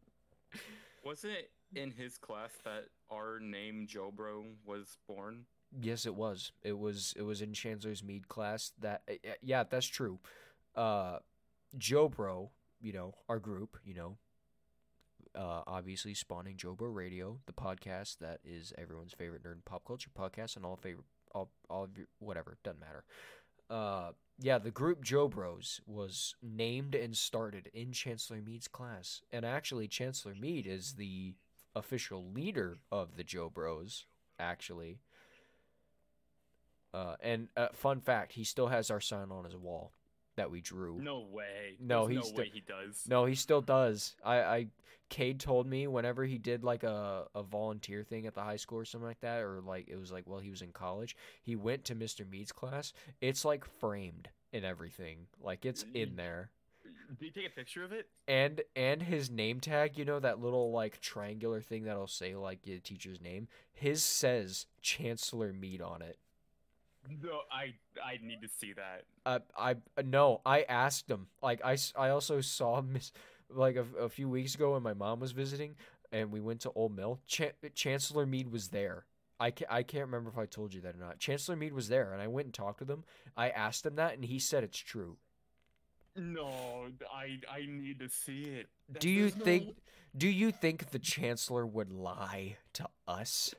Wasn't 1.04 1.32
it 1.32 1.50
in 1.74 1.90
his 1.90 2.16
class 2.16 2.50
that 2.64 2.86
our 3.10 3.40
name 3.40 3.88
Jobro 3.88 4.44
was 4.64 4.98
born? 5.08 5.46
Yes, 5.80 6.06
it 6.06 6.14
was. 6.14 6.52
It 6.62 6.78
was. 6.78 7.14
It 7.16 7.22
was 7.22 7.42
in 7.42 7.52
Chancellor's 7.52 8.02
Mead 8.02 8.28
class. 8.28 8.72
That, 8.80 9.02
uh, 9.08 9.14
uh, 9.28 9.34
yeah, 9.42 9.64
that's 9.68 9.86
true. 9.86 10.18
Uh, 10.74 11.18
JoBro, 11.76 12.48
you 12.80 12.92
know, 12.92 13.14
our 13.28 13.38
group, 13.38 13.76
you 13.84 13.94
know, 13.94 14.16
uh, 15.34 15.62
obviously 15.66 16.14
spawning 16.14 16.56
JoBro 16.56 16.94
Radio, 16.94 17.38
the 17.46 17.52
podcast 17.52 18.18
that 18.18 18.40
is 18.44 18.72
everyone's 18.78 19.12
favorite 19.12 19.44
nerd 19.44 19.52
and 19.52 19.64
pop 19.64 19.84
culture 19.86 20.10
podcast, 20.16 20.56
and 20.56 20.64
all 20.64 20.76
favorite, 20.76 21.04
all, 21.34 21.50
all 21.68 21.84
of 21.84 21.96
your 21.96 22.06
whatever 22.18 22.56
doesn't 22.64 22.80
matter. 22.80 23.04
Uh, 23.68 24.12
yeah, 24.40 24.58
the 24.58 24.70
group 24.70 25.04
JoBros 25.04 25.80
was 25.86 26.34
named 26.42 26.94
and 26.94 27.16
started 27.16 27.70
in 27.74 27.92
Chancellor 27.92 28.40
Mead's 28.40 28.68
class, 28.68 29.20
and 29.30 29.44
actually, 29.44 29.88
Chancellor 29.88 30.34
Mead 30.34 30.66
is 30.66 30.94
the 30.94 31.34
official 31.74 32.24
leader 32.32 32.78
of 32.90 33.16
the 33.16 33.24
JoBros. 33.24 34.04
Actually, 34.40 35.00
uh, 36.94 37.16
and 37.20 37.48
uh, 37.56 37.68
fun 37.72 38.00
fact, 38.00 38.32
he 38.32 38.44
still 38.44 38.68
has 38.68 38.90
our 38.90 39.00
sign 39.00 39.30
on 39.30 39.44
his 39.44 39.56
wall 39.56 39.92
that 40.36 40.50
we 40.50 40.60
drew. 40.60 41.00
No 41.00 41.26
way. 41.30 41.76
No, 41.80 42.06
There's 42.06 42.24
he's 42.24 42.32
no 42.32 42.36
the- 42.36 42.42
way 42.42 42.50
he 42.54 42.60
does. 42.60 43.04
No, 43.08 43.24
he 43.24 43.34
still 43.34 43.60
does. 43.60 44.14
I, 44.24 44.36
I 44.40 44.66
Cade 45.08 45.40
told 45.40 45.66
me 45.66 45.86
whenever 45.86 46.24
he 46.24 46.38
did 46.38 46.62
like 46.64 46.82
a, 46.84 47.24
a 47.34 47.42
volunteer 47.42 48.02
thing 48.04 48.26
at 48.26 48.34
the 48.34 48.42
high 48.42 48.56
school 48.56 48.78
or 48.78 48.84
something 48.84 49.08
like 49.08 49.20
that, 49.20 49.40
or 49.40 49.60
like 49.60 49.88
it 49.88 49.96
was 49.98 50.12
like 50.12 50.24
while 50.26 50.38
he 50.40 50.50
was 50.50 50.62
in 50.62 50.70
college, 50.72 51.16
he 51.42 51.56
went 51.56 51.84
to 51.86 51.94
Mr. 51.94 52.28
Mead's 52.28 52.52
class. 52.52 52.92
It's 53.20 53.44
like 53.44 53.64
framed 53.64 54.28
and 54.52 54.64
everything. 54.64 55.26
Like 55.42 55.64
it's 55.64 55.84
in 55.94 56.16
there. 56.16 56.50
Did 57.18 57.24
you 57.24 57.30
take 57.42 57.50
a 57.50 57.56
picture 57.56 57.84
of 57.84 57.92
it? 57.92 58.06
And 58.28 58.60
and 58.76 59.02
his 59.02 59.30
name 59.30 59.60
tag, 59.60 59.96
you 59.96 60.04
know 60.04 60.20
that 60.20 60.40
little 60.40 60.72
like 60.72 61.00
triangular 61.00 61.62
thing 61.62 61.84
that'll 61.84 62.06
say 62.06 62.34
like 62.36 62.60
the 62.62 62.78
teacher's 62.78 63.20
name. 63.20 63.48
His 63.72 64.02
says 64.02 64.66
Chancellor 64.82 65.54
Mead 65.54 65.80
on 65.80 66.02
it. 66.02 66.18
No, 67.22 67.40
I 67.50 67.74
I 68.04 68.18
need 68.22 68.42
to 68.42 68.48
see 68.48 68.72
that. 68.74 69.04
Uh, 69.24 69.38
I 69.56 69.76
no, 70.04 70.40
I 70.44 70.62
asked 70.62 71.10
him. 71.10 71.28
Like 71.42 71.60
I, 71.64 71.76
I 71.96 72.10
also 72.10 72.40
saw 72.40 72.80
Miss 72.82 73.12
like 73.50 73.76
a, 73.76 73.86
a 73.98 74.08
few 74.08 74.28
weeks 74.28 74.54
ago 74.54 74.72
when 74.74 74.82
my 74.82 74.94
mom 74.94 75.20
was 75.20 75.32
visiting, 75.32 75.74
and 76.12 76.30
we 76.30 76.40
went 76.40 76.60
to 76.62 76.70
Old 76.74 76.94
Mill. 76.94 77.20
Chan 77.26 77.52
Chancellor 77.74 78.26
Mead 78.26 78.50
was 78.52 78.68
there. 78.68 79.04
I 79.40 79.52
can't, 79.52 79.70
I 79.70 79.82
can't 79.84 80.06
remember 80.06 80.30
if 80.30 80.38
I 80.38 80.46
told 80.46 80.74
you 80.74 80.80
that 80.80 80.96
or 80.96 80.98
not. 80.98 81.18
Chancellor 81.18 81.56
Mead 81.56 81.72
was 81.72 81.88
there, 81.88 82.12
and 82.12 82.20
I 82.20 82.26
went 82.26 82.46
and 82.46 82.54
talked 82.54 82.80
to 82.80 82.84
him. 82.84 83.04
I 83.36 83.50
asked 83.50 83.86
him 83.86 83.94
that, 83.96 84.14
and 84.14 84.24
he 84.24 84.38
said 84.38 84.64
it's 84.64 84.78
true. 84.78 85.16
No, 86.16 86.86
I 87.14 87.38
I 87.50 87.66
need 87.66 88.00
to 88.00 88.08
see 88.08 88.42
it. 88.44 88.66
That- 88.88 89.00
Do 89.00 89.08
you 89.08 89.22
there's 89.30 89.36
no- 89.36 89.44
think? 89.44 89.76
Do 90.16 90.28
you 90.28 90.50
think 90.50 90.90
the 90.90 90.98
Chancellor 90.98 91.64
would 91.66 91.92
lie 91.92 92.56
to 92.72 92.88
us? 93.06 93.54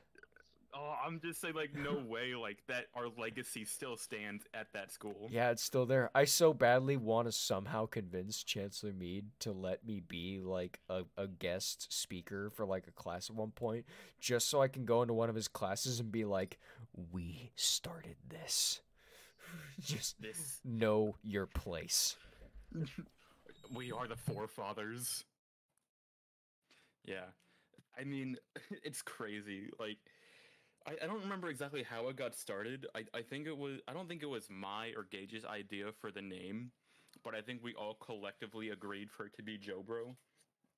Oh, 0.72 0.94
I'm 1.04 1.20
just 1.20 1.40
saying, 1.40 1.54
like, 1.54 1.74
no 1.74 2.00
way, 2.08 2.34
like 2.34 2.58
that. 2.68 2.86
Our 2.94 3.08
legacy 3.18 3.64
still 3.64 3.96
stands 3.96 4.44
at 4.54 4.72
that 4.72 4.92
school. 4.92 5.28
Yeah, 5.30 5.50
it's 5.50 5.62
still 5.62 5.86
there. 5.86 6.10
I 6.14 6.24
so 6.24 6.54
badly 6.54 6.96
want 6.96 7.26
to 7.26 7.32
somehow 7.32 7.86
convince 7.86 8.44
Chancellor 8.44 8.92
Mead 8.92 9.26
to 9.40 9.52
let 9.52 9.84
me 9.84 10.00
be 10.06 10.40
like 10.40 10.80
a, 10.88 11.02
a 11.16 11.26
guest 11.26 11.92
speaker 11.92 12.50
for 12.50 12.64
like 12.64 12.86
a 12.86 12.92
class 12.92 13.30
at 13.30 13.36
one 13.36 13.50
point, 13.50 13.84
just 14.20 14.48
so 14.48 14.62
I 14.62 14.68
can 14.68 14.84
go 14.84 15.02
into 15.02 15.14
one 15.14 15.28
of 15.28 15.34
his 15.34 15.48
classes 15.48 15.98
and 15.98 16.12
be 16.12 16.24
like, 16.24 16.58
"We 17.12 17.50
started 17.56 18.16
this." 18.28 18.80
just 19.80 20.20
This 20.20 20.60
know 20.64 21.16
your 21.22 21.46
place. 21.46 22.16
we 23.74 23.90
are 23.92 24.06
the 24.06 24.16
forefathers. 24.16 25.24
Yeah, 27.04 27.26
I 27.98 28.04
mean, 28.04 28.36
it's 28.84 29.02
crazy. 29.02 29.70
Like, 29.78 29.98
I, 30.86 30.92
I 31.02 31.06
don't 31.06 31.20
remember 31.20 31.48
exactly 31.48 31.82
how 31.82 32.08
it 32.08 32.16
got 32.16 32.34
started. 32.34 32.86
I, 32.94 33.04
I 33.14 33.22
think 33.22 33.46
it 33.46 33.56
was 33.56 33.80
I 33.86 33.92
don't 33.92 34.08
think 34.08 34.22
it 34.22 34.28
was 34.28 34.48
my 34.50 34.92
or 34.96 35.06
Gage's 35.10 35.44
idea 35.44 35.86
for 36.00 36.10
the 36.10 36.22
name, 36.22 36.70
but 37.24 37.34
I 37.34 37.40
think 37.40 37.62
we 37.62 37.74
all 37.74 37.94
collectively 37.94 38.70
agreed 38.70 39.10
for 39.10 39.26
it 39.26 39.34
to 39.36 39.42
be 39.42 39.58
Jobro. 39.58 40.14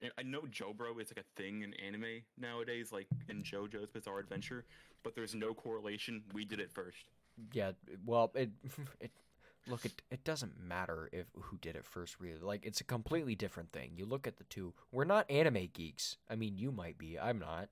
And 0.00 0.10
I 0.18 0.22
know 0.22 0.42
Jobro 0.42 1.00
is 1.00 1.12
like 1.16 1.24
a 1.24 1.40
thing 1.40 1.62
in 1.62 1.74
anime 1.74 2.22
nowadays, 2.36 2.90
like 2.90 3.06
in 3.28 3.44
JoJo's 3.44 3.90
Bizarre 3.90 4.18
Adventure, 4.18 4.64
but 5.04 5.14
there's 5.14 5.34
no 5.34 5.54
correlation. 5.54 6.22
We 6.32 6.44
did 6.44 6.58
it 6.58 6.72
first. 6.72 7.04
Yeah, 7.52 7.72
well, 8.04 8.32
it 8.34 8.50
it 9.00 9.12
look 9.68 9.84
it 9.84 10.02
it 10.10 10.24
doesn't 10.24 10.58
matter 10.60 11.08
if 11.12 11.26
who 11.40 11.56
did 11.58 11.76
it 11.76 11.84
first 11.84 12.16
really. 12.18 12.40
Like 12.40 12.66
it's 12.66 12.80
a 12.80 12.84
completely 12.84 13.36
different 13.36 13.70
thing. 13.70 13.92
You 13.96 14.04
look 14.04 14.26
at 14.26 14.38
the 14.38 14.44
two. 14.44 14.74
We're 14.90 15.04
not 15.04 15.30
anime 15.30 15.68
geeks. 15.72 16.16
I 16.28 16.34
mean, 16.34 16.58
you 16.58 16.72
might 16.72 16.98
be. 16.98 17.18
I'm 17.18 17.38
not. 17.38 17.68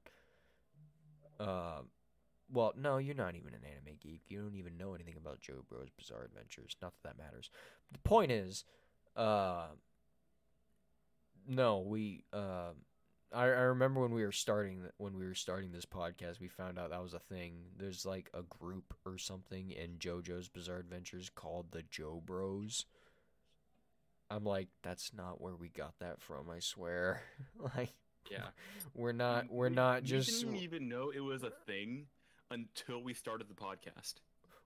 Uh 1.40 1.80
well, 2.52 2.72
no, 2.76 2.98
you're 2.98 3.14
not 3.14 3.34
even 3.36 3.54
an 3.54 3.60
anime 3.64 3.96
geek. 4.00 4.22
You 4.28 4.40
don't 4.42 4.56
even 4.56 4.76
know 4.76 4.94
anything 4.94 5.16
about 5.16 5.40
Joe 5.40 5.64
Bro's 5.68 5.90
Bizarre 5.96 6.24
Adventures. 6.24 6.76
Not 6.82 6.92
that 7.02 7.16
that 7.16 7.22
matters. 7.22 7.50
The 7.92 7.98
point 8.00 8.30
is, 8.32 8.64
uh 9.16 9.66
no, 11.48 11.80
we 11.80 12.24
uh 12.32 12.70
I, 13.32 13.44
I 13.44 13.46
remember 13.46 14.00
when 14.00 14.12
we 14.12 14.24
were 14.24 14.32
starting 14.32 14.80
when 14.98 15.16
we 15.16 15.24
were 15.24 15.34
starting 15.34 15.70
this 15.72 15.86
podcast, 15.86 16.40
we 16.40 16.48
found 16.48 16.78
out 16.78 16.90
that 16.90 17.02
was 17.02 17.14
a 17.14 17.18
thing. 17.20 17.54
There's 17.78 18.04
like 18.04 18.28
a 18.34 18.42
group 18.42 18.94
or 19.06 19.18
something 19.18 19.70
in 19.70 19.98
JoJo's 19.98 20.48
Bizarre 20.48 20.78
Adventures 20.78 21.30
called 21.32 21.70
the 21.70 21.82
Joe 21.90 22.20
Bros. 22.24 22.86
I'm 24.32 24.44
like, 24.44 24.68
that's 24.82 25.12
not 25.16 25.40
where 25.40 25.54
we 25.56 25.68
got 25.68 25.94
that 26.00 26.20
from. 26.20 26.50
I 26.50 26.60
swear. 26.60 27.22
like, 27.76 27.92
Yeah. 28.30 28.48
we're 28.94 29.10
not. 29.12 29.44
We- 29.50 29.56
We're 29.56 29.68
not 29.70 30.02
we 30.02 30.08
just. 30.08 30.40
didn't 30.40 30.56
even 30.56 30.88
know 30.88 31.10
it 31.14 31.20
was 31.20 31.42
a 31.42 31.50
thing 31.66 32.06
until 32.50 33.02
we 33.02 33.14
started 33.14 33.48
the 33.48 33.54
podcast. 33.54 34.14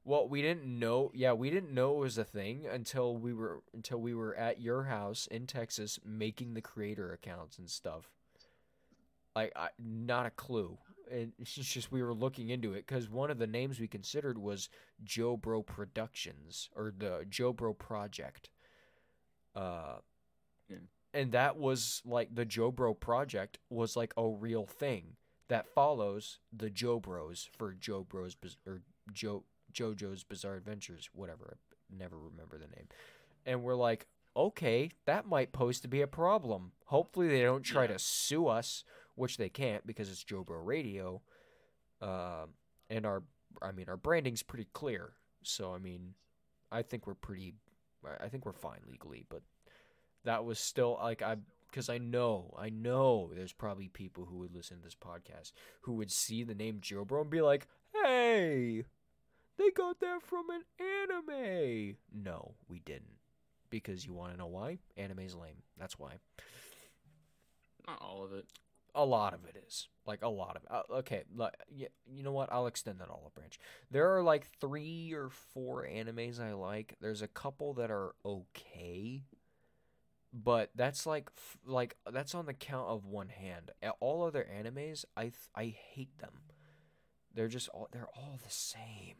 Well, 0.05 0.29
we 0.29 0.43
didn't 0.43 0.67
know. 0.67 1.11
Yeah, 1.15 1.33
we 1.33 1.49
didn't 1.51 1.73
know 1.73 1.97
it 1.97 2.01
was 2.01 2.19
a 2.19 2.25
thing 2.25 2.67
until 2.71 3.17
we 3.17 3.33
were 3.33 3.63
until 3.73 3.99
we 4.01 4.15
were 4.15 4.35
at 4.37 4.61
your 4.61 4.85
house 4.85 5.27
in 5.31 5.47
Texas 5.47 5.99
making 6.05 6.55
the 6.55 6.61
creator 6.61 7.13
accounts 7.13 7.59
and 7.59 7.71
stuff. 7.71 8.11
Like, 9.35 9.53
I, 9.57 9.69
not 9.79 10.27
a 10.27 10.31
clue. 10.31 10.79
And 11.11 11.33
it's 11.39 11.55
just 11.55 11.91
we 11.91 12.03
were 12.03 12.15
looking 12.15 12.51
into 12.51 12.73
it 12.75 12.87
because 12.87 13.09
one 13.09 13.31
of 13.31 13.39
the 13.39 13.47
names 13.47 13.81
we 13.81 13.89
considered 13.89 14.37
was 14.39 14.69
JoBro 15.05 15.67
Productions 15.67 16.69
or 16.77 16.93
the 16.97 17.25
JoBro 17.29 17.79
Project. 17.79 18.51
Uh, 19.57 19.97
Yeah. 20.69 20.79
and 21.15 21.33
that 21.33 21.57
was 21.57 22.03
like 22.05 22.35
the 22.35 22.45
Joe 22.45 22.71
Bro 22.73 22.95
Project 22.95 23.59
was 23.71 23.97
like 23.97 24.13
a 24.17 24.27
real 24.29 24.67
thing 24.67 25.17
that 25.49 25.67
follows 25.75 26.39
the 26.53 26.71
Joe 26.71 26.99
Bros 27.01 27.49
for 27.57 27.73
Joe 27.73 28.05
Bros 28.09 28.37
or 28.67 28.83
Joe 29.13 29.45
JoJo's 29.73 30.23
Bizarre 30.25 30.55
Adventures, 30.57 31.11
whatever. 31.13 31.57
I 31.93 31.97
never 31.99 32.17
remember 32.19 32.59
the 32.59 32.69
name. 32.77 32.87
And 33.45 33.63
we're 33.63 33.75
like, 33.75 34.07
okay, 34.37 34.91
that 35.05 35.27
might 35.27 35.53
pose 35.53 35.81
to 35.81 35.89
be 35.89 36.01
a 36.01 36.07
problem. 36.07 36.73
Hopefully 36.87 37.29
they 37.29 37.43
don't 37.43 37.63
try 37.63 37.83
Yeah. 37.83 37.89
to 37.95 37.99
sue 37.99 38.47
us, 38.47 38.85
which 39.17 39.37
they 39.37 39.49
can't 39.49 39.87
because 39.87 40.09
it's 40.11 40.25
JoBro 40.25 40.65
Radio. 40.65 41.23
Um, 42.01 42.51
and 42.89 43.05
our, 43.05 43.23
I 43.63 43.73
mean, 43.73 43.89
our 43.89 43.97
branding's 43.97 44.43
pretty 44.43 44.69
clear. 44.73 45.15
So 45.43 45.75
I 45.75 45.79
mean, 45.79 46.15
I 46.73 46.83
think 46.83 47.07
we're 47.07 47.15
pretty, 47.15 47.55
I 48.21 48.29
think 48.29 48.45
we're 48.47 48.53
fine 48.53 48.81
legally. 48.89 49.25
But 49.29 49.43
that 50.25 50.45
was 50.45 50.59
still 50.59 50.99
like 51.03 51.21
I, 51.23 51.37
because 51.75 51.89
I 51.89 51.99
know, 51.99 52.55
I 52.57 52.71
know, 52.71 53.33
there's 53.35 53.53
probably 53.53 53.89
people 53.89 54.27
who 54.27 54.37
would 54.39 54.55
listen 54.55 54.77
to 54.77 54.85
this 54.85 54.95
podcast 54.95 55.51
who 55.81 55.95
would 55.95 56.13
see 56.13 56.45
the 56.45 56.55
name 56.55 56.79
JoBro 56.81 57.23
and 57.23 57.31
be 57.31 57.41
like, 57.41 57.67
hey, 57.93 58.85
they 59.59 59.71
got 59.71 59.99
that 59.99 60.23
from 60.23 60.45
an 60.51 60.63
anime. 60.79 61.97
No, 62.15 62.55
we 62.69 62.79
didn't. 62.79 63.19
Because 63.71 64.07
you 64.07 64.13
want 64.13 64.31
to 64.31 64.39
know 64.39 64.47
why? 64.47 64.79
Anime's 64.97 65.35
lame. 65.35 65.65
That's 65.77 65.99
why. 65.99 66.13
Not 67.89 68.01
all 68.01 68.23
of 68.23 68.33
it. 68.35 68.47
A 68.95 69.05
lot 69.05 69.35
of 69.35 69.45
it 69.45 69.61
is. 69.67 69.89
Like 70.07 70.23
a 70.23 70.29
lot 70.29 70.55
of 70.55 70.63
it. 70.63 70.69
Uh, 70.71 70.99
okay, 70.99 71.25
like, 71.35 71.57
yeah, 71.75 71.89
you 72.07 72.23
know 72.23 72.31
what? 72.31 72.53
I'll 72.53 72.69
extend 72.69 73.01
that 73.01 73.11
olive 73.11 73.35
branch. 73.35 73.59
There 73.91 74.15
are 74.15 74.23
like 74.23 74.47
three 74.61 75.13
or 75.13 75.29
four 75.29 75.85
animes 75.85 76.39
I 76.39 76.53
like. 76.53 76.95
There's 77.01 77.23
a 77.23 77.27
couple 77.27 77.75
that 77.75 77.91
are 77.91 78.15
okay, 78.25 79.25
but 80.35 80.71
that's 80.75 81.07
like 81.07 81.31
like 81.65 81.97
that's 82.13 82.35
on 82.35 82.47
the 82.47 82.53
count 82.53 82.89
of 82.89 83.07
one 83.07 83.29
hand. 83.29 83.71
All 84.01 84.25
other 84.25 84.45
animes, 84.45 85.05
I 85.17 85.23
th- 85.23 85.35
I 85.55 85.67
hate 85.67 86.19
them. 86.19 86.41
They're 87.33 87.49
just 87.49 87.69
all 87.69 87.89
they're 87.93 88.09
all 88.17 88.41
the 88.43 88.51
same. 88.51 89.17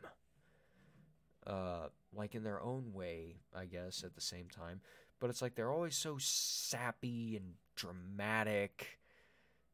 Uh, 1.47 1.89
like 2.15 2.35
in 2.35 2.43
their 2.43 2.61
own 2.61 2.93
way, 2.93 3.37
I 3.55 3.67
guess. 3.67 4.03
At 4.03 4.15
the 4.15 4.21
same 4.21 4.49
time, 4.49 4.81
but 5.21 5.31
it's 5.31 5.41
like 5.41 5.55
they're 5.55 5.71
always 5.71 5.95
so 5.95 6.17
sappy 6.19 7.37
and 7.37 7.55
dramatic. 7.77 8.99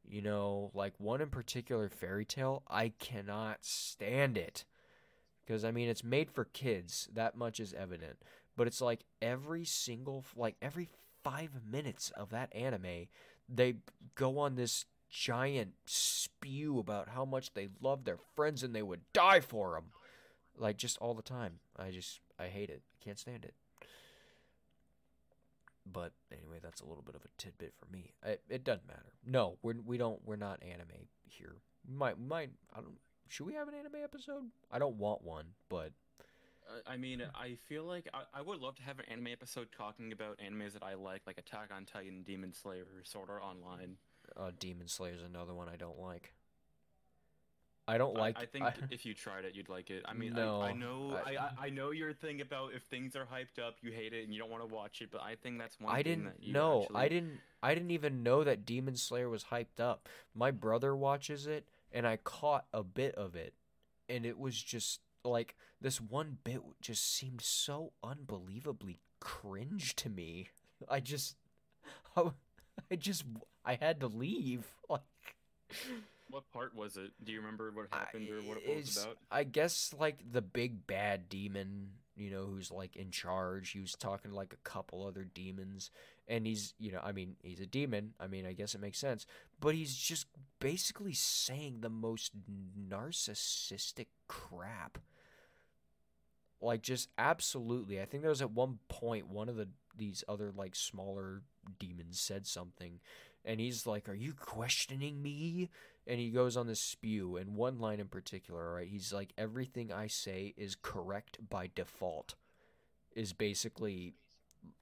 You 0.06 0.22
know, 0.22 0.72
like 0.74 0.94
one 0.98 1.20
in 1.20 1.28
particular, 1.28 1.88
Fairy 1.88 2.24
Tail, 2.24 2.64
I 2.68 2.88
cannot 2.98 3.58
stand 3.60 4.36
it. 4.36 4.64
Because, 5.40 5.64
I 5.64 5.70
mean, 5.70 5.88
it's 5.88 6.02
made 6.02 6.30
for 6.30 6.44
kids. 6.46 7.08
That 7.12 7.36
much 7.36 7.60
is 7.60 7.72
evident. 7.74 8.16
But 8.56 8.66
it's 8.66 8.80
like 8.80 9.04
every 9.22 9.64
single, 9.64 10.24
like 10.34 10.56
every 10.60 10.88
five 11.22 11.50
minutes 11.70 12.10
of 12.16 12.30
that 12.30 12.54
anime, 12.54 13.06
they 13.48 13.76
go 14.14 14.38
on 14.38 14.54
this 14.54 14.84
giant 15.08 15.72
spew 15.86 16.78
about 16.78 17.08
how 17.08 17.24
much 17.24 17.54
they 17.54 17.68
love 17.80 18.04
their 18.04 18.18
friends 18.36 18.62
and 18.62 18.74
they 18.74 18.82
would 18.82 19.00
die 19.12 19.40
for 19.40 19.74
them. 19.74 19.86
Like, 20.56 20.76
just 20.76 20.98
all 20.98 21.14
the 21.14 21.22
time. 21.22 21.60
I 21.76 21.90
just, 21.90 22.20
I 22.38 22.46
hate 22.46 22.70
it. 22.70 22.82
I 22.94 23.04
can't 23.04 23.18
stand 23.18 23.44
it. 23.44 23.54
But 25.90 26.12
anyway, 26.30 26.58
that's 26.62 26.80
a 26.80 26.86
little 26.86 27.02
bit 27.02 27.14
of 27.14 27.24
a 27.24 27.28
tidbit 27.38 27.74
for 27.76 27.90
me. 27.90 28.12
It, 28.24 28.42
it 28.48 28.64
doesn't 28.64 28.86
matter. 28.86 29.14
No, 29.26 29.56
we're 29.62 29.74
we 29.84 29.98
don't 29.98 30.20
we're 30.24 30.36
not 30.36 30.62
anime 30.62 31.08
here. 31.26 31.56
Might 31.88 32.18
might 32.20 32.50
I 32.74 32.80
don't 32.80 32.98
should 33.28 33.46
we 33.46 33.54
have 33.54 33.68
an 33.68 33.74
anime 33.74 34.02
episode? 34.02 34.44
I 34.70 34.78
don't 34.78 34.96
want 34.96 35.22
one, 35.22 35.46
but 35.68 35.92
I 36.86 36.96
mean, 36.96 37.22
I 37.34 37.56
feel 37.68 37.84
like 37.84 38.08
I, 38.14 38.38
I 38.38 38.42
would 38.42 38.60
love 38.60 38.76
to 38.76 38.82
have 38.82 38.98
an 38.98 39.06
anime 39.10 39.28
episode 39.28 39.68
talking 39.76 40.12
about 40.12 40.38
animes 40.38 40.72
that 40.74 40.82
I 40.82 40.94
like, 40.94 41.22
like 41.26 41.38
Attack 41.38 41.70
on 41.74 41.84
Titan, 41.84 42.22
Demon 42.22 42.52
Slayer, 42.52 42.86
Sword 43.04 43.28
Art 43.30 43.42
Online. 43.42 43.96
uh, 44.36 44.50
Demon 44.58 44.88
Slayer 44.88 45.14
is 45.14 45.22
another 45.22 45.54
one 45.54 45.68
I 45.68 45.76
don't 45.76 45.98
like. 45.98 46.34
I 47.88 47.98
don't 47.98 48.14
like. 48.14 48.38
I, 48.38 48.46
think 48.46 48.66
if 48.90 49.04
you 49.04 49.14
tried 49.14 49.44
it, 49.44 49.56
you'd 49.56 49.68
like 49.68 49.90
it. 49.90 50.04
I 50.06 50.14
mean, 50.14 50.34
No, 50.34 50.60
I, 50.60 50.68
I 50.68 50.72
know, 50.74 51.20
I- 51.26 51.30
I, 51.30 51.34
I, 51.34 51.50
I 51.66 51.70
know 51.70 51.90
your 51.90 52.12
thing 52.12 52.40
about 52.40 52.72
if 52.72 52.84
things 52.84 53.16
are 53.16 53.26
hyped 53.26 53.60
up, 53.60 53.78
you 53.82 53.90
hate 53.90 54.12
it 54.12 54.22
and 54.22 54.32
you 54.32 54.38
don't 54.38 54.50
want 54.50 54.62
to 54.62 54.72
watch 54.72 55.02
it. 55.02 55.10
But 55.10 55.22
I 55.22 55.34
think 55.34 55.58
that's 55.58 55.80
one. 55.80 55.92
I 55.92 55.96
thing 55.96 56.04
didn't 56.04 56.24
that 56.26 56.42
you 56.42 56.52
know. 56.52 56.82
Actually... 56.82 56.96
I 56.96 57.08
didn't. 57.08 57.40
I 57.62 57.74
didn't 57.74 57.90
even 57.90 58.22
know 58.22 58.44
that 58.44 58.64
Demon 58.64 58.96
Slayer 58.96 59.28
was 59.28 59.44
hyped 59.44 59.80
up. 59.80 60.08
My 60.36 60.52
brother 60.52 60.94
watches 60.94 61.48
it, 61.48 61.66
and 61.90 62.06
I 62.06 62.16
caught 62.16 62.66
a 62.72 62.84
bit 62.84 63.16
of 63.16 63.34
it, 63.34 63.54
and 64.08 64.24
it 64.24 64.38
was 64.38 64.62
just 64.62 65.00
like 65.24 65.56
this 65.80 66.00
one 66.00 66.38
bit 66.44 66.60
just 66.80 67.14
seemed 67.14 67.40
so 67.40 67.92
unbelievably 68.02 69.00
cringe 69.20 69.94
to 69.96 70.08
me. 70.08 70.48
I 70.88 71.00
just, 71.00 71.36
I 72.16 72.96
just, 72.98 73.24
I 73.64 73.74
had 73.74 74.00
to 74.00 74.06
leave. 74.06 74.66
Like, 74.88 75.02
What 76.30 76.50
part 76.52 76.74
was 76.74 76.96
it? 76.96 77.12
Do 77.22 77.30
you 77.32 77.38
remember 77.38 77.70
what 77.72 77.86
happened 77.92 78.28
or 78.28 78.40
what 78.42 78.58
it 78.58 78.76
was 78.76 78.96
about? 78.96 79.18
I 79.30 79.44
guess 79.44 79.94
like 79.98 80.18
the 80.32 80.42
big 80.42 80.86
bad 80.86 81.28
demon, 81.28 81.90
you 82.20 82.30
know, 82.30 82.44
who's 82.44 82.70
like 82.70 82.96
in 82.96 83.10
charge. 83.10 83.70
He 83.70 83.80
was 83.80 83.94
talking 83.94 84.30
to 84.30 84.36
like 84.36 84.52
a 84.52 84.68
couple 84.68 85.06
other 85.06 85.24
demons, 85.24 85.90
and 86.28 86.46
he's, 86.46 86.74
you 86.78 86.92
know, 86.92 87.00
I 87.02 87.12
mean, 87.12 87.36
he's 87.42 87.60
a 87.60 87.66
demon. 87.66 88.12
I 88.20 88.26
mean, 88.26 88.44
I 88.44 88.52
guess 88.52 88.74
it 88.74 88.80
makes 88.80 88.98
sense, 88.98 89.26
but 89.58 89.74
he's 89.74 89.96
just 89.96 90.26
basically 90.58 91.14
saying 91.14 91.78
the 91.80 91.88
most 91.88 92.32
narcissistic 92.88 94.06
crap. 94.28 94.98
Like 96.60 96.82
just 96.82 97.08
absolutely. 97.16 98.02
I 98.02 98.04
think 98.04 98.22
there 98.22 98.30
was 98.30 98.42
at 98.42 98.50
one 98.50 98.80
point 98.88 99.28
one 99.28 99.48
of 99.48 99.56
the 99.56 99.68
these 99.96 100.22
other 100.28 100.52
like 100.54 100.76
smaller 100.76 101.42
demons 101.78 102.20
said 102.20 102.46
something 102.46 103.00
and 103.44 103.60
he's 103.60 103.86
like, 103.86 104.08
"Are 104.08 104.14
you 104.14 104.32
questioning 104.34 105.22
me?" 105.22 105.70
and 106.06 106.18
he 106.18 106.30
goes 106.30 106.56
on 106.56 106.66
this 106.66 106.80
spew 106.80 107.36
and 107.36 107.54
one 107.54 107.78
line 107.78 108.00
in 108.00 108.08
particular 108.08 108.74
right 108.74 108.88
he's 108.88 109.12
like 109.12 109.32
everything 109.38 109.92
i 109.92 110.06
say 110.06 110.54
is 110.56 110.74
correct 110.74 111.38
by 111.48 111.70
default 111.74 112.34
is 113.14 113.32
basically 113.32 114.14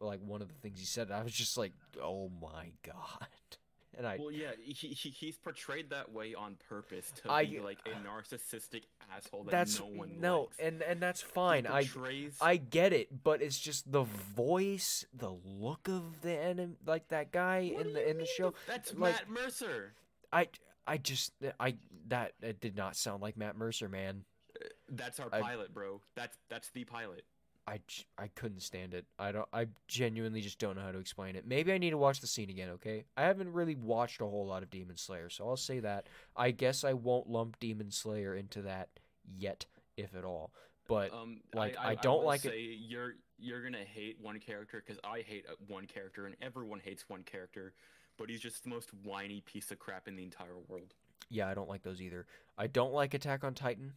like 0.01 0.21
one 0.21 0.43
of 0.43 0.49
the 0.49 0.55
things 0.55 0.79
he 0.79 0.87
said 0.87 1.11
i 1.11 1.23
was 1.23 1.33
just 1.33 1.57
like 1.57 1.73
oh 2.03 2.31
my 2.41 2.73
god 2.85 3.58
and 3.99 4.07
i 4.07 4.17
Well, 4.19 4.31
yeah, 4.31 4.53
he, 4.63 4.73
he 4.89 5.11
he's 5.11 5.37
portrayed 5.37 5.91
that 5.91 6.13
way 6.13 6.35
on 6.35 6.57
purpose 6.69 7.13
to 7.23 7.31
I- 7.31 7.45
be 7.45 7.61
like 7.61 7.79
a 7.87 7.91
narcissistic 8.09 8.85
asshole 9.15 9.45
that 9.45 9.51
that's 9.51 9.79
no 9.81 9.87
one 9.87 10.21
no 10.21 10.41
likes. 10.43 10.57
and 10.61 10.83
and 10.83 11.01
that's 11.01 11.21
fine 11.21 11.67
i 11.67 11.85
portrays- 11.85 12.39
i 12.41 12.57
get 12.57 12.93
it 12.93 13.23
but 13.25 13.43
it's 13.43 13.59
just 13.59 13.91
the 13.93 14.05
voice 14.05 15.05
the 15.13 15.31
look 15.45 15.89
of 15.89 16.23
the 16.23 16.33
enemy 16.33 16.77
like 16.87 17.09
that 17.09 17.33
guy 17.33 17.73
What 17.75 17.87
in 17.87 17.93
the 17.93 18.09
in 18.11 18.19
the 18.19 18.27
show 18.27 18.55
That's 18.67 18.95
like- 18.95 19.15
Matt 19.15 19.29
Mercer. 19.29 19.93
i 20.33 20.49
i 20.87 20.97
just 20.97 21.33
i 21.61 21.75
that 22.07 22.33
it 22.41 22.61
did 22.61 22.77
not 22.77 22.97
sound 22.97 23.21
like 23.23 23.37
matt 23.37 23.57
mercer 23.57 23.89
man 23.89 24.25
uh, 24.59 24.65
That's 24.89 25.21
our 25.21 25.29
I- 25.33 25.41
pilot, 25.43 25.75
bro. 25.75 26.01
That's 26.17 26.37
that's 26.49 26.71
the 26.71 26.85
pilot. 26.85 27.25
I, 27.69 27.81
I 28.17 28.29
couldn't 28.29 28.61
stand 28.63 28.95
it. 28.95 29.05
I 29.19 29.31
don't. 29.33 29.49
I 29.53 29.67
genuinely 29.89 30.41
just 30.41 30.59
don't 30.59 30.77
know 30.77 30.83
how 30.83 30.93
to 30.93 30.99
explain 30.99 31.37
it. 31.37 31.47
Maybe 31.47 31.73
I 31.73 31.79
need 31.79 31.91
to 31.91 31.99
watch 31.99 32.21
the 32.21 32.27
scene 32.27 32.49
again. 32.49 32.71
Okay, 32.71 33.05
I 33.17 33.23
haven't 33.23 33.53
really 33.53 33.75
watched 33.75 34.21
a 34.23 34.25
whole 34.27 34.47
lot 34.47 34.63
of 34.63 34.71
Demon 34.71 34.97
Slayer, 34.97 35.29
so 35.29 35.47
I'll 35.49 35.57
say 35.57 35.81
that. 35.81 36.09
I 36.35 36.51
guess 36.51 36.83
I 36.83 36.95
won't 36.95 37.29
lump 37.29 37.59
Demon 37.61 37.91
Slayer 37.91 38.35
into 38.35 38.63
that 38.63 38.89
yet, 39.37 39.67
if 39.97 40.15
at 40.17 40.25
all. 40.25 40.53
But 40.89 41.13
Um, 41.13 41.41
like, 41.55 41.77
I, 41.79 41.91
I 41.91 41.95
don't 41.97 42.21
will 42.21 42.27
like 42.27 42.45
it- 42.47 42.55
You're 42.57 43.17
you're 43.39 43.63
gonna 43.63 43.85
hate 43.85 44.19
one 44.21 44.41
character 44.41 44.83
because 44.85 44.99
I 45.05 45.21
hate 45.21 45.45
uh, 45.49 45.55
one 45.67 45.87
character 45.87 46.25
and 46.27 46.35
everyone 46.41 46.81
hates 46.81 47.09
one 47.09 47.23
character, 47.23 47.75
but 48.17 48.31
he's 48.31 48.41
just 48.41 48.65
the 48.65 48.71
most 48.71 48.89
whiny 49.05 49.43
piece 49.43 49.71
of 49.71 49.79
crap 49.79 50.09
in 50.09 50.17
the 50.17 50.25
entire 50.25 50.57
world. 50.69 50.95
yeah, 51.29 51.47
I 51.49 51.53
don't 51.55 51.69
like 51.69 51.83
those 51.83 52.01
either. 52.01 52.27
I 52.57 52.67
don't 52.67 52.95
like 52.95 53.13
Attack 53.13 53.45
on 53.45 53.53
Titan. 53.53 53.93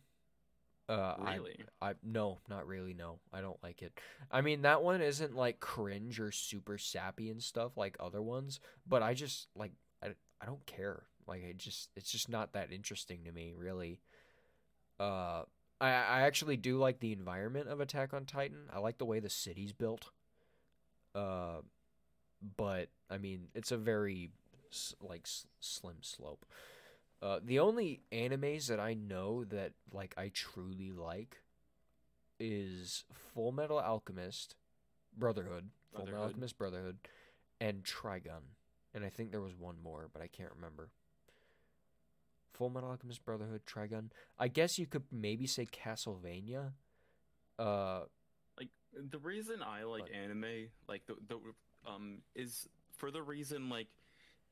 Uh, 0.91 1.15
I- 1.19 1.35
Really? 1.35 1.55
I 1.81 1.93
no, 2.03 2.39
not 2.49 2.68
really. 2.68 2.93
No, 2.93 3.19
I 3.31 3.39
don't 3.41 3.61
like 3.63 3.81
it. 3.81 3.97
I 4.30 4.41
mean, 4.41 4.63
that 4.63 4.84
one 4.84 5.01
isn't 5.01 5.35
like 5.35 5.59
cringe 5.59 6.19
or 6.19 6.31
super 6.31 6.77
sappy 6.77 7.30
and 7.30 7.41
stuff 7.41 7.77
like 7.77 7.95
other 7.99 8.22
ones, 8.22 8.59
but 8.85 9.01
I 9.01 9.13
just 9.13 9.47
like 9.55 9.72
I, 10.03 10.07
I 10.41 10.45
don't 10.45 10.65
care. 10.65 11.03
Like 11.27 11.43
it 11.43 11.57
just 11.57 11.89
it's 11.95 12.11
just 12.11 12.27
not 12.30 12.53
that 12.53 12.72
interesting 12.73 13.23
to 13.23 13.31
me, 13.31 13.53
really. 13.55 14.01
Uh, 14.99 15.43
I 15.80 15.89
I 15.89 16.22
actually 16.23 16.57
do 16.57 16.77
like 16.77 16.99
the 16.99 17.13
environment 17.13 17.69
of 17.69 17.80
Attack 17.80 18.13
on 18.13 18.26
Titan. 18.26 18.68
I 18.73 18.80
like 18.80 18.97
the 18.97 19.05
way 19.05 19.19
the 19.19 19.30
city's 19.30 19.72
built. 19.73 20.09
Uh, 21.15 21.61
but 22.57 22.89
I 23.09 23.18
mean, 23.18 23.47
it's 23.55 23.72
a 23.72 23.77
very 23.77 24.31
like 25.01 25.23
s- 25.26 25.47
slim 25.59 25.97
slope. 26.01 26.45
Uh, 27.22 27.39
the 27.43 27.60
only 27.60 28.02
animes 28.11 28.68
that 28.68 28.80
I 28.80 28.95
know 28.95 29.43
that 29.45 29.73
like 29.93 30.14
I 30.18 30.31
truly 30.34 30.91
like 30.91 31.38
is 32.39 33.03
Full 33.34 33.52
Metal 33.52 33.80
Alchemist, 33.80 34.56
Brotherhood, 35.15 35.69
Full 35.91 35.99
Metal 35.99 36.06
Brotherhood. 36.14 36.27
Alchemist 36.31 36.57
Brotherhood, 36.57 36.98
and 37.60 37.84
Trigun. 37.84 38.56
And 38.93 39.06
I 39.06 39.10
think 39.10 39.31
there 39.31 39.41
was 39.41 39.56
one 39.56 39.76
more, 39.84 40.10
but 40.11 40.22
I 40.22 40.27
can't 40.27 40.52
remember. 40.56 40.89
Full 42.53 42.69
Metal 42.69 42.89
Alchemist 42.89 43.23
Brotherhood, 43.23 43.61
Trigun. 43.65 44.10
I 44.39 44.48
guess 44.48 44.77
you 44.77 44.85
could 44.88 45.03
maybe 45.11 45.45
say 45.48 45.65
Castlevania. 45.68 46.72
Uh, 47.60 48.02
Like 48.57 48.69
the 48.93 49.19
reason 49.19 49.61
I 49.61 49.84
like 49.84 50.03
But- 50.07 50.11
anime, 50.14 50.69
like 50.88 51.06
the 51.06 51.15
the 51.27 51.39
um, 51.89 52.22
is 52.35 52.68
for 52.98 53.11
the 53.11 53.22
reason 53.22 53.69
like 53.69 53.88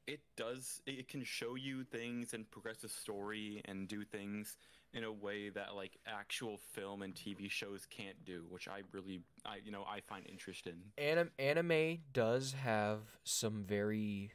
it 0.07 0.21
does 0.35 0.81
it 0.85 1.07
can 1.07 1.23
show 1.23 1.55
you 1.55 1.83
things 1.83 2.33
and 2.33 2.49
progress 2.49 2.77
the 2.77 2.89
story 2.89 3.61
and 3.65 3.87
do 3.87 4.03
things 4.03 4.57
in 4.93 5.03
a 5.03 5.11
way 5.11 5.49
that 5.49 5.75
like 5.75 5.97
actual 6.07 6.57
film 6.73 7.03
and 7.03 7.13
TV 7.13 7.47
shows 7.47 7.85
can't 7.89 8.25
do, 8.25 8.45
which 8.49 8.67
I 8.67 8.81
really 8.91 9.21
I 9.45 9.57
you 9.63 9.71
know 9.71 9.83
I 9.87 9.99
find 10.01 10.25
interesting. 10.27 10.75
anim- 10.97 11.31
anime 11.37 11.99
does 12.13 12.53
have 12.53 12.99
some 13.23 13.63
very 13.63 14.31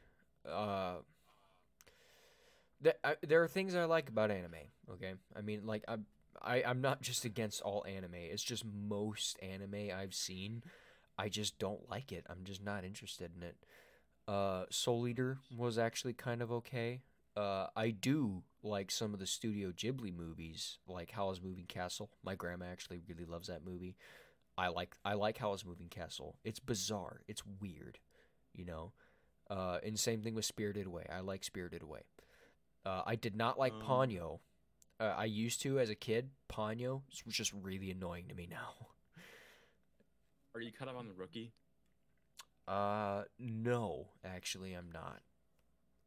uh 0.49 0.97
th- 2.83 2.97
I, 3.03 3.17
there 3.23 3.43
are 3.43 3.49
things 3.49 3.75
I 3.75 3.85
like 3.85 4.09
about 4.09 4.31
anime 4.31 4.55
okay? 4.93 5.15
I 5.37 5.41
mean 5.41 5.67
like 5.67 5.85
I'm 5.89 6.07
I, 6.43 6.63
I'm 6.63 6.83
not 6.83 7.01
just 7.01 7.25
against 7.25 7.63
all 7.63 7.85
anime. 7.87 8.15
It's 8.15 8.43
just 8.43 8.65
most 8.67 9.39
anime 9.43 9.91
I've 9.97 10.15
seen. 10.15 10.63
I 11.17 11.29
just 11.31 11.59
don't 11.59 11.89
like 11.89 12.13
it. 12.13 12.27
I'm 12.29 12.45
just 12.45 12.63
not 12.63 12.85
interested 12.85 13.31
in 13.35 13.43
it 13.43 13.57
uh 14.29 14.65
Soul 14.71 15.07
Eater 15.09 15.39
was 15.57 15.79
actually 15.79 16.13
kind 16.15 16.41
of 16.43 16.51
okay 16.51 17.03
uh 17.37 17.67
I 17.77 17.91
do 17.91 18.43
like 18.63 18.91
some 18.91 19.13
of 19.13 19.21
the 19.21 19.27
Studio 19.27 19.71
Ghibli 19.71 20.15
movies 20.17 20.79
like 20.87 21.11
Howl's 21.11 21.41
Moving 21.43 21.67
Castle 21.67 22.11
my 22.25 22.35
grandma 22.35 22.67
actually 22.73 23.01
really 23.09 23.25
loves 23.27 23.49
that 23.49 23.65
movie 23.65 23.97
I 24.57 24.69
like 24.69 24.97
I 25.05 25.15
like 25.15 25.39
Howl's 25.39 25.65
Moving 25.65 25.89
Castle. 25.89 26.37
It's 26.45 26.61
bizarre. 26.61 27.23
It's 27.27 27.43
weird, 27.61 27.99
you 28.53 28.65
know. 28.65 28.93
Uh, 29.51 29.79
and 29.85 29.99
same 29.99 30.23
thing 30.23 30.37
with 30.37 30.45
Spirited 30.45 30.87
Away. 30.87 31.07
I 31.13 31.21
like 31.21 31.43
Spirited 31.43 31.83
Away. 31.83 32.03
Uh, 32.87 33.03
I 33.05 33.17
did 33.17 33.35
not 33.35 33.59
like 33.59 33.73
Um. 33.73 33.81
Ponyo. 33.83 34.39
Uh, 35.01 35.13
I 35.17 35.25
used 35.25 35.61
to 35.63 35.81
as 35.81 35.91
a 35.91 35.97
kid. 35.97 36.31
Ponyo 36.49 37.03
was 37.27 37.35
just 37.35 37.53
really 37.53 37.91
annoying 37.91 38.29
to 38.29 38.35
me 38.37 38.47
now. 38.49 38.75
Are 40.55 40.61
you 40.61 40.71
caught 40.71 40.87
up 40.87 40.97
on 40.97 41.09
the 41.09 41.15
rookie? 41.15 41.51
Uh, 42.67 43.25
no, 43.39 44.09
actually, 44.25 44.73
I'm 44.75 44.91
not. 44.93 45.21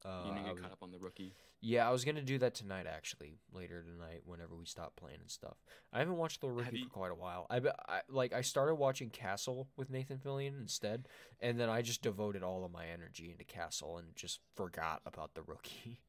Uh, 0.05 0.23
you 0.27 0.35
to 0.35 0.41
get 0.41 0.61
caught 0.61 0.71
up 0.71 0.83
on 0.83 0.91
the 0.91 0.99
rookie. 0.99 1.33
yeah, 1.59 1.87
I 1.87 1.91
was 1.91 2.05
gonna 2.05 2.21
do 2.21 2.37
that 2.37 2.53
tonight 2.53 2.85
actually, 2.87 3.39
later 3.51 3.83
tonight 3.83 4.21
whenever 4.25 4.55
we 4.55 4.65
stop 4.65 4.95
playing 4.95 5.17
and 5.19 5.29
stuff. 5.29 5.57
I 5.91 5.99
haven't 5.99 6.17
watched 6.17 6.39
the 6.41 6.49
rookie 6.49 6.77
you- 6.79 6.85
for 6.85 6.91
quite 6.93 7.11
a 7.11 7.15
while. 7.15 7.47
I, 7.49 7.57
I 7.89 8.01
like 8.07 8.31
I 8.31 8.41
started 8.41 8.75
watching 8.75 9.09
Castle 9.09 9.67
with 9.75 9.89
Nathan 9.89 10.19
Fillion 10.19 10.59
instead, 10.61 11.07
and 11.41 11.59
then 11.59 11.67
I 11.69 11.81
just 11.81 12.01
devoted 12.03 12.43
all 12.43 12.63
of 12.63 12.71
my 12.71 12.85
energy 12.87 13.31
into 13.31 13.43
Castle 13.43 13.97
and 13.97 14.15
just 14.15 14.39
forgot 14.55 15.01
about 15.05 15.33
the 15.33 15.41
rookie. 15.41 15.99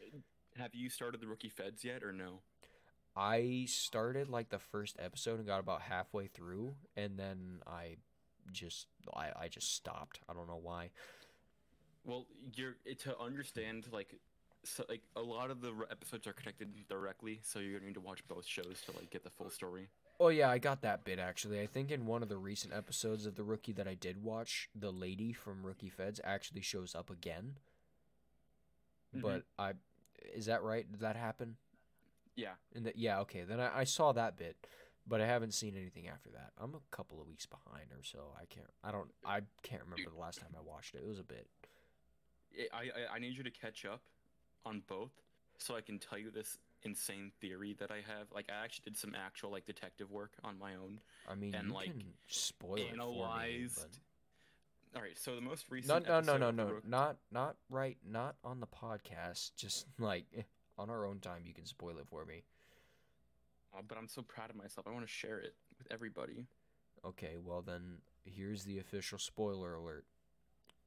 Have 0.58 0.74
you 0.74 0.90
started 0.90 1.20
the 1.22 1.26
rookie 1.26 1.48
feds 1.48 1.82
yet 1.82 2.02
or 2.04 2.12
no? 2.12 2.40
I 3.16 3.64
started 3.68 4.28
like 4.28 4.50
the 4.50 4.58
first 4.58 4.96
episode 4.98 5.38
and 5.38 5.46
got 5.46 5.60
about 5.60 5.80
halfway 5.82 6.26
through, 6.26 6.74
and 6.96 7.18
then 7.18 7.60
I 7.66 7.96
just 8.50 8.86
I, 9.14 9.30
I 9.42 9.48
just 9.48 9.74
stopped. 9.74 10.20
I 10.28 10.32
don't 10.32 10.48
know 10.48 10.60
why. 10.62 10.90
Well, 12.04 12.26
you're 12.54 12.76
to 13.00 13.18
understand 13.18 13.86
like 13.92 14.14
so 14.64 14.84
like 14.88 15.02
a 15.16 15.20
lot 15.20 15.50
of 15.50 15.60
the 15.60 15.72
episodes 15.90 16.26
are 16.26 16.32
connected 16.32 16.68
directly, 16.88 17.40
so 17.42 17.58
you're 17.58 17.78
gonna 17.78 17.86
need 17.86 17.94
to 17.94 18.00
watch 18.00 18.26
both 18.28 18.46
shows 18.46 18.82
to 18.86 18.92
like 18.96 19.10
get 19.10 19.24
the 19.24 19.30
full 19.30 19.50
story. 19.50 19.88
Oh 20.20 20.28
yeah, 20.28 20.50
I 20.50 20.58
got 20.58 20.82
that 20.82 21.04
bit 21.04 21.18
actually. 21.18 21.60
I 21.60 21.66
think 21.66 21.90
in 21.90 22.06
one 22.06 22.22
of 22.22 22.28
the 22.28 22.36
recent 22.36 22.72
episodes 22.72 23.26
of 23.26 23.34
the 23.34 23.42
Rookie 23.44 23.72
that 23.72 23.88
I 23.88 23.94
did 23.94 24.22
watch, 24.22 24.68
the 24.74 24.92
lady 24.92 25.32
from 25.32 25.64
Rookie 25.64 25.88
Feds 25.88 26.20
actually 26.22 26.60
shows 26.62 26.94
up 26.94 27.10
again. 27.10 27.56
Mhm. 29.16 29.22
But 29.22 29.44
I 29.58 29.72
is 30.34 30.46
that 30.46 30.62
right? 30.62 30.90
Did 30.90 31.00
that 31.00 31.16
happen? 31.16 31.56
Yeah, 32.36 32.52
the, 32.74 32.92
yeah, 32.96 33.20
okay. 33.20 33.42
Then 33.42 33.60
I, 33.60 33.80
I 33.80 33.84
saw 33.84 34.12
that 34.12 34.38
bit, 34.38 34.56
but 35.06 35.20
I 35.20 35.26
haven't 35.26 35.54
seen 35.54 35.76
anything 35.76 36.08
after 36.08 36.30
that. 36.30 36.52
I'm 36.58 36.74
a 36.74 36.96
couple 36.96 37.20
of 37.20 37.26
weeks 37.26 37.46
behind 37.46 37.90
or 37.92 38.02
so. 38.02 38.34
I 38.40 38.44
can't 38.46 38.66
I 38.82 38.92
don't 38.92 39.10
I 39.24 39.40
can't 39.62 39.82
remember 39.82 40.10
the 40.10 40.20
last 40.20 40.40
time 40.40 40.50
I 40.56 40.62
watched 40.62 40.94
it. 40.94 41.02
It 41.04 41.08
was 41.08 41.18
a 41.18 41.24
bit. 41.24 41.46
I, 42.72 42.82
I 42.82 43.16
I 43.16 43.18
need 43.18 43.36
you 43.36 43.42
to 43.42 43.50
catch 43.50 43.84
up 43.84 44.02
on 44.64 44.82
both, 44.86 45.12
so 45.58 45.74
I 45.74 45.80
can 45.80 45.98
tell 45.98 46.18
you 46.18 46.30
this 46.30 46.58
insane 46.84 47.32
theory 47.40 47.74
that 47.78 47.90
I 47.90 47.96
have. 47.96 48.28
Like 48.34 48.48
I 48.50 48.64
actually 48.64 48.84
did 48.84 48.96
some 48.96 49.14
actual 49.14 49.50
like 49.50 49.66
detective 49.66 50.10
work 50.10 50.32
on 50.44 50.58
my 50.58 50.74
own. 50.74 51.00
I 51.28 51.34
mean, 51.34 51.54
And, 51.54 51.68
you 51.68 51.74
like, 51.74 51.86
can 51.86 52.02
spoil 52.26 52.76
it 52.76 52.80
for 52.80 52.84
me, 52.84 52.88
analyzed. 52.92 54.00
All 54.94 55.00
right, 55.00 55.16
so 55.16 55.34
the 55.34 55.40
most 55.40 55.70
recent. 55.70 56.06
No, 56.06 56.20
no, 56.20 56.36
no, 56.36 56.36
no, 56.36 56.50
no, 56.50 56.70
Rook- 56.74 56.86
not 56.86 57.16
not 57.30 57.56
right, 57.70 57.96
not 58.06 58.36
on 58.44 58.60
the 58.60 58.66
podcast. 58.66 59.52
Just 59.56 59.86
like 59.98 60.26
on 60.78 60.90
our 60.90 61.06
own 61.06 61.18
time, 61.18 61.42
you 61.46 61.54
can 61.54 61.64
spoil 61.64 61.96
it 61.98 62.06
for 62.08 62.24
me. 62.24 62.44
Oh, 63.74 63.80
but 63.86 63.96
I'm 63.96 64.08
so 64.08 64.22
proud 64.22 64.50
of 64.50 64.56
myself. 64.56 64.86
I 64.86 64.90
want 64.90 65.06
to 65.06 65.12
share 65.12 65.38
it 65.38 65.54
with 65.78 65.90
everybody. 65.90 66.46
Okay, 67.04 67.36
well 67.42 67.62
then, 67.62 67.98
here's 68.24 68.64
the 68.64 68.78
official 68.78 69.18
spoiler 69.18 69.74
alert. 69.74 70.04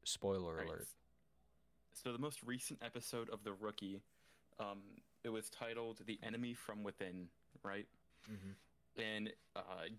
Spoiler 0.03 0.51
Alright, 0.51 0.67
alert. 0.67 0.87
So 1.93 2.11
the 2.11 2.19
most 2.19 2.43
recent 2.43 2.79
episode 2.83 3.29
of 3.29 3.43
The 3.43 3.53
Rookie, 3.53 4.01
um, 4.59 4.79
it 5.23 5.29
was 5.29 5.49
titled 5.49 6.01
"The 6.05 6.19
Enemy 6.23 6.53
from 6.53 6.83
Within," 6.83 7.27
right? 7.63 7.87
Mm-hmm. 8.31 9.01
And 9.01 9.33
uh, 9.55 9.89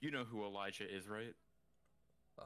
you 0.00 0.10
know 0.10 0.24
who 0.24 0.44
Elijah 0.44 0.84
is, 0.84 1.08
right? 1.08 1.34
Uh, 2.38 2.44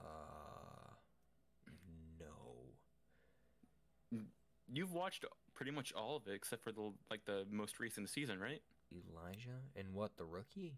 no. 2.21 4.19
You've 4.73 4.93
watched 4.93 5.25
pretty 5.55 5.73
much 5.73 5.93
all 5.93 6.17
of 6.17 6.27
it 6.29 6.35
except 6.35 6.63
for 6.63 6.73
the 6.73 6.93
like 7.11 7.25
the 7.25 7.45
most 7.51 7.81
recent 7.81 8.09
season, 8.09 8.39
right? 8.39 8.63
Elijah 8.93 9.61
and 9.77 9.95
what 9.95 10.17
the 10.17 10.25
rookie? 10.25 10.75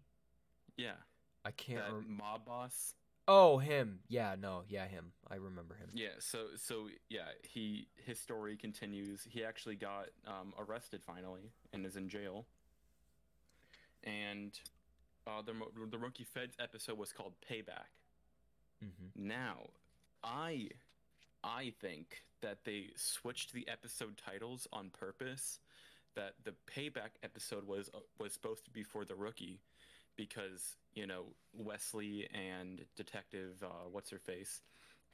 Yeah, 0.77 0.93
I 1.45 1.51
can't. 1.51 1.79
that 1.79 1.93
Rem- 1.93 2.17
mob 2.17 2.45
boss. 2.45 2.95
oh, 3.27 3.57
him. 3.57 3.99
Yeah, 4.07 4.35
no, 4.39 4.63
yeah, 4.67 4.87
him. 4.87 5.11
I 5.29 5.35
remember 5.35 5.75
him. 5.75 5.89
Yeah, 5.93 6.19
so 6.19 6.47
so 6.57 6.87
yeah, 7.09 7.29
he 7.43 7.87
his 8.05 8.19
story 8.19 8.57
continues. 8.57 9.25
He 9.29 9.43
actually 9.43 9.75
got 9.75 10.07
um, 10.27 10.53
arrested 10.57 11.01
finally 11.05 11.51
and 11.73 11.85
is 11.85 11.95
in 11.95 12.09
jail. 12.09 12.45
And 14.03 14.57
uh, 15.27 15.41
the 15.43 15.53
the 15.89 15.97
Rookie 15.97 16.23
Feds 16.23 16.55
episode 16.59 16.97
was 16.97 17.11
called 17.13 17.33
Payback. 17.47 17.91
Mm-hmm. 18.83 19.27
Now, 19.27 19.69
I 20.23 20.69
I 21.43 21.73
think 21.79 22.23
that 22.41 22.65
they 22.65 22.87
switched 22.95 23.53
the 23.53 23.67
episode 23.67 24.17
titles 24.17 24.67
on 24.73 24.89
purpose. 24.89 25.59
That 26.15 26.33
the 26.43 26.53
payback 26.69 27.11
episode 27.23 27.65
was 27.65 27.89
uh, 27.93 27.99
was 28.19 28.33
supposed 28.33 28.65
to 28.65 28.71
be 28.71 28.83
for 28.83 29.05
the 29.05 29.15
rookie, 29.15 29.59
because 30.15 30.75
you 30.93 31.07
know 31.07 31.25
Wesley 31.53 32.27
and 32.33 32.83
Detective 32.95 33.63
uh, 33.63 33.87
what's 33.91 34.09
her 34.09 34.19
face 34.19 34.61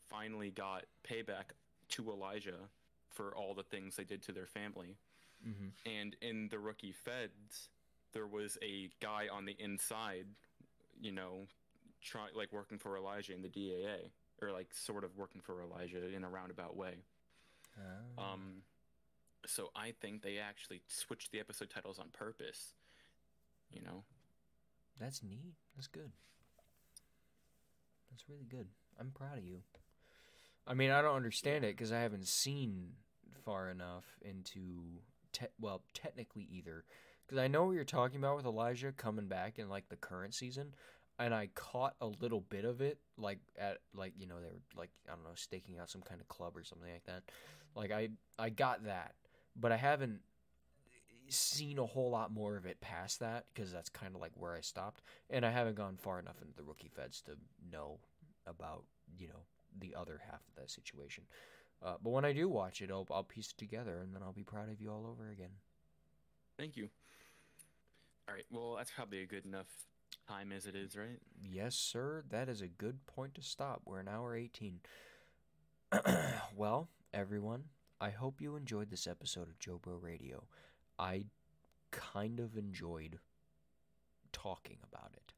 finally 0.09 0.51
got 0.51 0.85
payback 1.03 1.51
to 1.89 2.09
Elijah 2.11 2.69
for 3.09 3.35
all 3.35 3.53
the 3.53 3.63
things 3.63 3.95
they 3.95 4.03
did 4.03 4.21
to 4.23 4.31
their 4.31 4.45
family. 4.45 4.95
Mm-hmm. 5.47 5.67
And 5.89 6.15
in 6.21 6.47
the 6.49 6.59
rookie 6.59 6.91
feds, 6.91 7.69
there 8.13 8.27
was 8.27 8.57
a 8.61 8.89
guy 9.01 9.27
on 9.31 9.45
the 9.45 9.55
inside, 9.59 10.25
you 10.99 11.11
know, 11.11 11.47
try 12.01 12.27
like 12.35 12.51
working 12.51 12.77
for 12.77 12.97
Elijah 12.97 13.33
in 13.33 13.41
the 13.41 13.49
DAA, 13.49 14.09
or 14.41 14.51
like 14.51 14.73
sort 14.73 15.03
of 15.03 15.15
working 15.17 15.41
for 15.41 15.61
Elijah 15.61 16.13
in 16.15 16.23
a 16.23 16.29
roundabout 16.29 16.75
way. 16.75 16.95
Ah. 17.77 18.33
Um, 18.33 18.61
so 19.47 19.69
I 19.75 19.93
think 19.99 20.21
they 20.21 20.37
actually 20.37 20.81
switched 20.87 21.31
the 21.31 21.39
episode 21.39 21.69
titles 21.69 21.99
on 21.99 22.09
purpose. 22.11 22.73
You 23.71 23.81
know, 23.81 24.03
That's 24.99 25.21
neat. 25.23 25.55
That's 25.75 25.87
good. 25.87 26.11
That's 28.09 28.29
really 28.29 28.45
good. 28.45 28.67
I'm 28.99 29.11
proud 29.11 29.37
of 29.37 29.43
you. 29.45 29.59
I 30.65 30.73
mean, 30.73 30.91
I 30.91 31.01
don't 31.01 31.15
understand 31.15 31.63
it 31.63 31.77
because 31.77 31.91
I 31.91 31.99
haven't 31.99 32.27
seen 32.27 32.93
far 33.45 33.69
enough 33.69 34.05
into 34.21 34.99
te- 35.31 35.45
well, 35.59 35.83
technically 35.93 36.47
either. 36.51 36.83
Because 37.25 37.39
I 37.39 37.47
know 37.47 37.65
what 37.65 37.71
you're 37.71 37.83
talking 37.83 38.17
about 38.17 38.37
with 38.37 38.45
Elijah 38.45 38.91
coming 38.91 39.27
back 39.27 39.59
in 39.59 39.69
like 39.69 39.89
the 39.89 39.95
current 39.97 40.33
season, 40.33 40.73
and 41.19 41.33
I 41.33 41.49
caught 41.55 41.95
a 42.01 42.07
little 42.07 42.41
bit 42.41 42.65
of 42.65 42.81
it, 42.81 42.99
like 43.17 43.39
at 43.57 43.79
like 43.95 44.13
you 44.17 44.27
know 44.27 44.35
they 44.39 44.47
were 44.47 44.61
like 44.75 44.89
I 45.07 45.13
don't 45.13 45.23
know 45.23 45.31
staking 45.35 45.77
out 45.77 45.89
some 45.89 46.01
kind 46.01 46.21
of 46.21 46.27
club 46.27 46.55
or 46.55 46.63
something 46.63 46.89
like 46.91 47.05
that. 47.05 47.23
Like 47.75 47.91
I 47.91 48.09
I 48.39 48.49
got 48.49 48.85
that, 48.85 49.15
but 49.59 49.71
I 49.71 49.77
haven't 49.77 50.21
seen 51.29 51.77
a 51.77 51.85
whole 51.85 52.09
lot 52.09 52.31
more 52.31 52.55
of 52.55 52.65
it 52.65 52.79
past 52.79 53.19
that 53.19 53.45
because 53.53 53.71
that's 53.71 53.89
kind 53.89 54.15
of 54.15 54.21
like 54.21 54.31
where 54.35 54.55
I 54.55 54.61
stopped, 54.61 55.01
and 55.29 55.45
I 55.45 55.51
haven't 55.51 55.75
gone 55.75 55.97
far 55.97 56.19
enough 56.19 56.41
into 56.41 56.55
the 56.55 56.63
rookie 56.63 56.91
feds 56.93 57.21
to 57.23 57.33
know 57.71 57.99
about 58.45 58.83
you 59.17 59.27
know 59.27 59.43
the 59.79 59.95
other 59.95 60.21
half 60.25 60.41
of 60.47 60.55
that 60.55 60.71
situation. 60.71 61.25
Uh, 61.83 61.95
but 62.03 62.09
when 62.09 62.25
I 62.25 62.33
do 62.33 62.49
watch 62.49 62.81
it, 62.81 62.89
I'll, 62.89 63.07
I'll 63.11 63.23
piece 63.23 63.51
it 63.51 63.57
together, 63.57 63.99
and 64.01 64.15
then 64.15 64.23
I'll 64.23 64.33
be 64.33 64.43
proud 64.43 64.71
of 64.71 64.81
you 64.81 64.91
all 64.91 65.05
over 65.05 65.29
again. 65.29 65.51
thank 66.57 66.75
you. 66.75 66.89
All 68.27 68.35
right, 68.35 68.45
well 68.51 68.75
that's 68.75 68.91
probably 68.91 69.21
a 69.21 69.25
good 69.25 69.45
enough 69.45 69.67
time 70.27 70.51
as 70.51 70.65
it 70.65 70.75
is, 70.75 70.97
right? 70.97 71.19
Yes, 71.41 71.75
sir. 71.75 72.23
That 72.29 72.49
is 72.49 72.61
a 72.61 72.67
good 72.67 73.05
point 73.05 73.35
to 73.35 73.41
stop. 73.41 73.81
We're 73.85 73.99
an 73.99 74.07
hour 74.07 74.35
18. 74.35 74.79
well, 76.55 76.89
everyone, 77.13 77.63
I 77.99 78.11
hope 78.11 78.41
you 78.41 78.55
enjoyed 78.55 78.91
this 78.91 79.07
episode 79.07 79.47
of 79.49 79.59
JoBro 79.59 80.01
Radio. 80.01 80.43
I 80.99 81.25
kind 81.91 82.39
of 82.39 82.55
enjoyed 82.55 83.19
talking 84.31 84.77
about 84.91 85.11
it. 85.13 85.33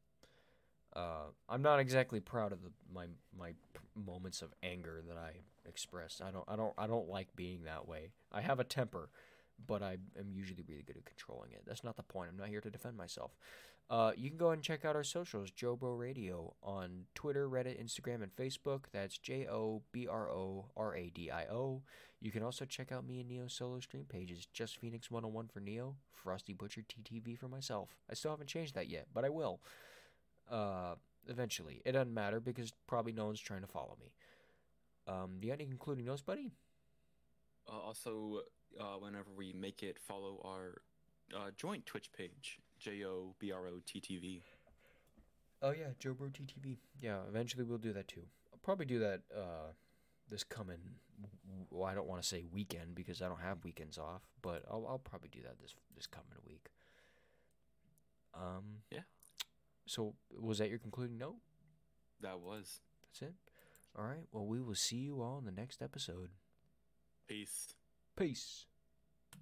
Uh, 0.94 1.32
I'm 1.48 1.62
not 1.62 1.80
exactly 1.80 2.20
proud 2.20 2.52
of 2.52 2.64
the, 2.64 2.72
my 2.94 3.06
my 3.38 3.52
moments 3.96 4.42
of 4.42 4.54
anger 4.64 5.02
that 5.08 5.18
I 5.18 5.32
expressed. 5.68 6.22
I 6.22 6.32
don't 6.32 6.46
I 6.48 6.56
don't 6.56 6.74
I 6.78 6.88
don't 6.88 7.08
like 7.08 7.36
being 7.36 7.64
that 7.64 7.88
way. 7.88 8.12
I 8.32 8.42
have 8.42 8.60
a 8.60 8.64
temper, 8.64 9.10
but 9.66 9.82
I 9.82 9.98
am 10.18 10.32
usually 10.34 10.64
really 10.68 10.84
good 10.84 10.98
at 10.98 11.06
controlling 11.06 11.52
it. 11.52 11.62
That's 11.66 11.84
not 11.84 11.96
the 11.96 12.04
point. 12.04 12.30
I'm 12.32 12.38
not 12.38 12.50
here 12.50 12.62
to 12.62 12.70
defend 12.70 12.98
myself. 12.98 13.32
Uh, 13.90 14.12
you 14.16 14.30
can 14.30 14.38
go 14.38 14.52
and 14.52 14.62
check 14.62 14.86
out 14.86 14.96
our 14.96 15.04
socials, 15.04 15.50
JoBro 15.50 15.98
Radio, 15.98 16.54
on 16.62 17.06
Twitter, 17.16 17.50
Reddit, 17.50 17.84
Instagram, 17.84 18.22
and 18.22 18.36
Facebook. 18.36 18.82
That's 18.92 19.18
J 19.18 19.48
O 19.48 19.82
B 19.92 20.08
R 20.08 20.30
O 20.30 20.66
R 20.78 20.96
A 20.96 21.10
D 21.10 21.32
I 21.32 21.46
O. 21.46 21.82
You 22.22 22.32
can 22.32 22.44
also 22.44 22.66
check 22.66 22.92
out 22.92 23.08
me 23.08 23.22
and 23.22 23.30
Neo's 23.30 23.54
solo 23.54 23.80
stream 23.80 24.06
pages, 24.08 24.46
Just 24.52 24.78
Phoenix 24.78 25.10
101 25.10 25.48
for 25.48 25.60
Neo, 25.62 25.96
Frosty 26.12 26.54
Butcher 26.54 26.82
TTV 26.82 27.38
for 27.38 27.48
myself. 27.48 27.96
I 28.10 28.14
still 28.14 28.32
haven't 28.32 28.48
changed 28.48 28.76
that 28.76 28.90
yet, 28.90 29.08
but 29.14 29.24
I 29.24 29.30
will. 29.30 29.62
Uh, 30.52 30.96
eventually. 31.28 31.82
It 31.86 31.94
doesn't 31.94 32.14
matter 32.14 32.40
because 32.40 32.74
probably 32.88 33.12
no 33.12 33.26
one's 33.26 33.40
trying 33.40 33.62
to 33.62 33.68
follow 33.68 33.98
me. 34.00 34.12
Um, 35.08 35.38
you 35.42 35.50
got 35.50 35.56
any 35.56 35.66
concluding 35.66 36.06
notes, 36.06 36.22
buddy? 36.22 36.52
Uh, 37.68 37.80
also, 37.80 38.42
uh, 38.80 38.96
whenever 39.00 39.30
we 39.36 39.54
make 39.54 39.84
it, 39.84 39.98
follow 40.00 40.42
our 40.44 40.82
uh, 41.36 41.52
joint 41.56 41.86
Twitch 41.86 42.12
page, 42.12 42.60
J 42.80 43.06
O 43.06 43.36
B 43.40 43.52
R 43.52 43.68
O 43.68 43.80
T 43.86 44.00
T 44.00 44.18
V. 44.18 44.42
Oh 45.62 45.72
yeah, 45.72 45.88
JoBro 46.02 46.32
TTV. 46.32 46.78
Yeah, 47.02 47.18
eventually 47.28 47.64
we'll 47.64 47.78
do 47.78 47.92
that 47.94 48.08
too. 48.08 48.24
I'll 48.54 48.60
probably 48.64 48.86
do 48.86 49.00
that 49.00 49.22
uh 49.36 49.74
this 50.30 50.44
coming 50.44 50.80
well, 51.70 51.86
I 51.86 51.94
don't 51.94 52.08
want 52.08 52.22
to 52.22 52.28
say 52.28 52.46
weekend 52.52 52.96
because 52.96 53.22
I 53.22 53.28
don't 53.28 53.42
have 53.42 53.64
weekends 53.64 53.98
off, 53.98 54.22
but 54.42 54.64
I'll 54.70 54.86
I'll 54.88 55.00
probably 55.00 55.30
do 55.30 55.42
that 55.44 55.60
this 55.62 55.76
this 55.96 56.08
coming 56.08 56.28
week. 56.46 56.70
Um 58.34 58.84
Yeah. 58.92 59.02
So 59.86 60.14
was 60.40 60.60
that 60.60 60.70
your 60.70 60.80
concluding 60.80 61.18
note? 61.18 61.38
That 62.22 62.40
was. 62.40 62.82
That's 63.02 63.22
it. 63.24 63.34
All 63.98 64.06
right. 64.06 64.26
Well, 64.32 64.46
we 64.46 64.62
will 64.62 64.76
see 64.76 64.98
you 64.98 65.22
all 65.22 65.40
in 65.40 65.46
the 65.46 65.52
next 65.52 65.82
episode. 65.82 66.30
Peace. 67.28 67.74
Peace. 68.16 68.66